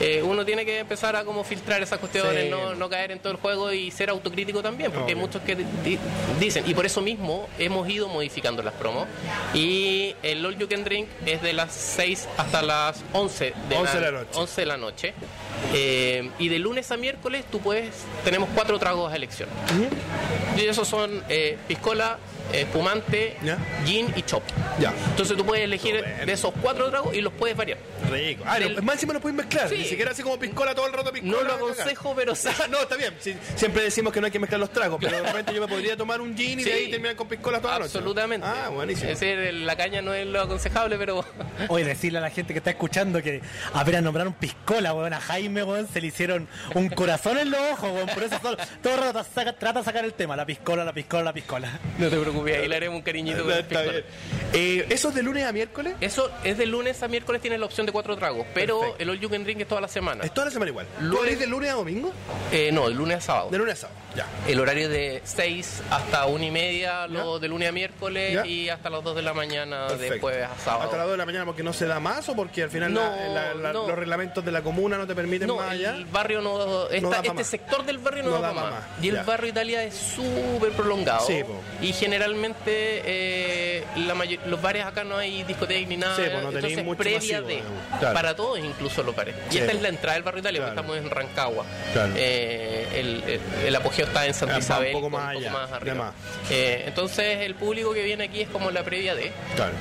eh, 0.00 0.22
uno 0.22 0.44
tiene 0.44 0.64
que 0.64 0.78
empezar 0.80 1.16
a 1.16 1.24
como 1.24 1.44
filtrar 1.44 1.82
esas 1.82 1.98
cuestiones, 1.98 2.44
Sí. 2.44 2.50
no, 2.50 2.74
no 2.74 2.88
caer 2.88 3.12
en 3.12 3.18
todo 3.18 3.32
el 3.32 3.38
juego 3.38 3.72
y 3.72 3.90
ser 3.90 4.10
autocrítico 4.10 4.62
también, 4.62 4.90
porque 4.92 5.12
hay 5.12 5.18
muchos 5.18 5.42
que 5.42 5.54
di- 5.56 5.98
dicen. 6.40 6.64
Y 6.66 6.74
por 6.74 6.86
eso 6.86 7.00
mismo 7.00 7.48
hemos 7.58 7.88
ido 7.88 8.08
modificando 8.08 8.62
las 8.62 8.74
promos. 8.74 9.06
Y 9.54 10.14
el 10.22 10.44
All 10.44 10.56
You 10.58 10.68
Can 10.68 10.84
Drink 10.84 11.08
es 11.26 11.42
de 11.42 11.52
las 11.52 11.72
6 11.72 12.28
hasta 12.36 12.62
las 12.62 13.02
11 13.12 13.52
de, 13.68 13.76
11 13.76 13.94
de 13.98 14.00
la 14.00 14.10
noche. 14.12 14.30
11 14.34 14.60
de 14.60 14.66
la 14.66 14.76
noche. 14.76 15.14
Eh, 15.74 16.30
y 16.38 16.48
de 16.48 16.58
lunes 16.58 16.90
a 16.90 16.96
miércoles 16.96 17.44
tú 17.50 17.60
puedes, 17.60 17.90
tenemos 18.24 18.48
cuatro 18.54 18.78
tragos 18.78 19.12
a 19.12 19.16
elección. 19.16 19.48
Y 20.56 20.60
esos 20.66 20.86
son 20.88 21.22
eh, 21.28 21.56
piscola, 21.68 22.18
espumante, 22.52 23.36
Ya. 23.42 23.58
gin 23.84 24.12
y 24.16 24.22
chop. 24.22 24.42
Ya. 24.80 24.92
Entonces 25.10 25.36
tú 25.36 25.44
puedes 25.44 25.64
elegir 25.64 26.00
Bueno. 26.00 26.26
de 26.26 26.32
esos 26.32 26.52
cuatro 26.60 26.90
tragos 26.90 27.14
y 27.14 27.20
los 27.20 27.32
puedes 27.32 27.56
variar. 27.56 27.78
Rico. 28.10 28.44
Ah, 28.46 28.58
Del- 28.58 28.76
no, 28.76 28.82
más 28.82 28.94
encima 28.96 29.12
lo 29.14 29.20
puedes 29.20 29.36
mezclar. 29.36 29.68
Sí. 29.68 29.76
Ni 29.78 29.84
siquiera 29.84 30.10
así 30.12 30.22
como 30.22 30.38
piscola 30.38 30.74
todo 30.74 30.86
el 30.86 30.92
rato 30.92 31.12
piscola. 31.12 31.32
No 31.32 31.42
lo 31.42 31.52
aconsejo, 31.54 32.14
pero 32.14 32.34
sí. 32.34 32.48
no, 32.70 32.80
está 32.80 32.96
bien. 32.96 33.14
Sí, 33.20 33.34
siempre 33.56 33.82
decimos 33.82 34.12
que 34.12 34.20
no 34.20 34.26
hay 34.26 34.32
que 34.32 34.38
mezclar 34.38 34.60
los 34.60 34.70
tragos, 34.72 34.98
pero 35.00 35.16
de 35.16 35.22
repente 35.22 35.54
yo 35.54 35.60
me 35.60 35.68
podría 35.68 35.96
tomar 35.96 36.20
un 36.20 36.36
gin 36.36 36.60
y 36.60 36.64
de 36.64 36.72
ahí 36.72 36.90
terminar 36.90 37.16
con 37.16 37.28
piscola 37.28 37.60
toda 37.60 37.74
la 37.74 37.78
noche. 37.80 37.96
Absolutamente. 37.98 38.46
Ah, 38.46 38.68
buenísimo. 38.70 39.10
Es 39.10 39.20
decir, 39.20 39.52
la 39.54 39.76
caña 39.76 40.02
no 40.02 40.12
es 40.14 40.26
lo 40.26 40.40
aconsejable, 40.40 40.96
pero 40.98 41.24
Oye, 41.68 41.84
decirle 41.84 42.18
a 42.18 42.22
la 42.22 42.30
gente 42.30 42.52
que 42.52 42.58
está 42.58 42.70
escuchando 42.70 43.22
que 43.22 43.40
apenas 43.72 44.02
nombraron 44.02 44.32
piscola, 44.34 44.92
weón, 44.94 45.12
a 45.12 45.20
Jaime, 45.20 45.62
weón, 45.64 45.88
se 45.88 46.00
le 46.00 46.08
hicieron 46.08 46.48
un 46.74 46.88
corazón 46.88 47.38
en 47.38 47.50
los 47.50 47.60
ojos, 47.72 47.90
weón, 47.92 48.08
por 48.08 48.22
eso 48.22 48.38
todo 48.82 48.94
el 48.94 49.00
rato 49.00 49.24
saca- 49.34 49.52
trata 49.56 49.80
de 49.80 49.84
sacar 49.84 50.04
el 50.04 50.12
tema, 50.14 50.36
la 50.36 50.44
piscola, 50.46 50.84
la 50.84 50.92
piscola, 50.92 51.22
la 51.24 51.32
piscola. 51.32 51.78
no 51.98 52.08
te 52.08 52.16
preocupes, 52.18 52.41
ahí 52.46 52.68
le 52.68 52.76
haremos 52.76 52.96
un 52.96 53.02
cariñito 53.02 53.42
con 53.42 53.52
el 53.52 53.58
Está 53.60 53.82
bien. 53.82 54.04
Eh, 54.54 54.86
¿Eso 54.90 55.08
es 55.10 55.14
de 55.14 55.22
lunes 55.22 55.44
a 55.44 55.52
miércoles? 55.52 55.94
Eso 56.00 56.30
es 56.44 56.58
de 56.58 56.66
lunes 56.66 57.02
a 57.02 57.08
miércoles, 57.08 57.40
tienes 57.40 57.58
la 57.60 57.66
opción 57.66 57.86
de 57.86 57.92
cuatro 57.92 58.16
tragos, 58.16 58.46
pero 58.52 58.80
Perfecto. 58.80 59.02
el 59.02 59.10
All 59.10 59.20
You 59.20 59.30
Can 59.30 59.44
Drink 59.44 59.60
es 59.60 59.68
toda 59.68 59.80
la 59.80 59.88
semana. 59.88 60.24
Es 60.24 60.34
toda 60.34 60.46
la 60.46 60.50
semana 60.50 60.70
igual. 60.70 60.86
¿Tú 60.98 61.04
Lunes- 61.04 61.20
abrís 61.22 61.38
de 61.38 61.46
lunes 61.46 61.70
a 61.70 61.74
domingo? 61.74 62.12
Eh, 62.50 62.70
no, 62.72 62.88
de 62.88 62.94
lunes 62.94 63.18
a 63.18 63.20
sábado. 63.20 63.50
De 63.50 63.58
lunes 63.58 63.74
a 63.74 63.76
sábado. 63.88 63.98
Ya. 64.14 64.26
El 64.46 64.60
horario 64.60 64.88
de 64.90 65.22
6 65.24 65.82
hasta 65.90 66.26
1 66.26 66.44
y 66.44 66.50
media, 66.50 67.06
lo 67.06 67.38
de 67.38 67.48
lunes 67.48 67.68
a 67.68 67.72
miércoles 67.72 68.34
Ya. 68.34 68.46
y 68.46 68.68
hasta 68.68 68.90
las 68.90 69.02
2 69.02 69.16
de 69.16 69.22
la 69.22 69.32
mañana 69.32 69.84
de 69.84 69.96
Perfecto. 69.96 70.20
jueves 70.20 70.44
a 70.50 70.58
sábado. 70.62 70.82
Hasta 70.84 70.96
las 70.98 71.06
2 71.06 71.12
de 71.12 71.18
la 71.18 71.26
mañana 71.26 71.44
porque 71.46 71.62
no 71.62 71.72
se 71.72 71.86
da 71.86 71.98
más 72.00 72.28
o 72.28 72.36
porque 72.36 72.62
al 72.64 72.70
final 72.70 72.92
No, 72.92 73.00
la- 73.00 73.28
la- 73.28 73.54
la- 73.54 73.72
no. 73.72 73.88
los 73.88 73.98
reglamentos 73.98 74.44
de 74.44 74.52
la 74.52 74.62
comuna 74.62 74.98
no 74.98 75.06
te 75.06 75.14
permiten 75.14 75.48
No, 75.48 75.56
más 75.56 75.70
allá. 75.70 75.94
el 75.96 76.04
barrio 76.04 76.42
no, 76.42 76.88
esta- 76.90 77.08
da 77.08 77.16
pa' 77.16 77.20
este 77.22 77.32
más. 77.34 77.46
sector 77.46 77.84
del 77.86 77.98
barrio 77.98 78.22
no, 78.24 78.30
No 78.32 78.40
da, 78.40 78.48
da 78.48 78.54
pa' 78.54 78.60
más. 78.64 78.72
más, 78.72 78.82
Y 79.00 79.08
el 79.08 79.14
ya. 79.14 79.22
barrio 79.22 79.48
Italia 79.50 79.82
es 79.84 79.94
súper 79.94 80.72
prolongado. 80.72 81.26
Sí, 81.26 81.42
po. 81.44 81.60
y 81.80 81.92
generalmente 82.22 83.02
eh, 83.04 83.84
la 84.06 84.12
los 84.46 84.62
bares 84.62 84.84
acá 84.84 85.02
no 85.04 85.16
hay 85.16 85.42
discoteca 85.42 85.86
ni 85.88 85.96
nada. 85.96 86.14
Sí, 86.16 86.22
po, 86.22 86.40
no 86.40 86.48
tenéis 86.50 86.54
entonces 86.78 86.84
mucho 86.84 86.98
previa 86.98 87.18
masivo, 87.40 87.48
de. 87.48 87.62
Claro. 87.98 88.14
para 88.14 88.36
todos 88.36 88.58
incluso 88.60 89.02
los 89.02 89.14
bares. 89.16 89.34
Y 89.48 89.52
Sí, 89.54 89.58
esta 89.58 89.72
es 89.72 89.82
la 89.82 89.88
entrada 89.88 90.14
del 90.14 90.22
barrio 90.22 90.40
Italia, 90.40 90.60
Claro. 90.60 90.74
porque 90.74 90.80
estamos 90.92 91.04
en 91.04 91.10
Rancagua. 91.10 91.64
Claro. 91.92 92.12
Eh, 92.16 92.88
el, 92.94 93.22
el- 93.26 93.40
el 93.66 93.76
apogeo 93.76 94.06
está 94.06 94.26
en 94.26 94.34
Santa 94.34 94.52
Ah, 94.54 94.58
va 94.58 94.58
un 94.58 94.62
Isabel, 94.64 94.92
poco 94.92 95.10
más 95.10 95.36
allá, 95.36 95.52
arriba. 95.74 95.94
más. 95.96 96.14
Eh, 96.50 96.84
entonces 96.86 97.38
el 97.40 97.54
público 97.54 97.92
que 97.92 98.02
viene 98.04 98.24
aquí 98.24 98.40
es 98.42 98.48
como 98.48 98.70
la 98.70 98.82
previa 98.84 99.14
de 99.14 99.32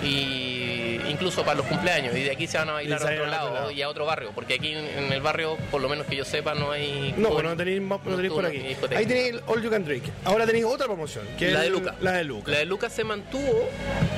y 0.04 1.00
incluso 1.10 1.44
para 1.44 1.56
los 1.58 1.66
cumpleaños 1.66 2.16
y 2.16 2.24
de 2.24 2.32
aquí 2.32 2.48
se 2.48 2.58
van 2.58 2.70
a 2.70 2.74
bailar 2.74 3.02
a 3.02 3.06
otro 3.06 3.16
otro 3.16 3.26
lado, 3.28 3.54
lado. 3.54 3.72
y 3.72 3.82
a 3.82 3.90
otro 3.90 4.06
barrio 4.06 4.32
porque 4.34 4.56
aquí 4.56 4.74
en, 4.74 4.86
en 5.06 5.12
el 5.14 5.22
barrio 5.22 5.58
por 5.70 5.82
lo 5.82 5.90
menos 5.90 6.06
que 6.06 6.16
yo 6.16 6.26
sepa 6.26 6.54
no 6.54 6.72
hay 6.72 7.14
No, 7.18 7.30
pues 7.30 7.44
no 7.44 7.56
tenéis, 7.56 7.82
no 7.82 8.00
tenéis 8.00 8.32
por 8.34 8.46
aquí. 8.46 8.76
Ahí 8.96 9.06
tenéis 9.06 9.30
el 9.34 9.42
All 9.48 9.62
You 9.62 9.70
Can 9.70 9.86
Drink. 9.86 10.04
Ahora 10.26 10.46
tenéis 10.46 10.66
otra 10.66 10.86
promoción. 10.88 11.26
Que 11.38 11.48
es 11.48 11.54
la 11.54 11.62
de 11.62 11.70
Luca. 11.70 11.96
La 12.02 12.12
de 12.14 12.24
Luca. 12.24 12.31
La 12.46 12.60
de 12.60 12.66
Luca 12.66 12.90
se 12.90 13.04
mantuvo 13.04 13.70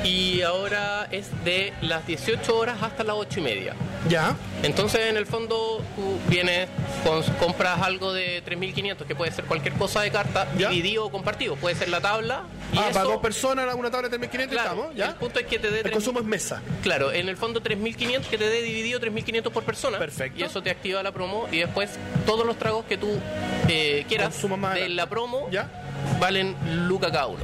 y 0.04 0.42
ahora 0.42 1.08
es 1.12 1.28
de 1.44 1.74
las 1.82 2.06
18 2.06 2.56
horas 2.58 2.78
hasta 2.82 3.04
las 3.04 3.16
8 3.18 3.40
y 3.40 3.44
media. 3.44 3.74
Ya. 4.08 4.36
Entonces, 4.62 5.02
en 5.10 5.18
el 5.18 5.26
fondo, 5.26 5.82
tú 5.96 6.20
vienes, 6.30 6.68
con- 7.06 7.24
compras 7.40 7.82
algo 7.82 8.14
de 8.14 8.44
3.500, 8.46 9.06
que 9.06 9.16
puede 9.16 9.32
ser 9.32 9.46
cualquier 9.46 9.74
cosa 9.76 10.02
de 10.02 10.12
carta, 10.12 10.48
Ya. 10.58 10.70
dividido 10.70 11.06
o 11.06 11.12
compartido. 11.12 11.56
Puede 11.56 11.76
ser 11.76 11.90
la 11.90 12.02
tabla. 12.02 12.44
Y 12.74 12.78
ah, 12.78 12.86
eso, 12.90 12.94
para 12.94 13.06
dos 13.06 13.18
personas, 13.22 13.74
una 13.76 13.90
tabla 13.92 14.10
de 14.10 14.18
3.500 14.20 14.50
claro, 14.50 14.70
estamos, 14.72 14.96
¿ya? 14.96 15.08
El 15.08 15.16
punto 15.16 15.40
es 15.40 15.46
que 15.46 15.60
te 15.60 15.70
dé 15.72 15.80
El 15.80 15.86
3.000 15.86 15.92
consumo 15.92 16.20
es 16.20 16.26
mesa. 16.26 16.62
Claro, 16.82 17.12
en 17.12 17.30
el 17.30 17.38
fondo 17.38 17.62
3.500 17.62 18.22
que 18.30 18.38
te 18.38 18.50
dé 18.50 18.62
dividido 18.62 19.00
3.500 19.00 19.52
por 19.52 19.64
persona. 19.64 19.98
Perfecto. 20.00 20.40
Y 20.40 20.44
eso 20.44 20.62
te 20.62 20.70
activa 20.70 21.02
la 21.04 21.12
promo 21.12 21.48
y 21.52 21.60
después 21.60 21.92
todos 22.26 22.46
los 22.46 22.58
tragos 22.58 22.86
que 22.86 22.98
tú 22.98 23.20
eh, 23.70 24.06
quieras 24.08 24.36
de 24.74 24.90
la 24.90 25.08
promo 25.08 25.48
¿Ya? 25.52 25.70
valen 26.20 26.56
Luca 26.88 27.12
cada 27.12 27.28
uno. 27.28 27.44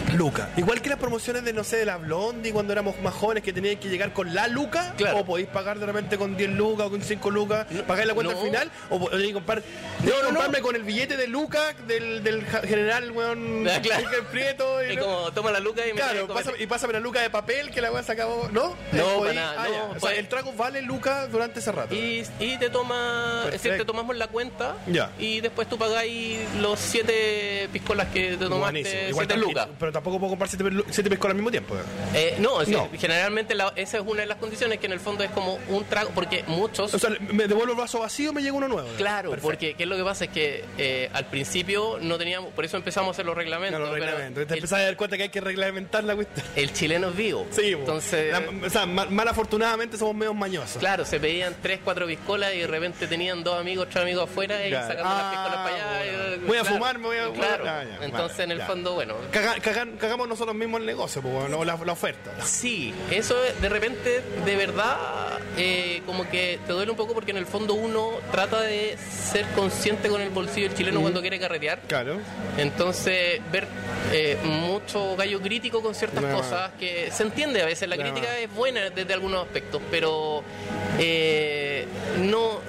Luca. 0.13 0.49
Igual 0.57 0.81
que 0.81 0.89
las 0.89 0.99
promociones 0.99 1.43
de, 1.43 1.53
no 1.53 1.63
sé, 1.63 1.77
de 1.77 1.85
la 1.85 1.97
Blondie 1.97 2.51
cuando 2.51 2.73
éramos 2.73 2.99
más 3.01 3.13
jóvenes 3.13 3.43
que 3.43 3.53
tenían 3.53 3.77
que 3.77 3.89
llegar 3.89 4.13
con 4.13 4.33
la 4.33 4.47
Luca. 4.47 4.93
Claro. 4.97 5.19
O 5.19 5.25
podéis 5.25 5.47
pagar 5.47 5.79
de 5.79 5.85
repente 5.85 6.17
con 6.17 6.35
10 6.37 6.51
lucas 6.51 6.87
o 6.87 6.89
con 6.91 7.01
5 7.01 7.29
lucas, 7.31 7.67
pagáis 7.87 8.07
la 8.07 8.13
cuenta 8.13 8.33
no. 8.33 8.39
al 8.39 8.45
final. 8.45 8.71
O 8.89 8.99
comprar, 9.33 9.61
que 9.61 10.11
comprarme 10.25 10.61
con 10.61 10.75
el 10.75 10.83
billete 10.83 11.17
de 11.17 11.27
Luca 11.27 11.73
del, 11.87 12.45
general, 12.65 13.11
weón. 13.11 13.67
Ah, 13.71 13.79
claro. 13.81 14.07
Prieto. 14.31 14.83
Y 14.83 14.95
no- 14.95 15.03
como 15.03 15.31
toma 15.31 15.51
la 15.51 15.59
Luca 15.59 15.85
y 15.85 15.93
me 15.93 15.99
Claro, 15.99 16.27
pásame- 16.27 16.59
y 16.59 16.67
pásame 16.67 16.93
la 16.93 16.99
luca 16.99 17.21
de 17.21 17.29
papel 17.29 17.69
que 17.71 17.79
la 17.81 17.91
weá 17.91 18.03
se 18.03 18.11
acabó. 18.11 18.49
¿No? 18.51 18.75
No, 18.91 19.01
Eh, 19.01 19.19
para 19.19 19.33
nada, 19.33 19.55
ah, 19.57 19.67
no. 19.69 19.93
ya. 19.93 19.99
sea, 19.99 20.13
el 20.15 20.27
trago 20.27 20.53
vale 20.53 20.81
lucas 20.81 21.31
durante 21.31 21.59
ese 21.59 21.71
rato. 21.71 21.93
Y, 21.95 22.23
y 22.39 22.57
te 22.57 22.69
toma, 22.69 23.43
es 23.45 23.51
decir, 23.53 23.77
te 23.77 23.85
tomamos 23.85 24.15
la 24.15 24.27
cuenta 24.27 24.75
Ya. 24.87 25.11
y 25.19 25.41
después 25.41 25.67
tú 25.69 25.77
pagáis 25.77 26.39
los 26.59 26.79
siete 26.79 27.69
piscolas 27.71 28.07
que 28.09 28.37
te 28.37 28.45
tomaste. 28.47 29.09
Igual 29.09 29.27
siete 29.27 29.41
lucas. 29.41 29.67
Pero 29.79 29.91
tampoco 30.01 30.19
puedo 30.19 30.31
comprar 30.31 30.49
siete, 30.49 30.65
siete 30.89 31.09
piscolas 31.09 31.31
al 31.33 31.35
mismo 31.35 31.51
tiempo. 31.51 31.75
Eh, 32.15 32.35
no, 32.39 32.63
No. 32.63 32.89
generalmente 32.97 33.53
la- 33.53 33.71
esa 33.75 33.97
es 33.97 34.03
una 34.05 34.21
de 34.21 34.25
las 34.27 34.37
condiciones 34.37 34.79
que 34.79 34.87
en 34.87 34.93
el 34.93 34.99
fondo 34.99 35.23
es 35.23 35.29
como 35.31 35.59
un 35.69 35.83
trago, 35.85 36.09
porque 36.15 36.43
muchos... 36.47 36.93
O 36.93 36.99
sea, 36.99 37.11
me 37.31 37.47
devuelvo 37.47 37.73
el 37.73 37.77
vaso 37.79 37.99
vacío 37.99 38.33
me 38.33 38.41
llega 38.41 38.53
uno 38.55 38.67
nuevo. 38.67 38.87
Claro, 38.97 39.29
Perfecto. 39.29 39.47
porque 39.47 39.73
¿qué 39.75 39.83
es 39.83 39.89
lo 39.89 39.95
que 39.97 40.03
pasa? 40.03 40.25
Es 40.25 40.31
que 40.31 40.65
eh, 40.77 41.09
al 41.13 41.25
principio 41.27 41.99
no 42.01 42.17
teníamos, 42.17 42.51
por 42.53 42.65
eso 42.65 42.77
empezamos 42.77 43.09
a 43.09 43.11
hacer 43.11 43.25
los 43.25 43.35
No, 43.35 43.39
reglamentos. 43.41 43.79
los 43.79 43.89
pero 43.91 44.05
reglamentos. 44.05 44.47
Te 44.47 44.53
empezás 44.55 44.79
a 44.79 44.83
dar 44.83 44.97
cuenta 44.97 45.17
que 45.17 45.23
hay 45.23 45.29
que 45.29 45.41
reglamentar 45.41 46.03
la 46.03 46.15
cuestión. 46.15 46.45
el 46.55 46.73
chileno 46.73 47.09
es 47.09 47.15
vivo. 47.15 47.45
Sí. 47.51 47.73
Entonces, 47.73 48.31
La- 48.31 48.67
o 48.67 48.69
sea, 48.69 48.85
mal, 48.85 49.09
mal 49.11 49.27
afortunadamente 49.27 49.97
somos 49.97 50.15
medio 50.15 50.33
mañosos. 50.33 50.77
claro, 50.77 51.05
se 51.05 51.19
pedían 51.19 51.55
tres, 51.61 51.79
cuatro 51.83 52.07
piscolas 52.07 52.53
y 52.55 52.59
de 52.59 52.67
repente 52.67 53.05
tenían 53.07 53.43
dos 53.43 53.59
amigos, 53.59 53.87
tres 53.89 54.01
amigos 54.03 54.29
afuera 54.29 54.65
y 54.65 54.69
Claro. 54.69 54.87
sacando 54.87 55.09
las 55.13 55.23
Ah, 55.23 55.31
piscolas 55.31 55.55
para 55.57 55.75
allá. 55.75 56.17
bueno. 56.17 56.35
y- 56.43 56.47
Voy 56.47 56.57
a 56.57 56.65
fumar, 56.65 56.97
me 56.97 57.05
voy 57.07 57.17
a- 57.17 57.29
Claro. 57.31 57.63
Ah, 57.67 57.83
ya, 57.83 58.05
Entonces, 58.05 58.37
vale, 58.37 58.43
en 58.45 58.51
el 58.51 58.57
ya. 58.59 58.65
fondo, 58.65 58.93
bueno, 58.93 59.15
Caga- 59.31 59.59
cagan- 59.61 59.90
cagamos 59.99 60.27
nosotros 60.27 60.55
mismos 60.55 60.79
el 60.81 60.85
negocio, 60.85 61.21
pues, 61.21 61.33
bueno, 61.33 61.63
la, 61.63 61.77
la 61.83 61.91
oferta. 61.93 62.31
Sí, 62.45 62.93
eso 63.09 63.43
es- 63.43 63.61
de 63.61 63.69
repente, 63.69 64.21
de 64.45 64.55
verdad, 64.55 64.97
eh, 65.57 66.01
como 66.05 66.29
que 66.29 66.59
te 66.65 66.73
duele 66.73 66.91
un 66.91 66.97
poco 66.97 67.13
porque 67.13 67.31
en 67.31 67.37
el 67.37 67.45
fondo 67.45 67.73
uno 67.73 68.11
trata 68.31 68.61
de 68.61 68.97
ser 68.97 69.45
consciente 69.55 70.09
con 70.09 70.21
el 70.21 70.29
bolsillo 70.29 70.67
del 70.69 70.77
chileno 70.77 71.01
cuando 71.01 71.21
quiere 71.21 71.39
carretear. 71.39 71.81
Claro. 71.87 72.17
Entonces, 72.57 73.41
ver 73.51 73.67
eh, 74.11 74.37
mucho 74.43 75.15
gallo 75.15 75.41
crítico 75.41 75.81
con 75.81 75.95
ciertas 75.95 76.23
cosas 76.33 76.71
que 76.79 77.09
se 77.11 77.23
entiende 77.23 77.61
a 77.61 77.65
veces. 77.65 77.87
La 77.89 77.97
crítica 77.97 78.37
es 78.37 78.53
buena 78.53 78.89
desde 78.89 79.13
algunos 79.13 79.45
aspectos, 79.45 79.81
pero 79.89 80.43
eh, 80.99 81.85
no 82.19 82.59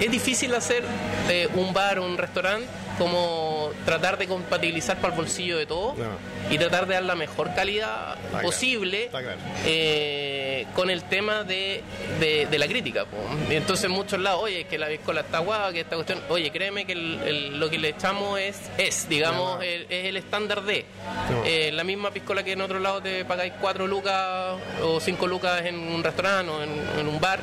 es 0.00 0.10
difícil 0.10 0.54
hacer 0.54 0.82
eh, 1.28 1.48
un 1.54 1.72
bar 1.72 1.98
o 1.98 2.04
un 2.06 2.16
restaurante 2.18 2.66
como 3.02 3.70
tratar 3.84 4.16
de 4.18 4.26
compatibilizar 4.28 4.96
para 4.98 5.12
el 5.14 5.18
bolsillo 5.20 5.58
de 5.58 5.66
todo 5.66 5.94
No. 5.96 6.52
y 6.54 6.58
tratar 6.58 6.86
de 6.86 6.94
dar 6.94 7.02
la 7.04 7.14
mejor 7.14 7.54
calidad 7.54 8.16
posible 8.42 9.04
está 9.06 9.20
claro. 9.22 9.38
eh, 9.66 10.66
con 10.74 10.90
el 10.90 11.02
tema 11.04 11.44
de, 11.44 11.82
de- 12.20 12.46
de 12.46 12.58
la 12.58 12.66
crítica. 12.66 13.04
Y 13.50 13.54
Entonces, 13.54 13.84
en 13.86 13.90
muchos 13.90 14.20
lados, 14.20 14.42
oye, 14.42 14.64
que 14.64 14.78
la 14.78 14.88
piscola 14.88 15.22
está 15.22 15.38
guapa, 15.38 15.72
que 15.72 15.80
esta 15.80 15.96
cuestión. 15.96 16.20
Oye, 16.28 16.50
créeme 16.50 16.84
que 16.84 16.92
el- 16.92 17.20
el- 17.24 17.60
lo 17.60 17.68
que 17.70 17.78
le 17.78 17.88
echamos 17.90 18.38
es, 18.38 18.58
es 18.78 19.08
digamos, 19.08 19.56
No. 19.56 19.62
el- 19.62 19.86
es 19.88 20.06
el 20.06 20.16
estándar 20.16 20.62
de. 20.62 20.84
No. 21.30 21.42
Eh, 21.44 21.70
la 21.72 21.84
misma 21.84 22.10
piscola 22.10 22.42
que 22.42 22.52
en 22.52 22.60
otro 22.60 22.78
lado 22.80 23.02
te 23.02 23.24
pagáis 23.24 23.52
4 23.60 23.86
lucas 23.86 24.56
o 24.82 25.00
5 25.00 25.26
lucas 25.26 25.64
en 25.64 25.76
un 25.78 26.02
restaurante 26.04 26.50
o 26.52 26.62
en, 26.62 26.70
en 27.00 27.08
un 27.08 27.20
bar. 27.20 27.40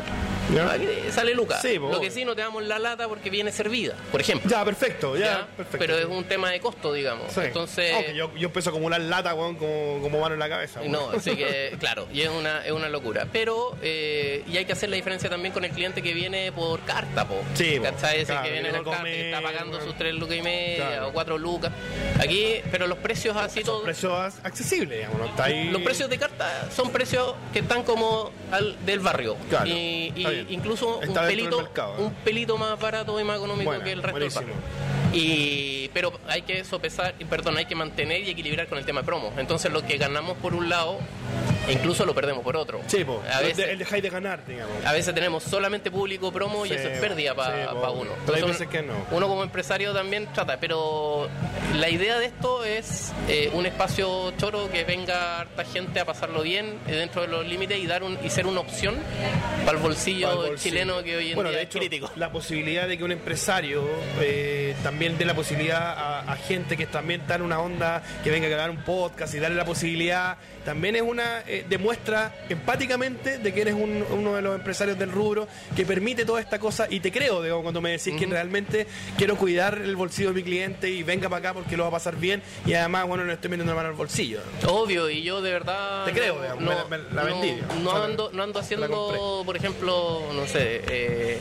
Ya. 0.53 0.71
Aquí 0.71 0.87
sale 1.11 1.35
lucas. 1.35 1.61
Sí, 1.61 1.75
lo 1.77 1.99
que 2.01 2.09
sí 2.09 2.25
no 2.25 2.33
te 2.35 2.41
damos 2.41 2.63
la 2.63 2.79
lata 2.79 3.07
porque 3.07 3.29
viene 3.29 3.51
servida, 3.51 3.93
por 4.11 4.19
ejemplo. 4.21 4.49
Ya, 4.49 4.65
perfecto, 4.65 5.15
¿ya? 5.15 5.45
Perfecto. 5.57 5.77
Pero 5.79 5.97
es 5.97 6.05
un 6.05 6.23
tema 6.25 6.49
de 6.51 6.59
costo, 6.59 6.93
digamos. 6.93 7.31
Sí. 7.31 7.41
Entonces. 7.43 7.93
Aunque 7.93 8.15
yo, 8.15 8.31
yo 8.35 8.47
empiezo 8.47 8.69
a 8.69 8.71
acumular 8.71 9.01
lata, 9.01 9.33
weón, 9.33 9.55
como, 9.55 9.99
como 10.01 10.19
mano 10.19 10.33
en 10.33 10.39
la 10.39 10.49
cabeza. 10.49 10.79
weón. 10.79 10.91
No, 10.91 11.09
así 11.11 11.35
que, 11.35 11.75
claro, 11.79 12.07
y 12.13 12.21
es 12.21 12.29
una, 12.29 12.65
es 12.65 12.71
una 12.71 12.89
locura. 12.89 13.27
Pero, 13.31 13.75
eh, 13.81 14.43
y 14.47 14.57
hay 14.57 14.65
que 14.65 14.73
hacer 14.73 14.89
la 14.89 14.95
diferencia 14.95 15.29
también 15.29 15.53
con 15.53 15.63
el 15.65 15.71
cliente 15.71 16.01
que 16.01 16.13
viene 16.13 16.51
por 16.51 16.79
carta, 16.81 17.27
po. 17.27 17.35
Sí. 17.53 17.79
¿Cachai? 17.81 18.17
Ese 18.21 18.25
Claro, 18.33 18.43
que 18.43 18.51
viene 18.51 18.69
por 18.73 18.83
carta, 18.85 19.03
que 19.03 19.29
está 19.31 19.41
pagando 19.41 19.71
bueno. 19.77 19.85
sus 19.85 19.97
tres 19.97 20.13
lucas 20.13 20.37
y 20.37 20.41
media 20.41 20.87
Claro. 20.87 21.07
o 21.09 21.13
cuatro 21.13 21.37
lucas. 21.37 21.71
Aquí, 22.19 22.55
pero 22.71 22.87
los 22.87 22.97
precios 22.99 23.35
así 23.37 23.63
todos. 23.63 23.83
Precios 23.83 24.33
accesibles, 24.43 24.97
digamos, 24.99 25.19
¿no? 25.19 25.25
Está 25.25 25.45
ahí. 25.45 25.69
Los 25.69 25.81
precios 25.81 26.09
de 26.09 26.17
carta 26.17 26.67
son 26.75 26.91
precios 26.91 27.35
que 27.53 27.59
están 27.59 27.83
como 27.83 28.31
al, 28.51 28.75
del 28.85 28.99
barrio. 28.99 29.35
Claro, 29.49 29.67
y, 29.67 30.11
y 30.15 30.45
incluso 30.49 30.97
un 30.97 31.03
Está 31.03 31.27
pelito, 31.27 31.61
¿eh? 31.61 31.67
un 31.97 32.13
pelito 32.13 32.57
más 32.57 32.79
barato 32.79 33.19
y 33.19 33.23
más 33.23 33.37
económico 33.37 33.69
Bueno, 33.69 33.83
que 33.83 33.91
el 33.91 34.03
resto 34.03 34.19
del 34.19 34.29
barrio. 34.29 34.53
Y, 35.13 35.28
pero 35.93 36.11
hay 36.27 36.41
que 36.43 36.63
sopesar, 36.63 37.13
perdón, 37.29 37.57
hay 37.57 37.65
que 37.65 37.75
mantener 37.75 38.21
y 38.21 38.29
equilibrar 38.29 38.67
con 38.67 38.77
el 38.77 38.85
tema 38.85 39.01
de 39.01 39.05
promo. 39.05 39.33
Entonces 39.37 39.71
lo 39.71 39.81
que 39.85 39.97
ganamos 39.97 40.37
por 40.37 40.53
un 40.53 40.69
lado, 40.69 40.99
incluso 41.69 42.05
lo 42.05 42.13
perdemos 42.15 42.43
por 42.43 42.55
otro. 42.57 42.81
Sí, 42.87 43.03
po. 43.03 43.21
A 43.31 43.41
veces, 43.41 43.69
el 43.69 43.79
dejáis 43.79 44.03
de 44.03 44.09
ganar, 44.09 44.45
digamos. 44.45 44.73
a 44.85 44.93
veces 44.93 45.13
tenemos 45.13 45.43
solamente 45.43 45.91
público 45.91 46.31
promo 46.31 46.65
y 46.65 46.69
Sí, 46.69 46.75
eso 46.75 46.87
es 46.89 46.99
pérdida 46.99 47.35
para 47.35 47.63
sí, 47.63 47.69
po. 47.73 47.91
uno. 47.91 48.11
Pero 48.25 48.35
hay 48.35 48.41
Entonces, 48.41 48.67
veces 48.67 48.67
que 48.67 48.81
no. 48.81 48.93
Uno 49.11 49.27
como 49.27 49.43
empresario 49.43 49.93
también 49.93 50.27
trata, 50.33 50.59
pero 50.59 51.27
la 51.77 51.89
idea 51.89 52.19
de 52.19 52.25
esto 52.27 52.63
es 52.63 53.11
eh, 53.27 53.49
un 53.53 53.65
espacio 53.65 54.31
choro 54.37 54.69
que 54.71 54.83
venga 54.83 55.39
harta 55.41 55.63
gente 55.65 55.99
a 55.99 56.05
pasarlo 56.05 56.41
bien 56.41 56.77
eh, 56.87 56.95
dentro 56.95 57.21
de 57.21 57.27
los 57.27 57.45
límites 57.47 57.77
y 57.79 57.85
dar 57.87 58.03
un, 58.03 58.17
y 58.23 58.29
ser 58.29 58.45
una 58.47 58.61
opción 58.61 58.95
para 59.65 59.77
el 59.77 59.83
bolsillo, 59.83 60.27
Para 60.27 60.41
el 60.41 60.49
bolsillo. 60.51 60.57
chileno 60.75 61.03
que 61.03 61.17
hoy 61.17 61.29
en 61.29 61.35
bueno, 61.35 61.49
día 61.49 61.57
de 61.59 61.63
es 61.63 61.69
hecho, 61.69 61.79
crítico. 61.79 62.11
la 62.15 62.31
posibilidad 62.31 62.87
de 62.87 62.97
que 62.97 63.03
un 63.03 63.11
empresario 63.11 63.83
eh, 64.21 64.75
también 64.83 65.17
dé 65.19 65.25
la 65.25 65.33
posibilidad 65.33 65.81
a, 65.81 66.19
a 66.31 66.35
gente 66.37 66.77
que 66.77 66.85
también 66.85 67.21
está 67.21 67.35
en 67.35 67.41
una 67.41 67.59
onda, 67.59 68.01
que 68.23 68.31
venga 68.31 68.47
a 68.47 68.49
grabar 68.49 68.69
un 68.69 68.77
podcast 68.77 69.35
y 69.35 69.39
darle 69.39 69.57
la 69.57 69.65
posibilidad, 69.65 70.37
también 70.69 70.95
es 70.95 71.01
una, 71.01 71.41
eh, 71.47 71.65
demuestra 71.67 72.31
empáticamente 72.47 73.39
de 73.39 73.51
que 73.51 73.61
eres 73.61 73.73
un- 73.73 74.05
uno 74.11 74.35
de 74.35 74.41
los 74.43 74.53
empresarios 74.55 74.99
del 74.99 75.11
rubro 75.11 75.47
que 75.75 75.83
permite 75.83 76.25
toda 76.25 76.39
esta 76.39 76.59
cosa 76.59 76.85
y 76.87 76.99
te 76.99 77.11
creo, 77.11 77.41
digo, 77.41 77.63
cuando 77.63 77.81
me 77.81 77.89
decís 77.89 78.13
que 78.19 78.27
realmente 78.27 78.85
quiero 79.17 79.35
cuidar 79.35 79.79
el 79.79 79.95
bolsillo 79.95 80.27
de 80.29 80.35
mi 80.35 80.43
cliente 80.43 80.87
y 80.87 81.01
venga 81.01 81.27
para 81.27 81.39
acá 81.39 81.53
porque 81.55 81.75
lo 81.75 81.81
va 81.85 81.89
a 81.89 81.93
pasar 81.93 82.17
bien 82.17 82.43
y 82.67 82.75
además, 82.75 83.07
bueno, 83.07 83.23
le 83.25 83.33
estoy 83.33 83.49
metiendo 83.49 83.71
la 83.73 83.77
mano 83.77 83.89
al 83.89 83.95
bolsillo. 83.95 84.41
Obvio, 84.67 85.09
y 85.09 85.23
yo 85.23 85.41
de 85.41 85.51
verdad. 85.53 86.05
Te 86.05 86.11
creo, 86.11 86.35
no, 86.35 86.41
digamos, 86.43 86.63
no, 86.63 86.69
me 86.87 86.97
la- 86.99 87.03
me 87.09 87.15
la 87.15 87.21
no- 87.23 87.27
vendí, 87.27 87.55
digamos. 87.55 87.75
no 87.79 87.89
O 87.89 87.93
sea, 87.95 88.03
ando, 88.05 88.29
no 88.31 88.43
ando 88.43 88.59
haciendo, 88.59 89.43
por 89.43 89.57
ejemplo, 89.57 90.21
no 90.35 90.45
sé, 90.45 90.83
eh, 90.87 91.39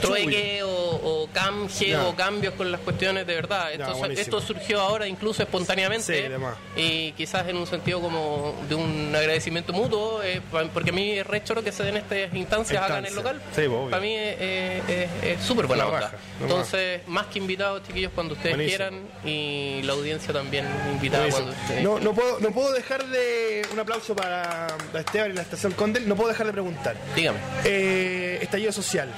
trueque 0.00 0.62
o, 0.62 0.68
o 0.70 1.28
canje 1.32 1.88
Ya. 1.88 2.06
o 2.06 2.14
cambios 2.14 2.54
con 2.54 2.70
las 2.70 2.80
cuestiones 2.82 3.26
de 3.26 3.34
verdad. 3.34 3.72
Esto, 3.72 4.06
esto 4.06 4.40
surgió 4.40 4.80
ahora 4.80 5.08
incluso 5.08 5.42
espontáneamente 5.42 6.30
Sí, 6.76 6.80
y 6.80 7.12
quizás 7.12 7.48
en 7.48 7.56
un 7.56 7.66
sentido 7.66 8.00
como 8.00 8.43
de 8.68 8.74
un 8.74 9.14
agradecimiento 9.14 9.72
mutuo, 9.72 10.22
eh, 10.22 10.40
porque 10.72 10.90
a 10.90 10.92
mí 10.92 11.12
es 11.12 11.26
re 11.26 11.42
choro 11.44 11.62
que 11.62 11.72
se 11.72 11.82
den 11.82 11.96
estas 11.96 12.32
instancias 12.34 12.82
acá 12.82 12.98
en 12.98 13.06
el 13.06 13.14
local. 13.14 13.40
Sí, 13.54 13.62
obvio. 13.62 13.90
Para 13.90 14.02
mí 14.02 14.14
es 14.16 15.40
súper 15.44 15.66
buena 15.66 15.86
onda. 15.86 16.12
Entonces, 16.40 17.00
más 17.06 17.26
que 17.26 17.38
invitados, 17.38 17.82
chiquillos, 17.86 18.12
cuando 18.14 18.34
ustedes 18.34 18.56
Buenísimo. 18.56 18.88
quieran 18.88 19.08
y 19.24 19.82
la 19.82 19.92
audiencia 19.92 20.32
también 20.32 20.66
invitada 20.92 21.28
cuando 21.28 21.52
ustedes 21.52 21.82
No, 21.82 21.98
no, 22.00 22.12
puedo, 22.12 22.40
no 22.40 22.50
puedo 22.50 22.72
dejar 22.72 23.06
de. 23.06 23.66
Un 23.72 23.80
aplauso 23.80 24.14
para 24.14 24.66
Esteban 24.94 25.30
y 25.30 25.34
la 25.34 25.42
estación 25.42 25.72
Condel. 25.72 26.08
No 26.08 26.16
puedo 26.16 26.28
dejar 26.28 26.46
de 26.46 26.52
preguntar. 26.52 26.96
Dígame. 27.14 27.38
Eh, 27.64 28.38
estallido 28.42 28.72
social. 28.72 29.08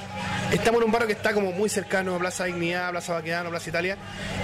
Estamos 0.51 0.81
en 0.81 0.85
un 0.85 0.91
barrio 0.91 1.07
que 1.07 1.13
está 1.13 1.33
como 1.33 1.51
muy 1.51 1.69
cercano 1.69 2.15
a 2.15 2.19
Plaza 2.19 2.45
Dignidad, 2.45 2.89
Plaza 2.91 3.13
Baquedano, 3.13 3.49
Plaza 3.49 3.69
Italia. 3.69 3.97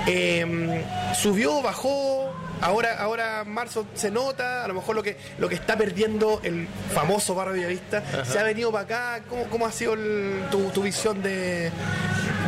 Eh, 0.07 0.83
subió, 1.19 1.61
bajó. 1.61 2.33
Ahora, 2.63 2.97
ahora 2.99 3.43
marzo 3.45 3.85
se 3.93 4.09
nota, 4.09 4.63
a 4.63 4.67
lo 4.67 4.73
mejor 4.73 4.95
lo 4.95 5.03
que 5.03 5.17
lo 5.37 5.49
que 5.49 5.55
está 5.55 5.75
perdiendo 5.77 6.39
el 6.43 6.67
famoso 6.93 7.35
barrio 7.35 7.53
Villavista 7.55 8.03
se 8.25 8.39
ha 8.39 8.43
venido 8.43 8.71
para 8.71 8.83
acá. 9.17 9.23
¿Cómo, 9.29 9.43
cómo 9.49 9.65
ha 9.65 9.71
sido 9.71 9.93
el- 9.93 10.43
tu, 10.49 10.69
tu 10.69 10.81
visión 10.83 11.21
de, 11.21 11.71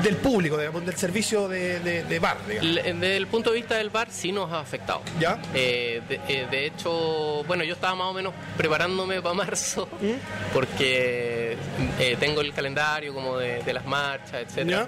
del 0.06 0.16
público, 0.18 0.58
digamos, 0.58 0.86
del 0.86 0.95
servicio 0.95 1.47
de, 1.47 1.80
de- 1.82 2.03
de 2.03 2.20
bar? 2.20 2.38
digamos? 2.47 2.76
Desde 2.76 3.18
el 3.18 3.28
punto 3.28 3.49
de 3.51 3.58
vista 3.58 3.76
del 3.76 3.89
bar 3.89 4.08
sí 4.10 4.32
nos 4.32 4.51
ha 4.51 4.60
afectado. 4.60 5.01
¿Ya? 5.20 5.41
Eh, 5.53 6.01
de, 6.08 6.20
eh, 6.28 6.47
de 6.49 6.66
hecho, 6.68 7.43
bueno, 7.45 7.64
yo 7.64 7.74
estaba 7.74 7.95
más 7.95 8.08
o 8.08 8.14
menos 8.14 8.34
preparándome 8.58 9.22
para 9.22 9.34
marzo 9.36 9.88
¿Mm? 10.01 10.53
porque 10.53 11.58
eh, 11.99 12.16
tengo 12.20 12.41
el 12.41 12.53
calendario 12.53 13.14
como 13.14 13.38
de, 13.38 13.74
las 13.74 13.86
marchas, 13.86 14.43
etcétera. 14.47 14.88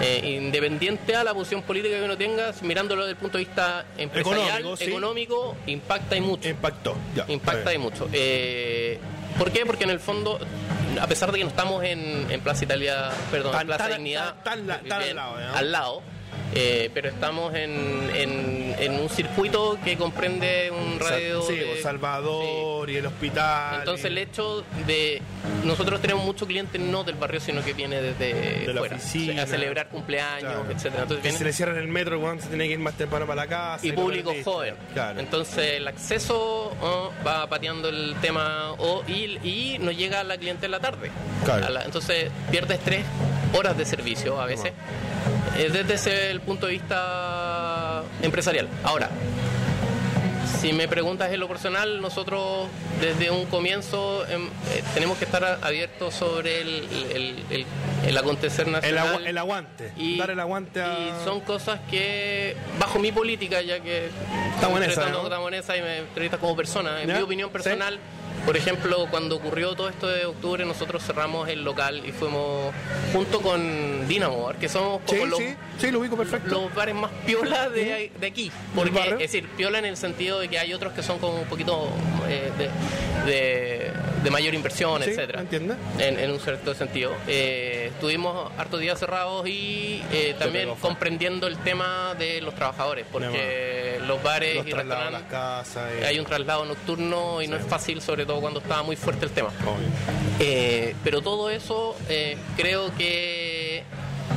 Eh, 0.00 0.36
independiente 0.40 1.16
a 1.16 1.24
la 1.24 1.34
posición 1.34 1.62
política 1.62 1.96
que 1.98 2.04
uno 2.04 2.16
tenga, 2.16 2.52
mirándolo 2.62 3.02
desde 3.02 3.12
el 3.12 3.16
punto 3.16 3.38
de 3.38 3.44
vista 3.44 3.84
empresarial, 3.96 4.48
Económico, 4.60 4.76
sí. 4.76 4.84
económico, 4.84 5.56
impacta 5.66 6.16
y 6.16 6.20
mucho. 6.20 6.48
Impactó. 6.48 6.96
Ya, 7.16 7.24
Impacta 7.28 7.74
y 7.74 7.78
mucho. 7.78 8.08
¿Por 9.36 9.50
qué? 9.52 9.66
Porque 9.66 9.84
en 9.84 9.90
el 9.90 10.00
fondo, 10.00 10.38
a 11.00 11.06
pesar 11.06 11.30
de 11.32 11.38
que 11.38 11.44
no 11.44 11.50
estamos 11.50 11.84
en, 11.84 12.26
en 12.30 12.40
Plaza 12.40 12.64
Italia, 12.64 13.10
perdón, 13.30 13.52
Tan- 13.52 13.60
en 13.62 13.66
Plaza 13.66 13.84
tan- 13.84 13.92
Dignidad, 13.98 14.34
al 15.54 15.72
lado, 15.72 16.02
eh, 16.54 16.90
pero 16.94 17.08
estamos 17.08 17.54
en, 17.54 18.10
en- 18.14 18.74
en 18.78 19.00
un 19.00 19.08
circuito 19.08 19.78
que 19.84 19.96
comprende 19.96 20.70
un 20.70 20.98
radio 21.00 21.42
Sí, 21.42 21.56
de- 21.56 21.72
o 21.78 21.82
Salvador 21.82 22.88
y 22.90 22.96
el 22.96 23.06
hospital. 23.06 23.80
Entonces 23.80 24.04
y- 24.04 24.08
el 24.08 24.18
hecho 24.18 24.64
de 24.86 25.20
nosotros 25.64 26.00
tenemos 26.00 26.24
mucho 26.24 26.46
cliente 26.46 26.78
no 26.78 27.04
del 27.04 27.16
barrio 27.16 27.40
sino 27.40 27.62
que 27.64 27.72
viene 27.72 28.00
desde 28.00 28.66
De 28.66 28.72
la 28.72 28.80
fuera 28.80 28.96
oficina. 28.96 29.42
a 29.42 29.46
celebrar 29.46 29.88
cumpleaños 29.88 30.40
Claro. 30.52 30.64
etcétera 30.70 31.02
entonces 31.02 31.22
viene 31.22 31.38
se 31.38 31.44
le 31.44 31.52
cierra 31.52 31.78
el 31.78 31.88
metro, 31.88 32.18
weón, 32.18 32.40
se 32.40 32.48
tiene 32.48 32.66
que 32.66 32.72
ir 32.74 32.78
más 32.78 32.94
temprano 32.94 33.26
para 33.26 33.42
la 33.42 33.46
casa. 33.48 33.86
y 33.86 33.92
público 33.92 34.32
joven. 34.44 34.74
Claro. 34.94 35.20
Entonces 35.20 35.74
el 35.74 35.86
acceso 35.88 36.72
oh, 36.80 37.12
va 37.26 37.46
pateando 37.48 37.88
el 37.88 38.14
tema 38.20 38.72
oh, 38.78 39.02
y, 39.06 39.38
y 39.46 39.78
nos 39.80 39.96
llega 39.96 40.22
la 40.24 40.36
clientela 40.38 40.80
tarde. 40.80 41.10
Claro. 41.44 41.66
A 41.66 41.70
la- 41.70 41.84
entonces 41.84 42.30
pierdes 42.50 42.78
tres 42.80 43.04
horas 43.52 43.76
de 43.76 43.84
servicio 43.84 44.40
a 44.40 44.46
veces. 44.46 44.72
Eh, 45.56 45.70
desde 45.72 45.94
ese 45.94 46.37
el 46.38 46.44
punto 46.46 46.66
de 46.66 46.72
vista 46.72 48.02
empresarial. 48.22 48.68
Ahora, 48.84 49.10
si 50.60 50.72
me 50.72 50.88
preguntas 50.88 51.30
en 51.32 51.38
lo 51.40 51.46
personal, 51.48 52.00
nosotros 52.00 52.66
desde 53.00 53.30
un 53.30 53.46
comienzo 53.46 54.26
em, 54.28 54.46
eh, 54.46 54.82
tenemos 54.94 55.18
que 55.18 55.24
estar 55.24 55.44
abiertos 55.62 56.14
sobre 56.14 56.60
el, 56.62 56.68
el- 57.14 57.44
el- 57.50 57.66
el 58.06 58.16
acontecer 58.18 58.66
El, 58.66 58.72
nacional. 58.72 59.08
agua- 59.08 59.28
el 59.28 59.38
aguante. 59.38 59.92
dar 60.18 60.30
el 60.30 60.40
aguante 60.40 60.80
a... 60.82 60.86
y 60.98 61.12
son 61.24 61.40
cosas 61.42 61.78
que, 61.90 62.56
bajo 62.80 62.98
mi 62.98 63.12
política, 63.12 63.60
ya 63.62 63.80
que 63.80 64.08
Estamos 64.54 64.80
en 64.82 64.90
esa, 64.90 65.08
¿no? 65.10 65.24
estamos 65.24 65.48
en 65.48 65.54
esa 65.54 65.76
y 65.76 65.82
me 65.82 65.98
entrevistas 65.98 66.40
como 66.40 66.56
persona, 66.56 67.02
en 67.02 67.08
¿Ya? 67.08 67.16
mi 67.16 67.22
opinión 67.22 67.50
¿Sí? 67.50 67.54
Por 68.46 68.56
ejemplo, 68.56 69.06
cuando 69.10 69.36
ocurrió 69.36 69.74
todo 69.74 69.88
esto 69.88 70.06
de 70.08 70.24
octubre, 70.26 70.64
nosotros 70.64 71.02
cerramos 71.04 71.48
el 71.48 71.64
local 71.64 72.02
y 72.06 72.12
fuimos 72.12 72.72
junto 73.12 73.40
con 73.40 74.06
Dinamo, 74.08 74.50
que 74.58 74.68
somos 74.68 75.00
Sí, 75.06 75.16
como 75.16 75.26
los, 75.26 75.38
sí, 75.38 75.54
sí, 75.78 75.90
lo 75.90 76.00
ubico 76.00 76.16
perfecto. 76.16 76.48
los 76.62 76.74
bares 76.74 76.94
más 76.94 77.10
piola 77.26 77.68
de, 77.68 78.10
de 78.18 78.26
aquí. 78.26 78.50
Porque, 78.74 78.98
es 79.12 79.18
decir, 79.18 79.48
piola 79.56 79.78
en 79.78 79.84
el 79.84 79.96
sentido 79.96 80.40
de 80.40 80.48
que 80.48 80.58
hay 80.58 80.72
otros 80.72 80.92
que 80.92 81.02
son 81.02 81.18
como 81.18 81.40
un 81.40 81.46
poquito 81.48 81.88
eh, 82.28 82.50
de, 82.58 83.30
de- 83.30 83.92
de 84.22 84.30
mayor 84.30 84.54
inversión, 84.54 85.02
Sí, 85.02 85.10
etcétera. 85.10 85.40
entiendo. 85.40 85.74
En, 85.98 86.18
en 86.18 86.30
un 86.30 86.40
cierto 86.40 86.74
sentido. 86.74 87.12
Eh, 87.26 87.90
estuvimos 87.94 88.50
hartos 88.58 88.80
días 88.80 88.98
cerrados 88.98 89.46
y 89.48 90.02
eh, 90.12 90.34
también 90.38 90.70
comprendiendo 90.80 91.46
el 91.46 91.56
tema 91.58 92.14
de 92.18 92.40
los 92.40 92.54
trabajadores, 92.54 93.06
porque 93.10 94.00
los 94.06 94.22
bares 94.22 94.56
Los 94.56 94.66
y 94.66 94.72
restaurantes 94.72 95.76
y- 96.00 96.04
hay 96.04 96.18
un 96.18 96.24
traslado 96.26 96.64
nocturno 96.64 97.42
y 97.42 97.48
no 97.48 97.56
es 97.56 97.64
fácil, 97.66 98.00
sobre 98.00 98.26
todo 98.26 98.40
cuando 98.40 98.60
estaba 98.60 98.82
muy 98.82 98.96
fuerte 98.96 99.24
el 99.24 99.30
tema. 99.30 99.50
Eh, 100.40 100.94
pero 101.04 101.20
todo 101.20 101.50
eso 101.50 101.96
eh, 102.08 102.36
creo 102.56 102.94
que 102.96 103.82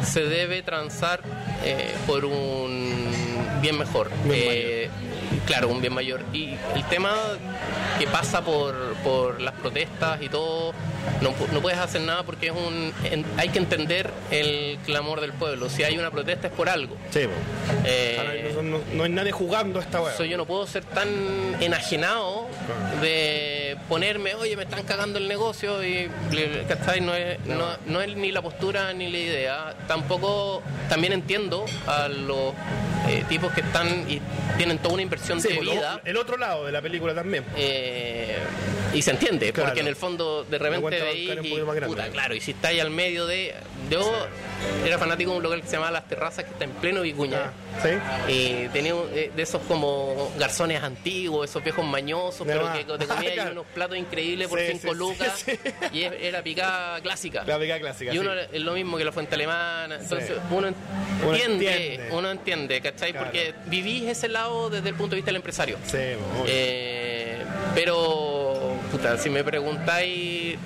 se 0.04 0.24
debe 0.26 0.62
transar 0.64 1.22
eh, 1.64 1.92
por 2.08 2.26
un 2.26 3.12
bien 3.62 3.78
mejor. 3.78 4.10
Bien 4.26 4.36
Eh, 4.36 4.90
claro, 5.46 5.68
un 5.70 5.82
bien 5.82 5.94
mayor. 5.94 6.22
Y 6.34 6.56
el 6.76 6.84
tema 6.90 7.14
que 8.00 8.08
pasa 8.08 8.42
por, 8.42 8.76
por 9.04 9.40
las 9.42 9.54
protestas 9.54 10.22
y 10.22 10.30
todo, 10.30 10.74
no, 11.22 11.32
pu- 11.32 11.50
no 11.52 11.62
puedes 11.62 11.80
hacer 11.80 12.02
nada 12.02 12.24
porque 12.24 12.48
es 12.48 12.54
un 12.54 12.94
en- 13.04 13.26
hay 13.38 13.50
que 13.50 13.60
entender 13.60 14.10
el 14.32 14.78
clamor 14.86 15.22
del 15.22 15.34
pueblo. 15.34 15.70
Si 15.70 15.84
hay 15.84 15.98
una 15.98 16.12
protesta 16.12 16.48
es 16.48 16.54
por 16.54 16.70
algo. 16.70 16.96
Sí. 17.12 17.22
Eh, 17.86 18.56
no, 18.64 18.80
no- 18.94 19.04
hay 19.04 19.10
nadie 19.10 19.32
jugando 19.32 19.80
a 19.80 19.84
esta 19.84 20.02
weá. 20.02 20.14
So, 20.16 20.24
yo 20.26 20.38
no 20.38 20.46
puedo 20.46 20.66
ser 20.68 20.84
tan 20.84 21.08
enajenado 21.60 22.48
de 23.02 23.61
ponerme, 23.90 24.36
oye, 24.36 24.56
me 24.56 24.64
están 24.64 24.84
cagando 24.84 25.18
el 25.20 25.28
negocio 25.28 25.84
y, 25.86 26.10
¿cachai? 26.68 27.02
No 27.02 27.14
es, 27.14 27.40
no, 27.46 27.66
no 27.86 28.02
es 28.02 28.16
ni 28.16 28.32
la 28.32 28.42
postura 28.42 28.94
ni 28.94 29.10
la 29.12 29.18
idea. 29.18 29.76
Tampoco, 29.88 30.62
también 30.90 31.14
entiendo 31.14 31.66
a 31.88 32.08
los 32.08 32.54
eh, 33.08 33.24
tipos 33.30 33.52
que 33.54 33.62
están 33.62 34.10
y 34.10 34.22
tienen 34.58 34.78
toda 34.80 34.94
una 34.94 35.04
inversión 35.04 35.42
Sí, 35.42 35.50
de 35.50 35.60
vida. 35.60 36.02
el 36.06 36.18
otro 36.18 36.38
lado 36.38 36.66
de 36.66 36.72
la 36.72 36.82
película 36.82 37.14
también. 37.14 37.44
eh, 37.56 38.38
y 38.94 39.02
se 39.02 39.12
entiende, 39.12 39.52
Claro. 39.54 39.70
porque 39.70 39.82
en 39.82 39.88
el 39.88 39.96
fondo 39.96 40.44
de 40.44 40.58
repente 40.58 41.02
un 41.02 41.16
y, 41.18 41.28
grande. 41.28 41.88
puta, 41.88 42.10
claro, 42.10 42.36
y 42.36 42.42
si 42.42 42.52
estáis 42.52 42.82
al 42.82 42.90
medio 42.92 43.26
de... 43.26 43.54
Yo 43.90 44.12
era 44.86 44.98
fanático 45.00 45.32
de 45.32 45.38
un 45.38 45.44
local 45.44 45.62
que 45.62 45.68
se 45.68 45.74
llamaba 45.74 45.92
Las 45.92 46.08
Terrazas, 46.08 46.46
que 46.46 46.52
está 46.52 46.64
en 46.66 46.72
pleno 46.72 47.02
Vicuña. 47.02 47.46
Ah, 47.46 47.52
¿sí? 47.84 47.90
Eh, 48.28 48.70
tenía 48.72 48.94
eh, 49.14 49.32
de 49.36 49.42
esos 49.44 49.62
como 49.64 50.32
garzones 50.38 50.82
antiguos, 50.84 51.50
esos 51.50 51.64
viejos 51.64 51.84
mañosos, 51.86 52.46
De 52.46 52.54
pero 52.54 52.66
más. 52.66 52.78
que 52.78 52.84
te 52.86 53.06
comías 53.08 53.34
Claro. 53.34 53.52
unos 53.54 53.66
platos 53.74 53.98
increíbles 53.98 54.48
por 54.48 54.60
Sí, 54.60 54.66
5 54.80 54.88
sí, 54.94 54.98
lucas 54.98 55.46
y 55.94 56.04
era 56.04 56.42
picada 56.44 57.02
clásica. 57.02 57.44
La 57.46 57.58
picada 57.60 57.80
clásica, 57.80 58.14
Y 58.14 58.18
uno 58.20 58.34
es 58.34 58.62
lo 58.62 58.74
mismo 58.74 58.98
que 58.98 59.06
la 59.06 59.12
fuente 59.12 59.36
alemana. 59.36 59.96
Entonces 59.96 60.32
uno 60.52 60.68
Uno 61.24 61.34
entiende, 61.36 61.72
entiende. 61.94 62.10
uno 62.16 62.32
entiende, 62.32 62.82
¿cachai? 62.82 63.12
Claro. 63.12 63.26
Porque 63.28 63.54
vivís 63.66 64.04
ese 64.08 64.28
lado 64.28 64.70
desde 64.70 64.90
el 64.90 64.96
punto 64.96 65.12
de 65.12 65.18
vista 65.18 65.30
del 65.30 65.38
empresario. 65.38 65.78
Sí. 65.86 65.98
Eh, 66.48 67.38
pero, 67.76 68.51
puta, 68.92 69.18
si 69.18 69.30
me 69.30 69.44
preguntáis, 69.44 70.58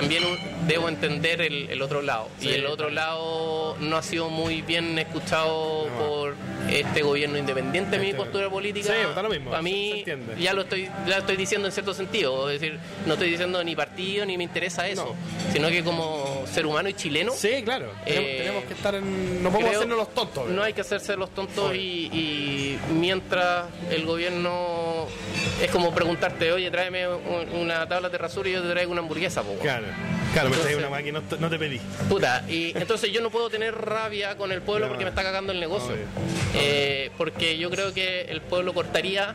también 0.00 0.22
debo 0.66 0.88
entender 0.88 1.40
el, 1.40 1.70
el 1.70 1.82
otro 1.82 2.02
lado. 2.02 2.28
Sí, 2.38 2.48
y 2.48 2.52
el 2.54 2.66
otro 2.66 2.90
lado 2.90 3.76
no 3.80 3.96
ha 3.96 4.02
sido 4.02 4.28
muy 4.28 4.62
bien 4.62 4.98
escuchado 4.98 5.88
No. 5.88 5.98
por 5.98 6.34
este 6.70 7.02
gobierno 7.02 7.38
independiente 7.38 7.92
de 7.92 7.98
mi 7.98 8.10
Este- 8.10 8.18
postura 8.18 8.50
política. 8.50 8.86
Sí, 8.92 9.00
está 9.08 9.22
lo 9.22 9.28
mismo, 9.30 9.54
se 9.54 9.62
mí, 9.62 10.04
ya 10.38 10.52
lo 10.52 10.62
estoy, 10.62 10.88
ya 11.06 11.18
estoy 11.18 11.36
diciendo 11.36 11.66
en 11.68 11.72
cierto 11.72 11.94
sentido. 11.94 12.50
Es 12.50 12.60
decir, 12.60 12.78
no 13.06 13.14
estoy 13.14 13.30
diciendo 13.30 13.62
ni 13.64 13.74
partido 13.74 14.24
ni 14.26 14.36
me 14.36 14.44
interesa 14.44 14.86
eso, 14.88 15.14
sino 15.52 15.68
que 15.68 15.82
como 15.82 16.44
ser 16.52 16.66
humano 16.66 16.88
y 16.88 16.94
chileno. 16.94 17.32
Sí, 17.32 17.62
claro. 17.64 17.90
Tenemos, 18.04 18.28
Eh, 18.30 18.36
tenemos 18.38 18.64
que 18.64 18.74
estar 18.74 18.94
en. 18.94 19.42
No 19.42 19.50
podemos 19.50 19.74
hacernos 19.76 19.98
los 19.98 20.14
tontos. 20.14 20.48
No 20.48 20.62
hay 20.62 20.72
que 20.72 20.80
hacerse 20.82 21.16
los 21.16 21.30
tontos 21.30 21.74
y, 21.74 21.78
y 22.12 22.78
mientras 22.92 23.66
el 23.90 24.04
gobierno 24.04 25.06
es 25.62 25.70
como 25.70 25.92
preguntarte, 25.94 26.52
oye, 26.52 26.70
tráeme 26.70 27.08
un- 27.08 27.48
una 27.60 27.88
tabla 27.88 28.08
de 28.08 28.18
rasura 28.18 28.48
y 28.48 28.52
yo 28.52 28.62
te 28.62 28.68
traigo 28.70 28.92
una 28.92 29.00
hamburguesa, 29.00 29.42
po. 29.42 29.54
Claro, 29.60 29.86
claro, 30.32 30.48
me 30.50 30.56
Entonces- 30.56 30.62
traes 30.62 30.76
una 30.78 30.90
máquina, 30.90 31.22
no 31.40 31.50
te, 31.50 31.58
pedí. 31.58 31.80
Puta, 32.08 32.44
y 32.48 32.72
entonces 32.76 33.10
yo 33.12 33.20
no 33.20 33.30
puedo 33.30 33.50
tener 33.50 33.74
rabia 33.74 34.36
con 34.36 34.52
el 34.52 34.62
pueblo 34.62 34.86
No. 34.86 34.90
porque 34.92 35.04
me 35.04 35.10
está 35.10 35.22
cagando 35.22 35.52
el 35.52 35.60
negocio. 35.60 35.94
Eh, 36.54 37.10
porque 37.18 37.58
yo 37.58 37.70
creo 37.70 37.92
que 37.94 38.22
el 38.22 38.40
pueblo 38.40 38.74
cortaría, 38.74 39.34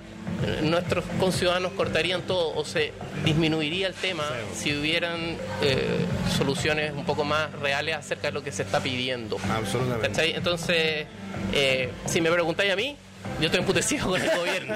nuestros 0.62 1.06
conciudadanos 1.20 1.72
cortarían 1.74 2.22
todo 2.24 2.54
o 2.56 2.66
se 2.66 2.92
disminuiría 3.24 3.88
el 3.88 3.94
tema 3.94 4.24
Sí. 4.54 4.60
si 4.72 4.78
hubieran 4.78 5.38
eh, 5.62 5.88
soluciones 6.38 6.92
un 6.94 7.06
poco 7.06 7.24
más 7.24 7.52
reales 7.62 7.96
acerca 7.96 8.28
de 8.28 8.34
lo 8.34 8.44
que 8.44 8.52
se 8.52 8.64
está 8.64 8.82
pidiendo. 8.82 9.38
Absolutamente. 9.50 10.10
¿Cachai? 10.10 10.34
Entonces, 10.34 11.06
eh, 11.54 11.90
si 12.06 12.20
me 12.22 12.30
preguntáis 12.32 12.72
a 12.74 12.76
mí, 12.76 12.98
yo 13.40 13.46
estoy 13.46 13.60
emputecido 13.60 14.08
con 14.10 14.22
el 14.22 14.30
gobierno. 14.38 14.76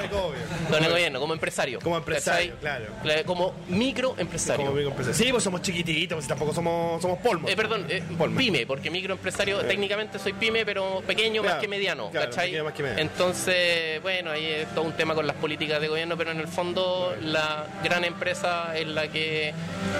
Con 0.69 0.83
el 0.83 0.89
gobierno, 0.89 1.19
como 1.19 1.33
empresario. 1.33 1.79
Como 1.81 1.97
empresario, 1.97 2.55
claro. 2.59 2.85
Cla- 3.03 3.23
Como 3.25 3.53
microempresario. 3.69 4.65
Como 4.65 4.71
amigo 4.75 4.89
empresario. 4.91 5.17
Sí, 5.25 5.31
pues 5.31 5.43
somos 5.43 5.61
chiquititos, 5.61 6.15
pues 6.17 6.27
tampoco 6.27 6.53
somos, 6.53 7.01
somos 7.01 7.19
polvos. 7.19 7.49
Eh, 7.51 7.55
perdón, 7.55 7.85
eh, 7.89 8.03
pyme, 8.37 8.65
porque 8.65 8.89
microempresario, 8.89 9.59
técnicamente 9.61 10.19
soy 10.19 10.33
pyme, 10.33 10.65
pero 10.65 11.01
pequeño 11.05 11.41
Claro, 11.41 11.55
más 11.55 11.61
que 11.61 11.67
mediano, 11.67 12.09
claro, 12.11 12.29
¿cachai? 12.29 12.61
más 12.61 12.73
que 12.73 12.83
mediano. 12.83 13.01
Entonces, 13.01 14.01
bueno, 14.01 14.31
ahí 14.31 14.45
es 14.45 14.67
todo 14.73 14.83
un 14.85 14.93
tema 14.93 15.13
con 15.15 15.25
las 15.27 15.35
políticas 15.37 15.79
de 15.81 15.87
gobierno, 15.87 16.17
pero 16.17 16.31
en 16.31 16.39
el 16.39 16.47
fondo 16.47 17.15
la 17.21 17.65
gran 17.83 18.03
empresa 18.03 18.75
es 18.77 18.87
la 18.87 19.07
que, 19.09 19.53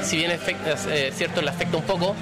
si 0.04 0.18
bien 0.18 0.32
eh, 0.32 1.12
cierto, 1.14 1.42
le 1.42 1.50
afecta 1.50 1.78
un 1.78 1.84
poco, 1.84 2.16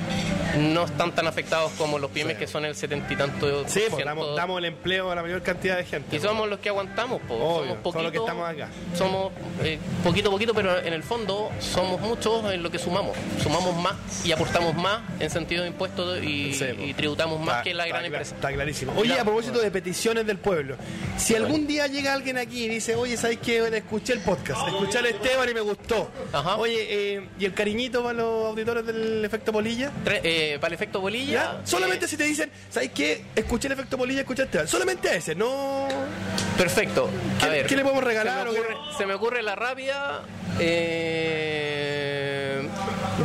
no 0.57 0.85
están 0.85 1.11
tan 1.13 1.27
afectados 1.27 1.71
como 1.73 1.99
los 1.99 2.11
pymes 2.11 2.33
Sí. 2.35 2.39
que 2.39 2.47
son 2.47 2.65
el 2.65 2.75
setenta 2.75 3.11
y 3.13 3.15
tanto 3.15 3.67
Sí, 3.67 3.81
pues 3.89 4.05
damos 4.05 4.57
el 4.59 4.65
empleo 4.65 5.11
a 5.11 5.15
la 5.15 5.21
mayor 5.21 5.41
cantidad 5.41 5.77
de 5.77 5.83
gente. 5.85 6.14
Y 6.15 6.19
somos 6.19 6.49
los 6.49 6.59
que 6.59 6.69
aguantamos, 6.69 7.21
po. 7.21 7.35
Obvio, 7.35 7.43
somos 7.45 7.67
son 7.73 7.77
poquito, 7.83 8.03
los 8.03 8.11
que 8.11 8.17
estamos 8.17 8.49
acá. 8.49 8.69
Somos 8.97 9.31
eh, 9.63 9.79
poquito 10.03 10.29
a 10.29 10.31
poquito, 10.31 10.53
pero 10.53 10.79
en 10.79 10.93
el 10.93 11.03
fondo 11.03 11.51
somos 11.59 11.99
muchos 12.01 12.51
en 12.53 12.63
lo 12.63 12.71
que 12.71 12.79
sumamos. 12.79 13.15
Sumamos 13.41 13.75
más 13.77 14.25
y 14.25 14.31
aportamos 14.31 14.73
más 14.75 15.01
en 15.19 15.29
sentido 15.29 15.63
de 15.63 15.69
impuestos 15.69 16.23
y, 16.23 16.53
Sí, 16.53 16.65
po. 16.65 16.81
y 16.83 16.93
tributamos 16.93 17.39
más 17.39 17.49
Está- 17.57 17.63
que 17.63 17.73
la 17.73 17.87
gran 17.87 18.05
empresa. 18.05 18.35
Está 18.35 18.51
clarísimo. 18.53 18.93
Oye, 18.97 19.19
a 19.19 19.23
propósito 19.23 19.59
de 19.59 19.71
peticiones 19.71 20.25
del 20.25 20.37
pueblo, 20.37 20.75
si 21.17 21.35
algún 21.35 21.67
día 21.67 21.87
llega 21.87 22.13
alguien 22.13 22.37
aquí 22.37 22.65
y 22.65 22.69
dice, 22.69 22.95
oye, 22.95 23.17
¿sabes 23.17 23.39
qué? 23.39 23.65
Escuché 23.75 24.13
el 24.13 24.19
podcast, 24.21 24.67
escuché 24.67 24.99
al 24.99 25.05
Esteban 25.07 25.49
y 25.49 25.53
me 25.53 25.61
gustó. 25.61 26.09
Ajá. 26.31 26.55
Oye, 26.57 26.85
eh, 27.15 27.29
¿y 27.39 27.45
el 27.45 27.53
cariñito 27.53 28.01
para 28.03 28.13
los 28.13 28.45
auditores 28.47 28.85
del 28.85 29.23
efecto 29.25 29.51
polilla? 29.51 29.91
Tre- 30.05 30.21
eh, 30.23 30.57
para 30.59 30.69
el 30.69 30.73
efecto 30.75 31.01
bolilla. 31.01 31.33
¿Ya? 31.33 31.61
Solamente 31.65 32.05
eh, 32.05 32.07
si 32.07 32.17
te 32.17 32.23
dicen, 32.23 32.49
¿sabes 32.69 32.91
qué? 32.91 33.23
Escuché 33.35 33.67
el 33.67 33.73
efecto 33.73 33.97
polilla, 33.97 34.21
escuché 34.21 34.43
a 34.43 34.45
Esteban. 34.45 34.67
Solamente 34.67 35.09
a 35.09 35.15
ese, 35.15 35.35
no. 35.35 35.87
Perfecto. 36.57 37.09
¿Qué- 37.39 37.45
a 37.45 37.49
ver, 37.49 37.65
qué 37.65 37.75
le 37.75 37.81
podemos 37.83 38.03
se 38.03 38.07
me 38.07 38.13
regalar 38.13 38.47
qué? 38.47 38.59
ocurre- 38.59 38.77
Se 38.97 39.05
me 39.05 39.13
ocurre 39.13 39.41
la 39.43 39.55
rabia. 39.55 40.21
eh, 40.59 41.34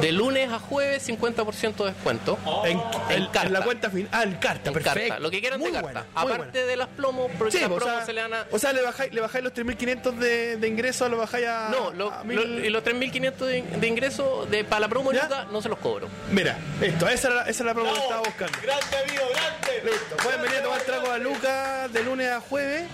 de 0.01 0.12
lunes 0.12 0.51
a 0.51 0.59
jueves, 0.59 1.09
50% 1.09 1.84
de 1.84 1.92
descuento. 1.92 2.38
En, 2.64 2.78
En 3.11 3.22
en- 3.22 3.26
carta. 3.26 3.46
en 3.46 3.53
la 3.53 3.62
cuenta 3.62 3.90
final. 3.90 4.09
Ah, 4.12 4.22
en 4.24 4.34
carta, 4.34 4.70
En 4.70 4.74
perfecto. 4.74 4.98
carta, 5.09 5.18
lo 5.20 5.30
que 5.30 5.40
quieran 5.40 5.61
Muy 5.61 5.68
de 5.70 5.74
carta. 5.80 5.86
buena, 5.86 6.01
muy 6.24 6.32
Aparte 6.32 6.59
buena. 6.59 6.66
de 6.70 6.76
las 6.76 6.88
plomos, 6.88 7.30
porque 7.38 7.53
Sí, 7.53 7.59
las 7.61 7.68
plomos 7.68 7.84
sea, 7.84 8.07
se 8.07 8.12
le 8.12 8.20
dan 8.22 8.34
a. 8.34 8.46
o 8.51 8.59
sea, 8.59 8.72
le 8.72 8.82
bajáis, 8.82 9.12
le 9.12 9.20
bajáis 9.20 9.44
los 9.44 9.53
3.500 9.55 10.16
de, 10.18 10.57
de 10.57 10.68
ingreso, 10.68 11.09
lo 11.09 11.16
bajáis 11.18 11.46
a. 11.46 11.68
No, 11.70 11.90
lo- 11.92 12.11
a 12.12 12.24
mil- 12.24 12.36
lo- 12.59 12.64
y 12.64 12.70
los 12.70 12.82
3.500 12.84 13.46
de, 13.46 13.62
de 13.62 13.86
ingreso 13.88 14.46
de, 14.51 14.64
para 14.64 14.80
la 14.80 14.88
promo. 14.88 15.12
Luca, 15.12 15.46
no 15.51 15.61
se 15.62 15.68
los 15.68 15.78
cobro. 15.78 16.09
Mira, 16.30 16.57
listo, 16.80 17.09
esa 17.09 17.28
era, 17.28 17.42
esa 17.48 17.62
era 17.62 17.70
la 17.72 17.74
promo 17.74 17.92
que 17.92 17.98
estaba 18.01 18.20
buscando. 18.22 18.59
Grande, 18.62 18.96
amigo, 18.96 19.22
grande. 19.32 19.90
Listo, 19.90 20.16
pueden 20.22 20.42
venir 20.42 20.57
a 20.59 20.62
tomar 20.62 20.80
trago 20.82 21.11
a 21.11 21.18
Lucas 21.18 21.92
de 21.92 22.03
lunes 22.05 22.28
a 22.30 22.40
jueves 22.40 22.84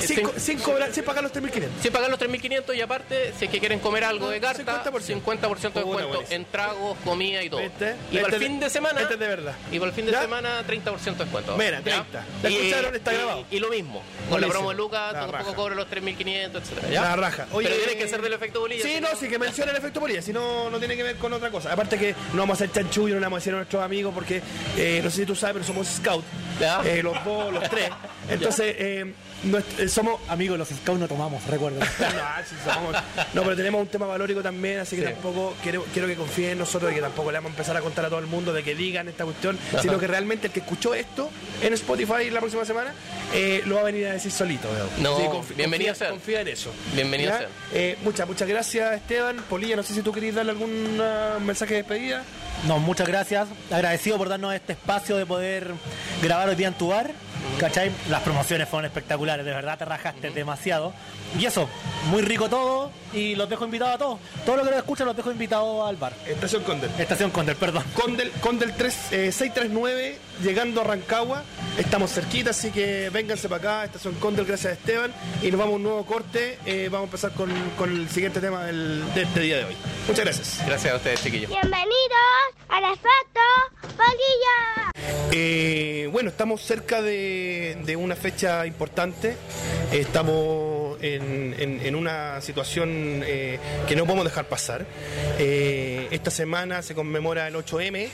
sin, 0.00 0.22
co- 0.22 0.32
sin 0.36 0.58
cobrar, 0.58 0.92
sin 0.92 1.04
pagar 1.04 1.22
los 1.22 1.32
3.500. 1.32 1.68
Si 1.82 1.90
pagan 1.90 2.10
los 2.10 2.20
3.500 2.20 2.74
y 2.76 2.80
aparte, 2.80 3.32
si 3.38 3.44
es 3.46 3.50
que 3.50 3.58
quieren 3.58 3.78
comer 3.80 4.04
algo 4.04 4.28
de 4.30 4.40
carta, 4.40 4.82
50%. 4.84 5.22
50%, 5.22 5.72
de 5.72 5.80
descuento. 5.80 6.22
En 6.30 6.44
tragos, 6.46 6.96
comida 7.04 7.42
y 7.42 7.50
todo. 7.50 7.60
¿Viste? 7.60 7.96
Y 8.10 8.16
para 8.16 8.26
Este 8.28 8.36
el 8.36 8.42
es 8.42 8.48
fin 8.48 8.60
de- 8.60 8.70
semana. 8.70 9.00
este 9.00 9.14
es 9.14 9.20
de 9.20 9.26
verdad. 9.28 9.54
Y 9.70 9.78
para 9.78 9.88
el 9.90 9.94
fin 9.94 10.06
de 10.06 10.12
¿Ya? 10.12 10.22
semana, 10.22 10.62
30% 10.66 11.18
de 11.18 11.24
descuento. 11.24 11.56
Mira, 11.56 11.78
¿ya? 11.78 11.82
30. 12.04 12.24
¿La 12.42 12.48
escucharon? 12.48 12.94
Está 12.94 13.12
y- 13.12 13.16
grabado. 13.16 13.46
Y, 13.50 13.58
lo 13.58 13.68
mismo. 13.68 14.00
Con 14.00 14.30
Buenísimo. 14.30 14.38
la 14.40 14.48
promo 14.52 14.70
de 14.70 14.76
Lucas, 14.76 15.12
La 15.12 15.20
tampoco 15.26 15.54
cobro 15.54 15.74
los 15.74 15.88
3.500, 15.88 16.62
etcétera. 16.62 16.88
La 16.88 16.92
¿ya? 16.94 17.16
raja. 17.16 17.46
Pero 17.54 17.74
tiene 17.76 17.96
que 17.96 18.08
ser 18.08 18.22
del 18.22 18.32
efecto 18.32 18.60
bolilla. 18.60 18.82
Sí, 18.82 19.00
no, 19.00 19.08
sí 19.18 19.28
que 19.28 19.38
menciona 19.38 19.70
el 19.72 19.76
efecto 19.78 20.00
bolilla, 20.00 20.22
si 20.22 20.32
no, 20.32 20.70
no 20.70 20.78
tiene 20.78 20.96
que 20.96 21.02
ver 21.02 21.16
con 21.16 21.32
otra 21.32 21.50
cosa. 21.50 21.72
Aparte 21.72 21.98
que 21.98 22.14
no 22.32 22.38
vamos 22.42 22.60
a 22.60 22.64
hacer 22.64 22.72
chanchullo, 22.74 23.14
no 23.14 23.20
le 23.20 23.26
vamos 23.26 23.36
a 23.36 23.40
decir 23.40 23.52
a 23.52 23.56
nuestros 23.56 23.82
amigos 23.82 24.12
porque, 24.14 24.40
eh, 24.76 25.00
no 25.02 25.10
sé 25.10 25.16
si 25.18 25.26
tú 25.26 25.34
sabes, 25.34 25.54
pero 25.54 25.64
somos 25.66 25.86
scout. 25.88 26.24
Ya. 26.60 26.80
Eh, 26.84 27.02
los 27.02 27.22
dos, 27.24 27.52
los 27.52 27.68
tres. 27.68 27.90
Entonces, 28.30 28.74
eh, 28.78 29.12
eh, 29.78 29.88
somos 29.88 30.20
Amigos, 30.28 30.58
los 30.58 30.68
scouts 30.68 31.00
no 31.00 31.08
tomamos, 31.08 31.44
recuerden. 31.46 31.80
no, 31.80 31.86
sí, 31.86 32.54
somos- 32.64 32.94
no, 33.34 33.42
pero 33.42 33.56
tenemos 33.56 33.80
un 33.80 33.86
tema 33.88 34.06
valórico 34.06 34.42
también, 34.42 34.80
así 34.80 34.96
que 34.96 35.02
Sí. 35.06 35.12
tampoco 35.12 35.54
quiero, 35.62 35.84
quiero 35.92 36.06
que 36.08 36.14
confíen 36.16 36.50
en 36.52 36.58
nosotros 36.58 36.92
y 36.92 36.96
que 36.96 37.00
tampoco 37.00 37.30
le 37.32 37.38
vamos 37.38 37.50
a 37.50 37.52
empezar 37.54 37.76
a 37.76 37.80
contar 37.80 38.04
a 38.04 38.08
todo 38.08 38.18
el 38.20 38.26
mundo 38.26 38.52
de 38.52 38.62
que 38.62 38.74
digan 38.74 39.08
esta 39.08 39.24
cuestión, 39.24 39.58
sino 39.80 39.98
que 39.98 40.06
realmente 40.06 40.48
el 40.48 40.52
que 40.52 40.60
escuchó 40.60 40.94
esto 40.94 41.30
en 41.62 41.72
Spotify 41.74 42.30
la 42.30 42.40
próxima 42.40 42.64
semana 42.64 42.92
eh, 43.34 43.62
lo 43.66 43.76
va 43.76 43.80
a 43.82 43.84
venir 43.84 44.06
a 44.08 44.12
decir 44.12 44.30
solito. 44.30 44.68
veo. 44.72 44.88
No, 44.98 45.18
confi- 45.18 45.54
bienvenido 45.56 45.90
confía, 45.90 45.94
sea. 45.94 46.10
confía 46.10 46.40
en 46.42 46.48
eso. 46.48 46.70
Bienvenido 46.94 47.36
sea. 47.36 47.48
Eh, 47.72 47.96
muchas, 48.02 48.26
muchas 48.28 48.48
gracias 48.48 48.94
Esteban. 48.94 49.36
Polilla, 49.48 49.76
no 49.76 49.82
sé 49.82 49.94
si 49.94 50.02
tú 50.02 50.12
querías 50.12 50.34
darle 50.34 50.52
algún 50.52 50.98
ah, 51.00 51.38
mensaje 51.40 51.74
de 51.74 51.78
despedida. 51.82 52.22
No, 52.66 52.78
muchas 52.78 53.08
gracias. 53.08 53.48
Agradecido 53.70 54.18
por 54.18 54.28
darnos 54.28 54.52
este 54.54 54.72
espacio 54.74 55.16
de 55.16 55.24
poder 55.24 55.70
grabar 56.22 56.48
hoy 56.50 56.56
día 56.56 56.68
en 56.68 56.74
tu 56.74 56.88
bar. 56.88 57.10
¿Cachai? 57.58 57.90
Las 58.08 58.22
promociones 58.22 58.68
fueron 58.68 58.86
espectaculares, 58.86 59.44
de 59.44 59.52
verdad 59.52 59.78
te 59.78 59.84
rajaste 59.84 60.30
demasiado. 60.30 60.92
Y 61.38 61.44
eso, 61.44 61.68
muy 62.10 62.22
rico 62.22 62.48
todo 62.48 62.90
y 63.12 63.34
los 63.34 63.48
dejo 63.48 63.64
invitados 63.64 63.94
a 63.94 63.98
todos. 63.98 64.18
Todo 64.46 64.56
lo 64.56 64.64
que 64.64 64.70
nos 64.70 64.78
escuchan 64.78 65.06
los 65.06 65.16
dejo 65.16 65.30
invitados 65.30 65.88
al 65.88 65.96
bar. 65.96 66.12
Estación 66.26 66.62
Condel. 66.62 66.90
Estación 66.98 67.30
Condel, 67.30 67.56
perdón. 67.56 67.84
Condel, 67.94 68.30
Condel 68.40 68.72
3, 68.74 68.94
eh, 69.12 69.32
639, 69.32 70.18
llegando 70.42 70.80
a 70.80 70.84
Rancagua. 70.84 71.42
Estamos 71.78 72.10
cerquita, 72.12 72.50
así 72.50 72.70
que 72.70 73.10
vénganse 73.10 73.48
para 73.48 73.58
acá. 73.60 73.84
Estación 73.84 74.14
Condel, 74.14 74.44
gracias 74.44 74.72
a 74.72 74.74
Esteban. 74.76 75.12
Y 75.42 75.50
nos 75.50 75.58
vamos 75.58 75.72
a 75.74 75.76
un 75.76 75.82
nuevo 75.82 76.04
corte. 76.06 76.58
Eh, 76.66 76.88
vamos 76.90 77.06
a 77.06 77.08
empezar 77.08 77.32
con, 77.32 77.50
con 77.78 77.90
el 77.94 78.08
siguiente 78.08 78.40
tema 78.40 78.64
del- 78.66 79.02
de 79.14 79.22
este 79.22 79.40
día 79.40 79.58
de 79.58 79.64
hoy. 79.64 79.76
Muchas 80.08 80.24
gracias. 80.24 80.60
Gracias 80.66 80.92
a 80.92 80.96
ustedes, 80.96 81.22
chiquillos. 81.22 81.50
Bienvenidos 81.50 81.88
al 82.68 82.84
efecto 82.84 83.40
Polilla. 83.96 84.90
Eh, 85.32 86.08
bueno, 86.12 86.30
estamos 86.30 86.60
cerca 86.62 87.00
de, 87.02 87.78
de 87.84 87.96
una 87.96 88.16
fecha 88.16 88.66
importante. 88.66 89.36
Estamos 89.92 90.98
en, 91.02 91.54
en- 91.58 91.80
en 91.86 91.94
una 91.94 92.40
situación 92.40 93.22
eh, 93.26 93.58
que 93.88 93.96
no 93.96 94.04
podemos 94.04 94.24
dejar 94.24 94.46
pasar. 94.46 94.84
Eh, 95.38 96.08
esta 96.10 96.30
semana 96.30 96.82
se 96.82 96.94
conmemora 96.94 97.46
el 97.48 97.54
8M. 97.54 98.08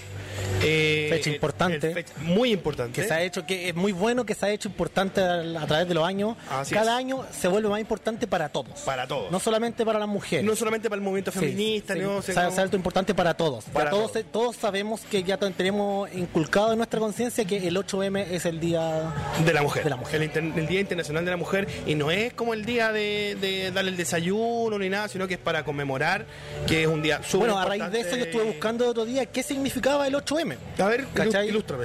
Eh, 0.62 1.08
Fecha 1.10 1.30
importante. 1.30 1.88
el 1.88 1.94
fecha- 1.94 2.12
muy 2.22 2.52
importante. 2.52 3.00
Que 3.00 3.06
se 3.06 3.14
ha 3.14 3.22
hecho, 3.22 3.46
que 3.46 3.68
es 3.68 3.74
muy 3.74 3.92
bueno 3.92 4.24
que 4.24 4.34
se 4.34 4.46
ha 4.46 4.50
hecho 4.50 4.68
importante 4.68 5.20
a, 5.20 5.40
a 5.62 5.66
través 5.66 5.88
de 5.88 5.94
los 5.94 6.04
años. 6.06 6.36
Así 6.50 6.74
Cada 6.74 6.92
es. 6.92 6.98
año 6.98 7.24
se 7.30 7.48
vuelve 7.48 7.68
más 7.68 7.80
importante 7.80 8.26
para 8.26 8.48
todos. 8.48 8.80
Para 8.80 9.06
todos. 9.06 9.30
No 9.30 9.38
solamente 9.40 9.84
para 9.84 9.98
las 9.98 10.08
mujeres. 10.08 10.44
No 10.44 10.56
solamente 10.56 10.88
para 10.88 10.98
el 10.98 11.02
movimiento 11.04 11.30
Sí, 11.32 11.38
feminista, 11.38 11.94
sí. 11.94 12.00
no 12.00 12.22
Se 12.22 12.32
sé 12.32 12.38
ha- 12.40 12.44
cómo- 12.44 12.54
se 12.56 12.60
ha 12.62 12.64
hecho 12.64 12.76
importante 12.76 13.14
para 13.14 13.34
todos. 13.34 13.66
Ya 13.66 13.72
Para 13.72 13.90
todos, 13.90 14.12
todos. 14.12 14.26
todos 14.32 14.56
sabemos 14.56 15.00
que 15.10 15.22
ya 15.22 15.36
tenemos 15.36 16.12
inculcado 16.14 16.72
en 16.72 16.78
nuestra 16.78 17.00
conciencia 17.00 17.44
que 17.44 17.66
el 17.68 17.76
8M 17.76 18.26
es 18.30 18.46
el 18.46 18.60
día 18.60 19.12
de 19.44 19.52
la 19.52 19.62
mujer. 19.62 19.84
De 19.84 19.90
la 19.90 19.96
mujer. 19.96 20.16
El, 20.16 20.22
inter- 20.24 20.52
el 20.56 20.66
Día 20.66 20.80
Internacional 20.80 21.24
de 21.24 21.30
la 21.30 21.36
Mujer. 21.36 21.68
Y 21.86 21.94
no 21.94 22.10
es 22.10 22.32
como 22.34 22.54
el 22.54 22.64
día 22.64 22.92
de, 22.92 23.36
de 23.40 23.70
darle 23.72 23.90
el 23.90 23.96
desayuno 23.96 24.78
ni 24.78 24.88
nada, 24.88 25.08
sino 25.08 25.26
que 25.28 25.34
es 25.34 25.40
para 25.40 25.64
conmemorar 25.64 26.26
que 26.66 26.82
es 26.82 26.88
un 26.88 27.02
día 27.02 27.18
súper 27.22 27.48
Bueno, 27.50 27.58
a 27.58 27.64
raíz 27.64 27.90
de 27.90 28.00
eso 28.00 28.16
yo 28.16 28.24
estuve 28.24 28.44
buscando 28.44 28.84
el 28.84 28.90
otro 28.90 29.04
día 29.04 29.26
qué 29.26 29.42
significaba 29.42 30.06
el 30.06 30.14
8M. 30.26 30.56
A 30.78 30.84
ver, 30.88 31.06
¿Cachai? 31.14 31.48
ilústrame. 31.48 31.84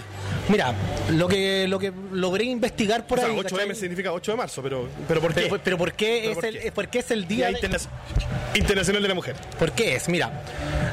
Mira, 0.49 0.73
lo 1.11 1.27
que 1.27 1.67
lo 1.67 1.77
que 1.79 1.93
logré 2.11 2.45
investigar 2.45 3.05
por 3.07 3.19
O 3.19 3.21
sea, 3.21 3.31
ahí. 3.31 3.37
8M 3.37 3.43
¿cachai? 3.43 3.75
significa 3.75 4.11
8 4.11 4.31
de 4.31 4.37
marzo, 4.37 4.61
pero, 4.63 4.87
pero 5.07 5.21
¿por 5.21 5.33
qué? 5.33 5.41
pero, 5.43 5.61
pero 5.63 5.77
¿por 5.77 5.93
qué 5.93 6.19
¿Pero 6.21 6.31
es 6.31 6.35
por 6.35 6.45
el 6.45 6.59
qué? 6.59 6.71
por 6.71 6.87
qué 6.89 6.99
es 6.99 7.11
el 7.11 7.27
Día 7.27 7.47
día 7.47 7.59
de- 7.59 7.67
Interna- 7.67 7.89
Internacional 8.55 9.01
de 9.01 9.07
la 9.07 9.15
Mujer. 9.15 9.35
¿Por 9.59 9.71
qué 9.71 9.95
es? 9.95 10.09
Mira, 10.09 10.43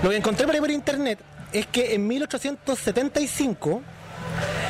lo 0.03 0.11
que 0.11 0.17
encontré 0.17 0.47
por 0.47 0.55
ahí 0.55 0.61
por 0.61 0.71
internet 0.71 1.19
es 1.53 1.67
que 1.67 1.95
en 1.95 2.07
1875 2.07 3.83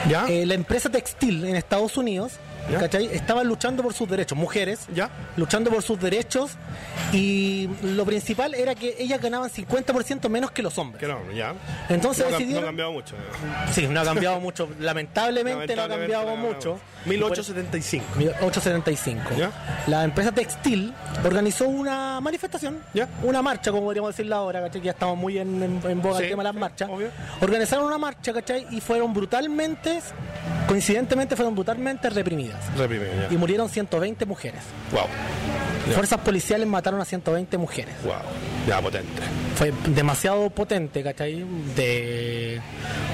¿Ya? 0.09 0.26
eh, 0.29 0.47
la 0.47 0.55
empresa 0.55 0.89
textil 0.91 1.45
en 1.45 1.57
Estados 1.57 1.97
Unidos 1.97 2.35
¿Ya? 2.71 2.79
¿cachai? 2.81 3.07
estaban 3.12 3.47
luchando 3.47 3.83
por 3.83 3.95
sus 3.95 4.09
derechos, 4.09 4.37
mujeres, 4.37 4.81
¿Ya? 4.95 5.11
luchando 5.37 5.71
por 5.71 5.83
sus 5.83 5.99
derechos 6.01 6.53
y 7.12 7.69
lo 7.83 8.05
principal 8.05 8.55
era 8.55 8.75
que 8.75 8.95
ellas 8.99 9.21
ganaban 9.21 9.49
50% 9.51 10.29
menos 10.29 10.51
que 10.51 10.62
los 10.62 10.77
hombres. 10.79 11.01
que 11.01 11.07
no, 11.09 11.19
ya. 11.33 11.55
Entonces 11.89 12.25
no, 12.25 12.27
cam- 12.27 12.31
no 12.31 12.37
ha 12.37 12.39
decidieron... 12.39 12.64
cambiado 12.66 12.93
mucho. 12.93 13.14
Sí, 13.73 13.87
no 13.87 14.01
ha 14.01 14.05
cambiado 14.05 14.41
mucho, 14.41 14.69
lamentablemente, 14.81 15.75
no 15.77 15.83
ha 15.83 15.89
cambiado 15.89 16.27
no 16.27 16.37
mucho. 16.37 16.79
1875. 17.07 18.05
1875. 18.16 19.31
¿Ya? 19.37 19.51
La 19.87 20.05
empresa 20.05 20.33
textil 20.33 20.93
organizó 21.25 21.66
una 21.69 22.21
manifestación, 22.21 22.81
¿Ya? 22.93 23.09
una 23.23 23.41
marcha, 23.43 23.71
como 23.71 23.85
podríamos 23.85 24.11
decirla 24.11 24.37
ahora, 24.37 24.61
¿cachai? 24.61 24.81
Que 24.81 24.87
ya 24.87 24.93
estamos 24.93 25.16
muy 25.16 25.39
en, 25.39 25.62
en- 25.62 25.81
en 25.89 26.03
boga 26.03 26.19
Sí, 26.19 26.25
el 26.25 26.31
tema 26.31 26.43
de 26.43 26.49
las 26.49 26.55
sí, 26.55 26.61
marchas. 26.61 26.89
obvio. 26.91 27.09
Organizaron 27.41 27.87
una 27.87 27.99
marcha, 27.99 28.33
¿cachai? 28.33 28.66
Y 28.71 28.81
fueron 28.81 29.14
brutalmente, 29.14 30.01
coincidentemente, 30.66 31.37
fueron 31.37 31.55
brutalmente 31.55 32.11
reprimidas. 32.11 32.57
Y 33.30 33.36
murieron 33.36 33.68
120 33.68 34.24
mujeres. 34.26 34.61
Wow. 34.92 35.02
Ya. 35.88 35.94
Fuerzas 35.94 36.20
policiales 36.20 36.66
mataron 36.66 37.00
a 37.00 37.04
120 37.04 37.56
mujeres. 37.59 37.94
Wow. 38.04 38.14
Ya, 38.66 38.80
potente. 38.82 39.22
Fue 39.54 39.72
demasiado 39.86 40.50
potente, 40.50 41.02
¿cachai? 41.02 41.44
De 41.74 42.61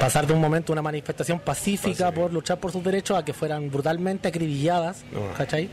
pasar 0.00 0.26
de 0.26 0.32
un 0.32 0.40
momento 0.40 0.72
una 0.72 0.82
manifestación 0.82 1.38
pacífica 1.38 2.10
por 2.10 2.32
luchar 2.32 2.58
por 2.58 2.72
sus 2.72 2.82
derechos 2.82 3.16
a 3.16 3.24
que 3.24 3.32
fueran 3.32 3.70
brutalmente 3.70 4.26
acribilladas, 4.28 5.04
No. 5.12 5.32
¿cachai? 5.36 5.68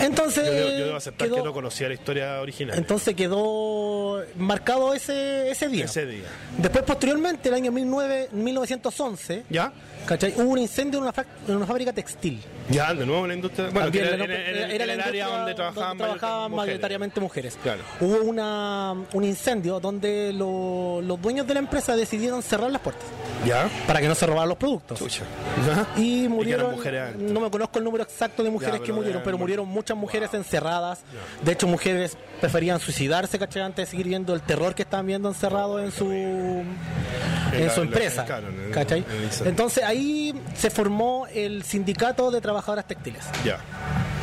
Entonces, 0.00 0.46
Yo, 0.46 0.52
debo- 0.52 0.78
yo 0.78 0.84
debo 0.86 0.96
aceptar 0.96 1.28
quedó, 1.28 1.36
que 1.36 1.42
no 1.42 1.52
conocía 1.52 1.88
la 1.88 1.94
historia 1.94 2.40
original. 2.40 2.76
entonces 2.78 3.14
quedó 3.14 4.22
marcado 4.38 4.94
ese, 4.94 5.50
ese 5.50 5.68
día. 5.68 5.84
Ese 5.86 6.06
día. 6.06 6.24
Después, 6.58 6.84
posteriormente, 6.84 7.48
el 7.48 7.54
año 7.54 7.70
19 7.70 8.28
1911, 8.32 9.44
¿Ya? 9.50 9.72
¿Cachai? 10.06 10.32
Hubo 10.36 10.50
un 10.50 10.58
incendio 10.58 10.98
en 10.98 11.04
una, 11.04 11.12
fac- 11.12 11.26
en 11.48 11.56
una 11.56 11.66
fábrica 11.66 11.92
textil. 11.92 12.40
Ya, 12.70 12.92
de 12.94 13.04
nuevo 13.06 13.22
en 13.22 13.28
la 13.28 13.34
industria. 13.34 13.66
Bueno, 13.66 13.82
También 13.82 14.04
era, 14.06 14.14
era 14.24 14.72
en 14.72 14.86
la 14.88 14.92
el 14.94 15.00
área 15.00 15.26
donde 15.28 15.54
trabajaban, 15.54 15.96
mujeres. 15.98 16.50
mayoritariamente 16.50 17.20
mujeres. 17.20 17.58
Claro. 17.62 17.80
Hubo 18.00 18.22
una, 18.22 18.94
un 19.12 19.24
incendio 19.24 19.78
donde 19.80 20.32
lo- 20.32 21.00
los 21.02 21.20
dueños 21.20 21.46
de 21.46 21.54
la 21.54 21.60
empresa 21.60 21.94
decidieron 21.96 22.42
cerrar 22.42 22.70
las 22.70 22.80
puertas 22.80 23.04
¿Ya? 23.46 23.68
para 23.86 24.00
que 24.00 24.08
no 24.08 24.14
se 24.14 24.26
robaran 24.26 24.48
los 24.48 24.58
productos. 24.58 24.98
Chucha. 24.98 25.22
¿Ya? 25.66 25.86
Y 26.02 26.28
murieron, 26.28 26.66
eran 26.66 26.76
mujeres 26.76 27.16
no 27.16 27.40
me 27.40 27.50
conozco 27.50 27.78
el 27.78 27.84
número 27.84 28.02
exacto 28.04 28.42
de 28.42 28.50
mujeres 28.50 28.80
Ya, 28.80 28.86
que 28.86 28.92
murieron, 28.92 29.22
pero 29.24 29.36
mu- 29.36 29.42
murieron 29.42 29.68
muchas 29.68 29.96
mujeres 29.96 30.32
encerradas. 30.34 31.00
De 31.42 31.52
hecho, 31.52 31.66
mujeres 31.66 32.16
preferían 32.40 32.78
suicidarse, 32.80 33.38
¿cachai? 33.38 33.62
Antes 33.62 33.86
de 33.86 33.90
seguir 33.90 34.06
viendo 34.08 34.34
el 34.34 34.42
terror 34.42 34.74
que 34.74 34.82
estaban 34.82 35.06
viendo 35.06 35.28
encerrado 35.28 35.80
en 35.80 35.90
su 35.92 36.10
en 36.12 37.70
su 37.74 37.80
empresa. 37.82 38.26
¿cachai? 38.72 39.04
Entonces 39.44 39.84
ahí 39.84 40.34
se 40.54 40.70
formó 40.70 41.26
el 41.32 41.62
sindicato 41.62 42.30
de 42.30 42.40
trabajadoras 42.40 42.86
textiles. 42.86 43.24
Ya. 43.44 43.58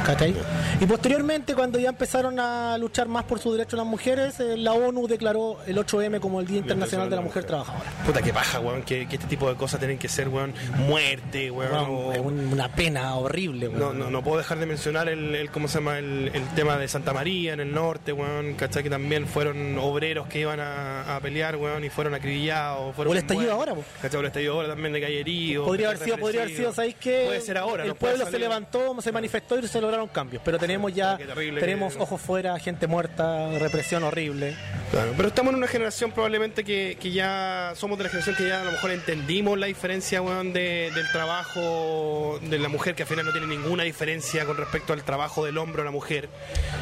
¿Cachai? 0.06 0.36
Y 0.82 0.86
posteriormente, 0.86 1.56
cuando 1.56 1.80
ya 1.80 1.90
empezaron 1.90 2.38
a 2.38 2.78
luchar 2.78 3.08
más 3.08 3.24
por 3.24 3.40
sus 3.40 3.54
derechos 3.56 3.78
las 3.78 3.88
mujeres, 3.88 4.38
eh, 4.42 4.58
la 4.58 4.74
ONU 4.74 5.08
declaró 5.08 5.60
el 5.66 5.78
8M 5.78 6.20
como 6.20 6.42
el 6.42 6.48
Día 6.48 6.58
Internacional 6.58 7.10
de 7.10 7.16
la 7.16 7.22
Mujer 7.22 7.46
Trabajadora. 7.46 7.86
Puta, 8.06 8.22
que 8.22 8.34
paja, 8.34 8.60
weón, 8.60 8.82
que, 8.84 9.08
que 9.08 9.16
este 9.16 9.28
tipo 9.28 9.48
de 9.50 9.56
cosas 9.56 9.80
tienen 9.80 9.98
que 9.98 10.10
ser, 10.10 10.28
weón, 10.28 10.54
muerte, 10.78 11.50
weón. 11.52 11.74
O- 11.90 12.22
un- 12.22 12.50
una 12.52 12.68
pena 12.70 13.16
horrible. 13.16 13.70
No, 13.70 13.88
weón. 13.88 14.00
no, 14.00 14.10
no 14.10 14.22
puedo 14.24 14.40
dejar 14.40 14.60
de 14.60 14.66
mencionar 14.66 15.08
el, 15.08 15.36
el- 15.36 15.50
¿cómo 15.52 15.70
se 15.70 15.76
llama? 15.76 15.98
El, 16.00 16.32
el 16.34 16.44
tema 16.50 16.78
de 16.78 16.88
Santa 16.90 17.14
María 17.14 17.54
en 17.54 17.62
el 17.62 17.74
norte, 17.74 18.03
weón, 18.12 18.54
¿cachai? 18.56 18.84
Que 18.84 18.90
también 18.90 19.28
fueron 19.28 19.78
obreros 19.78 20.28
que 20.28 20.40
iban 20.40 20.60
a, 20.60 21.16
a 21.16 21.20
pelear, 21.22 21.56
weón, 21.56 21.84
y 21.84 21.90
fueron 21.90 22.14
acribillados. 22.14 22.96
Fueron 22.96 23.12
O 23.12 23.14
el 23.14 23.20
estallido 23.22 23.52
ahora, 23.54 23.74
po. 23.74 23.84
¿Cachai? 24.02 24.18
O 24.18 24.22
el 24.22 24.28
estallido 24.28 24.54
ahora 24.56 24.68
también 24.70 24.94
de 24.94 25.20
herido. 25.20 25.66
Podría 25.66 25.88
haber 25.90 26.00
sido, 26.00 26.18
podría 26.18 26.42
haber 26.44 26.56
sido, 26.56 26.74
¿sabéis 26.74 26.96
qué? 27.00 27.24
Puede 27.28 27.42
ser 27.42 27.58
ahora, 27.58 27.84
El 27.84 27.90
no 27.90 27.96
pueblo 27.96 28.26
se 28.26 28.40
levantó, 28.40 29.00
se 29.02 29.12
manifestó 29.12 29.58
y 29.60 29.68
se 29.68 29.80
lograron 29.80 30.08
cambios. 30.10 30.42
Pero 30.44 30.58
tenemos 30.58 30.94
ya, 30.94 31.18
tenemos 31.60 31.96
que- 31.96 32.02
ojos 32.04 32.20
fuera, 32.22 32.58
gente 32.60 32.88
muerta, 32.88 33.58
represión 33.60 34.04
horrible. 34.04 34.56
Claro, 34.92 35.14
pero 35.16 35.28
estamos 35.30 35.52
en 35.54 35.58
una 35.58 35.68
generación 35.68 36.12
probablemente 36.12 36.64
que, 36.64 36.98
que 37.00 37.12
ya 37.12 37.74
somos 37.76 37.98
de 37.98 38.04
la 38.06 38.10
generación 38.10 38.36
que 38.36 38.48
ya 38.48 38.62
a 38.62 38.66
lo 38.66 38.72
mejor 38.72 38.92
entendimos 38.92 39.58
la 39.58 39.68
diferencia, 39.68 40.22
weón, 40.22 40.54
de- 40.54 40.92
del 40.94 41.10
trabajo 41.12 42.40
de 42.42 42.60
la 42.60 42.70
mujer, 42.70 42.96
que 42.96 43.04
al 43.04 43.10
final 43.10 43.26
no 43.26 43.32
tiene 43.32 43.48
ninguna 43.48 43.84
diferencia 43.84 44.46
con 44.46 44.58
respecto 44.58 44.94
al 44.94 45.04
trabajo 45.04 45.46
del 45.46 45.58
hombre 45.58 45.82
o 45.82 45.86
la 45.86 45.92
mujer. 45.92 46.30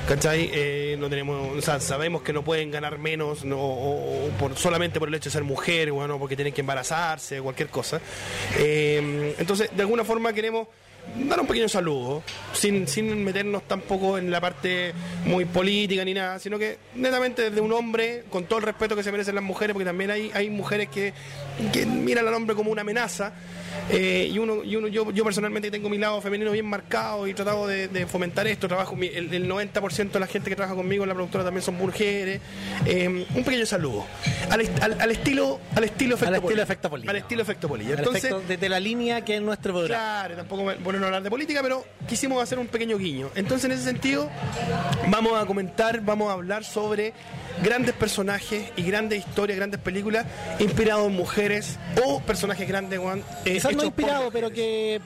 ¿Cachai? 0.07 0.49
Eh, 0.53 0.95
no 0.99 1.09
tenemos, 1.11 1.57
o 1.57 1.61
sea, 1.61 1.79
sabemos 1.79 2.23
que 2.23 2.33
no 2.33 2.43
pueden 2.43 2.71
ganar 2.71 2.97
menos 2.97 3.45
no, 3.45 3.99
solamente 4.55 4.99
por 4.99 5.09
el 5.09 5.13
hecho 5.13 5.29
de 5.29 5.33
ser 5.33 5.43
mujer, 5.43 5.91
bueno, 5.91 6.17
porque 6.17 6.35
tienen 6.35 6.53
que 6.53 6.61
embarazarse, 6.61 7.39
cualquier 7.41 7.69
cosa. 7.69 8.01
Eh, 8.57 9.35
entonces, 9.37 9.69
de 9.75 9.81
alguna 9.83 10.03
forma 10.03 10.33
queremos 10.33 10.67
dar 11.27 11.39
un 11.39 11.47
pequeño 11.47 11.67
saludo, 11.67 12.23
sin, 12.53 12.87
sin 12.87 13.23
meternos 13.23 13.63
tampoco 13.67 14.17
en 14.17 14.31
la 14.31 14.39
parte 14.39 14.93
muy 15.25 15.45
política 15.45 16.05
ni 16.05 16.13
nada, 16.13 16.39
sino 16.39 16.57
que 16.57 16.77
netamente 16.95 17.49
desde 17.49 17.61
un 17.61 17.73
hombre, 17.73 18.23
con 18.29 18.45
todo 18.45 18.59
el 18.59 18.65
respeto 18.65 18.95
que 18.95 19.03
se 19.03 19.11
merecen 19.11 19.35
las 19.35 19.43
mujeres, 19.43 19.73
porque 19.73 19.85
también 19.85 20.11
hay, 20.11 20.31
hay 20.33 20.49
mujeres 20.49 20.89
que, 20.89 21.13
que 21.73 21.85
miran 21.85 22.27
al 22.27 22.33
hombre 22.33 22.55
como 22.55 22.71
una 22.71 22.81
amenaza, 22.81 23.33
eh, 23.89 24.29
y 24.31 24.37
uno, 24.39 24.63
y 24.63 24.75
uno 24.75 24.87
yo, 24.87 25.11
yo 25.11 25.23
personalmente 25.23 25.69
tengo 25.71 25.89
mi 25.89 25.97
lado 25.97 26.21
femenino 26.21 26.51
bien 26.51 26.65
marcado 26.65 27.27
y 27.27 27.33
tratado 27.33 27.67
de, 27.67 27.87
de 27.87 28.05
fomentar 28.07 28.47
esto, 28.47 28.67
trabajo, 28.67 28.95
el, 29.01 29.33
el 29.33 29.49
90% 29.49 30.11
de 30.11 30.19
la 30.19 30.27
gente 30.27 30.49
que 30.49 30.55
trabaja 30.55 30.75
conmigo 30.75 31.03
en 31.03 31.09
la 31.09 31.15
productora 31.15 31.43
también 31.43 31.63
son 31.63 31.75
mujeres, 31.75 32.41
Eh, 32.85 33.07
un 33.07 33.43
pequeño 33.43 33.65
saludo, 33.65 34.05
al, 34.49 34.61
al- 34.81 35.01
al 35.01 35.11
estilo 35.11 35.59
al 35.75 35.83
estilo 35.83 36.15
efecto 36.15 36.27
Al 36.29 36.35
estilo 36.35 36.41
Polilla. 36.41 36.63
efecto. 36.63 36.87
Al 37.09 37.15
estilo 37.15 37.41
efecto. 37.41 37.73
Al 37.73 37.81
Entonces, 37.81 38.23
efecto, 38.25 38.43
desde 38.47 38.69
la 38.69 38.79
línea 38.79 39.21
que 39.23 39.35
es 39.35 39.41
nuestro 39.41 39.73
programa. 39.73 39.95
Claro, 40.03 40.35
tampoco 40.35 40.63
voy 40.63 40.75
ponernos 40.75 41.03
a 41.03 41.07
hablar 41.07 41.23
de 41.23 41.29
política, 41.29 41.59
pero 41.61 41.85
quisimos 42.07 42.41
hacer 42.41 42.59
un 42.59 42.67
pequeño 42.67 42.97
guiño. 42.97 43.29
Entonces, 43.35 43.65
en 43.65 43.71
ese 43.73 43.83
sentido, 43.83 44.29
vamos 45.09 45.39
a 45.41 45.45
comentar, 45.45 46.01
vamos 46.01 46.29
a 46.29 46.33
hablar 46.33 46.63
sobre 46.63 47.13
grandes 47.63 47.93
personajes 47.95 48.71
y 48.75 48.83
grandes 48.83 49.19
historias, 49.19 49.57
grandes 49.57 49.79
películas 49.79 50.25
inspirados 50.59 51.07
en 51.07 51.13
mujeres 51.15 51.77
o 52.05 52.19
personajes 52.21 52.67
grandes, 52.67 52.99
Juan. 52.99 53.23
eh, 53.45 53.53
Quizás 53.53 53.75
no 53.75 53.83
inspirado, 53.83 54.29
pero 54.31 54.49
que 54.49 54.99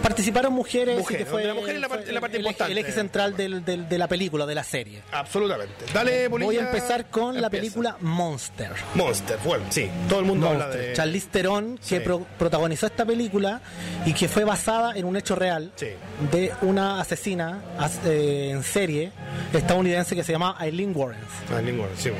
participaron 0.00 0.52
mujeres, 0.52 0.96
Mujeres, 0.98 1.22
y 1.22 1.24
que 1.24 1.30
fue, 1.30 1.44
la 1.44 1.54
mujer 1.54 1.74
es 1.74 1.80
la 1.80 1.88
parte- 1.88 2.04
fue 2.04 2.12
la 2.14 2.20
parte 2.20 2.36
el, 2.36 2.42
eje- 2.44 2.48
importante. 2.50 2.72
el 2.72 2.78
eje 2.78 2.92
central 2.92 3.36
del- 3.36 3.64
del- 3.64 3.88
de 3.88 3.98
la 3.98 4.06
película, 4.08 4.46
de 4.46 4.54
la 4.54 4.62
serie. 4.62 5.02
Absolutamente. 5.10 5.74
Dale, 5.92 6.28
Voy 6.28 6.44
Polilla, 6.44 6.62
a 6.64 6.66
empezar 6.66 7.06
con 7.10 7.40
la 7.40 7.50
película 7.50 7.96
Monster. 8.00 8.70
Monster. 8.94 9.38
Bueno, 9.44 9.64
sí, 9.70 9.90
todo 10.08 10.20
el 10.20 10.26
mundo 10.26 10.48
habla 10.48 10.66
Monster. 10.66 10.86
de. 10.88 10.92
Charlize 10.94 11.28
Theron, 11.32 11.78
que 11.78 11.98
Sí. 11.98 12.00
pro- 12.00 12.26
protagonizó 12.38 12.86
esta 12.86 13.04
película 13.04 13.60
y 14.06 14.12
que 14.14 14.28
fue 14.28 14.44
basada 14.44 14.96
en 14.96 15.04
un 15.04 15.16
hecho 15.16 15.34
real 15.34 15.72
Sí. 15.76 15.88
de 16.30 16.52
una 16.62 17.00
asesina 17.00 17.60
as- 17.78 17.98
eh, 18.04 18.50
en 18.52 18.62
serie 18.62 19.10
estadounidense 19.52 20.14
que 20.14 20.22
se 20.24 20.32
llama 20.32 20.56
Eileen 20.60 20.92
Warren. 20.94 21.20
Ah, 21.52 21.60
ninguna, 21.60 21.88
sí. 21.96 22.10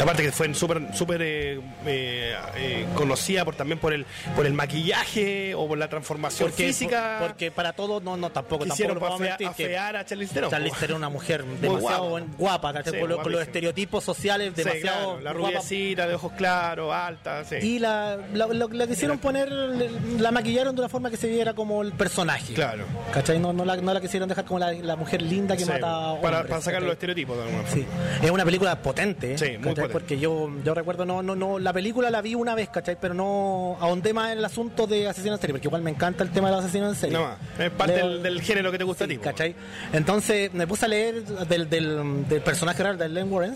aparte 0.00 0.22
que 0.22 0.32
fue 0.32 0.52
súper 0.54 0.94
súper 0.94 1.22
eh, 1.22 1.60
eh, 1.86 2.34
eh, 2.56 2.86
conocida 2.94 3.44
por 3.44 3.54
también 3.54 3.78
por 3.78 3.92
el 3.92 4.06
por 4.34 4.46
el 4.46 4.52
maquillaje 4.54 5.54
o 5.54 5.66
por 5.66 5.78
la 5.78 5.88
transformación 5.88 6.52
física. 6.52 7.16
por- 7.18 7.28
porque 7.28 7.50
para 7.50 7.72
todos, 7.72 8.02
no, 8.02 8.16
no, 8.16 8.30
tampoco, 8.30 8.64
quisieron 8.64 8.98
tampoco 8.98 9.18
para 9.18 9.34
afear 9.48 9.96
a 9.96 10.04
Charlize 10.04 10.32
Theron. 10.34 10.50
Charlize. 10.50 10.76
Theron 10.78 10.96
es 10.96 10.98
una 10.98 11.08
mujer 11.08 11.44
demasiado 11.44 12.08
guapa. 12.08 12.26
guapa, 12.38 12.82
con, 12.84 13.08
lo- 13.08 13.22
con 13.22 13.32
los 13.32 13.42
estereotipos 13.42 14.04
sociales 14.04 14.54
demasiado 14.54 15.18
claro, 15.18 15.20
la 15.20 15.32
rubiecita 15.32 16.06
de 16.06 16.14
ojos 16.14 16.32
claros, 16.36 16.92
alta. 16.94 17.42
Y 17.60 17.78
la, 17.78 18.16
la, 18.34 18.46
la- 18.46 18.66
la 18.70 18.86
quisieron 18.86 19.18
poner, 19.18 19.50
la 19.50 20.30
maquillaron 20.30 20.74
de 20.74 20.80
una 20.82 20.88
forma 20.88 21.10
que 21.10 21.16
se 21.16 21.28
viera 21.28 21.52
como 21.54 21.82
el 21.82 21.92
personaje. 21.92 22.54
Claro. 22.54 22.84
¿Cachai? 23.12 23.38
No, 23.38 23.52
no, 23.52 23.64
la, 23.64 23.76
no 23.76 23.92
la 23.92 24.00
quisieron 24.00 24.28
dejar 24.28 24.44
como 24.44 24.58
la, 24.60 24.96
mujer 24.96 25.22
linda 25.22 25.56
que 25.56 25.64
Sí, 25.64 25.68
mata 25.70 25.80
para, 25.80 25.98
hombres, 26.12 26.32
para 26.32 26.60
sacar 26.60 26.62
¿cachai? 26.74 26.82
los 26.84 26.92
estereotipos 26.92 27.36
de 27.36 27.42
alguna 27.44 27.62
forma. 27.64 27.74
Sí, 27.84 28.24
es 28.26 28.30
una 28.30 28.44
película 28.44 28.80
potente, 28.82 29.15
¿eh? 29.22 29.38
Sí, 29.38 29.58
potente. 29.62 29.88
Porque 29.90 30.18
yo, 30.18 30.50
yo 30.64 30.74
recuerdo, 30.74 31.04
no, 31.04 31.22
no, 31.22 31.34
no, 31.36 31.58
la 31.58 31.72
película 31.72 32.10
la 32.10 32.20
vi 32.22 32.34
una 32.34 32.54
vez, 32.54 32.68
¿cachai? 32.68 32.96
Pero 33.00 33.14
no 33.14 33.76
ahondé 33.80 34.12
más 34.12 34.32
en 34.32 34.38
el 34.38 34.44
asunto 34.44 34.86
de 34.86 35.08
asesino 35.08 35.34
en 35.34 35.40
serie, 35.40 35.54
porque 35.54 35.68
igual 35.68 35.82
me 35.82 35.90
encanta 35.90 36.24
el 36.24 36.30
tema 36.30 36.48
de 36.50 36.56
los 36.56 36.64
asesinos 36.64 36.94
en 36.94 37.00
serie. 37.00 37.16
No 37.18 37.24
más. 37.24 37.38
Es 37.58 37.70
parte 37.70 37.96
Leo- 37.96 38.08
del, 38.08 38.22
del 38.22 38.42
género 38.42 38.70
que 38.72 38.78
te 38.78 38.84
gusta 38.84 39.04
Sí, 39.06 39.12
a 39.12 39.16
ti. 39.16 39.22
¿cachai? 39.22 39.54
Entonces 39.92 40.52
me 40.54 40.66
puse 40.66 40.84
a 40.84 40.88
leer 40.88 41.22
del, 41.24 41.68
del, 41.70 42.28
del 42.28 42.40
personaje 42.42 42.82
real 42.82 42.98
de 42.98 43.08
Len 43.08 43.32
Warren, 43.32 43.54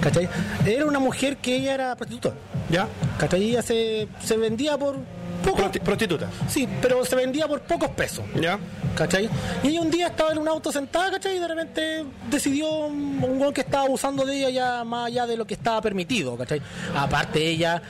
¿cachai? 0.00 0.28
Era 0.66 0.86
una 0.86 0.98
mujer 0.98 1.36
que 1.38 1.56
ella 1.56 1.74
era 1.74 1.96
prostituta, 1.96 2.34
¿Ya? 2.70 2.86
¿cachai? 3.18 3.42
Ella 3.50 3.62
se, 3.62 4.08
se 4.22 4.36
vendía 4.36 4.76
por 4.78 4.96
poco, 5.40 5.62
Prosti- 5.62 5.80
prostituta. 5.80 6.28
sí, 6.48 6.68
pero 6.80 7.04
se 7.04 7.16
vendía 7.16 7.46
por 7.48 7.60
pocos 7.62 7.88
pesos. 7.90 8.24
¿Ya? 8.40 8.58
¿Cachai? 8.94 9.28
Y 9.62 9.68
ella 9.68 9.80
un 9.80 9.90
día 9.90 10.08
estaba 10.08 10.32
en 10.32 10.38
un 10.38 10.48
auto 10.48 10.70
sentada, 10.72 11.10
¿cachai? 11.12 11.36
Y 11.36 11.38
de 11.40 11.48
repente 11.48 12.04
decidió 12.30 12.68
un 12.86 13.18
weón 13.40 13.52
que 13.54 13.60
estaba 13.62 13.84
abusando 13.84 14.24
de 14.24 14.36
ella 14.36 14.50
ya 14.50 14.84
más 14.84 15.06
allá 15.08 15.26
de 15.26 15.36
lo 15.36 15.46
que 15.46 15.54
estaba 15.54 15.80
permitido, 15.80 16.36
¿cachai? 16.36 16.60
Aparte 16.96 17.46
ella, 17.46 17.80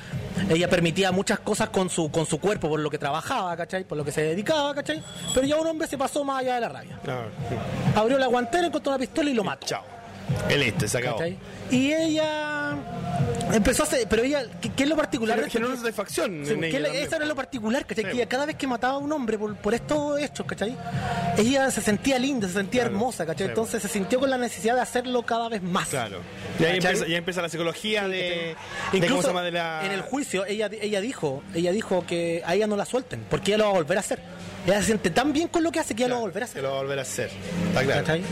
ella 0.49 0.69
permitía 0.69 1.13
muchas 1.13 1.41
cosas 1.41 1.69
con 1.71 1.91
su, 1.91 2.11
con 2.11 2.27
su 2.27 2.39
cuerpo, 2.39 2.69
por 2.69 2.81
lo 2.81 2.91
que 2.91 2.99
trabajaba, 2.99 3.57
¿cachai? 3.57 3.85
Por 3.85 3.99
lo 3.99 4.05
que 4.05 4.13
se 4.13 4.23
dedicaba, 4.23 4.75
¿cachai? 4.75 5.03
Pero 5.35 5.47
ya 5.47 5.57
un 5.57 5.67
hombre 5.67 5.89
se 5.89 5.97
pasó 5.99 6.25
más 6.25 6.41
allá 6.41 6.55
de 6.57 6.61
la 6.63 6.69
rabia. 6.69 6.99
Abrió 7.95 8.19
la 8.19 8.27
guantera, 8.27 8.67
encontró 8.67 8.91
una 8.93 8.99
pistola 8.99 9.31
y 9.31 9.35
lo 9.35 9.45
mató. 9.45 9.67
Chao. 9.67 9.83
El 10.49 10.63
este, 10.63 10.89
se 10.89 10.99
acabó. 10.99 11.19
¿cachai? 11.19 11.37
Y 11.71 11.93
ella 11.93 12.75
empezó 13.53 13.85
a 13.85 13.87
hacer, 13.87 14.07
pero 14.09 14.23
ella, 14.23 14.43
¿qué, 14.61 14.71
qué 14.73 14.83
es 14.85 14.89
lo 14.89 14.97
particular? 14.97 15.49
Generó 15.49 15.71
una 15.73 15.81
satisfacción. 15.81 16.43
Sí, 16.45 16.53
en 16.53 16.61
que 16.63 16.77
ella 16.77 16.89
era 17.17 17.25
lo 17.25 17.37
particular, 17.37 17.87
¿cachai? 17.87 18.05
Sí. 18.05 18.11
Que 18.11 18.17
ella 18.17 18.29
cada 18.29 18.47
vez 18.47 18.57
que 18.57 18.67
mataba 18.67 18.95
a 18.95 18.99
un 18.99 19.13
hombre 19.13 19.39
por, 19.39 19.55
por 19.57 19.75
estos 19.75 20.19
hechos, 20.21 20.47
¿cachai? 20.47 20.77
Ella 21.39 21.71
se 21.71 21.81
sentía 21.81 22.19
linda, 22.19 22.49
se 22.49 22.55
sentía 22.55 22.83
Claro. 22.83 22.95
hermosa, 22.97 23.27
¿cachai? 23.27 23.47
Sí. 23.47 23.51
Entonces 23.51 23.83
se 23.83 23.89
sintió 23.89 24.19
con 24.19 24.31
la 24.31 24.39
necesidad 24.39 24.75
de 24.75 24.81
hacerlo 24.81 25.23
cada 25.23 25.49
vez 25.49 25.63
más. 25.63 25.89
Claro. 25.89 26.21
Y 26.59 26.65
ahí 26.65 26.77
empieza, 26.79 27.07
ya 27.07 27.17
empieza 27.19 27.43
la 27.43 27.49
psicología 27.49 28.09
de, 28.09 28.57
de 28.93 28.99
Incluso 28.99 29.09
cómo 29.17 29.23
se 29.23 29.29
llama 29.29 29.43
de 29.43 29.51
la... 29.53 29.85
en 29.87 29.93
el 29.93 30.01
juicio 30.03 30.45
ella, 30.47 30.69
ella 30.81 31.01
dijo 31.01 31.43
ella 31.55 31.71
dijo 31.73 32.05
que 32.07 32.43
a 32.45 32.55
ella 32.55 32.67
no 32.67 32.77
la 32.77 32.85
suelten 32.85 33.25
porque 33.31 33.53
ella 33.53 33.59
lo 33.59 33.65
va 33.65 33.71
a 33.71 33.75
volver 33.75 33.97
a 33.97 34.01
hacer. 34.01 34.21
Ella 34.67 34.81
se 34.81 34.87
siente 34.87 35.11
tan 35.11 35.33
bien 35.33 35.49
con 35.49 35.63
lo 35.63 35.73
que 35.73 35.81
hace 35.81 35.95
que 35.95 36.03
ella 36.05 36.09
lo 36.11 36.15
va 36.17 36.21
a 36.21 36.25
volver 36.25 36.43
a 36.43 36.47
Que 36.47 36.51
hacer. 36.51 36.63
lo 36.63 36.71
va 36.71 36.77
a 36.79 36.83
volver 36.83 36.99
a 36.99 37.03
hacer. 37.03 37.31
Está 37.69 37.83
claro. 37.85 38.23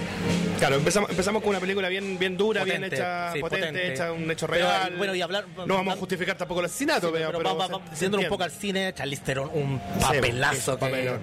Claro, 0.58 0.74
empezamos, 0.74 1.08
empezamos 1.10 1.40
con 1.40 1.50
una 1.50 1.60
película 1.60 1.88
bien, 1.88 2.18
bien 2.18 2.36
dura, 2.36 2.64
bien 2.64 2.82
hecha, 2.82 3.32
sí, 3.32 3.38
potente, 3.38 3.66
potente. 3.68 3.92
hecha 3.92 4.10
un 4.12 4.28
hecho 4.28 4.46
Pero, 4.48 4.66
real. 4.66 4.94
bueno, 4.96 5.14
y 5.14 5.22
hablar- 5.22 5.44
no 5.66 5.74
vamos 5.76 5.94
a 5.94 5.96
justificar 5.96 6.36
tampoco 6.36 6.58
el 6.60 6.66
asesinato, 6.66 7.06
Sí, 7.08 7.12
pero, 7.12 7.26
pero, 7.28 7.38
pero 7.38 7.56
va- 7.56 7.68
va- 7.68 7.80
se 7.94 8.08
un 8.08 8.24
poco 8.28 8.42
al 8.42 8.50
cine, 8.50 8.92
Charlize 8.92 9.22
Theron, 9.22 9.50
un 9.54 9.80
Sí, 9.98 10.00
papelazo, 10.04 10.74
que- 10.76 10.80
papelón, 10.86 11.20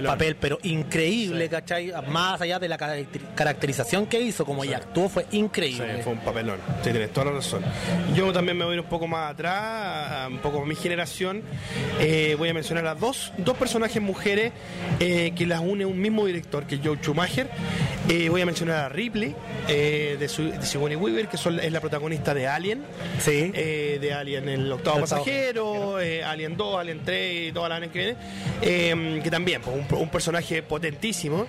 un 0.00 0.04
papel, 0.04 0.36
pero 0.36 0.58
increíble, 0.64 1.48
¿cachai? 1.48 1.92
Más 2.08 2.40
allá 2.42 2.58
de 2.58 2.68
la 2.68 2.76
caracteri- 2.78 3.34
caracterización 3.34 4.06
que 4.06 4.20
hizo, 4.20 4.44
como 4.44 4.64
ella 4.64 4.76
actuó, 4.76 5.08
fue 5.08 5.24
Sí, 5.30 5.38
increíble. 5.38 6.02
fue 6.02 6.12
un 6.12 6.18
papelón. 6.20 6.58
Sí, 6.82 6.90
tienes 6.90 7.10
toda 7.10 7.26
la 7.26 7.32
razón. 7.32 7.64
Yo 8.14 8.32
también 8.34 8.58
me 8.58 8.64
voy 8.66 8.72
a 8.72 8.76
ir 8.76 8.80
un 8.82 8.88
poco 8.90 9.06
más 9.06 9.32
atrás, 9.32 10.28
un 10.28 10.38
poco 10.40 10.60
a 10.62 10.66
mi 10.66 10.74
generación. 10.76 11.42
Eh, 12.00 12.34
voy 12.38 12.50
a 12.50 12.54
mencionar 12.54 12.86
a 12.86 12.94
dos, 12.94 13.32
dos 13.38 13.56
personajes 13.56 14.02
mujeres 14.02 14.43
eh, 15.00 15.32
que 15.36 15.46
las 15.46 15.60
une 15.60 15.84
un 15.86 16.00
mismo 16.00 16.26
director, 16.26 16.66
que 16.66 16.76
es 16.76 16.80
Joe 16.84 16.96
Schumacher. 17.02 17.48
Eh, 18.08 18.28
voy 18.28 18.42
a 18.42 18.46
mencionar 18.46 18.76
a 18.84 18.88
Ripley, 18.88 19.34
eh, 19.68 20.16
de, 20.18 20.28
su, 20.28 20.50
de 20.50 20.62
Sigourney 20.66 20.96
Weaver, 20.96 21.26
que 21.28 21.36
son- 21.38 21.58
es 21.58 21.72
la 21.72 21.80
protagonista 21.80 22.34
de 22.34 22.46
Alien. 22.46 22.82
Sí. 23.18 23.50
De 23.52 24.12
Alien, 24.12 24.48
el 24.48 24.70
octavo 24.70 24.96
El 24.96 25.02
pasajero, 25.02 25.96
Alien 26.26 26.56
2, 26.56 26.78
Alien 26.78 27.00
3 27.04 27.48
y 27.48 27.52
todas 27.52 27.70
las 27.70 27.88
que 27.90 27.98
viene. 27.98 28.16
Eh, 28.62 29.20
que 29.22 29.30
también, 29.30 29.62
pues, 29.62 29.76
un, 29.76 29.98
un 29.98 30.08
personaje 30.10 30.62
potentísimo, 30.62 31.46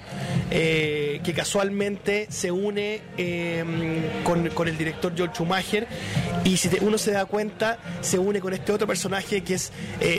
que 0.50 1.34
casualmente 1.36 2.28
se 2.30 2.52
une 2.52 3.02
eh, 3.18 3.64
con, 4.24 4.48
con 4.50 4.68
el 4.68 4.78
director 4.78 5.14
George 5.16 5.36
Schumacher. 5.36 5.88
Y 6.44 6.58
si 6.58 6.70
te- 6.70 6.80
uno 6.84 6.98
se 6.98 7.12
da 7.12 7.26
cuenta, 7.26 7.78
se 8.02 8.18
une 8.20 8.40
con 8.40 8.54
este 8.54 8.72
otro 8.72 8.88
personaje 8.88 9.44
que 9.44 9.56
es 9.56 9.72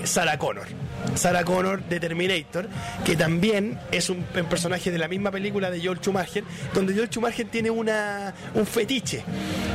Sarah 0.05 0.39
Connor. 0.39 0.66
Sarah 1.14 1.44
Connor 1.44 1.82
de 1.85 2.01
Terminator, 2.01 2.68
que 3.05 3.16
también 3.16 3.78
es 3.93 4.10
un, 4.10 4.18
un 4.35 4.44
personaje 4.47 4.90
de 4.90 4.98
la 4.98 5.09
misma 5.09 5.31
película 5.31 5.70
de 5.70 5.81
George 5.81 6.02
Schumacher, 6.02 6.44
donde 6.74 6.93
George 6.94 7.12
Schumacher 7.12 7.47
tiene 7.48 7.70
una, 7.70 8.35
un 8.55 8.66
fetiche, 8.66 9.23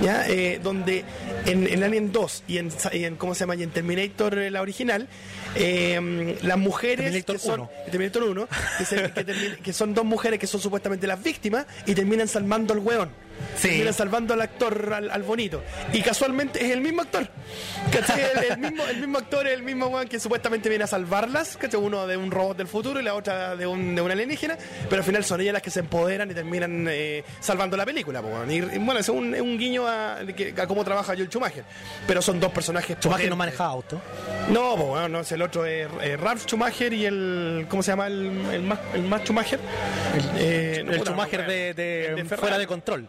¿ya? 0.04 0.28
Eh, 0.28 0.60
donde 0.62 1.04
en, 1.46 1.68
en 1.68 1.84
Alien 1.84 2.12
2 2.12 2.44
y 2.48 2.58
en, 2.58 2.70
y 2.94 3.04
en, 3.06 3.16
¿cómo 3.16 3.34
se 3.34 3.42
llama? 3.42 3.56
Y 3.56 3.64
en 3.64 3.72
Terminator, 3.72 4.38
eh, 4.38 4.52
la 4.52 4.62
original, 4.62 5.08
eh, 5.56 6.38
las 6.44 6.58
mujeres 6.58 7.06
Terminator 7.26 7.36
que 7.38 7.42
son, 7.42 7.60
1. 7.62 7.70
Terminator 7.92 8.24
1, 8.24 8.48
que, 8.78 8.86
se- 8.86 8.96
que 9.12 9.26
termi- 9.26 9.58
que 9.58 9.74
son 9.74 9.94
dos 9.94 10.06
mujeres 10.06 10.40
que 10.40 10.48
son 10.48 10.62
supuestamente 10.62 11.08
las 11.08 11.22
víctimas 11.24 11.66
y 11.86 11.94
terminan 11.96 12.28
salvando 12.28 12.74
al 12.74 12.80
weón. 12.80 13.10
Sí. 13.58 13.84
Salvando 13.94 14.34
al 14.34 14.42
actor, 14.42 14.94
al, 14.94 15.12
al 15.12 15.24
bonito. 15.24 15.64
Y 15.94 16.02
casualmente 16.02 16.64
es 16.66 16.72
el 16.72 16.82
mismo 16.82 17.02
actor. 17.02 17.28
¿Cachai? 17.92 18.22
El, 18.22 18.52
el 18.52 18.58
mismo, 18.58 18.86
el 18.86 18.98
mismo 18.98 19.18
actor 19.18 19.48
es 19.48 19.54
el 19.54 19.64
mismo 19.64 19.88
weón 19.88 20.08
que 20.08 20.20
supuestamente 20.20 20.70
viene 20.70 20.84
a 20.84 20.88
salvarlas. 20.88 21.58
¿cachai? 21.58 21.80
Uno 21.80 22.08
de 22.08 22.18
un 22.18 22.32
robot 22.32 22.58
del 22.58 22.68
futuro 22.68 23.00
y 23.00 23.04
la 23.04 23.14
otra 23.14 23.56
de 23.56 23.68
un, 23.68 23.96
de 23.96 24.02
un 24.02 24.12
alienígena. 24.12 24.58
Pero 24.90 25.02
al 25.02 25.06
final 25.06 25.24
son 25.26 25.42
ellas 25.42 25.54
las 25.54 25.62
que 25.62 25.72
se 25.72 25.80
empoderan 25.82 26.30
y 26.32 26.34
terminan 26.34 26.88
eh, 26.90 27.24
salvando 27.40 27.78
la 27.78 27.86
película. 27.86 28.22
Y, 28.50 28.54
y 28.56 28.78
bueno, 28.80 29.00
es 29.00 29.10
un, 29.10 29.34
un 29.34 29.58
guiño 29.58 29.88
a, 29.88 30.18
a 30.20 30.68
cómo 30.68 30.84
trabaja 30.84 31.14
Joel 31.14 31.28
Schumacher. 31.30 31.64
Pero 32.08 32.22
son 32.22 32.40
dos 32.40 32.52
personajes 32.52 32.98
Schumacher 33.00 33.30
no 33.30 33.36
manejaba 33.36 33.70
auto. 33.70 34.02
No, 34.50 34.76
pues 34.76 34.88
bueno, 34.88 35.10
no, 35.10 35.20
es 35.20 35.32
el 35.32 35.42
otro 35.42 35.66
es 35.66 35.88
eh, 36.02 36.18
Ralph 36.18 36.46
Schumacher 36.46 36.94
y 36.94 37.06
el. 37.06 37.66
¿Cómo 37.70 37.84
se 37.84 37.92
llama? 37.92 38.08
El, 38.08 38.46
el, 38.52 38.64
más, 38.64 38.80
el 38.94 39.04
más 39.04 39.22
Schumacher. 39.22 39.60
Eh, 40.38 40.78
el 40.80 40.98
puta, 40.98 41.12
Schumacher 41.12 41.42
no, 41.42 41.48
de, 41.48 42.26
fuera 42.38 42.58
de 42.58 42.68
control. 42.68 43.08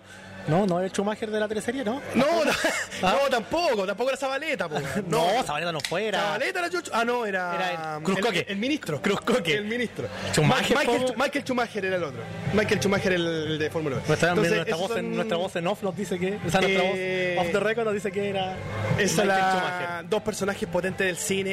No, 0.48 0.66
no 0.66 0.80
es 0.80 0.86
el 0.86 0.90
Schumacher 0.90 1.30
de 1.30 1.38
la 1.40 1.46
teleserie, 1.48 1.84
¿no? 1.84 2.00
No, 2.14 2.44
no, 2.44 2.50
¿Ah? 3.02 3.16
no, 3.22 3.28
tampoco, 3.30 3.86
tampoco 3.86 4.10
era 4.10 4.16
Zabaleta, 4.18 4.68
po. 4.68 4.76
No, 5.08 5.42
Zabaleta 5.44 5.72
no 5.72 5.80
fuera. 5.80 6.18
Zabaleta 6.20 6.58
era 6.58 6.68
George- 6.70 6.90
Ah, 6.92 7.04
no, 7.04 7.24
era. 7.24 7.54
Era 7.54 7.96
el 7.98 8.02
Cruzcoque. 8.02 8.38
El, 8.40 8.46
el 8.48 8.56
ministro. 8.56 9.00
Cruzcoque. 9.02 9.54
El 9.54 9.64
ministro. 9.64 10.06
Schumacher, 10.32 10.74
Ma- 10.76 10.82
Michael, 10.82 11.14
Michael 11.16 11.44
Schumacher 11.44 11.84
era 11.84 11.96
el 11.96 12.04
otro. 12.04 12.20
Michael 12.54 12.80
Schumacher, 12.80 13.12
el, 13.12 13.26
el 13.26 13.58
de 13.58 13.70
Fórmula 13.70 13.96
1. 13.96 14.04
Nuestra, 14.08 14.28
Entonces, 14.30 14.54
nuestra, 14.54 14.76
voz 14.76 14.88
son- 14.92 15.14
nuestra 15.14 15.36
voz 15.36 15.56
en 15.56 15.66
off 15.66 15.82
nos 15.82 15.96
dice 15.96 16.18
que. 16.18 16.38
O 16.46 16.50
sea, 16.50 16.60
nuestra 16.60 16.82
Eh, 16.94 17.34
voz 17.36 17.46
off 17.46 17.52
the 17.52 17.60
record 17.60 17.84
nos 17.84 17.94
dice 17.94 18.10
que 18.12 18.28
era. 18.30 18.56
Esa 18.98 19.24
la, 19.24 20.04
dos 20.08 20.22
personajes 20.22 20.68
potentes 20.68 21.06
del 21.06 21.16
cine, 21.16 21.52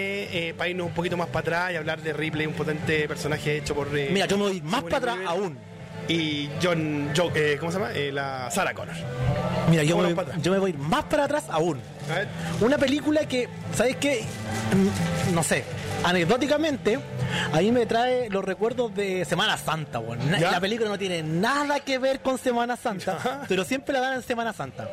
eh, 0.49 0.53
para 0.57 0.69
irnos 0.69 0.87
un 0.87 0.93
poquito 0.93 1.15
más 1.17 1.27
para 1.27 1.39
atrás 1.41 1.71
y 1.73 1.75
hablar 1.75 2.01
de 2.01 2.11
Ripley, 2.13 2.47
un 2.47 2.53
potente 2.53 3.07
personaje 3.07 3.57
hecho 3.57 3.75
por... 3.75 3.87
eh, 3.97 4.09
Mira, 4.11 4.25
yo 4.25 4.37
me 4.37 4.43
voy 4.45 4.61
más 4.61 4.83
para 4.83 4.97
atrás 4.97 5.17
aún. 5.27 5.57
Y 6.09 6.49
John, 6.61 7.11
Jo- 7.15 7.31
eh, 7.35 7.55
¿cómo 7.59 7.71
se 7.71 7.77
llama? 7.79 7.91
Eh, 7.93 8.11
la 8.11 8.49
Sarah 8.51 8.73
Connor. 8.73 8.95
Mira, 9.69 9.83
yo 9.83 9.95
me, 9.97 10.11
voy, 10.13 10.25
yo 10.41 10.51
me 10.51 10.57
voy 10.59 10.73
más 10.73 11.03
para 11.05 11.25
atrás 11.25 11.43
aún. 11.49 11.79
A 12.11 12.15
ver. 12.15 12.27
Una 12.61 12.77
película 12.79 13.25
que, 13.27 13.47
¿sabes 13.75 13.95
qué? 13.97 14.23
Mm, 14.75 15.35
No 15.35 15.43
sé, 15.43 15.63
anecdóticamente, 16.03 16.99
a 17.53 17.59
mí 17.59 17.71
me 17.71 17.85
trae 17.85 18.29
los 18.31 18.43
recuerdos 18.43 18.93
de 18.95 19.23
Semana 19.25 19.57
Santa, 19.57 20.01
¿Ya? 20.39 20.51
La 20.51 20.59
película 20.59 20.89
no 20.89 20.97
tiene 20.97 21.21
nada 21.21 21.79
que 21.81 21.99
ver 21.99 22.21
con 22.21 22.39
Semana 22.39 22.75
Santa, 22.75 23.45
pero 23.47 23.63
siempre 23.63 23.93
la 23.93 23.99
dan 24.01 24.13
en 24.15 24.23
Semana 24.23 24.51
Santa. 24.53 24.89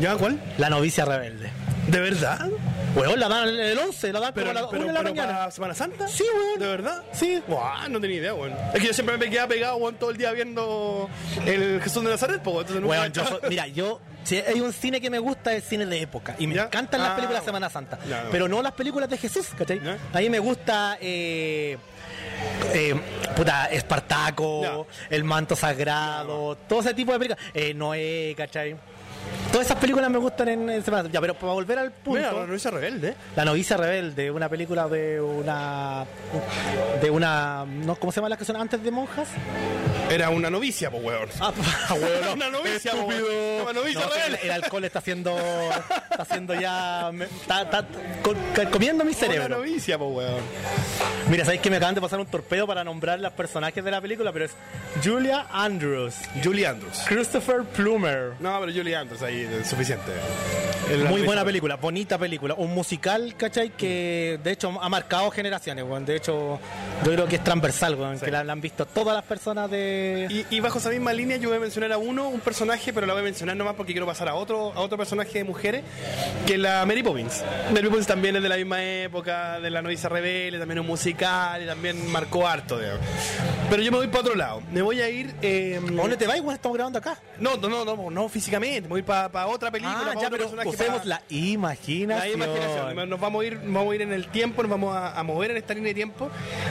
¿Ya 0.00 0.16
cuál? 0.16 0.40
La 0.56 0.70
novicia 0.70 1.04
rebelde. 1.04 1.50
¿De 1.86 2.00
verdad? 2.00 2.48
Weón, 2.94 3.18
la 3.18 3.28
dan 3.28 3.48
el 3.48 3.76
11, 3.78 4.12
la 4.12 4.20
dan 4.20 4.32
Pero, 4.34 4.46
como 4.48 4.58
a 4.58 4.62
la 4.62 4.68
pero, 4.70 4.84
1 4.84 4.86
de 4.86 4.92
la 4.92 5.00
pero 5.00 5.14
mañana. 5.14 5.38
para 5.38 5.50
Semana 5.50 5.74
Santa. 5.74 6.08
Sí, 6.08 6.24
weón. 6.34 6.58
¿De 6.60 6.66
verdad? 6.66 7.02
Sí. 7.12 7.42
Buah, 7.48 7.88
no 7.88 8.00
tenía 8.00 8.16
idea, 8.18 8.34
weón. 8.34 8.52
Es 8.72 8.80
que 8.80 8.86
yo 8.86 8.94
siempre 8.94 9.18
me 9.18 9.28
quedaba 9.28 9.48
pegado, 9.48 9.76
weón, 9.76 9.96
todo 9.96 10.10
el 10.10 10.16
día 10.16 10.30
viendo 10.32 11.10
el 11.44 11.80
Jesús 11.82 12.02
de 12.04 12.10
Nazaret, 12.10 12.40
pues, 12.42 12.56
entonces 12.58 12.80
nunca 12.80 12.98
Weón, 13.00 13.12
yo 13.12 13.26
soy- 13.26 13.40
mira, 13.48 13.66
yo, 13.66 14.00
si 14.22 14.36
hay 14.36 14.60
un 14.60 14.72
cine 14.72 15.00
que 15.00 15.10
me 15.10 15.18
gusta, 15.18 15.52
es 15.54 15.64
cine 15.64 15.84
de 15.86 16.00
época. 16.00 16.36
Y 16.38 16.46
me 16.46 16.54
¿Ya? 16.54 16.64
encantan 16.64 17.00
las 17.02 17.10
Ah, 17.10 17.16
películas 17.16 17.42
de. 17.42 17.46
Semana 17.46 17.68
Santa. 17.68 17.98
Ya. 18.08 18.28
Pero 18.30 18.48
no 18.48 18.62
las 18.62 18.72
películas 18.72 19.10
de 19.10 19.18
Jesús, 19.18 19.48
¿cachai? 19.58 19.80
¿Ya? 19.84 19.98
A 20.12 20.18
mí 20.20 20.30
me 20.30 20.38
gusta. 20.38 20.96
Eh, 21.00 21.76
eh, 22.72 22.94
puta, 23.36 23.66
Espartaco. 23.66 24.86
El 25.10 25.24
Manto 25.24 25.56
Sagrado, 25.56 26.56
todo 26.68 26.80
ese 26.80 26.94
tipo 26.94 27.12
de 27.12 27.18
películas. 27.18 27.44
Eh, 27.54 27.74
Noé, 27.74 28.34
¿cachai? 28.36 28.76
Todas 29.52 29.68
esas 29.68 29.78
películas 29.78 30.10
me 30.10 30.18
gustan 30.18 30.48
en, 30.48 30.84
Santa. 30.84 31.08
Ya, 31.12 31.20
pero 31.20 31.34
para 31.34 31.52
volver 31.52 31.78
al 31.78 31.92
punto. 31.92 32.18
Mira, 32.18 32.32
la 32.32 32.44
novicia 32.46 32.70
rebelde. 32.72 33.14
La 33.36 33.44
novicia 33.44 33.76
rebelde, 33.76 34.30
una 34.30 34.48
película 34.48 34.88
de 34.88 35.20
una. 35.20 36.04
de 37.00 37.10
una. 37.10 37.64
¿no? 37.64 37.94
¿Cómo 37.94 38.10
se 38.10 38.16
llama 38.16 38.30
las 38.30 38.38
que 38.38 38.44
son 38.44 38.56
antes 38.56 38.82
de 38.82 38.90
monjas? 38.90 39.28
Era 40.10 40.28
una 40.30 40.50
novicia, 40.50 40.90
pues, 40.90 41.04
weón. 41.04 41.28
Ah, 41.40 41.52
Era 42.18 42.32
una 42.32 42.50
novicia, 42.50 42.94
weón. 42.94 43.62
Una 43.62 43.72
novicia 43.72 44.00
No, 44.00 44.08
rebelde. 44.12 44.38
el, 44.42 44.44
el 44.46 44.50
alcohol 44.50 44.84
está 44.84 44.98
haciendo. 44.98 45.36
está 45.38 46.22
haciendo 46.22 46.54
ya. 46.54 47.10
me- 47.12 47.26
Está, 47.26 47.84
comiendo 48.72 49.04
mi 49.04 49.10
Una 49.12 49.18
cerebro. 49.20 49.56
novicia, 49.58 49.96
pues, 49.98 50.10
weón. 50.16 50.42
Mira, 51.30 51.44
sabéis 51.44 51.62
que 51.62 51.70
me 51.70 51.76
acaban 51.76 51.94
de 51.94 52.00
pasar 52.00 52.18
un 52.20 52.26
torpedo 52.26 52.66
para 52.66 52.82
nombrar 52.84 53.18
los 53.20 53.32
personajes 53.32 53.82
de 53.84 53.90
la 53.90 54.00
película, 54.00 54.32
pero 54.32 54.44
es 54.46 54.50
Julia 55.02 55.46
Andrews, 55.52 56.16
Julie 56.42 56.66
Andrews. 56.66 57.02
Christopher 57.06 57.62
Plummer. 57.62 58.32
No, 58.40 58.58
pero 58.60 58.72
Julie 58.72 58.94
Andrews 58.96 59.13
ahí 59.22 59.48
es 59.60 59.66
suficiente. 59.68 60.10
El 60.90 61.04
Muy 61.06 61.22
buena 61.22 61.42
película, 61.46 61.76
bonita 61.76 62.18
película. 62.18 62.52
Un 62.54 62.74
musical, 62.74 63.34
¿cachai? 63.38 63.70
Que 63.70 64.38
de 64.44 64.50
hecho 64.52 64.70
ha 64.82 64.88
marcado 64.90 65.30
generaciones, 65.30 65.82
weón. 65.84 66.04
De 66.04 66.16
hecho, 66.16 66.58
yo 67.04 67.12
creo 67.12 67.26
que 67.26 67.36
es 67.36 67.44
transversal, 67.44 67.94
weón. 67.94 68.18
Sí. 68.18 68.26
Que 68.26 68.30
la, 68.30 68.44
la 68.44 68.52
han 68.52 68.60
visto 68.60 68.84
todas 68.84 69.14
las 69.16 69.24
personas 69.24 69.70
de. 69.70 70.26
Y, 70.28 70.56
y 70.56 70.60
bajo 70.60 70.78
esa 70.78 70.90
misma 70.90 71.14
línea 71.14 71.38
yo 71.38 71.48
voy 71.48 71.56
a 71.56 71.60
mencionar 71.60 71.90
a 71.92 71.96
uno, 71.98 72.28
un 72.28 72.40
personaje, 72.40 72.92
pero 72.92 73.06
la 73.06 73.14
voy 73.14 73.22
a 73.22 73.24
mencionar 73.24 73.56
nomás 73.56 73.74
porque 73.76 73.92
quiero 73.92 74.06
pasar 74.06 74.28
a 74.28 74.34
otro, 74.34 74.72
a 74.74 74.80
otro 74.80 74.98
personaje 74.98 75.38
de 75.38 75.44
mujeres, 75.44 75.82
que 76.46 76.54
es 76.54 76.58
la 76.58 76.84
Mary 76.84 77.02
Poppins. 77.02 77.42
Mary 77.72 77.88
Poppins 77.88 78.06
también 78.06 78.36
es 78.36 78.42
de 78.42 78.48
la 78.50 78.56
misma 78.56 78.84
época, 78.84 79.60
de 79.60 79.70
la 79.70 79.80
novicia 79.80 80.10
rebelde, 80.10 80.58
también 80.58 80.80
un 80.80 80.86
musical 80.86 81.62
y 81.62 81.66
también 81.66 82.10
marcó 82.12 82.46
harto. 82.46 82.78
digamos. 82.78 83.00
Pero 83.70 83.82
yo 83.82 83.90
me 83.90 83.96
voy 83.98 84.08
para 84.08 84.20
otro 84.20 84.34
lado. 84.34 84.62
Me 84.70 84.82
voy 84.82 85.00
a 85.00 85.08
ir... 85.08 85.34
eh, 85.40 85.80
¿A 85.82 85.90
dónde 85.90 86.18
te 86.18 86.26
vas, 86.26 86.38
weón? 86.40 86.54
Estamos 86.54 86.76
grabando 86.76 86.98
acá. 86.98 87.18
no, 87.40 87.56
no, 87.56 87.68
no, 87.70 87.84
no, 87.96 88.10
no 88.10 88.28
físicamente. 88.28 88.82
Me 88.82 88.88
voy 88.88 89.02
para 89.04 89.46
otra 89.46 89.70
película. 89.70 89.98
Ah, 90.00 90.04
pa' 90.06 90.20
ya, 90.20 90.26
otro 90.26 90.30
pero 90.30 90.44
personaje, 90.44 90.68
usemos 90.68 90.98
pa- 91.00 91.04
la 91.06 91.22
imaginación. 91.28 92.38
La 92.38 92.46
imaginación. 92.46 93.08
Nos 93.10 93.20
vamos 93.20 93.42
a 93.42 93.46
ir, 93.46 93.58
vamos 93.64 93.92
a 93.92 93.94
ir 93.94 94.02
en 94.02 94.12
el 94.12 94.26
tiempo, 94.28 94.62
nos 94.62 94.70
vamos 94.70 94.96
a, 94.96 95.18
a 95.18 95.22
mover 95.22 95.50
en 95.52 95.56
esta 95.58 95.74
línea 95.74 95.88
de 95.90 95.94
tiempo 95.94 96.30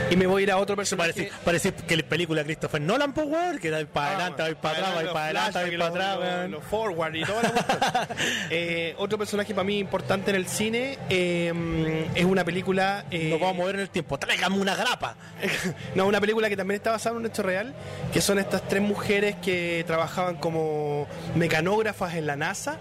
y 0.09 0.15
me 0.15 0.27
voy 0.27 0.41
a 0.41 0.43
ir 0.43 0.51
a 0.51 0.57
otro 0.57 0.75
personaje. 0.75 1.13
Parece, 1.13 1.31
parece 1.43 1.73
que 1.73 1.97
la 1.97 2.03
película 2.03 2.41
de 2.41 2.45
Christopher 2.45 2.81
Nolan, 2.81 3.13
pues, 3.13 3.27
weón, 3.27 3.59
que 3.59 3.71
va 3.71 3.83
para 3.85 4.07
adelante, 4.15 4.43
va 4.43 4.61
para 4.61 4.77
atrás, 4.77 4.89
va 5.07 5.13
para 5.13 5.25
adelante, 5.25 5.77
va 5.77 5.91
para 5.91 6.13
atrás. 6.13 6.49
Los 6.49 6.63
forward 6.63 7.15
y 7.15 7.23
cuestión. 7.23 7.53
Eh, 8.49 8.95
Otro 8.97 9.17
personaje 9.17 9.53
para 9.53 9.63
mí 9.63 9.79
importante 9.79 10.29
en 10.31 10.35
el 10.37 10.47
cine 10.47 10.97
eh, 11.09 12.07
es 12.15 12.25
una 12.25 12.43
película. 12.43 13.05
eh, 13.11 13.29
Nos 13.29 13.39
vamos 13.39 13.55
a 13.55 13.57
mover 13.59 13.75
en 13.75 13.81
el 13.81 13.89
tiempo. 13.89 14.17
Tráigame 14.17 14.57
una 14.57 14.75
grapa. 14.75 15.15
no, 15.95 16.05
una 16.07 16.19
película 16.21 16.49
que 16.49 16.57
también 16.57 16.77
está 16.77 16.91
basada 16.91 17.15
en 17.15 17.21
un 17.21 17.25
hecho 17.27 17.43
real, 17.43 17.73
que 18.11 18.21
son 18.21 18.39
estas 18.39 18.67
tres 18.67 18.81
mujeres 18.81 19.35
que 19.41 19.83
trabajaban 19.87 20.35
como 20.35 21.07
mecanógrafas 21.35 22.15
en 22.15 22.22
la 22.25 22.35
NASA. 22.35 22.77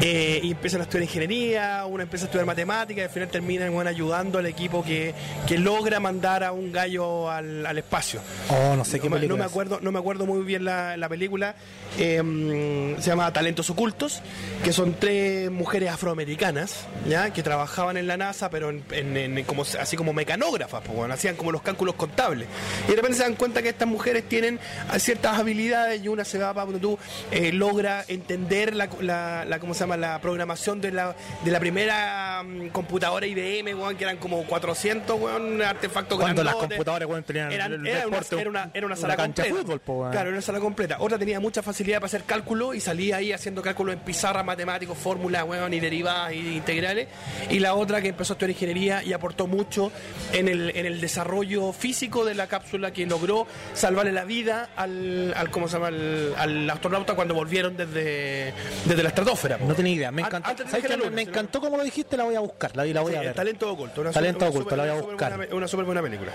eh, 0.00 0.40
y 0.42 0.50
empiezan 0.50 0.80
a 0.80 0.84
estudiar 0.84 1.04
ingeniería, 1.04 1.86
una 1.86 2.02
empieza 2.02 2.24
a 2.24 2.26
estudiar 2.26 2.44
matemáticas 2.44 2.98
y 2.98 3.04
al 3.04 3.10
final 3.10 3.28
terminan 3.28 3.72
bueno, 3.72 3.88
ayudando 3.88 4.38
al 4.38 4.44
equipo 4.46 4.84
que, 4.84 5.14
que 5.46 5.56
logra 5.56 5.98
mandar 6.00 6.42
a 6.44 6.52
un 6.52 6.72
gallo 6.72 7.30
al, 7.30 7.64
al 7.64 7.78
espacio. 7.78 8.20
Oh, 8.50 8.74
no 8.76 8.84
sé 8.84 8.98
qué 9.00 9.08
no, 9.08 9.16
me- 9.16 9.26
no 9.28 9.36
acuerdo, 9.44 9.78
no 9.80 9.92
me 9.92 9.98
acuerdo 10.00 10.26
muy 10.26 10.42
bien 10.44 10.64
la, 10.64 10.96
la 10.96 11.08
película. 11.08 11.54
eh, 11.96 12.96
se 12.98 13.06
llama 13.10 13.32
Talentos 13.32 13.70
Ocultos, 13.70 14.20
que 14.64 14.72
son 14.72 14.94
tres 14.94 15.50
mujeres 15.50 15.90
afroamericanas, 15.90 16.86
ya, 17.08 17.32
que 17.32 17.42
trabajaban 17.42 17.96
en 17.96 18.06
la 18.06 18.16
NASA, 18.16 18.50
pero 18.50 18.70
en, 18.70 18.82
en- 18.90 19.16
en- 19.16 19.44
como 19.44 19.62
así 19.62 19.96
como 19.96 20.12
mecanógrafas, 20.12 20.82
pues, 20.84 20.96
bueno, 20.98 21.14
hacían 21.14 21.36
como 21.36 21.52
los 21.52 21.62
cálculos 21.62 21.94
contables. 21.94 22.48
Y 22.86 22.90
de 22.90 22.96
repente 22.96 23.18
se 23.18 23.22
dan 23.22 23.36
cuenta 23.36 23.62
que 23.62 23.68
estas 23.70 23.88
mujeres 23.88 24.28
tienen 24.28 24.58
ciertas 24.98 25.38
habilidades 25.38 26.02
y 26.04 26.08
una 26.08 26.24
se 26.24 26.38
va 26.38 26.52
para 26.52 26.66
tú 26.78 26.98
eh, 27.30 27.52
logra 27.52 28.04
entender 28.08 28.53
la, 28.74 28.88
la, 29.00 29.44
la- 29.46 29.58
¿cómo 29.58 29.74
se 29.74 29.80
llama? 29.80 29.96
la 29.96 30.20
programación 30.20 30.80
de 30.80 30.92
la, 30.92 31.14
de 31.44 31.50
la 31.50 31.60
primera 31.60 32.42
mm, 32.44 32.68
computadora 32.68 33.26
IBM, 33.26 33.74
weón, 33.74 33.96
que 33.96 34.04
eran 34.04 34.16
como 34.18 34.44
400 34.44 35.20
weón, 35.20 35.62
artefactos 35.62 36.18
Cuando 36.18 36.42
las 36.44 36.54
computadoras, 36.54 37.08
weón, 37.08 37.22
tenían 37.24 37.52
Eran- 37.52 37.72
el 37.72 37.86
era, 37.86 38.06
una, 38.06 38.16
deporte, 38.18 38.40
era 38.40 38.50
una- 38.50 38.70
era 38.72 38.86
una 38.86 38.94
una 38.94 39.00
sala 39.00 39.16
cancha 39.16 39.42
de 39.42 39.48
completa. 39.50 39.66
fútbol, 39.66 39.80
po. 39.80 40.10
Claro, 40.10 40.28
era 40.28 40.36
una 40.36 40.42
sala 40.42 40.60
completa. 40.60 40.96
Otra 41.00 41.18
tenía 41.18 41.40
mucha 41.40 41.62
facilidad 41.62 41.98
para 41.98 42.06
hacer 42.06 42.24
cálculo 42.24 42.74
y 42.74 42.80
salía 42.80 43.16
ahí 43.16 43.32
haciendo 43.32 43.62
cálculos 43.62 43.94
en 43.94 44.00
pizarra, 44.00 44.42
matemáticos, 44.42 44.96
fórmulas, 44.98 45.44
weón, 45.44 45.72
y 45.74 45.80
derivadas 45.80 46.32
y 46.32 46.56
integrales. 46.56 47.08
Y 47.50 47.58
la 47.58 47.74
otra 47.74 48.00
que 48.00 48.08
empezó 48.08 48.32
a 48.32 48.34
estudiar 48.34 48.50
ingeniería 48.50 49.02
y 49.02 49.12
aportó 49.12 49.46
mucho 49.46 49.90
en 50.32 50.48
el, 50.48 50.70
en 50.76 50.86
el 50.86 51.00
desarrollo 51.00 51.72
físico 51.72 52.24
de 52.24 52.34
la 52.34 52.46
cápsula 52.46 52.92
que 52.92 53.06
logró 53.06 53.46
salvarle 53.72 54.12
la 54.12 54.24
vida 54.24 54.68
al, 54.76 55.32
al 55.36 55.50
¿cómo 55.50 55.66
se 55.68 55.74
llama? 55.74 55.88
Al, 55.88 56.34
al 56.36 56.70
astronauta 56.70 57.14
cuando 57.14 57.34
volvieron 57.34 57.76
desde, 57.76 58.43
desde 58.84 59.02
la 59.02 59.08
estratosfera. 59.10 59.58
po. 59.58 59.66
No 59.66 59.74
tenía 59.74 59.92
idea. 59.92 60.10
Me 60.10 60.22
An- 60.22 60.26
encantó. 60.28 60.50
antes 60.50 60.82
de 60.82 60.88
la 60.88 60.96
luna, 60.96 61.10
me 61.10 61.22
encantó 61.22 61.60
como 61.60 61.76
lo 61.76 61.84
dijiste, 61.84 62.16
la 62.16 62.24
voy 62.24 62.34
a 62.34 62.40
buscar, 62.40 62.74
la, 62.76 62.84
la 62.84 63.00
voy 63.00 63.14
a 63.14 63.20
ver. 63.20 63.34
Talento 63.34 63.70
oculto. 63.72 64.00
Una 64.00 64.10
Talento 64.10 64.46
super- 64.46 64.60
oculto, 64.60 64.74
una 64.74 64.84
la 64.86 64.92
voy 64.94 65.02
a 65.02 65.06
buscar. 65.06 65.36
buena- 65.36 65.54
una 65.54 65.68
súper 65.68 65.86
buena 65.86 66.02
película. 66.02 66.32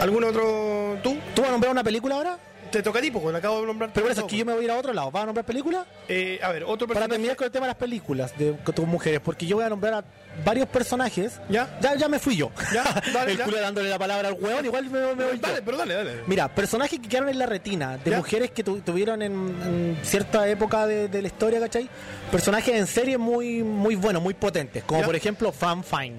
¿Algún 0.00 0.24
otro 0.24 0.96
tú? 1.02 1.16
¿Tú 1.34 1.42
vas 1.42 1.48
a 1.48 1.52
nombrar 1.52 1.70
una 1.72 1.84
película 1.84 2.14
ahora? 2.16 2.38
Te 2.70 2.82
toca 2.82 3.00
a 3.00 3.02
ti, 3.02 3.10
porque 3.10 3.36
acabo 3.36 3.60
de 3.60 3.66
nombrar. 3.66 3.90
Pero 3.92 4.04
por 4.06 4.12
eso 4.12 4.22
es 4.22 4.26
que 4.28 4.36
yo 4.38 4.46
me 4.46 4.52
voy 4.54 4.62
a 4.62 4.64
ir 4.64 4.70
a 4.70 4.78
otro 4.78 4.94
lado. 4.94 5.10
¿Vas 5.10 5.24
a 5.24 5.26
nombrar 5.26 5.44
películas? 5.44 5.86
Eh, 6.08 6.40
a 6.42 6.50
ver, 6.52 6.62
otro 6.64 6.86
Para 6.86 7.00
personaje. 7.00 7.08
terminar 7.10 7.36
con 7.36 7.44
el 7.44 7.52
tema 7.52 7.66
de 7.66 7.70
las 7.70 7.76
películas 7.76 8.38
de 8.38 8.56
con 8.64 8.74
tus 8.74 8.86
mujeres, 8.86 9.20
porque 9.22 9.44
yo 9.46 9.56
voy 9.56 9.64
a 9.66 9.68
nombrar 9.68 9.92
a 9.94 10.04
varios 10.44 10.68
personajes. 10.68 11.40
¿Ya? 11.48 11.78
Ya, 11.80 11.94
ya 11.94 12.08
me 12.08 12.18
fui 12.18 12.36
yo. 12.36 12.50
Ya, 12.72 12.84
dale, 13.12 13.32
el 13.32 13.38
ya. 13.38 13.44
culo 13.44 13.60
dándole 13.60 13.88
la 13.90 13.98
palabra 13.98 14.28
al 14.28 14.34
hueón, 14.34 14.64
igual 14.64 14.84
me, 14.90 15.00
me 15.14 15.24
voy 15.24 15.36
yo. 15.36 15.40
Dale, 15.46 15.62
pero 15.62 15.76
dale, 15.76 15.94
dale. 15.94 16.12
Mira, 16.26 16.48
personajes 16.48 16.98
que 17.00 17.08
quedaron 17.08 17.28
en 17.28 17.38
la 17.38 17.46
retina, 17.46 17.98
de 17.98 18.10
¿Ya? 18.10 18.16
mujeres 18.18 18.50
que 18.50 18.62
tu- 18.64 18.80
tuvieron 18.80 19.22
en, 19.22 19.32
en 19.32 19.98
cierta 20.02 20.48
época 20.48 20.86
de, 20.86 21.08
de 21.08 21.20
la 21.22 21.28
historia, 21.28 21.60
¿cachai? 21.60 21.88
Personajes 22.30 22.74
en 22.74 22.86
serie 22.86 23.18
muy 23.18 23.62
muy 23.62 23.94
buenos, 23.94 24.22
muy 24.22 24.34
potentes, 24.34 24.84
como 24.84 25.00
¿Ya? 25.00 25.06
por 25.06 25.16
ejemplo 25.16 25.52
Fan 25.52 25.82
Fine, 25.84 26.16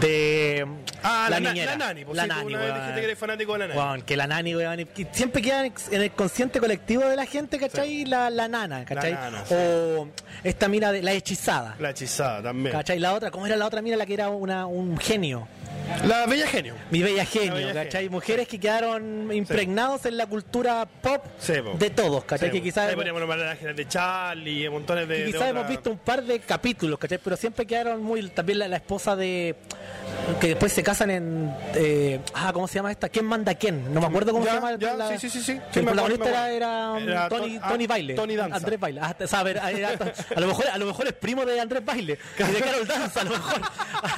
de 0.00 0.66
Ah, 1.02 1.28
la, 1.30 1.38
na- 1.40 1.52
niñera. 1.52 1.72
la 1.72 1.78
nani, 1.78 2.04
pues 2.04 2.16
la 2.16 2.22
sí, 2.24 2.28
tú 2.28 2.34
nani, 2.34 2.46
una 2.46 2.58
vez 2.58 2.66
weón. 2.70 2.78
dijiste 2.80 3.00
que 3.00 3.04
eres 3.06 3.18
fanático 3.18 3.52
de 3.52 3.58
la 3.60 3.66
nani. 3.68 3.78
Weón, 3.78 4.02
que 4.02 4.16
la 4.16 4.26
nani, 4.26 4.56
weón, 4.56 4.88
siempre 5.12 5.42
queda 5.42 5.64
en 5.66 6.02
el 6.02 6.10
consciente 6.10 6.60
colectivo 6.60 7.04
de 7.04 7.16
la 7.16 7.24
gente, 7.26 7.58
¿cachai? 7.58 8.04
La, 8.04 8.30
la 8.30 8.48
nana, 8.48 8.84
¿cachai? 8.84 9.12
nana, 9.12 9.44
sí. 9.46 9.54
O 9.54 10.08
esta 10.44 10.68
mira 10.68 10.90
de 10.92 11.02
la 11.02 11.12
hechizada. 11.12 11.76
La 11.78 11.90
hechizada 11.90 12.42
también. 12.42 12.72
¿Cachai? 12.74 12.98
La 12.98 13.14
otra, 13.14 13.30
¿cómo 13.30 13.46
era 13.46 13.56
la 13.56 13.66
otra? 13.66 13.80
Mira 13.80 13.96
la 13.96 14.06
que 14.06 14.14
era 14.14 14.28
una, 14.28 14.66
un 14.66 14.98
genio. 14.98 15.46
La 16.06 16.26
Bella 16.26 16.46
Genio. 16.46 16.74
Mi 16.90 17.02
bella 17.02 17.24
genio, 17.24 17.54
bella 17.54 17.74
¿cachai? 17.74 18.02
genio. 18.04 18.10
Mujeres 18.10 18.48
que 18.48 18.58
quedaron 18.60 19.32
impregnados 19.32 20.06
en 20.06 20.16
la 20.16 20.26
cultura 20.26 20.86
pop 21.02 21.24
Sí, 21.38 21.54
de 21.78 21.90
todos, 21.90 22.24
¿cachai? 22.24 22.50
Que 22.50 22.62
quizás 22.62 22.88
Ahí 22.88 22.94
a 22.94 23.50
Ángeles 23.50 23.76
de 23.76 23.88
Charlie, 23.88 24.64
y 24.66 24.68
montones 24.68 25.08
de. 25.08 25.18
de 25.18 25.24
quizás 25.26 25.48
hemos 25.50 25.68
visto 25.68 25.90
un 25.90 25.98
par 25.98 26.22
de 26.22 26.40
capítulos, 26.40 26.98
¿cachai? 26.98 27.18
Pero 27.18 27.36
siempre 27.36 27.66
quedaron 27.66 28.02
muy... 28.02 28.28
También 28.30 28.58
la, 28.60 28.68
la 28.68 28.76
esposa 28.76 29.16
de... 29.16 29.56
Que 30.40 30.48
después 30.48 30.72
se 30.72 30.82
casan 30.82 31.10
en... 31.10 31.54
eh, 31.74 32.20
ah, 32.34 32.52
¿cómo 32.52 32.68
se 32.68 32.74
llama 32.76 32.90
esta? 32.90 33.08
¿Quién 33.08 33.24
manda 33.24 33.52
a 33.52 33.54
quién? 33.54 33.92
No 33.92 34.00
me 34.00 34.06
acuerdo 34.06 34.32
cómo 34.32 34.44
Ya, 34.44 34.50
se 34.52 34.56
llama. 34.56 34.76
ya, 34.78 34.94
la- 34.94 35.08
sí, 35.18 35.18
sí, 35.18 35.30
sí, 35.30 35.42
sí. 35.42 35.54
que 35.58 35.60
Sí, 35.72 35.78
el 35.80 35.84
protagonista 35.86 36.50
era, 36.50 36.92
um, 36.92 37.08
Era 37.08 37.28
Tony, 37.28 37.54
Ton- 37.54 37.60
ah, 37.64 37.68
Tony 37.68 37.86
Baile. 37.86 38.14
Tony 38.14 38.36
Danza. 38.36 38.56
Andrés 38.56 38.80
Baile. 38.80 39.00
Ah, 39.02 39.16
o 39.18 39.26
sea, 39.26 39.40
a, 39.40 39.42
ver, 39.42 39.56
era- 39.56 39.88
a, 40.36 40.40
lo 40.40 40.46
mejor, 40.46 40.66
a 40.68 40.78
lo 40.78 40.86
mejor 40.86 41.06
es 41.06 41.12
primo 41.14 41.44
de 41.46 41.60
Andrés 41.60 41.84
Baile. 41.84 42.18
Y 42.38 42.52
de 42.52 42.60
Carol 42.60 42.86
Danza, 42.86 43.20
a 43.20 43.24
lo 43.24 43.30
mejor. 43.30 43.60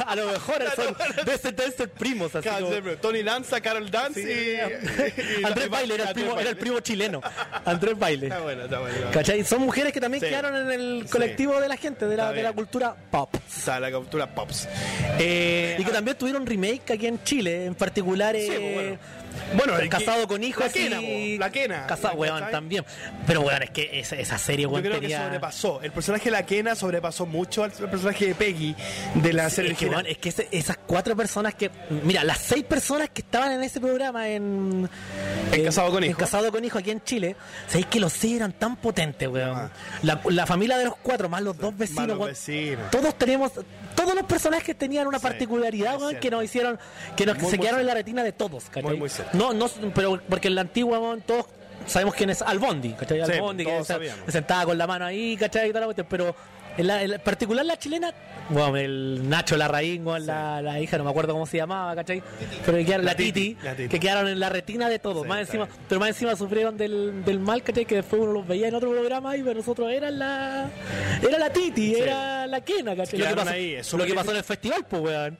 A, 0.07 0.17
lo 0.17 0.27
mejor 0.27 0.63
son, 0.77 0.97
debe 1.25 1.39
ser, 1.39 1.55
ser 1.71 1.91
primos. 1.91 2.35
Así 2.35 2.49
como-. 2.49 2.71
Tony 3.01 3.23
Danza, 3.23 3.61
Carol 3.61 3.91
Dance 3.91 4.21
y, 4.21 5.41
y- 5.41 5.45
Andrés 5.45 5.69
Baile 5.69 5.95
era 5.95 6.05
el, 6.09 6.15
primo, 6.15 6.39
era 6.39 6.51
el 6.51 6.57
primo 6.57 6.81
chileno. 6.81 7.21
Andrés 7.65 7.99
Baile. 7.99 8.27
Está 8.29 8.41
bueno, 8.41 8.65
está 8.65 8.79
bueno. 8.81 9.45
Son 9.45 9.61
mujeres 9.63 9.93
que 9.93 10.01
también 10.01 10.23
Sí. 10.23 10.29
quedaron 10.29 10.57
en 10.57 10.71
el 10.71 11.03
Sí. 11.05 11.11
colectivo 11.13 11.61
de 11.61 11.69
la 11.69 11.77
gente, 11.77 12.07
de 12.07 12.17
la, 12.17 12.33
de 12.33 12.43
la 12.43 12.53
cultura 12.53 12.95
pop. 13.11 13.35
O 13.35 13.41
sea, 13.61 13.79
la 13.81 13.91
captura 13.91 14.27
Pops. 14.35 14.69
Eh, 15.19 15.77
Y 15.79 15.85
que 15.85 15.91
también 15.91 16.17
tuvieron 16.17 16.47
remake 16.47 16.93
aquí 16.93 17.07
en 17.07 17.23
Chile, 17.25 17.67
en 17.67 17.75
particular 17.75 18.35
eh, 18.37 18.47
pues, 18.49 18.75
bueno. 18.75 18.99
Bueno, 19.55 19.77
el 19.77 19.83
que- 19.83 19.89
casado 19.89 20.27
con 20.29 20.43
hijos 20.45 20.65
la 20.67 20.73
quena, 20.73 21.01
y... 21.03 21.35
po, 21.37 21.41
la 21.41 21.51
quena, 21.51 21.87
Casado, 21.87 22.15
weón, 22.15 22.37
¿cachai? 22.39 22.53
también. 22.53 22.85
Pero 23.27 23.41
weón, 23.43 23.63
es 23.63 23.71
que 23.71 24.01
esa, 24.01 24.17
esa 24.17 24.39
serie, 24.39 24.65
Yo 24.65 24.71
weón, 24.71 24.85
creo 24.85 25.01
que 25.01 25.11
sobrepasó. 25.17 25.81
El 25.83 25.93
personaje 25.93 26.25
de 26.25 26.31
la 26.33 26.47
Kena 26.47 26.75
sobrepasó 26.75 27.27
mucho 27.27 27.65
al 27.65 27.71
personaje 27.73 28.27
de 28.27 28.35
Peggy 28.35 28.75
de 29.15 29.33
la 29.33 29.51
serie 29.51 29.73
Es 29.73 29.79
que, 29.79 29.87
weón, 29.87 30.07
es 30.07 30.19
que 30.19 30.29
ese- 30.31 30.49
esas 30.53 30.77
cuatro 30.87 31.17
personas 31.17 31.55
que. 31.55 31.71
Mira, 32.05 32.23
las 32.25 32.39
seis 32.39 32.65
personas 32.65 33.09
que 33.11 33.23
estaban 33.23 33.53
en 33.53 33.63
ese 33.63 33.81
programa 33.81 34.29
en. 34.29 34.89
En 35.53 35.65
Casado 35.65 35.91
con 35.91 36.05
en 36.05 36.11
Hijo. 36.11 36.19
Casado 36.19 36.51
con 36.53 36.65
Hijo 36.65 36.79
aquí 36.79 36.91
en 36.91 37.03
Chile. 37.03 37.37
Sabéis 37.67 37.87
que 37.87 38.01
los 38.01 38.13
seis 38.13 38.37
eran 38.37 38.53
tan 38.53 38.77
potentes, 38.77 39.29
weón. 39.29 39.57
Ah. 39.57 39.71
La, 40.03 40.21
la 40.29 40.47
familia 40.47 40.79
de 40.79 40.85
los 40.87 40.97
cuatro, 40.97 41.29
más 41.29 41.43
los 41.43 41.57
dos 41.59 41.77
vecinos, 41.77 42.07
los 42.09 42.19
weón. 42.19 42.31
vecinos. 42.31 42.91
Todos 42.91 43.17
tenemos. 43.19 43.53
Todos 43.95 44.15
los 44.15 44.25
personajes 44.25 44.77
tenían 44.77 45.07
una 45.07 45.19
particularidad, 45.19 45.99
que 46.21 46.31
nos 46.31 46.45
hicieron. 46.45 46.79
Que 47.17 47.27
nos 47.27 47.37
Muy, 47.39 47.51
se 47.51 47.57
muy 47.57 47.65
quedaron 47.65 47.81
en 47.81 47.87
la 47.87 47.95
retina 47.95 48.23
de 48.23 48.33
todos, 48.33 48.65
¿cachai? 48.65 48.83
Muy, 48.83 48.97
muy 48.97 49.09
cierto. 49.09 49.37
No, 49.37 49.53
no, 49.53 49.69
pero 49.95 50.21
porque 50.29 50.49
en 50.49 50.55
la 50.55 50.63
antigua, 50.63 51.17
todos. 51.27 51.47
Sabemos 51.87 52.15
quién 52.15 52.31
es 52.31 52.43
Albondi, 52.43 52.93
¿cachai? 52.93 53.25
Sí, 53.25 53.33
Albondi, 53.33 53.65
que 53.65 53.85
se, 53.85 54.33
sentaba 54.33 54.67
con 54.67 54.79
la 54.79 54.87
mano 54.87 55.07
ahí, 55.07 55.37
¿cachai? 55.37 55.73
Pero 56.09 56.35
en, 56.79 56.87
la, 56.87 57.03
en 57.03 57.11
la- 57.11 57.19
particular 57.19 57.65
la 57.67 57.79
chilena, 57.79 58.13
bueno, 58.49 58.77
el 58.77 59.29
Nacho 59.29 59.57
Larraín, 59.57 60.07
weón, 60.07 60.27
la, 60.27 60.61
la 60.63 60.81
hija, 60.81 60.99
no 60.99 61.05
me 61.05 61.11
acuerdo 61.11 61.33
cómo 61.33 61.47
se 61.47 61.57
llamaba, 61.59 61.95
¿cachai? 61.95 62.23
Pero 62.65 62.79
que 62.79 62.85
quedaron, 62.85 63.05
la, 63.05 63.13
La 63.13 63.17
titi, 63.17 63.57
que 63.89 64.01
quedaron 64.01 64.29
en 64.29 64.41
la 64.41 64.49
retina 64.49 64.89
de 64.89 64.99
todos, 64.99 65.23
Sí, 65.23 65.29
más 65.29 65.41
encima, 65.41 65.65
bien. 65.67 65.77
pero 65.89 66.01
más 66.01 66.09
encima 66.11 66.37
sufrieron 66.37 66.77
del, 66.77 67.25
del 67.25 67.39
mal, 67.41 67.63
¿cachai? 67.63 67.85
Que 67.85 67.97
después 67.97 68.21
uno 68.23 68.33
los 68.33 68.47
veía 68.47 68.69
en 68.69 68.75
otro 68.75 68.91
programa 68.91 69.37
y 69.37 69.43
nosotros 69.43 69.91
eran 69.93 70.19
la 70.19 70.69
era 71.23 71.39
la 71.39 71.51
titi, 71.51 71.95
era 71.95 72.47
la 72.47 72.61
quena, 72.63 72.97
¿cachai? 72.97 73.19
Lo 73.19 73.29
que 73.29 73.35
pasó, 73.37 73.51
ahí, 73.51 73.77
lo 73.93 74.05
que 74.07 74.15
pasó 74.15 74.31
en 74.33 74.37
el 74.39 74.45
festival, 74.45 74.87
pues, 74.89 75.03
weón. 75.03 75.39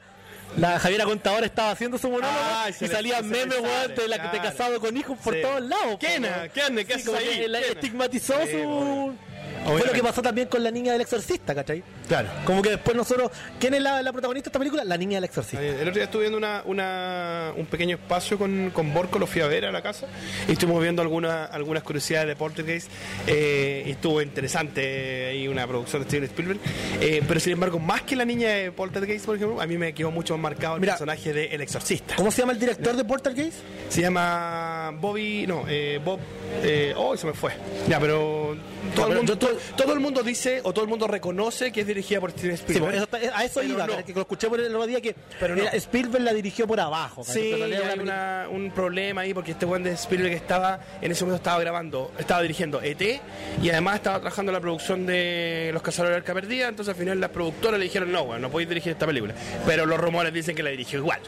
La 0.57 0.77
Javiera 0.79 1.05
Contadora 1.05 1.45
estaba 1.45 1.71
haciendo 1.71 1.97
su 1.97 2.09
monólogo 2.09 2.35
se 2.77 2.83
y 2.85 2.87
salían 2.89 3.25
memes, 3.29 3.57
weón, 3.61 3.95
de 3.95 4.07
la 4.09 4.17
de 4.31 4.37
casado 4.39 4.81
con 4.81 4.97
hijos 4.97 5.17
por 5.23 5.33
Sí. 5.33 5.41
todos 5.41 5.61
lados. 5.61 5.97
pues, 5.97 6.11
Kena. 6.13 6.49
¿qué 6.49 6.61
ande? 6.61 6.83
¿Qué 6.85 6.99
Sí, 6.99 7.09
haces 7.09 7.15
ahí? 7.15 7.39
Kena. 7.43 7.59
estigmatizó 7.59 8.33
Sí, 8.45 8.51
su... 8.51 9.13
obvio. 9.41 9.63
Fue 9.63 9.71
lo 9.71 9.77
que 9.77 9.81
Obviamente. 9.83 10.01
pasó 10.03 10.21
también 10.21 10.47
con 10.47 10.63
la 10.63 10.71
niña 10.71 10.91
del 10.93 11.01
exorcista, 11.01 11.53
¿cachai? 11.55 11.83
Claro. 12.07 12.29
Como 12.45 12.61
que 12.61 12.71
después 12.71 12.95
nosotros... 12.95 13.31
¿Quién 13.59 13.73
es 13.75 13.81
la, 13.81 14.01
la 14.01 14.11
protagonista 14.11 14.45
de 14.45 14.49
esta 14.49 14.59
película? 14.59 14.83
La 14.83 14.97
niña 14.97 15.17
del 15.17 15.25
exorcista. 15.25 15.63
El 15.63 15.81
otro 15.81 15.93
día 15.93 16.03
estuve 16.05 16.21
viendo 16.23 16.37
una, 16.37 16.63
una- 16.65 17.51
un 17.55 17.65
pequeño 17.67 17.95
espacio 17.97 18.37
con, 18.37 18.71
con 18.73 18.93
Borco, 18.93 19.19
lo 19.19 19.27
fui 19.27 19.41
a 19.41 19.47
ver 19.47 19.65
a 19.65 19.71
la 19.71 19.81
casa 19.81 20.07
y 20.47 20.53
estuvimos 20.53 20.81
viendo 20.81 21.01
alguna- 21.01 21.45
algunas 21.45 21.83
curiosidades 21.83 22.27
de 22.27 22.35
Poltergeist 22.35 22.89
eh, 23.27 23.83
y 23.85 23.91
estuvo 23.91 24.21
interesante 24.21 25.27
ahí 25.29 25.47
una 25.47 25.65
producción 25.67 26.01
de 26.03 26.07
Steven 26.07 26.23
Spielberg. 26.25 26.59
Eh, 26.99 27.23
pero 27.27 27.39
sin 27.39 27.53
embargo, 27.53 27.79
más 27.79 28.01
que 28.01 28.15
la 28.15 28.25
niña 28.25 28.49
de 28.49 28.71
Poltergeist, 28.71 29.25
por 29.25 29.35
ejemplo, 29.35 29.61
a 29.61 29.67
mí 29.67 29.77
me 29.77 29.93
quedó 29.93 30.11
mucho 30.11 30.35
más 30.37 30.51
marcado 30.51 30.75
el 30.75 30.81
Mira. 30.81 30.93
personaje 30.93 31.33
de 31.33 31.45
El 31.45 31.61
Exorcista. 31.61 32.15
¿Cómo 32.15 32.31
se 32.31 32.41
llama 32.41 32.53
el 32.53 32.59
director 32.59 32.95
de 32.95 33.03
Poltergeist? 33.05 33.57
Se 33.89 34.01
llama 34.01 34.91
Bobby, 34.99 35.45
no, 35.47 35.63
eh, 35.67 35.99
Bob, 36.03 36.19
eh, 36.63 36.93
oh, 36.95 37.15
se 37.15 37.27
me 37.27 37.33
fue. 37.33 37.51
Ya, 37.87 37.99
pero 37.99 38.55
todo, 38.95 39.07
pero 39.07 39.07
el 39.11 39.17
mundo, 39.17 39.30
todo, 39.37 39.51
todo 39.75 39.93
el 39.93 39.99
mundo 39.99 40.23
dice 40.23 40.61
o 40.63 40.73
todo 40.73 40.83
el 40.83 40.89
mundo 40.89 41.07
reconoce 41.07 41.71
que 41.71 41.81
es 41.81 41.87
dirigida 41.87 42.19
por 42.19 42.31
Steven 42.31 42.55
Spielberg. 42.55 42.95
eso 42.95 43.03
está- 43.03 43.17
a 43.17 43.43
eso 43.45 43.59
Pero 43.61 43.73
iba, 43.73 43.87
no. 43.87 44.05
que 44.05 44.13
lo 44.13 44.21
escuché 44.21 44.47
por 44.49 44.59
el 44.59 44.67
otro 44.67 44.87
día 44.87 45.01
que 45.01 45.15
Pero 45.39 45.55
no. 45.55 45.61
era- 45.63 45.71
Spielberg 45.73 46.23
la 46.23 46.33
dirigió 46.33 46.67
por 46.67 46.79
abajo. 46.79 47.23
Sí, 47.23 47.53
hay 47.53 47.73
una 47.73 47.93
una- 48.01 48.47
un 48.49 48.71
problema 48.71 49.21
ahí 49.21 49.33
porque 49.33 49.51
este 49.51 49.65
buen 49.65 49.83
de 49.83 49.91
Spielberg 49.93 50.33
estaba 50.33 50.79
en 51.01 51.11
ese 51.11 51.23
momento 51.23 51.37
estaba 51.41 51.59
grabando, 51.59 52.11
estaba 52.17 52.41
dirigiendo 52.41 52.81
ET 52.81 53.21
y 53.61 53.69
además 53.69 53.95
estaba 53.95 54.17
trabajando 54.19 54.51
en 54.51 54.53
la 54.55 54.61
producción 54.61 55.05
de 55.05 55.69
Los 55.73 55.81
Cazadores 55.81 56.13
de 56.13 56.17
Arca 56.17 56.33
Perdida, 56.33 56.67
entonces 56.67 56.93
al 56.93 56.99
final 56.99 57.19
las 57.19 57.29
productoras 57.31 57.79
le 57.79 57.85
dijeron 57.85 58.11
no, 58.11 58.25
bueno, 58.25 58.41
no 58.41 58.49
podéis 58.51 58.69
dirigir 58.69 58.91
esta 58.93 59.05
película. 59.05 59.33
Pero 59.65 59.85
los 59.85 59.99
rumores 59.99 60.33
dicen 60.33 60.55
que 60.55 60.63
la 60.63 60.69
dirigió 60.71 60.99
igual. 60.99 61.19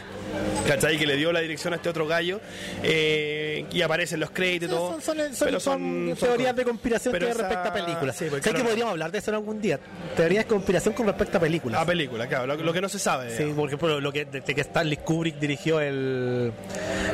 ¿Cachai? 0.67 0.97
Que 0.97 1.05
le 1.05 1.15
dio 1.15 1.31
la 1.31 1.41
dirección 1.41 1.73
a 1.73 1.75
este 1.75 1.89
otro 1.89 2.07
gallo 2.07 2.39
eh, 2.81 3.65
y 3.71 3.81
aparecen 3.81 4.19
los 4.19 4.31
créditos 4.31 4.69
y 4.69 4.71
todo. 4.71 4.91
son, 4.93 5.01
son- 5.01 5.35
son- 5.35 5.47
pero 5.47 5.59
son 5.59 6.15
teorías 6.19 6.55
de 6.55 6.63
conspiración 6.63 7.13
que 7.13 7.29
esa- 7.29 7.37
respecto 7.37 7.69
a 7.69 7.73
películas. 7.73 7.92
Sí, 8.13 8.29
¿Sabes 8.29 8.41
que 8.43 8.63
podríamos 8.63 8.91
hablar 8.91 9.11
de 9.11 9.17
eso 9.19 9.31
en 9.31 9.35
algún 9.35 9.61
día? 9.61 9.79
Teorías 10.15 10.43
de 10.45 10.49
conspiración 10.49 10.93
con 10.93 11.07
respecto 11.07 11.37
a 11.37 11.41
películas. 11.41 11.81
A 11.81 11.85
película, 11.85 12.27
claro, 12.27 12.47
lo, 12.47 12.55
lo 12.55 12.73
que 12.73 12.81
no 12.81 12.89
se 12.89 12.99
sabe. 12.99 13.29
Sí, 13.31 13.37
digamos. 13.37 13.55
por 13.57 13.67
ejemplo, 13.69 14.01
lo 14.01 14.11
que, 14.11 14.25
de, 14.25 14.41
de 14.41 14.55
que 14.55 14.61
Stanley 14.61 14.97
Kubrick 14.97 15.37
dirigió 15.39 15.79
el. 15.79 16.51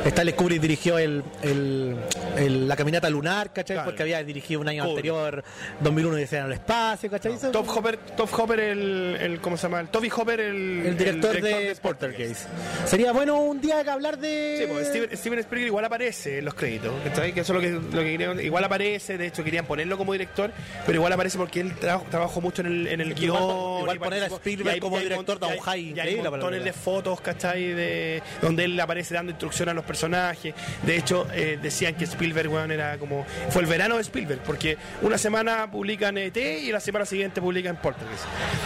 Stanley 0.04 0.34
Kubrick 0.34 0.60
dirigió 0.60 0.98
el, 0.98 1.22
el- 1.42 1.96
el- 2.36 2.68
la 2.68 2.76
caminata 2.76 3.08
lunar, 3.10 3.52
¿cachai? 3.52 3.76
Claro. 3.76 3.90
Porque 3.90 4.02
había 4.02 4.22
dirigido 4.24 4.60
un 4.60 4.68
año 4.68 4.82
Kubrick. 4.84 4.96
anterior, 4.98 5.44
2001 5.80 6.16
Dice 6.16 6.38
en 6.38 6.46
el 6.46 6.52
espacio, 6.52 7.10
¿cachai? 7.10 7.32
Top 7.52 7.68
Hopper, 7.68 7.96
Top 8.16 8.28
Hopper 8.38 8.60
el, 8.60 9.16
el, 9.20 9.40
¿cómo 9.40 9.56
se 9.56 9.64
llama? 9.64 9.80
El 9.80 9.88
Toby 9.88 10.10
Hopper, 10.14 10.40
el, 10.40 10.82
el 10.86 10.96
director, 10.96 11.36
el 11.36 11.42
de 11.42 11.76
Poltergeist. 11.80 12.46
Sería 12.86 13.12
bueno 13.12 13.40
un 13.40 13.60
día 13.60 13.82
que 13.84 13.90
hablar 13.90 14.18
de. 14.18 14.56
Sí, 14.60 14.66
porque 14.68 14.84
Steven, 14.84 15.16
Steven 15.16 15.38
Spielberg 15.40 15.66
igual 15.68 15.84
aparece 15.84 16.38
en 16.38 16.44
los 16.44 16.54
créditos, 16.54 16.92
¿cachai? 17.04 17.32
Que 17.32 17.40
eso 17.40 17.56
es 17.56 17.62
lo 17.74 17.80
que, 17.80 17.96
lo 17.96 18.02
que 18.02 18.10
querían- 18.18 18.40
igual 18.40 18.64
aparece, 18.64 19.16
de 19.18 19.26
hecho 19.26 19.42
querían 19.44 19.66
ponerlo 19.66 19.96
como 19.98 20.12
director, 20.12 20.50
pero 20.86 20.96
igual 20.96 21.12
aparece 21.12 21.38
porque 21.38 21.60
él 21.60 21.74
tra- 21.78 22.02
trabajó 22.10 22.40
mucho 22.40 22.62
en 22.62 22.66
el, 22.68 22.86
en 22.86 23.00
el 23.00 23.14
guion. 23.14 23.36
Igual- 23.80 23.98
poner 23.98 24.22
a 24.24 24.26
Spielberg 24.26 24.74
hay- 24.74 24.80
como 24.80 24.96
hay 24.96 25.04
director 25.04 25.40
mon- 25.40 25.48
da 25.66 25.76
y 25.76 25.98
hay- 26.00 26.16
montones 26.20 26.64
de 26.64 26.72
fotos, 26.72 27.20
¿cachai? 27.20 27.68
De, 27.72 28.22
donde 28.42 28.64
él 28.64 28.78
aparece 28.80 29.14
dando 29.14 29.30
instrucciones 29.30 29.72
a 29.72 29.74
los 29.74 29.84
personajes. 29.84 30.54
De 30.82 30.96
hecho, 30.96 31.26
eh, 31.32 31.58
decían 31.60 31.94
que 31.94 32.04
Spielberg, 32.04 32.48
weón, 32.50 32.70
era 32.72 32.98
como... 32.98 33.24
Fue 33.50 33.62
el 33.62 33.68
verano 33.68 33.96
de 33.96 34.02
Spielberg, 34.02 34.40
porque 34.42 34.76
una 35.02 35.18
semana 35.18 35.70
publican 35.70 36.16
ET 36.18 36.36
y 36.36 36.72
la 36.72 36.80
semana 36.80 37.04
siguiente 37.04 37.40
publican 37.40 37.76
Poltergeist. 37.80 38.24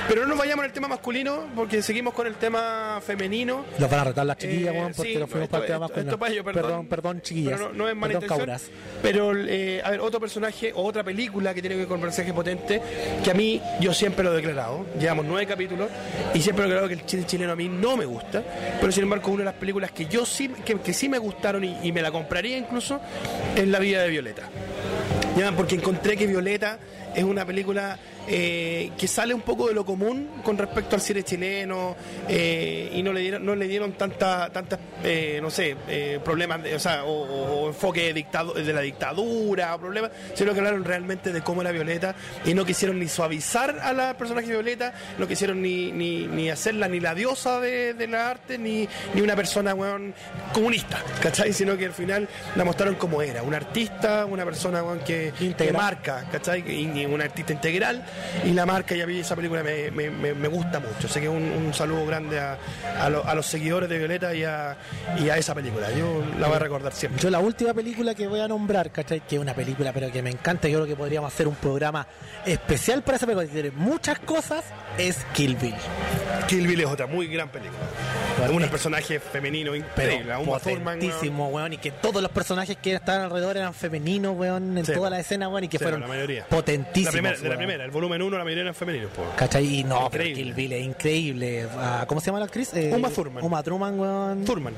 Pero 0.08 0.22
no 0.22 0.28
nos 0.28 0.38
vayamos 0.38 0.64
el 0.64 0.72
tema 0.72 0.88
masculino, 0.88 1.46
porque 1.54 1.82
seguimos 1.82 2.14
con 2.14 2.26
el 2.26 2.34
tema 2.34 3.00
femenino. 3.04 3.64
Los 3.78 3.90
van 3.90 4.00
a 4.00 4.04
retar 4.04 4.26
las 4.26 4.36
chiquillas, 4.38 4.74
Eh, 4.74 4.78
weón, 4.78 4.92
porque 4.94 5.12
sí, 5.12 5.18
nos 5.18 5.30
fuimos 5.30 5.44
esto- 5.44 5.50
para 5.52 5.64
el 5.64 5.66
tema 5.66 5.74
esto- 5.76 5.80
masculino. 5.84 6.10
esto 6.10 6.18
para 6.18 6.32
ello, 6.32 6.44
perdón. 6.44 6.62
perdón, 6.62 6.86
perdón, 6.86 7.20
chiquillas. 7.22 7.52
Pero 7.60 7.72
no, 7.72 7.84
no 7.84 7.88
es 7.88 7.96
mala. 7.96 8.20
Pero, 9.02 9.32
eh, 9.36 9.82
a 9.84 9.90
ver, 9.90 10.00
otro 10.00 10.20
personaje 10.20 10.72
o 10.74 10.82
otra 10.84 11.02
película 11.04 11.52
que 11.54 11.60
tiene 11.60 11.76
que 11.76 11.86
con 11.94 12.00
personaje 12.00 12.32
potente, 12.34 12.82
que 13.22 13.30
a 13.30 13.34
mí 13.34 13.60
yo 13.80 13.94
siempre 13.94 14.24
lo 14.24 14.32
he 14.32 14.36
declarado. 14.36 14.84
Llevamos 14.98 15.24
nueve 15.26 15.46
capítulos 15.46 15.88
y 16.34 16.40
siempre 16.40 16.64
he 16.64 16.68
declarado 16.68 16.88
que 16.88 16.94
el 16.94 17.08
cine 17.08 17.24
chileno 17.24 17.52
a 17.52 17.56
mí 17.56 17.68
no 17.68 17.96
me 17.96 18.04
gusta. 18.04 18.42
Pero 18.80 18.92
sin 18.92 19.04
embargo, 19.04 19.30
una 19.30 19.40
de 19.40 19.44
las 19.46 19.54
películas 19.54 19.92
que 19.92 20.06
yo 20.06 20.26
sí, 20.26 20.48
que, 20.64 20.80
que 20.80 20.92
sí 20.92 21.08
me 21.08 21.18
gustaron 21.18 21.64
y, 21.64 21.78
y 21.82 21.92
me 21.92 22.02
la 22.02 22.10
compraría 22.10 22.58
incluso 22.58 23.00
es 23.56 23.68
La 23.68 23.78
vida 23.78 24.02
de 24.02 24.08
Violeta. 24.08 24.42
Ya, 25.36 25.52
porque 25.52 25.74
encontré 25.76 26.16
que 26.16 26.26
Violeta 26.26 26.78
es 27.14 27.24
una 27.24 27.44
película 27.44 27.98
eh, 28.28 28.90
que 28.98 29.06
sale 29.08 29.34
un 29.34 29.42
poco 29.42 29.68
de 29.68 29.74
lo 29.74 29.84
común 29.84 30.28
con 30.42 30.56
respecto 30.58 30.96
al 30.96 31.02
cine 31.02 31.22
chileno 31.22 31.96
eh, 32.28 32.90
y 32.94 33.02
no 33.02 33.12
le 33.12 33.20
dieron, 33.20 33.44
no 33.44 33.54
le 33.54 33.66
dieron 33.68 33.92
tanta, 33.92 34.50
tantas, 34.50 34.78
eh, 35.02 35.38
no 35.42 35.50
sé, 35.50 35.76
eh, 35.88 36.20
problemas, 36.24 36.62
de- 36.62 36.74
o 36.74 36.78
sea, 36.78 37.04
o, 37.04 37.68
enfoque 37.68 38.12
de, 38.12 38.14
dictado- 38.14 38.54
de 38.54 38.72
la 38.72 38.80
dictadura, 38.80 39.74
o 39.74 39.78
problemas, 39.78 40.10
sino 40.34 40.52
que 40.52 40.58
hablaron 40.60 40.84
realmente 40.84 41.32
de 41.32 41.42
cómo 41.42 41.60
era 41.62 41.70
Violeta 41.72 42.14
y 42.44 42.54
no 42.54 42.64
quisieron 42.64 42.98
ni 42.98 43.08
suavizar 43.08 43.78
a 43.82 43.92
la 43.92 44.16
personaje 44.16 44.48
Violeta, 44.48 44.92
no 45.18 45.26
quisieron 45.26 45.60
ni, 45.62 45.92
ni, 45.92 46.26
ni 46.26 46.50
hacerla 46.50 46.88
ni 46.88 47.00
la 47.00 47.14
diosa 47.14 47.60
de, 47.60 47.94
de 47.94 48.06
la 48.06 48.30
arte, 48.30 48.58
ni, 48.58 48.88
ni 49.14 49.20
una 49.20 49.36
persona, 49.36 49.74
weón, 49.74 50.14
comunista, 50.52 51.02
¿cachai? 51.20 51.52
Sino 51.52 51.76
que 51.76 51.86
al 51.86 51.92
final 51.92 52.28
la 52.56 52.64
mostraron 52.64 52.94
como 52.94 53.22
era, 53.22 53.42
una 53.42 53.56
artista, 53.58 54.24
una 54.26 54.44
persona, 54.44 54.82
weón, 54.82 55.00
que, 55.00 55.32
que 55.38 55.72
marca, 55.72 56.26
¿cachai? 56.30 56.64
Y, 56.66 57.00
y 57.00 57.06
una 57.06 57.24
artista 57.24 57.52
integral 57.52 58.04
y 58.44 58.52
la 58.52 58.66
marca 58.66 58.94
y 58.94 59.00
a 59.00 59.06
mí 59.06 59.18
esa 59.20 59.36
película 59.36 59.62
me, 59.62 59.90
me, 59.90 60.48
gusta 60.48 60.80
mucho. 60.80 61.06
Así 61.06 61.20
que 61.20 61.28
un, 61.28 61.42
un 61.42 61.72
saludo 61.74 62.06
grande 62.06 62.38
a, 62.40 62.58
a, 63.00 63.08
lo- 63.10 63.24
a 63.26 63.34
los 63.34 63.46
seguidores 63.46 63.88
de 63.88 63.98
Violeta 63.98 64.34
y 64.34 64.44
a, 64.44 64.76
y 65.18 65.28
a 65.28 65.36
esa 65.36 65.54
película. 65.54 65.90
Yo 65.92 66.22
la 66.38 66.46
voy 66.48 66.56
a 66.56 66.60
recordar 66.60 66.92
siempre. 66.92 67.20
Yo 67.22 67.30
la 67.30 67.40
última 67.40 67.72
película 67.74 68.14
que 68.14 68.26
voy 68.26 68.40
a 68.40 68.48
nombrar, 68.48 68.90
¿cachai? 68.90 69.20
Que 69.20 69.36
es 69.36 69.40
una 69.40 69.54
película 69.54 69.92
pero 69.92 70.10
que 70.12 70.22
me 70.22 70.30
encanta, 70.30 70.68
yo 70.68 70.78
creo 70.78 70.86
que 70.88 70.96
podríamos 70.96 71.32
hacer 71.32 71.48
un 71.48 71.54
programa 71.54 72.06
especial 72.46 73.02
para 73.02 73.16
esa 73.16 73.26
película, 73.26 73.46
que 73.46 73.52
tiene 73.52 73.70
muchas 73.70 74.18
cosas, 74.20 74.64
es 74.98 75.18
Kill 75.34 75.56
Bill. 75.56 75.74
Kill 76.48 76.66
Bill 76.66 76.80
es 76.80 76.86
otra 76.86 77.06
muy 77.06 77.26
gran 77.28 77.48
película. 77.48 77.78
Un 78.50 78.68
personaje 78.68 79.20
femenino 79.20 79.74
increíble. 79.74 80.34
Potentísimo, 80.44 81.48
weón, 81.48 81.72
y 81.74 81.76
que 81.78 81.90
todos 81.92 82.20
los 82.22 82.30
personajes 82.32 82.76
que 82.76 82.94
estaban 82.94 83.22
alrededor 83.22 83.56
eran 83.56 83.72
femeninos, 83.74 84.36
weón, 84.36 84.76
en 84.76 84.84
Sí. 84.84 84.92
toda 84.92 85.08
la 85.10 85.20
escena, 85.20 85.48
weón, 85.48 85.64
y 85.64 85.68
que 85.68 85.78
Sí, 85.78 85.84
fueron 85.84 86.00
la 86.00 86.06
mayoría. 86.08 86.44
potentísimos. 86.46 87.06
La 87.06 87.12
primera, 87.12 87.36
de 87.36 87.42
la 87.42 87.48
weón. 87.50 87.58
primera, 87.58 87.84
el 87.84 87.90
volumen 87.90 88.03
1, 88.06 88.38
la 88.38 88.44
mayoría 88.44 88.62
eran 88.62 88.74
femeninos. 88.74 89.10
po. 89.12 89.22
¿Cachai? 89.36 89.64
Y 89.80 89.84
no, 89.84 90.08
pero 90.10 90.24
Increíble. 90.24 90.34
Kill 90.44 90.54
Bill 90.54 90.72
es 90.72 90.84
increíble. 90.84 91.66
Ah, 91.76 92.04
¿Cómo 92.06 92.20
se 92.20 92.26
llama 92.26 92.38
la 92.40 92.44
actriz? 92.46 92.72
Eh, 92.74 92.92
Uma 92.94 93.10
Thurman. 93.10 93.44
Uma 93.44 93.62
Thurman, 93.62 93.98
weón. 93.98 94.44
Thurman. 94.44 94.74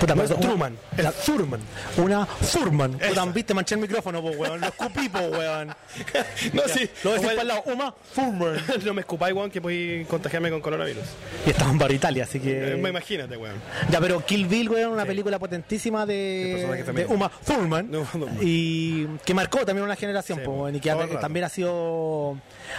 Puta, 0.00 0.14
No 0.14 0.22
pero 0.22 0.34
es 0.34 0.40
Truman, 0.40 0.76
es 0.96 1.24
Thurman. 1.24 1.60
Una 1.96 2.26
Thurman. 2.52 2.92
Puta, 2.98 3.24
viste, 3.26 3.54
manché 3.54 3.74
el 3.74 3.80
micrófono, 3.80 4.20
po, 4.20 4.30
weón. 4.30 4.60
Lo 4.60 4.66
escupí, 4.66 5.08
po, 5.08 5.18
weón. 5.20 5.68
No, 6.52 6.62
sí. 6.66 6.88
Lo 7.02 7.16
Igual- 7.16 7.22
para 7.36 7.42
el 7.42 7.48
lado. 7.48 7.62
Uma 7.66 7.94
Thurman. 8.14 8.56
no 8.84 8.94
me 8.94 9.00
escupáis, 9.00 9.34
weón, 9.34 9.50
que 9.50 9.60
podéis 9.60 10.06
contagiarme 10.08 10.50
con 10.50 10.60
coronavirus. 10.60 11.04
Y 11.46 11.50
estaba 11.50 11.70
en 11.70 11.78
Bar 11.78 11.92
Italia, 11.92 12.24
así 12.24 12.40
que. 12.40 12.74
Eh, 12.74 12.78
Imagínate, 12.78 13.36
weón. 13.36 13.56
Ya, 13.90 14.00
pero 14.00 14.24
Kill 14.24 14.46
Bill, 14.46 14.68
weón, 14.68 14.92
una 14.92 15.02
Sí. 15.02 15.08
película 15.08 15.38
potentísima 15.38 16.04
de. 16.06 17.06
Uma 17.08 17.30
Thurman. 17.44 17.90
Y 18.40 19.06
que 19.24 19.34
marcó 19.34 19.64
también 19.64 19.84
una 19.84 19.96
generación, 19.96 20.38
Sí, 20.38 20.44
po, 20.44 20.68
y 20.68 20.80
que 20.80 20.90
también 21.20 21.44
ha 21.44 21.48
sido 21.48 22.36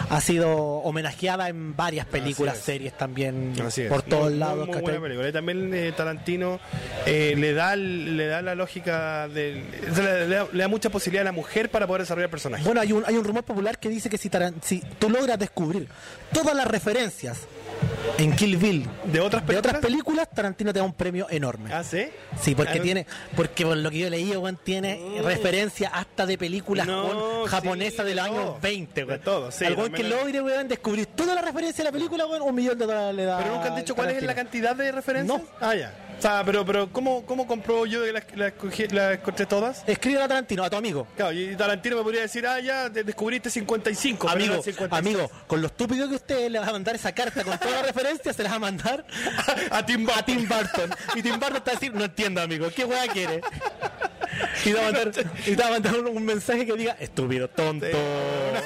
ha 0.10 0.22
sido 0.22 0.52
homenajeada 0.56 1.50
en 1.50 1.76
varias 1.76 2.06
películas, 2.06 2.58
es. 2.58 2.64
series 2.64 2.98
también 2.98 3.54
por 3.90 4.02
todos 4.04 4.30
Muy- 4.32 4.40
lados. 4.40 4.58
Muy, 4.58 4.66
muy 4.68 4.74
¿cachai? 4.76 4.84
buena 4.84 5.02
película. 5.02 5.30
Y 5.30 5.32
también 5.32 5.74
eh, 5.74 5.94
Tarantino, 5.96 6.60
eh, 7.06 7.36
le 7.38 7.54
da 7.54 7.76
le 7.76 8.28
da 8.28 8.42
la 8.42 8.56
lógica 8.56 9.28
de 9.28 9.64
le, 9.96 10.28
le 10.28 10.36
da, 10.36 10.48
le 10.52 10.60
da 10.64 10.68
mucha 10.68 10.90
posibilidad 10.90 11.22
a 11.22 11.26
la 11.26 11.32
mujer 11.32 11.70
para 11.70 11.88
poder 11.88 12.02
desarrollar 12.04 12.30
personajes. 12.30 12.66
Bueno, 12.66 12.82
hay 12.82 12.92
un, 12.92 13.04
hay 13.06 13.16
un 13.18 13.24
rumor 13.24 13.44
popular 13.44 13.80
que 13.80 13.90
dice 13.90 14.10
que 14.10 14.18
si, 14.18 14.30
Taran- 14.30 14.56
si 14.62 14.82
tú 15.00 15.10
logras 15.10 15.40
descubrir 15.40 15.88
todas 16.32 16.56
las 16.56 16.68
referencias 16.68 17.40
en 18.18 18.36
Kill 18.36 18.57
Bill 18.57 18.88
¿De 19.06 19.19
otras 19.19 19.45
de 19.45 19.57
otras 19.57 19.80
películas? 19.80 20.27
Tarantino 20.34 20.73
te 20.73 20.80
da 20.80 20.86
un 20.86 20.94
premio 20.94 21.27
enorme. 21.30 21.73
¿Ah, 21.73 21.84
sí? 21.84 22.07
Sí, 22.41 22.56
porque 22.56 22.80
tiene, 22.80 23.06
porque 23.36 23.65
por 23.65 23.77
lo 23.77 23.90
que 23.91 23.99
yo 23.99 24.10
leí, 24.10 24.36
weón, 24.36 24.60
tiene 24.64 25.22
referencia 25.23 25.90
hasta 25.90 26.26
de 26.26 26.38
películas 26.38 26.88
No, 26.88 27.06
weón, 27.06 27.48
japonesas 27.48 28.06
sí, 28.06 28.10
de 28.10 28.15
los 28.15 28.26
de 28.26 28.30
años 28.32 28.45
todo. 28.45 28.60
20, 28.61 29.03
weón. 29.03 29.19
De 29.19 29.23
todo, 29.23 29.52
sí, 29.52 29.65
Al 29.65 29.76
weón 29.76 29.91
que 29.91 30.03
logre, 30.03 30.41
weón, 30.41 30.68
descubrir 30.68 31.06
toda 31.07 31.36
la 31.36 31.41
referencia 31.41 31.84
de 31.84 31.90
la 31.90 31.91
película, 31.91 32.26
weón, 32.26 32.41
un 32.41 32.56
millón 32.56 32.77
de 32.77 32.86
dólares 32.86 33.15
le 33.15 33.26
da. 33.26 33.38
Pero 33.38 33.56
nunca 33.56 33.68
han 33.69 33.76
dicho 33.76 33.95
cuál 33.95 34.10
es 34.11 34.23
la 34.23 34.36
cantidad 34.36 34.76
de 34.76 34.91
referencias. 34.91 35.40
No. 35.40 35.45
Ah, 35.61 35.76
ya. 35.76 35.94
O 36.18 36.22
sea, 36.22 36.44
pero, 36.46 36.66
pero 36.66 36.92
¿cómo, 36.92 37.24
cómo 37.26 37.46
compró 37.46 37.86
yo 37.86 38.04
que 38.04 38.12
las 38.12 38.24
la, 38.36 38.52
las 38.92 39.14
encontré 39.20 39.46
todas? 39.46 39.84
Escribe 39.86 40.22
a 40.24 40.28
Tarantino, 40.28 40.64
a 40.64 40.70
tu 40.70 40.78
amigo. 40.78 41.06
Claro, 41.16 41.34
y 41.34 41.56
Tarantino 41.56 41.98
me 41.98 42.04
podría 42.04 42.22
decir, 42.22 42.48
ah, 42.48 42.60
ya 42.60 42.90
de- 42.90 43.04
descubriste 43.04 43.50
55. 43.50 44.20
pero 44.28 44.32
Amigo, 44.34 44.54
eran 44.54 44.64
56. 44.64 45.16
amigo, 45.16 45.32
con 45.46 45.62
lo 45.62 45.68
estúpido 45.68 46.10
que 46.10 46.16
usted 46.16 46.50
le 46.50 46.58
va 46.60 46.66
a 46.68 46.72
mandar 46.72 46.96
esa 46.96 47.12
carta 47.14 47.44
con 47.44 47.58
todas 47.60 47.74
las 47.76 47.86
referencias, 47.94 48.36
se 48.36 48.44
las 48.44 48.52
va 48.54 48.56
a 48.56 48.60
mandar 48.60 49.06
A 49.72 49.86
Tim 49.86 50.08
a 50.10 50.24
Tim 50.26 50.48
Burton. 50.48 50.90
Y 51.16 51.22
Tim 51.22 51.40
Burton 51.40 51.62
va 51.68 51.72
a 51.72 51.76
decir, 51.76 51.94
no 51.94 52.04
entiendo, 52.06 52.42
amigo, 52.42 52.68
¿qué 52.76 52.86
weá 52.86 53.08
quiere? 53.08 53.42
Y 54.65 54.69
te 54.72 54.73
va 54.73 54.80
a 54.88 54.91
mandar, 54.91 55.11
y 55.45 55.56
te 55.56 55.61
va 55.61 55.68
a 55.68 55.72
mandar 55.72 55.99
un, 55.99 56.07
un 56.18 56.26
mensaje 56.26 56.65
que 56.65 56.73
diga, 56.73 56.95
estúpido, 56.99 57.47
tonto, 57.49 57.85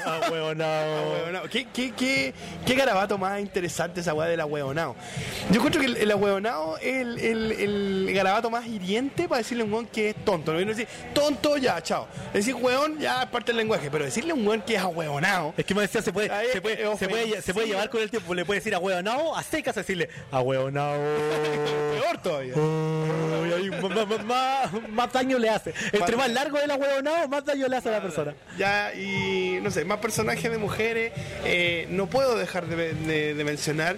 ahueonao. 0.06 1.16
Ahueonao. 1.16 1.50
¿Qué, 1.50 1.68
qué, 1.74 1.92
qué, 1.92 2.34
qué 2.66 2.76
garabato 2.76 3.18
más 3.18 3.40
interesante 3.40 4.02
esa 4.02 4.14
weá 4.14 4.28
del 4.28 4.40
ahueonao. 4.40 4.96
Yo 5.52 5.56
encuentro 5.58 5.82
que 5.82 5.88
el, 5.88 5.98
el 5.98 6.12
ahueonao 6.12 6.78
es 6.78 7.02
el, 7.02 7.20
el, 7.20 7.52
el 8.08 8.14
garabato 8.14 8.50
más 8.50 8.66
hiriente 8.68 9.28
para 9.28 9.40
decirle 9.40 9.64
a 9.64 9.66
un 9.66 9.74
weón 9.74 9.88
que 9.88 10.10
es 10.10 10.16
tonto. 10.26 10.52
No 10.52 10.58
viene 10.58 10.72
a 10.74 10.76
decir, 10.76 10.88
tonto, 11.14 11.58
ya, 11.58 11.82
chao. 11.82 12.08
Decir 12.34 12.56
weón, 12.56 13.00
ya 13.00 13.24
es 13.24 13.30
parte 13.30 13.52
del 13.52 13.58
lenguaje. 13.58 13.90
Pero 13.92 14.06
decirle 14.06 14.32
a 14.32 14.36
un 14.36 14.48
weón 14.48 14.62
que 14.62 14.76
es 14.76 14.82
ahueonao. 14.82 15.54
Es 15.58 15.66
que 15.66 15.74
me 15.76 15.82
decía, 15.82 16.02
se 16.02 16.14
puede, 16.14 16.30
Ahí 16.32 16.48
se 16.54 16.62
puede, 16.62 16.76
es 16.84 17.00
se 17.00 17.08
puede, 17.08 17.24
se 17.24 17.32
puede 17.34 17.42
ofensivo. 17.44 17.66
llevar 17.66 17.90
con 17.90 18.02
el 18.02 18.10
tiempo, 18.10 18.34
le 18.34 18.46
puede 18.46 18.60
decir 18.60 18.76
ahueonao, 18.76 19.36
a 19.36 19.44
secas 19.44 19.76
decirle 19.76 20.10
ahueonao. 20.32 20.96
Peor 22.00 22.18
todavía. 22.22 22.54
Uy, 22.56 23.54
ahí 23.54 23.70
más, 23.70 24.08
más- 24.08 24.26
más- 24.26 24.90
más 24.90 25.14
daño 25.14 25.38
le 25.40 25.49
hace. 25.50 25.74
Entre 25.92 26.16
más 26.16 26.30
largo 26.32 26.58
el 26.60 26.70
ahueonao, 26.72 27.28
más 27.28 27.46
daño 27.46 27.68
le 27.68 27.78
hace 27.78 27.90
a 27.90 27.94
la 27.94 28.02
persona. 28.02 28.34
Ya, 28.58 28.94
y 28.94 29.60
no 29.62 29.72
sé, 29.72 29.86
más 29.86 30.00
personajes 30.00 30.50
de 30.52 30.58
mujeres. 30.58 31.12
eh, 31.46 31.88
no 31.90 32.08
puedo 32.08 32.38
dejar 32.38 32.66
de, 32.68 32.94
de- 32.94 33.34
de 33.34 33.44
mencionar 33.44 33.98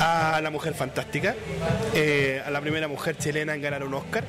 a 0.00 0.40
la 0.42 0.50
mujer 0.50 0.74
fantástica, 0.74 1.34
eh, 1.94 2.42
a 2.44 2.50
la 2.50 2.60
primera 2.60 2.88
mujer 2.88 3.16
chilena 3.16 3.54
en 3.54 3.62
ganar 3.62 3.82
un 3.84 3.94
Oscar. 3.94 4.24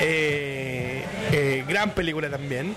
Eh, 0.00 1.64
gran 1.68 1.90
película 1.90 2.28
también. 2.28 2.74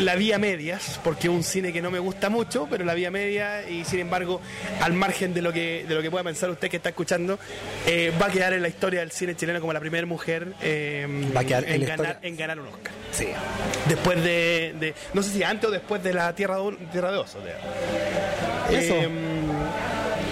La 0.00 0.16
vía 0.16 0.38
medias, 0.38 0.98
porque 1.04 1.28
es 1.28 1.32
un 1.34 1.42
cine 1.44 1.72
que 1.72 1.82
no 1.82 1.90
me 1.90 1.98
gusta 1.98 2.30
mucho, 2.30 2.66
pero 2.70 2.84
la 2.84 2.94
vía 2.94 3.10
media, 3.10 3.68
y 3.68 3.84
sin 3.84 4.00
embargo, 4.00 4.40
al 4.80 4.92
margen 4.94 5.34
de 5.34 5.42
lo 5.42 5.52
que, 5.52 5.84
de 5.86 5.94
lo 5.94 6.00
que 6.02 6.10
pueda 6.10 6.24
pensar 6.24 6.48
usted 6.50 6.68
que 6.70 6.78
está 6.78 6.88
escuchando, 6.88 7.38
eh, 7.86 8.12
va 8.20 8.26
a 8.26 8.30
quedar 8.30 8.52
en 8.54 8.62
la 8.62 8.68
historia 8.68 9.00
del 9.00 9.10
cine 9.10 9.36
chileno 9.36 9.60
como 9.60 9.72
la 9.72 9.80
primera 9.80 10.06
mujer 10.06 10.54
eh, 10.62 11.06
Va 11.36 11.40
a 11.40 11.44
quedar 11.44 11.68
en 11.68 11.84
ganar, 11.84 12.18
en 12.22 12.36
ganar 12.36 12.58
un 12.60 12.68
Oscar 12.68 12.92
Sí. 13.12 13.26
después 13.88 14.22
de, 14.22 14.74
de- 14.80 14.94
no 15.12 15.22
sé 15.22 15.30
si 15.32 15.42
antes 15.42 15.68
o 15.68 15.72
después 15.72 16.02
de 16.02 16.14
la 16.14 16.34
Tierra 16.34 16.56
de, 16.56 16.72
tierra 16.92 17.10
de 17.12 17.18
Oso. 17.18 17.38
de- 17.40 17.50
Eso. 18.78 18.94
Eh, 18.94 19.08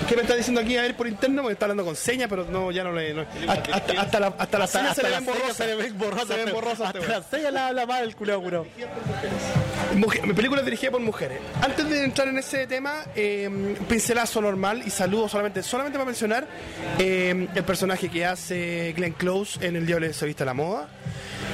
¿Qué 0.08 0.16
me 0.16 0.22
está 0.22 0.34
diciendo 0.34 0.60
aquí 0.60 0.76
a 0.76 0.82
ver 0.82 0.96
por 0.96 1.06
interno? 1.06 1.42
Me 1.42 1.52
está 1.52 1.66
hablando 1.66 1.84
con 1.84 1.94
señas, 1.94 2.28
pero 2.30 2.44
no, 2.46 2.70
ya 2.72 2.82
no 2.84 2.92
le. 2.92 3.12
no- 3.14 3.26
hasta, 3.46 3.74
hasta, 3.76 4.00
hasta 4.00 4.20
la, 4.20 4.26
hasta 4.38 4.58
las 4.58 4.70
señas 4.70 4.96
se 4.96 5.02
le 5.02 5.10
ven 5.10 5.24
borrosas. 5.26 5.56
Se 5.56 5.66
le 5.66 5.74
ven 5.74 5.98
borrosas. 5.98 6.28
Se 6.28 6.36
le 6.36 6.44
ven 6.44 6.54
borrosas 6.54 6.86
Hasta 6.94 7.06
las 7.06 7.26
señas 7.26 7.52
la 7.52 7.68
habla 7.68 7.86
mal 7.86 8.02
el 8.04 8.16
culo, 8.16 8.40
curado. 8.42 8.66
Mujer- 9.94 10.26
mi 10.26 10.32
película 10.34 10.60
es 10.60 10.64
dirigida 10.64 10.90
por 10.90 11.00
mujeres. 11.00 11.38
Antes 11.62 11.88
de 11.88 12.04
entrar 12.04 12.28
en 12.28 12.38
ese 12.38 12.66
tema, 12.66 13.04
eh, 13.16 13.76
pincelazo 13.88 14.40
normal 14.40 14.82
y 14.86 14.90
saludo 14.90 15.28
solamente, 15.28 15.62
solamente 15.62 15.98
para 15.98 16.06
mencionar 16.06 16.46
eh, 16.98 17.48
el 17.54 17.64
personaje 17.64 18.08
que 18.08 18.24
hace 18.24 18.92
Glenn 18.96 19.12
Close 19.12 19.64
en 19.66 19.76
El 19.76 19.86
Diablo 19.86 20.12
se 20.12 20.26
viste 20.26 20.42
a 20.42 20.46
la 20.46 20.54
moda. 20.54 20.88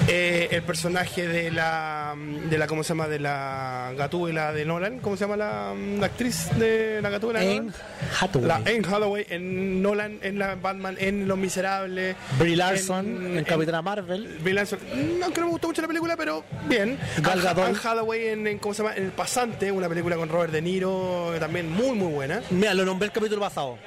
Eh, 0.08 0.48
el 0.50 0.62
personaje 0.62 1.26
de 1.26 1.50
la, 1.50 2.14
de 2.16 2.58
la, 2.58 2.66
¿cómo 2.66 2.82
se 2.82 2.90
llama? 2.90 3.08
De 3.08 3.18
la 3.18 3.92
Gatúbela 3.96 4.52
de 4.52 4.64
Nolan. 4.64 4.98
¿Cómo 5.00 5.16
se 5.16 5.24
llama 5.24 5.36
la, 5.36 5.74
la 5.98 6.06
actriz 6.06 6.48
de 6.58 7.00
la 7.00 7.08
Gatúbela 7.10 7.40
de 7.40 7.46
Anne 7.46 7.56
Nolan? 7.60 7.74
Hathaway. 8.20 8.48
La 8.48 8.56
Anne 8.56 8.82
Hathaway 8.86 9.26
en 9.30 9.82
Nolan, 9.82 10.18
en 10.22 10.38
la 10.38 10.54
Batman, 10.56 10.96
en 10.98 11.26
Los 11.26 11.38
Miserables. 11.38 12.16
Brie 12.38 12.56
Larson 12.56 13.38
en, 13.38 13.44
Capitana 13.44 13.80
Marvel. 13.82 14.38
Brie 14.42 14.54
Larson, 14.54 14.78
mm, 14.80 15.22
aunque 15.22 15.40
no 15.40 15.46
me 15.46 15.52
gustó 15.52 15.68
mucho 15.68 15.80
la 15.82 15.88
película, 15.88 16.16
pero 16.16 16.44
bien. 16.68 16.98
Gal 17.18 17.40
Gadot. 17.40 17.64
Anne 17.66 17.78
Hathaway 17.82 18.26
en, 18.28 18.46
en- 18.46 18.58
¿cómo 18.58 18.74
se 18.74 18.82
llama? 18.82 18.94
En 18.96 19.04
El 19.06 19.12
Pasante, 19.12 19.72
una 19.72 19.88
película 19.88 20.16
con 20.16 20.28
Robert 20.28 20.52
De 20.52 20.60
Niro, 20.60 21.32
también 21.40 21.70
muy, 21.70 21.92
muy 21.96 22.12
buena. 22.12 22.42
Mira, 22.50 22.74
lo 22.74 22.84
nombré 22.84 23.06
el 23.06 23.12
capítulo 23.12 23.40
pasado. 23.40 23.78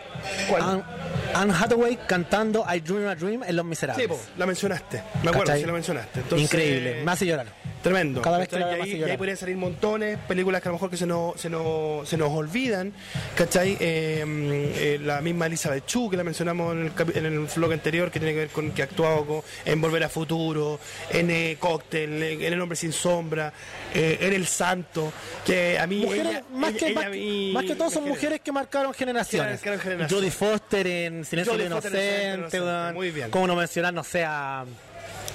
¿Cuál? 0.50 0.62
Anne, 0.64 0.84
Anne 1.36 1.54
Hathaway 1.54 2.00
cantando 2.08 2.66
I 2.74 2.80
Dream 2.80 3.08
a 3.08 3.16
Dream 3.16 3.44
en 3.44 3.56
Los 3.56 3.66
Miserables. 3.66 4.04
Sí, 4.04 4.10
po, 4.10 4.20
la 4.38 4.46
mencionaste. 4.46 5.04
Me 5.22 5.30
acuerdo 5.30 5.40
¿Cachai? 5.46 5.60
si 5.62 5.66
la 5.68 5.74
mencionaste. 5.74 6.07
Entonces, 6.16 6.42
Increíble, 6.42 7.02
me 7.04 7.12
hace 7.12 7.26
llorar. 7.26 7.48
Tremendo. 7.84 8.22
Cada 8.22 8.40
vez 8.40 8.50
que 8.50 8.60
y 8.60 8.64
ahí, 8.64 8.92
y 8.96 9.04
ahí 9.04 9.18
podrían 9.18 9.38
salir 9.38 9.56
montones, 9.56 10.18
películas 10.28 10.62
que 10.62 10.68
a 10.68 10.72
lo 10.72 10.76
mejor 10.78 10.90
que 10.90 10.98
se 10.98 11.06
nos, 11.06 11.40
se 11.40 11.50
nos, 11.50 12.10
se 12.10 12.18
nos 12.18 12.30
olvidan, 12.32 12.92
¿cachai? 13.36 13.78
Eh, 13.80 14.24
eh, 14.26 15.00
la 15.02 15.22
misma 15.22 15.46
Elizabeth 15.46 15.86
Chu, 15.86 16.10
que 16.10 16.18
la 16.18 16.24
mencionamos 16.24 16.74
en 16.74 16.86
el, 16.86 16.96
capi- 16.96 17.16
en 17.16 17.26
el 17.28 17.40
vlog 17.56 17.72
anterior, 17.72 18.12
que 18.12 18.20
tiene 18.20 18.34
que 18.34 18.40
ver 18.40 18.50
con 18.50 18.72
que 18.72 18.82
ha 18.82 18.86
actuado 18.86 19.26
con- 19.26 19.42
en 19.64 19.80
Volver 19.80 20.04
a 20.04 20.10
Futuro, 20.10 20.80
en 21.12 21.30
eh, 21.30 21.58
Cóctel, 21.60 22.22
en 22.24 22.42
El 22.54 22.60
Hombre 22.62 22.76
Sin 22.76 22.92
Sombra, 22.92 23.54
eh, 23.94 24.18
en 24.22 24.34
El 24.34 24.48
Santo, 24.48 25.14
que 25.46 25.78
a 25.80 25.86
mí... 25.88 26.02
Mujeres, 26.02 26.26
ella- 26.28 26.44
más, 26.52 26.70
ella- 26.72 26.80
que, 26.80 26.86
ella 26.88 27.02
más, 27.02 27.10
mí 27.12 27.52
más 27.54 27.64
que 27.66 27.76
todo 27.76 27.90
son 27.92 28.06
mujeres 28.06 28.42
que 28.42 28.52
marcaron 28.52 28.94
generaciones. 28.94 29.54
Marcaron 29.54 29.80
generaciones. 29.80 30.12
Jodie 30.14 30.32
Foster 30.32 30.88
en 30.88 31.24
Silencio 31.26 31.54
Jodie 31.54 31.66
de 31.66 31.70
Inocente, 31.70 32.34
Inocente, 32.38 32.94
muy 32.94 33.12
bien. 33.12 33.30
Cómo 33.30 33.46
no 33.48 33.56
mencionar, 33.56 33.94
no 33.94 34.04
sé, 34.04 34.24
a 34.26 34.66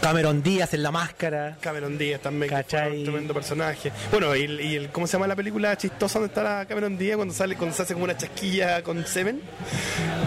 Cameron 0.03 0.43
Díaz 0.43 0.75
en 0.75 0.83
La 0.83 0.91
Máscara. 0.91 1.57
Cameron 1.61 1.97
Díaz 1.97 2.21
también, 2.21 2.49
que 2.51 2.57
¿Cachai? 2.57 2.89
fue 2.89 2.99
un 2.99 3.05
tremendo 3.05 3.35
personaje. 3.35 3.93
Bueno, 4.11 4.35
y, 4.35 4.43
el- 4.43 4.61
y 4.61 4.75
el, 4.75 4.89
¿cómo 4.91 5.07
se 5.07 5.13
llama 5.13 5.29
la 5.29 5.37
película 5.37 5.77
chistosa 5.77 6.19
donde 6.19 6.33
está 6.33 6.43
la 6.43 6.67
Cameron 6.67 6.99
Díaz 6.99 7.17
cuando 7.17 7.33
sale 7.33 7.55
cuando 7.57 7.77
se 7.77 7.83
hace 7.83 7.95
como 7.95 8.05
una 8.07 8.17
chasquilla 8.17 8.83
con 8.83 9.07
Seven? 9.07 9.41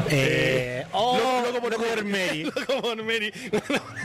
Eh, 0.09 0.85
oh, 0.93 1.17
Loco- 1.17 1.51
loco 1.51 1.61
por 1.61 1.71
Loco 1.73 1.83
por 1.93 2.05
Mary. 2.05 2.43
Loco 2.55 2.81
por 2.81 3.03
Mary. 3.03 3.33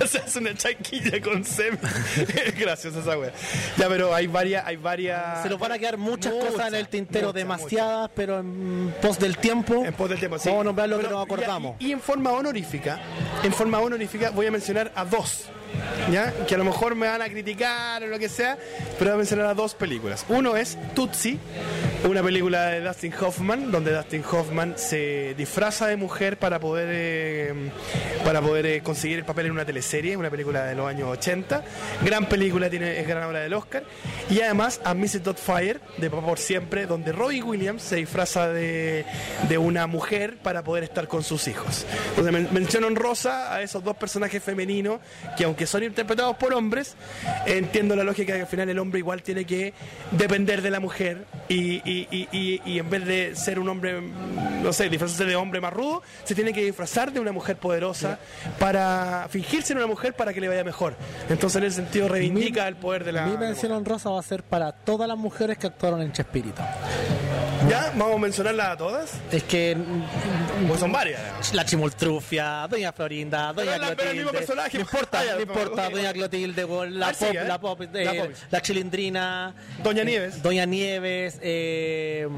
se 0.08 0.18
hace 0.18 0.38
una 0.40 0.54
chasquilla 0.56 1.20
con 1.22 1.44
Seven. 1.44 1.78
Gracias 2.58 2.96
a 2.96 3.00
esa 3.00 3.16
wea. 3.16 3.30
Ya, 3.78 3.88
pero 3.88 4.12
hay 4.12 4.26
varias, 4.26 4.66
hay 4.66 4.74
varias. 4.76 5.42
Se 5.44 5.48
nos 5.48 5.58
van 5.60 5.70
a 5.70 5.78
quedar 5.78 5.96
muchas, 5.96 6.32
Muchas, 6.34 6.50
cosas 6.50 6.68
en 6.68 6.74
el 6.74 6.88
tintero, 6.88 7.28
muchas, 7.28 7.34
demasiadas, 7.42 8.10
pero 8.16 8.40
en 8.40 8.92
pos 9.00 9.20
del 9.20 9.38
tiempo. 9.38 9.84
En 9.84 9.94
pos 9.94 10.08
del 10.10 10.18
tiempo, 10.18 10.36
sí. 10.36 10.48
Vamos 10.48 10.62
a 10.62 10.64
nombrar 10.64 10.88
lo 10.88 10.98
que 10.98 11.06
nos 11.06 11.24
acordamos. 11.24 11.76
Y, 11.78 11.86
y 11.88 11.92
en 11.92 12.00
forma 12.00 12.32
honorífica, 12.32 12.98
en 13.44 13.52
forma 13.52 13.78
honorífica 13.78 14.30
voy 14.30 14.46
a 14.46 14.50
mencionar 14.50 14.90
a 14.96 15.04
dos. 15.04 15.44
¿Ya? 16.10 16.32
Que 16.46 16.54
a 16.54 16.58
lo 16.58 16.64
mejor 16.64 16.94
me 16.94 17.06
van 17.06 17.22
a 17.22 17.28
criticar 17.28 18.02
o 18.02 18.06
lo 18.06 18.18
que 18.18 18.28
sea, 18.28 18.58
pero 18.98 19.10
voy 19.10 19.14
a 19.14 19.18
mencionar 19.18 19.46
a 19.46 19.54
dos 19.54 19.74
películas. 19.74 20.24
Uno 20.28 20.56
es 20.56 20.76
Tootsie, 20.94 21.38
una 22.08 22.22
película 22.22 22.66
de 22.68 22.80
Dustin 22.80 23.12
Hoffman, 23.20 23.70
donde 23.70 23.92
Dustin 23.94 24.24
Hoffman 24.30 24.74
se 24.76 25.34
disfraza 25.36 25.86
de 25.86 25.96
mujer 25.96 26.38
para 26.38 26.58
poder 26.58 26.88
eh, 26.90 27.70
para 28.24 28.40
poder 28.40 28.64
eh, 28.66 28.80
conseguir 28.82 29.18
el 29.18 29.24
papel 29.24 29.46
en 29.46 29.52
una 29.52 29.64
teleserie, 29.64 30.16
una 30.16 30.30
película 30.30 30.64
de 30.64 30.74
los 30.74 30.88
años 30.88 31.08
80. 31.08 31.62
Gran 32.04 32.26
película, 32.26 32.70
tiene, 32.70 32.98
es 33.00 33.06
ganadora 33.06 33.40
del 33.40 33.52
Oscar. 33.54 33.84
Y 34.30 34.40
además 34.40 34.80
a 34.84 34.94
Mrs. 34.94 35.20
Fire 35.36 35.80
de 35.98 36.08
por 36.10 36.38
Siempre, 36.38 36.86
donde 36.86 37.12
Robbie 37.12 37.42
Williams 37.42 37.82
se 37.82 37.96
disfraza 37.96 38.48
de, 38.48 39.04
de 39.48 39.58
una 39.58 39.86
mujer 39.86 40.38
para 40.42 40.62
poder 40.64 40.84
estar 40.84 41.06
con 41.06 41.22
sus 41.22 41.48
hijos. 41.48 41.84
Entonces 42.10 42.32
men- 42.32 42.48
menciono 42.52 42.86
en 42.86 42.96
rosa 42.96 43.54
a 43.54 43.62
esos 43.62 43.84
dos 43.84 43.96
personajes 43.96 44.42
femeninos 44.42 45.00
que 45.36 45.44
aunque 45.44 45.66
son 45.66 45.82
interpretados 45.82 46.36
por 46.36 46.54
hombres, 46.54 46.94
entiendo 47.46 47.94
la 47.94 48.04
lógica 48.04 48.34
que 48.34 48.40
al 48.42 48.46
final 48.46 48.70
el 48.70 48.78
hombre 48.78 49.00
igual 49.00 49.22
tiene 49.22 49.44
que 49.44 49.74
depender 50.12 50.62
de 50.62 50.70
la 50.70 50.80
mujer 50.80 51.24
y, 51.48 51.82
y- 51.90 52.08
y- 52.10 52.28
y- 52.32 52.62
y 52.64 52.78
en 52.78 52.88
vez 52.90 53.04
de 53.06 53.36
ser 53.36 53.58
un 53.58 53.68
hombre, 53.68 54.00
no 54.62 54.72
sé, 54.72 54.88
disfrazarse 54.88 55.24
de 55.24 55.36
hombre 55.36 55.60
más 55.60 55.72
rudo, 55.72 56.02
se 56.24 56.34
tiene 56.34 56.52
que 56.52 56.62
disfrazar 56.64 57.12
de 57.12 57.20
una 57.20 57.32
mujer 57.32 57.56
poderosa 57.56 58.18
para 58.58 59.26
fingirse 59.30 59.72
en 59.72 59.78
una 59.78 59.86
mujer 59.86 60.14
para 60.14 60.32
que 60.32 60.40
le 60.40 60.48
vaya 60.48 60.64
mejor. 60.64 60.94
Entonces 61.28 61.56
en 61.60 61.64
ese 61.68 61.76
sentido 61.76 62.08
reivindica 62.08 62.68
el 62.68 62.76
poder 62.76 63.04
de 63.04 63.12
la... 63.12 63.26
Mi 63.26 63.36
mención 63.36 63.72
honrosa 63.72 64.10
va 64.10 64.20
a 64.20 64.22
ser 64.22 64.42
para 64.42 64.72
todas 64.72 65.08
las 65.08 65.18
mujeres 65.18 65.58
que 65.58 65.66
actuaron 65.66 66.02
en 66.02 66.12
Chespirito. 66.12 66.62
¿Ya? 67.68 67.92
¿Vamos 67.94 68.16
a 68.16 68.18
mencionarlas 68.18 68.68
a 68.70 68.76
todas? 68.76 69.12
Es 69.30 69.42
que 69.44 69.76
Pues 70.66 70.80
son 70.80 70.90
varias. 70.90 71.20
la 71.52 71.64
Chimultrufia, 71.64 72.66
Doña 72.68 72.90
Florinda, 72.92 73.52
Doña 73.52 73.72
Pero 73.72 73.82
la- 73.90 73.96
pero 73.96 74.10
el 74.10 74.16
mismo 74.16 74.30
Clotilde. 74.30 74.46
personaje. 74.54 74.78
No 74.78 74.80
importa, 74.82 75.18
Ah, 75.20 75.24
ya, 75.26 75.34
no 75.34 75.40
importa, 75.42 75.86
ok. 75.88 75.92
Doña 75.94 76.12
Clotilde, 76.14 76.64
weón, 76.64 76.98
la 76.98 77.08
Ah, 77.08 77.14
sí, 77.14 77.24
pop, 77.26 77.34
¿eh? 77.34 77.44
la 77.46 77.60
pop, 77.60 77.80
eh, 77.82 78.04
La 78.04 78.14
pop. 78.14 78.30
la 78.50 78.62
chilindrina, 78.62 79.54
Doña 79.84 80.02
eh, 80.02 80.04
Nieves. 80.06 80.42
Doña 80.42 80.64
Nieves, 80.64 81.38
eh, 81.42 81.79
eh, 81.82 82.28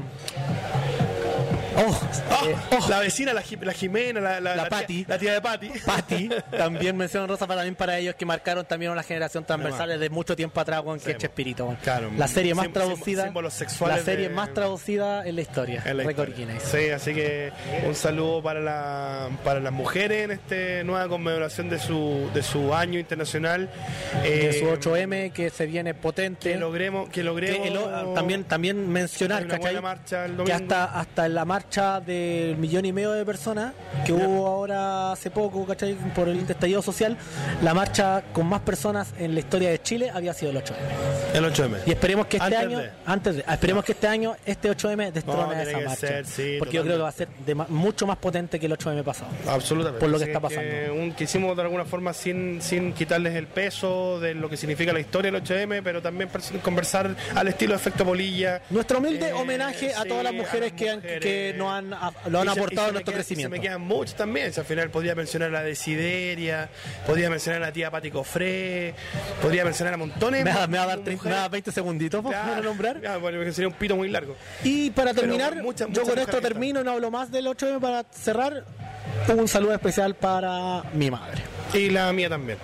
Oh, 1.75 1.99
Ah, 2.29 2.41
eh, 2.45 2.55
oh, 2.79 2.89
La 2.89 2.99
vecina, 2.99 3.33
la, 3.33 3.43
la 3.61 3.73
Jimena, 3.73 4.19
la, 4.19 4.39
la, 4.39 4.55
La 4.55 4.69
tía- 4.69 5.05
la 5.07 5.17
tía 5.17 5.33
de 5.33 5.41
Pati. 5.41 5.69
Pati, 5.85 6.29
también 6.55 6.95
mención 6.95 7.27
rosa 7.27 7.47
para, 7.47 7.61
también 7.61 7.75
para 7.75 7.97
ellos 7.97 8.15
que 8.15 8.25
marcaron 8.25 8.65
también 8.65 8.91
una 8.91 9.01
generación 9.03 9.43
transversal 9.45 9.89
desde 9.89 10.09
mucho 10.09 10.35
tiempo 10.35 10.59
atrás 10.59 10.81
con 10.83 10.99
que 10.99 11.11
es 11.11 11.17
weón. 11.63 11.75
claro, 11.81 12.11
la 12.15 12.27
serie 12.27 12.53
más 12.53 12.71
traducida, 12.71 13.31
la 13.31 13.97
serie 13.99 14.29
de- 14.29 14.35
más 14.35 14.53
traducida 14.53 15.25
en 15.27 15.35
la 15.35 15.41
historia. 15.41 15.81
En 15.85 15.97
la 15.97 16.03
historia. 16.09 16.35
Guinness. 16.35 16.63
Sí, 16.63 16.89
así 16.89 17.13
que 17.13 17.51
un 17.87 17.95
saludo 17.95 18.41
para, 18.43 18.59
la, 18.59 19.29
para 19.43 19.59
las 19.59 19.73
mujeres 19.73 20.25
en 20.25 20.31
esta 20.31 20.83
nueva 20.83 21.07
conmemoración 21.07 21.69
de 21.69 21.79
su, 21.79 22.29
de 22.33 22.43
su 22.43 22.73
año 22.73 22.99
internacional. 22.99 23.69
De 24.21 24.49
Eh, 24.49 24.53
su 24.53 24.65
8M 24.65 25.31
que 25.31 25.49
se 25.49 25.65
viene 25.65 25.93
potente. 25.93 26.53
Que 26.53 26.57
logremos, 26.59 27.09
que 27.09 27.23
logremos 27.23 27.61
Que 27.61 27.67
el 27.67 27.77
o- 27.77 28.13
también, 28.13 28.43
también 28.43 28.89
mencionar 28.91 29.47
que 29.47 30.51
hasta, 30.51 30.85
hasta 31.13 31.27
en 31.27 31.35
la 31.35 31.45
marcha 31.45 31.99
del 32.01 32.57
millón 32.57 32.85
y 32.85 32.91
medio 32.91 33.11
de 33.11 33.23
personas 33.23 33.73
que 34.03 34.11
hubo 34.13 34.47
ahora 34.47 35.11
hace 35.11 35.29
poco 35.29 35.63
¿cachai? 35.63 35.93
por 36.15 36.27
el 36.27 36.39
estallido 36.49 36.81
social, 36.81 37.15
la 37.61 37.75
marcha 37.75 38.23
con 38.33 38.47
más 38.47 38.61
personas 38.61 39.13
en 39.19 39.35
la 39.35 39.39
historia 39.41 39.69
de 39.69 39.79
Chile 39.79 40.09
había 40.11 40.33
sido 40.33 40.49
el 40.51 40.57
8M. 40.57 40.73
el 41.35 41.45
8M. 41.45 41.75
Y 41.85 41.91
esperemos 41.91 42.25
que 42.25 42.37
este 42.37 42.45
Antes 42.47 42.59
año, 42.61 42.79
de. 42.79 42.89
antes 43.05 43.35
de, 43.35 43.43
esperemos 43.47 43.85
que 43.85 43.91
este 43.91 44.07
año 44.07 44.35
este 44.43 44.71
8M 44.71 45.05
No, 45.05 45.11
destrone 45.11 45.55
tiene 45.55 45.61
esa 45.69 45.77
que 45.79 45.85
marcha. 45.85 46.07
ser, 46.07 46.25
sí, 46.25 46.55
porque 46.57 46.77
yo 46.77 46.83
creo 46.83 46.95
que 46.95 47.01
va 47.03 47.09
a 47.09 47.11
ser 47.11 47.27
de 47.45 47.53
mucho 47.53 48.07
más 48.07 48.17
potente 48.17 48.59
que 48.59 48.65
el 48.65 48.71
8M 48.71 49.03
pasado. 49.03 49.29
Absolutamente. 49.47 49.99
por 49.99 50.09
lo 50.09 50.17
que 50.17 50.23
Así 50.23 50.31
está 50.31 50.39
pasando. 50.39 50.93
un- 50.95 51.11
quisimos 51.13 51.55
de 51.55 51.61
alguna 51.61 51.85
forma 51.85 52.11
sin, 52.13 52.59
sin 52.59 52.91
quitarles 52.93 53.35
el 53.35 53.45
peso 53.45 54.19
de 54.19 54.33
lo 54.33 54.49
que 54.49 54.57
significa 54.57 54.91
la 54.91 54.99
historia 54.99 55.31
del 55.31 55.43
8M, 55.43 55.81
pero 55.83 56.01
también 56.01 56.27
conversar 56.63 57.15
al 57.35 57.47
estilo 57.47 57.73
de 57.73 57.77
efecto 57.77 58.03
polilla. 58.03 58.63
Nuestro 58.71 58.97
humilde 58.97 59.29
Eh, 59.29 59.33
homenaje 59.33 59.93
a 59.93 60.01
sí, 60.01 60.09
todas 60.09 60.23
las 60.23 60.33
mujeres, 60.33 60.73
que, 60.73 60.89
han-. 60.89 61.02
Que 61.03 61.53
nos 61.57 61.71
han, 61.71 61.93
a- 61.93 62.11
lo 62.29 62.39
han 62.39 62.47
Y 62.47 62.49
aportado 62.51 62.87
a 62.87 62.91
nuestro 62.91 63.11
quedan- 63.13 63.15
crecimiento. 63.23 63.55
Se 63.55 63.59
me 63.61 63.65
quedan 63.67 63.81
muchos 63.81 64.15
también. 64.15 64.53
Si 64.53 64.59
al 64.59 64.65
final 64.65 64.89
podría 64.89 65.15
mencionar 65.15 65.49
a 65.49 65.51
la 65.51 65.63
Desideria, 65.63 66.69
podría 67.05 67.29
mencionar 67.29 67.61
a 67.61 67.67
la 67.67 67.71
tía 67.73 67.91
Pati 67.91 68.09
Cofré, 68.11 68.93
podría 69.41 69.63
mencionar 69.65 69.93
a 69.93 69.97
montones. 69.97 70.43
Me 70.43 70.53
va, 70.53 70.67
me 70.67 70.77
va 70.77 70.83
a 70.83 70.87
dar 70.87 70.97
mujeres. 70.99 71.19
30 71.19 71.23
me 71.25 71.31
va 71.31 71.37
a 71.37 71.41
dar 71.41 71.51
20 71.51 71.71
segunditos 71.71 72.23
para 72.23 72.61
nombrar. 72.61 73.01
Ah, 73.07 73.17
bueno, 73.17 73.39
sería 73.51 73.67
un 73.67 73.73
pito 73.75 73.95
muy 73.95 74.09
largo. 74.09 74.35
Y 74.63 74.89
para 74.91 75.13
terminar, 75.13 75.61
muchas- 75.61 75.89
yo 75.91 76.03
con 76.03 76.17
esto 76.17 76.39
termino 76.41 76.83
no 76.83 76.91
hablo 76.91 77.11
más 77.11 77.31
del 77.31 77.47
8M 77.47 77.79
para 77.79 78.03
cerrar. 78.11 78.63
Un 79.27 79.47
saludo 79.47 79.73
especial 79.73 80.15
para 80.15 80.83
mi 80.93 81.11
madre. 81.11 81.41
Y 81.73 81.89
la 81.89 82.11
mía 82.13 82.29
también. 82.29 82.57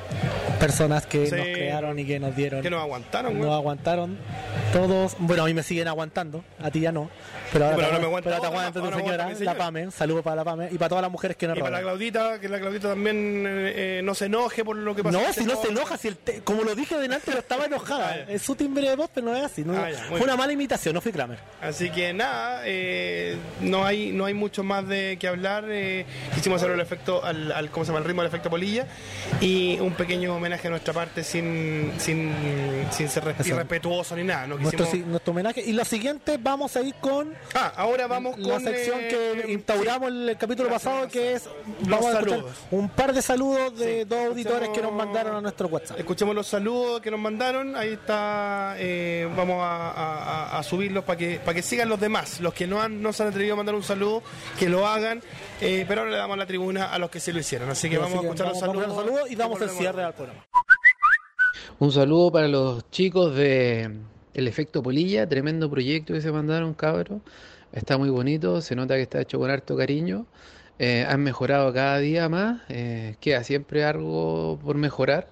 Personas 0.60 1.06
que 1.06 1.26
Sí. 1.28 1.36
nos 1.36 1.46
crearon 1.46 1.98
y 2.00 2.06
que 2.06 2.20
nos 2.20 2.36
dieron. 2.36 2.62
Que 2.62 2.70
nos 2.70 2.82
aguantaron, 2.82 3.34
nos 3.34 3.46
güey. 3.46 3.58
aguantaron 3.58 4.18
todos. 4.74 5.16
Bueno, 5.20 5.44
a 5.44 5.46
mí 5.46 5.54
me 5.54 5.64
siguen 5.64 5.88
aguantando, 5.88 6.44
a 6.62 6.70
ti 6.70 6.82
ya 6.82 6.92
no. 6.92 7.10
Pero 7.52 7.66
ahora, 7.66 7.78
Pero 7.78 7.88
te, 7.90 8.06
ahora 8.06 8.22
te 8.22 8.30
otra, 8.30 8.48
aguanta 8.50 8.80
tu 8.82 8.92
señora, 8.98 9.30
la. 9.40 9.56
Pame. 9.56 9.90
Saludo 9.92 10.22
para 10.22 10.36
la 10.38 10.44
Pame 10.44 10.70
y 10.72 10.78
para 10.78 10.90
todas 10.90 11.02
las 11.02 11.12
mujeres 11.12 11.36
que 11.38 11.48
nos 11.48 11.58
Y 11.58 11.62
para 11.62 11.78
la. 11.78 11.82
Claudita, 11.82 12.40
que 12.40 12.48
la 12.50 12.60
Claudita 12.60 12.90
también 12.90 13.46
eh, 13.48 13.74
eh, 14.00 14.02
no 14.04 14.14
se 14.14 14.26
enoje 14.26 14.64
por 14.64 14.76
lo 14.76 14.94
que 14.96 15.04
pasó. 15.04 15.20
No, 15.20 15.34
si 15.34 15.46
no 15.46 15.56
se 15.60 15.70
enoja, 15.70 15.98
si 15.98 16.10
el 16.10 16.18
te- 16.18 16.42
como 16.42 16.64
lo 16.64 16.76
dije 16.76 16.96
delante, 17.00 17.32
no 17.32 17.38
estaba 17.40 17.66
enojada. 17.66 18.00
Ah, 18.10 18.16
es 18.28 18.42
su 18.44 18.56
timbre 18.56 18.88
de 18.90 18.96
voz, 18.96 19.10
pero 19.14 19.28
no 19.28 19.36
es 19.36 19.44
así. 19.44 19.64
no- 19.64 19.74
Ah, 19.78 19.90
ya, 19.92 19.98
fue 20.10 20.22
una 20.22 20.36
mala 20.36 20.52
imitación, 20.54 20.94
no 20.94 21.02
fui 21.02 21.12
Kramer. 21.12 21.38
Así 21.62 21.90
que 21.90 22.14
nada, 22.14 22.62
eh, 22.66 23.36
no 23.62 23.86
hay 23.86 24.12
no 24.12 24.26
hay 24.26 24.34
mucho 24.34 24.64
más 24.64 24.88
de 24.88 25.18
que 25.20 25.28
hablar. 25.28 25.66
eh, 25.70 26.06
quisimos 26.36 26.62
hacer 26.62 26.74
el 26.74 26.80
efecto, 26.80 27.24
al, 27.24 27.52
al- 27.52 27.70
¿cómo 27.72 27.84
se 27.86 27.90
llama? 27.92 28.00
El 28.00 28.06
ritmo 28.06 28.22
del 28.22 28.30
efecto 28.30 28.50
polilla 28.50 28.86
y 29.42 29.78
un 29.80 29.94
pequeño 29.94 30.36
homenaje 30.36 30.49
a 30.54 30.70
nuestra 30.70 30.94
parte 30.94 31.24
sin 31.24 31.94
sin, 31.98 32.34
sin 32.92 33.08
ser 33.10 33.24
irrespetuoso 33.46 34.16
ni 34.16 34.24
nada. 34.24 34.48
No 34.48 34.58
Nuestro, 34.58 34.86
quisimos- 34.86 34.92
si- 35.06 35.10
nuestro 35.10 35.32
homenaje. 35.32 35.62
Y 35.62 35.74
lo 35.74 35.86
siguiente, 35.86 36.38
vamos 36.40 36.76
a 36.76 36.82
ir 36.82 36.96
con 36.96 37.34
Ah, 37.54 37.72
ahora 37.76 38.08
vamos 38.08 38.38
la 38.38 38.54
con 38.56 38.64
sección 38.64 39.00
eh, 39.02 39.08
que 39.46 39.52
instauramos 39.52 40.10
el 40.10 40.36
capítulo 40.40 40.70
la 40.70 40.76
pasado, 40.76 41.08
que 41.08 41.34
es 41.34 41.50
vamos 41.82 42.14
a 42.16 42.22
un 42.72 42.90
par 42.90 43.14
de 43.14 43.22
saludos 43.22 43.78
de 43.78 44.00
Sí, 44.00 44.04
dos 44.06 44.20
auditores 44.28 44.70
que 44.70 44.82
nos 44.82 44.92
mandaron 44.92 45.36
a 45.36 45.42
nuestro 45.42 45.68
WhatsApp. 45.68 46.00
Escuchemos 46.00 46.36
los 46.36 46.48
saludos 46.48 47.02
que 47.02 47.12
nos 47.12 47.20
mandaron. 47.20 47.76
Ahí 47.76 47.94
está. 47.94 48.76
eh, 48.78 49.28
vamos 49.36 49.58
a, 49.64 49.90
a- 49.92 50.24
a- 50.56 50.60
a 50.60 50.64
subirlos 50.64 51.04
para 51.04 51.18
que 51.18 51.40
para 51.40 51.54
que 51.56 51.62
sigan 51.62 51.90
los 51.90 52.00
demás. 52.00 52.40
Los 52.40 52.54
que 52.54 52.68
no 52.68 52.82
han 52.82 53.02
no 53.02 53.14
se 53.14 53.24
han 53.24 53.30
atrevido 53.30 53.54
a 53.54 53.58
mandar 53.58 53.76
un 53.76 53.84
saludo, 53.84 54.24
que 54.58 54.70
lo 54.70 54.88
hagan. 54.88 55.22
eh, 55.62 55.86
pero 55.88 56.02
ahora 56.02 56.12
le 56.12 56.18
damos 56.18 56.38
la 56.38 56.46
tribuna 56.46 56.86
a 56.94 56.98
los 57.00 57.10
que 57.10 57.20
sí 57.20 57.32
lo 57.34 57.40
hicieron. 57.40 57.70
Así 57.70 57.90
que 57.90 57.96
Así 57.98 58.04
vamos 58.04 58.20
a 58.20 58.28
escuchar 58.28 58.48
vamos- 58.48 58.62
los 58.62 58.68
vamos 58.70 58.84
a 58.84 58.86
saludos. 58.86 59.06
los 59.06 59.06
saludos 59.16 59.32
y 59.32 59.36
damos 59.36 59.62
el 59.62 59.70
cierre 59.72 60.04
al 60.04 60.14
programa. 60.14 60.39
Un 61.80 61.92
saludo 61.92 62.32
para 62.32 62.48
los 62.48 62.90
chicos 62.92 63.36
de 63.36 63.90
El 64.34 64.48
Efecto 64.48 64.84
Polilla, 64.84 65.28
tremendo 65.30 65.70
proyecto 65.70 66.14
que 66.14 66.22
se 66.22 66.32
mandaron, 66.32 66.74
cabros. 66.74 67.22
Está 67.72 67.98
muy 67.98 68.10
bonito, 68.10 68.62
se 68.62 68.76
nota 68.76 68.96
que 68.96 69.04
está 69.04 69.22
hecho 69.22 69.40
con 69.40 69.50
harto 69.50 69.78
cariño. 69.78 70.26
Eh, 70.80 71.06
han 71.08 71.22
mejorado 71.22 71.74
cada 71.74 72.00
día 72.00 72.30
más, 72.30 72.62
eh, 72.70 73.16
queda 73.20 73.44
siempre 73.44 73.86
algo 73.86 74.60
por 74.64 74.76
mejorar. 74.78 75.30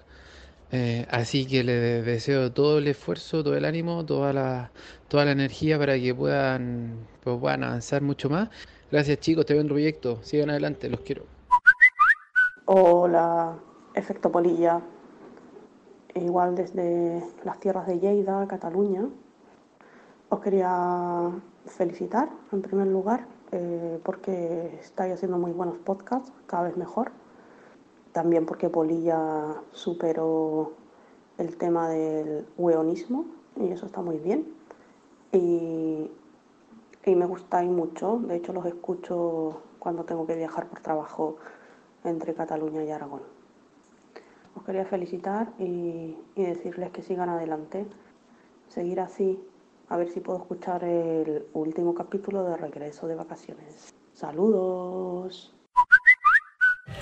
Eh, 0.70 1.06
así 1.10 1.46
que 1.46 1.64
les 1.64 2.04
deseo 2.04 2.52
todo 2.52 2.78
el 2.78 2.88
esfuerzo, 2.88 3.42
todo 3.42 3.56
el 3.56 3.64
ánimo, 3.64 4.04
toda 4.04 4.32
la, 4.32 4.70
toda 5.08 5.24
la 5.24 5.32
energía 5.32 5.78
para 5.78 5.98
que 5.98 6.14
puedan, 6.14 7.06
pues, 7.24 7.38
puedan 7.38 7.64
avanzar 7.64 8.02
mucho 8.02 8.28
más. 8.28 8.50
Gracias 8.90 9.20
chicos, 9.20 9.46
tremendo 9.46 9.74
proyecto. 9.74 10.18
Sigan 10.22 10.50
adelante, 10.50 10.88
los 10.88 11.00
quiero. 11.00 11.24
Hola, 12.66 13.58
Efecto 13.94 14.30
Polilla. 14.30 14.82
Igual 16.22 16.56
desde 16.56 17.22
las 17.44 17.60
tierras 17.60 17.86
de 17.86 18.00
Lleida, 18.00 18.46
Cataluña. 18.48 19.08
Os 20.30 20.40
quería 20.40 21.30
felicitar 21.66 22.28
en 22.52 22.60
primer 22.60 22.88
lugar 22.88 23.26
eh, 23.52 24.00
porque 24.02 24.78
estáis 24.80 25.14
haciendo 25.14 25.38
muy 25.38 25.52
buenos 25.52 25.78
podcasts, 25.78 26.32
cada 26.46 26.64
vez 26.64 26.76
mejor. 26.76 27.12
También 28.12 28.46
porque 28.46 28.68
Polilla 28.68 29.54
superó 29.72 30.72
el 31.38 31.56
tema 31.56 31.88
del 31.88 32.46
weonismo 32.56 33.24
y 33.56 33.70
eso 33.70 33.86
está 33.86 34.02
muy 34.02 34.18
bien. 34.18 34.46
Y, 35.30 36.10
y 37.04 37.14
me 37.14 37.26
gustáis 37.26 37.70
mucho, 37.70 38.18
de 38.26 38.36
hecho 38.36 38.52
los 38.52 38.66
escucho 38.66 39.62
cuando 39.78 40.04
tengo 40.04 40.26
que 40.26 40.34
viajar 40.34 40.66
por 40.66 40.80
trabajo 40.80 41.36
entre 42.02 42.34
Cataluña 42.34 42.82
y 42.82 42.90
Aragón. 42.90 43.37
Os 44.58 44.64
quería 44.64 44.84
felicitar 44.84 45.52
y, 45.60 46.16
y 46.34 46.42
decirles 46.42 46.90
que 46.90 47.00
sigan 47.00 47.28
adelante, 47.28 47.86
seguir 48.68 48.98
así, 48.98 49.38
a 49.88 49.96
ver 49.96 50.08
si 50.08 50.18
puedo 50.18 50.38
escuchar 50.38 50.82
el 50.82 51.46
último 51.52 51.94
capítulo 51.94 52.42
de 52.42 52.56
Regreso 52.56 53.06
de 53.06 53.14
Vacaciones. 53.14 53.94
Saludos. 54.14 55.57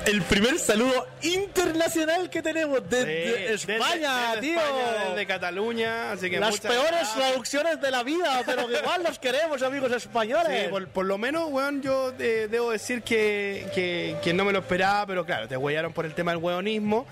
El 0.04 0.22
primer 0.22 0.58
saludo 0.58 1.06
internacional 1.22 2.30
que 2.30 2.42
tenemos 2.42 2.80
desde 2.88 3.48
desde- 3.50 3.74
España, 3.76 4.28
desde 4.34 4.40
tío. 4.40 4.60
España, 4.60 5.08
desde 5.10 5.26
Cataluña. 5.26 6.12
Así 6.12 6.30
que 6.30 6.38
Las 6.38 6.60
peores 6.60 6.90
gracias. 6.90 7.14
traducciones 7.16 7.80
de 7.80 7.90
la 7.90 8.02
vida, 8.02 8.42
pero 8.44 8.70
igual 8.70 9.02
los 9.02 9.18
queremos, 9.18 9.62
amigos 9.62 9.90
españoles. 9.92 10.64
Sí, 10.64 10.70
por, 10.70 10.86
por 10.88 11.06
lo 11.06 11.18
menos, 11.18 11.48
weón, 11.50 11.82
yo 11.82 12.12
eh, 12.18 12.46
debo 12.50 12.70
decir 12.70 13.02
que, 13.02 13.66
que, 13.74 14.16
que 14.22 14.32
no 14.34 14.44
me 14.44 14.52
lo 14.52 14.60
esperaba, 14.60 15.06
pero 15.06 15.24
claro, 15.24 15.48
te 15.48 15.56
huellaron 15.56 15.92
por 15.92 16.04
el 16.04 16.14
tema 16.14 16.32
del 16.32 16.42
weonismo. 16.42 17.06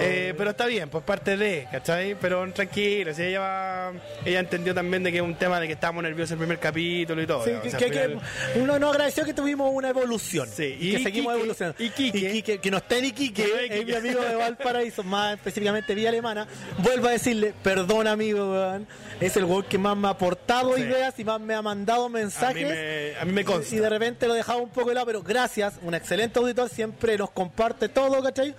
Eh, 0.00 0.34
pero 0.36 0.50
está 0.50 0.66
bien, 0.66 0.88
pues 0.88 1.04
parte 1.04 1.36
de, 1.36 1.68
¿cachai? 1.70 2.14
Pero 2.16 2.50
tranquilo, 2.52 3.12
si 3.14 3.22
ella 3.22 3.40
va- 3.40 3.92
ella 4.24 4.40
entendió 4.40 4.74
también 4.74 5.02
de 5.02 5.10
que 5.12 5.18
es 5.18 5.22
un 5.24 5.34
tema 5.36 5.60
de 5.60 5.66
que 5.66 5.74
estábamos 5.74 6.02
nerviosos 6.02 6.32
el 6.32 6.38
primer 6.38 6.58
capítulo 6.58 7.22
y 7.22 7.26
todo. 7.26 7.44
Sí, 7.44 7.50
¿no? 7.52 7.60
O 7.60 7.62
sea, 7.70 7.78
que- 7.78 7.84
al 7.84 7.90
que 7.90 7.98
final- 8.08 8.20
uno 8.56 8.78
nos 8.78 8.90
agradeció 8.92 9.24
que 9.24 9.34
tuvimos 9.34 9.70
una 9.72 9.90
evolución. 9.90 10.48
Sí, 10.48 10.76
y 10.80 10.92
que 10.96 11.02
seguimos 11.02 11.34
evolucionando. 11.34 11.76
y 11.82 11.90
Quique- 12.12 12.58
que 12.60 12.70
no 12.70 12.76
está 12.78 12.98
en 12.98 13.04
Iquique, 13.06 13.42
Que 13.44 13.48
no 13.48 13.58
es 13.58 13.70
es 13.80 13.86
mi 13.86 13.94
amigo 13.94 14.20
de 14.22 14.34
Valparaíso, 14.36 15.02
más 15.04 15.34
específicamente 15.34 15.94
Vía 15.94 16.08
Alemana. 16.10 16.46
Vuelvo 16.78 17.08
a 17.08 17.12
decirle, 17.12 17.54
perdón 17.62 18.06
amigo, 18.06 18.52
weón. 18.52 18.86
Es 19.20 19.36
el 19.36 19.44
weón 19.44 19.62
que 19.64 19.78
más 19.78 19.96
me 19.96 20.08
ha 20.08 20.10
aportado 20.12 20.74
Sí. 20.76 20.82
ideas 20.82 21.14
y 21.18 21.24
más 21.24 21.40
me 21.40 21.54
ha 21.54 21.62
mandado 21.62 22.06
a 22.06 22.08
mí 22.08 22.14
mensajes. 22.14 22.66
me, 22.68 23.18
a 23.20 23.24
mí 23.24 23.32
me 23.32 23.44
consta. 23.44 23.74
Y 23.74 23.78
de 23.78 23.88
repente 23.88 24.26
lo 24.26 24.34
dejaba 24.34 24.60
un 24.60 24.70
poco 24.70 24.88
de 24.88 24.94
lado, 24.96 25.06
pero 25.06 25.22
gracias, 25.22 25.74
un 25.82 25.94
excelente 25.94 26.38
auditor, 26.38 26.68
siempre 26.68 27.16
nos 27.16 27.30
comparte 27.30 27.88
todo, 27.88 28.22
¿cachai? 28.22 28.54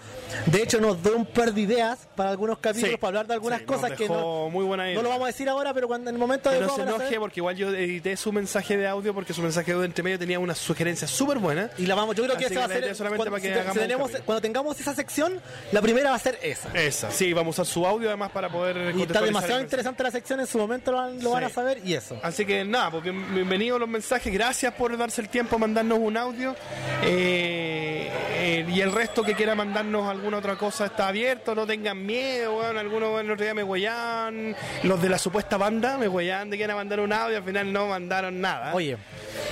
De 0.46 0.62
hecho, 0.64 0.80
nos 0.80 1.02
da 1.04 1.12
un 1.12 1.26
par 1.26 1.54
de 1.54 1.62
ideas 1.62 2.08
para 2.16 2.30
algunos 2.30 2.60
capítulos, 2.60 2.92
Sí, 2.92 2.98
para 2.98 3.10
hablar 3.10 3.28
de 3.28 3.34
algunas 3.34 3.60
sí, 3.60 3.66
cosas 3.66 3.92
que 3.94 4.08
no, 4.08 4.50
muy 4.50 4.64
buena 4.66 4.84
no 4.86 4.90
idea. 4.92 5.02
lo 5.02 5.10
vamos 5.10 5.24
a 5.26 5.28
decir 5.28 5.50
ahora, 5.50 5.74
pero 5.74 5.88
cuando 5.88 6.10
en 6.10 6.16
el 6.16 6.20
momento 6.20 6.50
de 6.50 6.60
Que 6.60 6.66
no 6.66 6.76
se 6.76 6.82
enoje 6.84 7.20
porque 7.20 7.40
igual 7.40 7.56
yo 7.56 7.70
edité 7.70 8.16
su 8.18 8.32
mensaje 8.32 8.78
de 8.78 8.88
audio 8.88 9.14
porque 9.14 9.34
su 9.34 9.42
mensaje 9.42 9.68
de 9.72 9.74
audio 9.74 9.86
entre 9.86 10.04
medio 10.04 10.18
tenía 10.20 10.40
una 10.40 10.56
sugerencia 10.56 11.08
súper 11.08 11.40
buena. 11.40 11.70
Y 11.78 11.86
la 11.86 11.96
vamos, 11.96 12.16
yo 12.16 12.24
creo 12.24 12.38
que 12.38 12.46
Así 12.46 12.54
esa 12.54 12.68
va 12.68 12.74
a 12.74 12.78
que 12.80 12.84
ser. 12.86 12.96
solamente 12.96 13.18
Cuando, 13.18 13.32
que 13.44 13.48
si 13.50 13.54
te- 13.54 13.60
hagamos 13.60 13.74
si 13.74 13.80
un 13.80 13.88
tenemos- 13.88 14.12
cuando 14.26 14.42
tengamos 14.42 14.80
esa 14.80 14.96
sección, 14.96 15.40
la 15.72 15.82
primera 15.82 16.10
va 16.10 16.16
a 16.16 16.20
ser 16.20 16.40
esa. 16.42 16.70
Esa, 16.74 17.12
sí, 17.12 17.32
vamos 17.34 17.60
a 17.60 17.62
usar 17.62 17.74
su 17.74 17.86
audio 17.86 18.08
además 18.10 18.32
para 18.32 18.50
poder 18.50 18.94
Y 18.96 19.02
está 19.04 19.22
demasiado 19.22 19.62
interesante 19.62 20.04
la 20.04 20.12
sección, 20.12 20.40
en 20.40 20.48
su 20.48 20.58
momento 20.58 20.92
lo, 20.92 20.98
van- 20.98 21.24
lo 21.24 21.32
van 21.32 21.44
a 21.44 21.50
saber 21.50 21.80
y 21.86 21.94
eso. 21.94 22.18
Así 22.24 22.46
que 22.46 22.64
nada, 22.66 22.90
pues 22.92 23.04
bien- 23.04 23.34
bienvenidos 23.34 23.80
los 23.80 23.90
mensajes, 23.90 24.34
gracias 24.34 24.74
por 24.74 24.98
darse 24.98 25.22
el 25.22 25.30
tiempo 25.30 25.56
a 25.56 25.60
mandarnos 25.60 26.00
un 26.00 26.18
audio. 26.18 26.56
Eh, 27.04 28.10
eh, 28.36 28.66
y 28.70 28.82
el 28.82 28.92
resto 28.92 29.24
que 29.24 29.34
quiera 29.36 29.56
mandarnos 29.56 30.10
alguna 30.10 30.38
otra 30.38 30.56
cosa 30.58 30.86
está 30.86 31.08
abierto, 31.10 31.54
no 31.54 31.66
tengan 31.68 32.04
miedo, 32.06 32.58
weón. 32.58 32.78
Algunos 32.78 33.20
el 33.22 33.30
otro 33.32 33.44
día 33.44 33.54
me 33.54 33.64
huellaban, 33.64 34.56
los 34.84 35.02
de 35.02 35.10
la 35.10 35.18
supuesta 35.18 35.58
banda 35.58 35.98
me 35.98 36.08
huellaban 36.08 36.50
de 36.50 36.58
que 36.58 36.64
a 36.64 36.76
mandar 36.76 37.02
un 37.02 37.12
audio, 37.14 37.38
al 37.38 37.44
final 37.44 37.72
no 37.72 37.88
mandaron 37.88 38.40
nada. 38.42 38.74
Oye, 38.74 38.98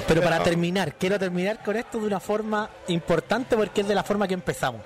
Pero 0.08 0.22
para 0.22 0.42
terminar, 0.42 0.94
quiero 0.96 1.20
terminar 1.20 1.62
con 1.64 1.76
esto 1.76 2.00
de 2.00 2.08
una 2.08 2.20
forma 2.20 2.70
importante 2.88 3.56
porque 3.56 3.81
es 3.82 3.88
de 3.88 3.96
la 3.96 4.04
forma 4.04 4.28
que 4.28 4.34
empezamos. 4.34 4.82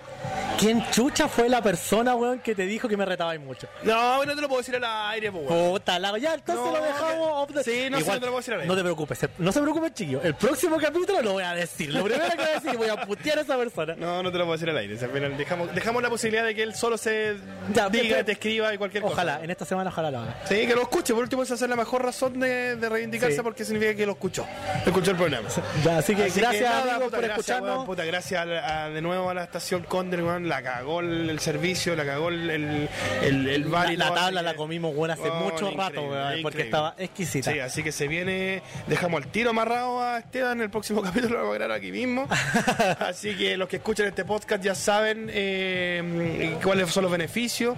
¿Quién 0.60 0.84
chucha 0.89 1.27
fue 1.27 1.49
la 1.49 1.61
persona, 1.61 2.15
weón, 2.15 2.39
que 2.39 2.56
te 2.56 2.65
dijo 2.65 2.88
que 2.88 2.95
me 2.95 3.06
retabais 3.06 3.39
mucho? 3.41 3.68
No, 3.84 4.23
no 4.26 4.35
te 4.35 4.41
lo 4.41 4.47
puedo 4.47 4.61
decir 4.61 4.76
al 4.77 4.85
aire, 5.11 5.31
pues, 5.31 5.49
weón. 5.49 5.72
Puta, 5.73 5.99
la 5.99 6.18
ya, 6.18 6.34
entonces 6.35 6.65
No, 6.65 6.72
lo 6.72 6.84
dejamos. 6.84 7.11
que- 7.14 7.19
off 7.19 7.52
the- 7.53 7.64
sí, 7.64 7.89
no 7.89 7.99
sé, 7.99 8.06
no 8.06 8.11
te 8.14 8.19
lo 8.19 8.19
puedo 8.27 8.38
decir 8.38 8.53
al 8.53 8.60
aire. 8.61 8.68
No 8.69 8.76
te 8.76 8.81
preocupes, 8.84 9.23
el- 9.23 9.30
no 9.38 9.52
se 9.52 9.61
preocupen, 9.61 9.93
chiquillos. 9.93 10.23
El 10.23 10.35
próximo 10.35 10.77
capítulo 10.77 11.22
lo 11.22 11.34
voy 11.34 11.43
a 11.43 11.53
decir. 11.53 11.93
Lo 11.93 12.03
primero 12.06 12.30
que 12.30 12.38
voy 12.38 12.45
a 12.45 12.60
decir, 12.60 12.77
voy 12.77 12.88
a 12.89 13.02
putear 13.06 13.39
a 13.39 13.41
esa 13.41 13.57
persona. 13.57 13.95
No, 13.97 14.23
no 14.23 14.31
te 14.31 14.38
lo 14.38 14.45
puedo 14.45 14.53
decir 14.57 14.69
al 14.69 14.77
aire. 14.77 14.95
O 14.95 14.97
sea, 14.97 15.07
dejamos, 15.10 15.76
dejamos 15.76 16.02
la 16.02 16.10
posibilidad 16.10 16.45
de 16.45 16.56
que 16.56 16.64
él 16.64 16.73
solo 16.73 16.97
se 16.97 17.35
Ya, 17.73 17.89
diga, 17.89 18.06
pero- 18.15 18.26
te 18.26 18.31
escriba 18.31 18.73
y 18.73 18.77
cualquier 18.77 19.03
Ojalá, 19.03 19.34
cosa. 19.34 19.43
en 19.43 19.52
esta 19.52 19.65
semana 19.65 19.89
ojalá 19.89 20.10
lo 20.11 20.19
haga. 20.19 20.35
Sí, 20.47 20.65
que 20.65 20.73
lo 20.73 20.84
escuche. 20.84 21.14
Por 21.14 21.23
último, 21.23 21.43
esa 21.43 21.56
es 21.56 21.61
la 21.61 21.76
mejor 21.76 22.03
razón 22.03 22.39
de, 22.39 22.77
de 22.77 22.89
reivindicarse 22.89 23.35
Sí. 23.35 23.41
porque 23.41 23.65
significa 23.65 23.93
que 23.93 24.06
lo 24.06 24.14
escuchó. 24.14 24.45
Escuchó 24.85 25.11
el 25.11 25.18
programa. 25.18 25.49
Ya, 25.84 25.97
así 25.97 26.15
que 26.15 26.30
gracias, 26.30 26.61
nada, 26.64 26.81
amigos, 26.81 27.03
puta, 27.03 27.18
por 27.18 27.26
gracias, 27.26 27.39
escucharnos. 27.39 27.69
weón, 27.76 27.85
puta, 27.85 28.06
gracias 28.06 28.45
a- 28.47 28.85
a- 28.85 28.89
de 28.89 29.02
nuevo 29.02 29.30
a 29.30 29.34
la 29.34 29.43
estación 29.43 29.84
Weón, 30.24 30.48
la 30.50 30.62
cagó 30.64 31.00
el, 31.02 31.30
el 31.30 31.40
servicio, 31.40 31.96
la 31.96 32.06
cagó 32.06 32.30
el, 32.30 32.50
el, 32.50 32.90
el, 33.24 33.48
el 33.50 33.64
bar 33.66 33.92
y 33.92 33.98
la 33.98 34.14
tabla 34.14 34.42
la 34.42 34.56
comimos 34.56 34.96
buena 34.96 35.14
hace 35.16 35.24
Weón, 35.24 35.44
mucho 35.44 35.72
rato, 35.72 36.02
weón, 36.04 36.42
porque 36.42 36.60
increíble. 36.62 36.64
estaba 36.64 36.96
exquisita. 36.98 37.52
Sí, 37.52 37.60
así 37.60 37.84
que 37.84 37.92
se 37.92 38.08
viene, 38.08 38.62
dejamos 38.88 39.22
el 39.24 39.28
tiro 39.30 39.50
amarrado 39.52 40.02
a 40.02 40.20
Esteban, 40.20 40.62
el 40.62 40.70
próximo 40.70 41.02
capítulo 41.04 41.34
lo 41.36 41.40
vamos 41.40 41.56
a 41.56 41.58
grabar 41.60 41.78
aquí 41.78 41.92
mismo. 41.92 42.28
así 43.00 43.36
que 43.36 43.58
los 43.58 43.68
que 43.70 43.78
escuchan 43.78 44.08
este 44.08 44.26
podcast 44.26 44.64
ya 44.64 44.76
saben 44.76 45.30
eh, 45.32 46.58
cuáles 46.64 46.90
son 46.92 47.04
los 47.04 47.12
beneficios. 47.12 47.76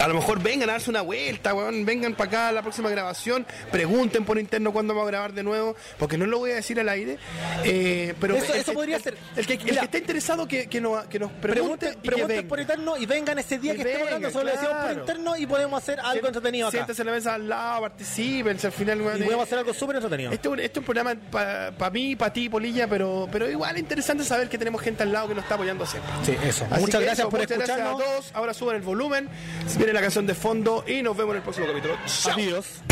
A 0.00 0.06
lo 0.08 0.14
mejor 0.14 0.40
vengan 0.40 0.68
a 0.70 0.72
darse 0.72 0.88
una 0.90 1.02
vuelta, 1.02 1.52
weón, 1.54 1.84
vengan 1.84 2.14
para 2.14 2.28
acá 2.28 2.48
a 2.48 2.52
la 2.52 2.62
próxima 2.62 2.88
grabación, 2.88 3.44
pregunten 3.70 4.24
por 4.24 4.38
interno 4.38 4.72
cuándo 4.72 4.94
vamos 4.94 5.08
a 5.08 5.10
grabar 5.10 5.32
de 5.32 5.42
nuevo, 5.42 5.74
porque 5.98 6.16
no 6.16 6.24
lo 6.26 6.38
voy 6.38 6.52
a 6.52 6.54
decir 6.54 6.78
al 6.80 6.88
aire, 6.88 7.18
eh, 7.64 8.14
pero 8.20 8.36
Eso- 8.36 8.54
el 8.54 8.60
eso 8.60 8.70
que- 8.70 8.74
podría 8.76 8.96
el- 8.96 9.02
ser. 9.02 9.16
El 9.36 9.46
que, 9.46 9.54
el 9.54 9.64
Mira. 9.64 9.78
que 9.80 9.84
esté 9.86 9.98
interesado 9.98 10.46
que, 10.48 10.68
que, 10.68 10.80
nos, 10.80 11.04
que 11.06 11.18
nos 11.18 11.30
pregunte 11.32 11.57
Pregunten, 12.02 12.48
por 12.48 12.60
interno 12.60 12.96
y 12.96 13.06
vengan 13.06 13.38
ese 13.38 13.58
día 13.58 13.74
Y 13.74 13.76
que 13.76 13.82
estemos 13.82 14.06
hablando, 14.08 14.30
solo 14.30 14.44
le 14.44 14.50
decimos 14.52 14.74
por 14.74 14.84
claro. 14.84 15.00
interno 15.00 15.36
y 15.36 15.46
podemos 15.46 15.82
hacer 15.82 16.00
algo 16.00 16.26
entretenido 16.26 16.68
acá. 16.68 16.76
Siéntense 16.78 17.02
en 17.02 17.06
la 17.06 17.12
mesa 17.12 17.34
al 17.34 17.48
lado, 17.48 17.80
participen, 17.82 18.58
si 18.58 18.66
al 18.66 18.72
final, 18.72 18.98
Y 19.00 19.02
podemos 19.02 19.30
eh, 19.30 19.42
hacer 19.42 19.58
algo 19.58 19.74
súper 19.74 19.96
entretenido. 19.96 20.32
Este 20.32 20.48
es 20.48 20.52
un, 20.52 20.60
este 20.60 20.78
es 20.78 20.78
un 20.78 20.84
programa 20.84 21.14
para 21.30 21.90
mí, 21.90 22.16
para 22.16 22.32
ti, 22.32 22.48
Polilla, 22.48 22.88
pero, 22.88 23.28
pero 23.30 23.48
igual 23.48 23.74
es 23.76 23.80
interesante 23.80 24.24
saber 24.24 24.48
que 24.48 24.58
tenemos 24.58 24.80
gente 24.80 25.02
al 25.02 25.12
lado 25.12 25.28
que 25.28 25.34
nos 25.34 25.44
está 25.44 25.54
apoyando 25.54 25.84
siempre. 25.86 26.10
Sí, 26.24 26.36
eso. 26.44 26.66
Así 26.70 26.80
Muchas 26.80 27.00
gracias 27.00 27.18
eso, 27.20 27.28
por 27.30 27.40
muchas 27.40 27.56
gracias 27.58 27.78
escucharnos. 27.78 28.02
a 28.02 28.04
todos. 28.12 28.30
Ahora 28.34 28.54
suban 28.54 28.76
el 28.76 28.82
volumen, 28.82 29.28
viene 29.76 29.92
la 29.92 30.00
canción 30.00 30.26
de 30.26 30.34
fondo 30.34 30.84
y 30.86 31.02
nos 31.02 31.16
vemos 31.16 31.32
en 31.32 31.36
el 31.38 31.42
próximo 31.42 31.66
capítulo. 31.66 31.96
Chao. 32.06 32.34
Adiós. 32.34 32.82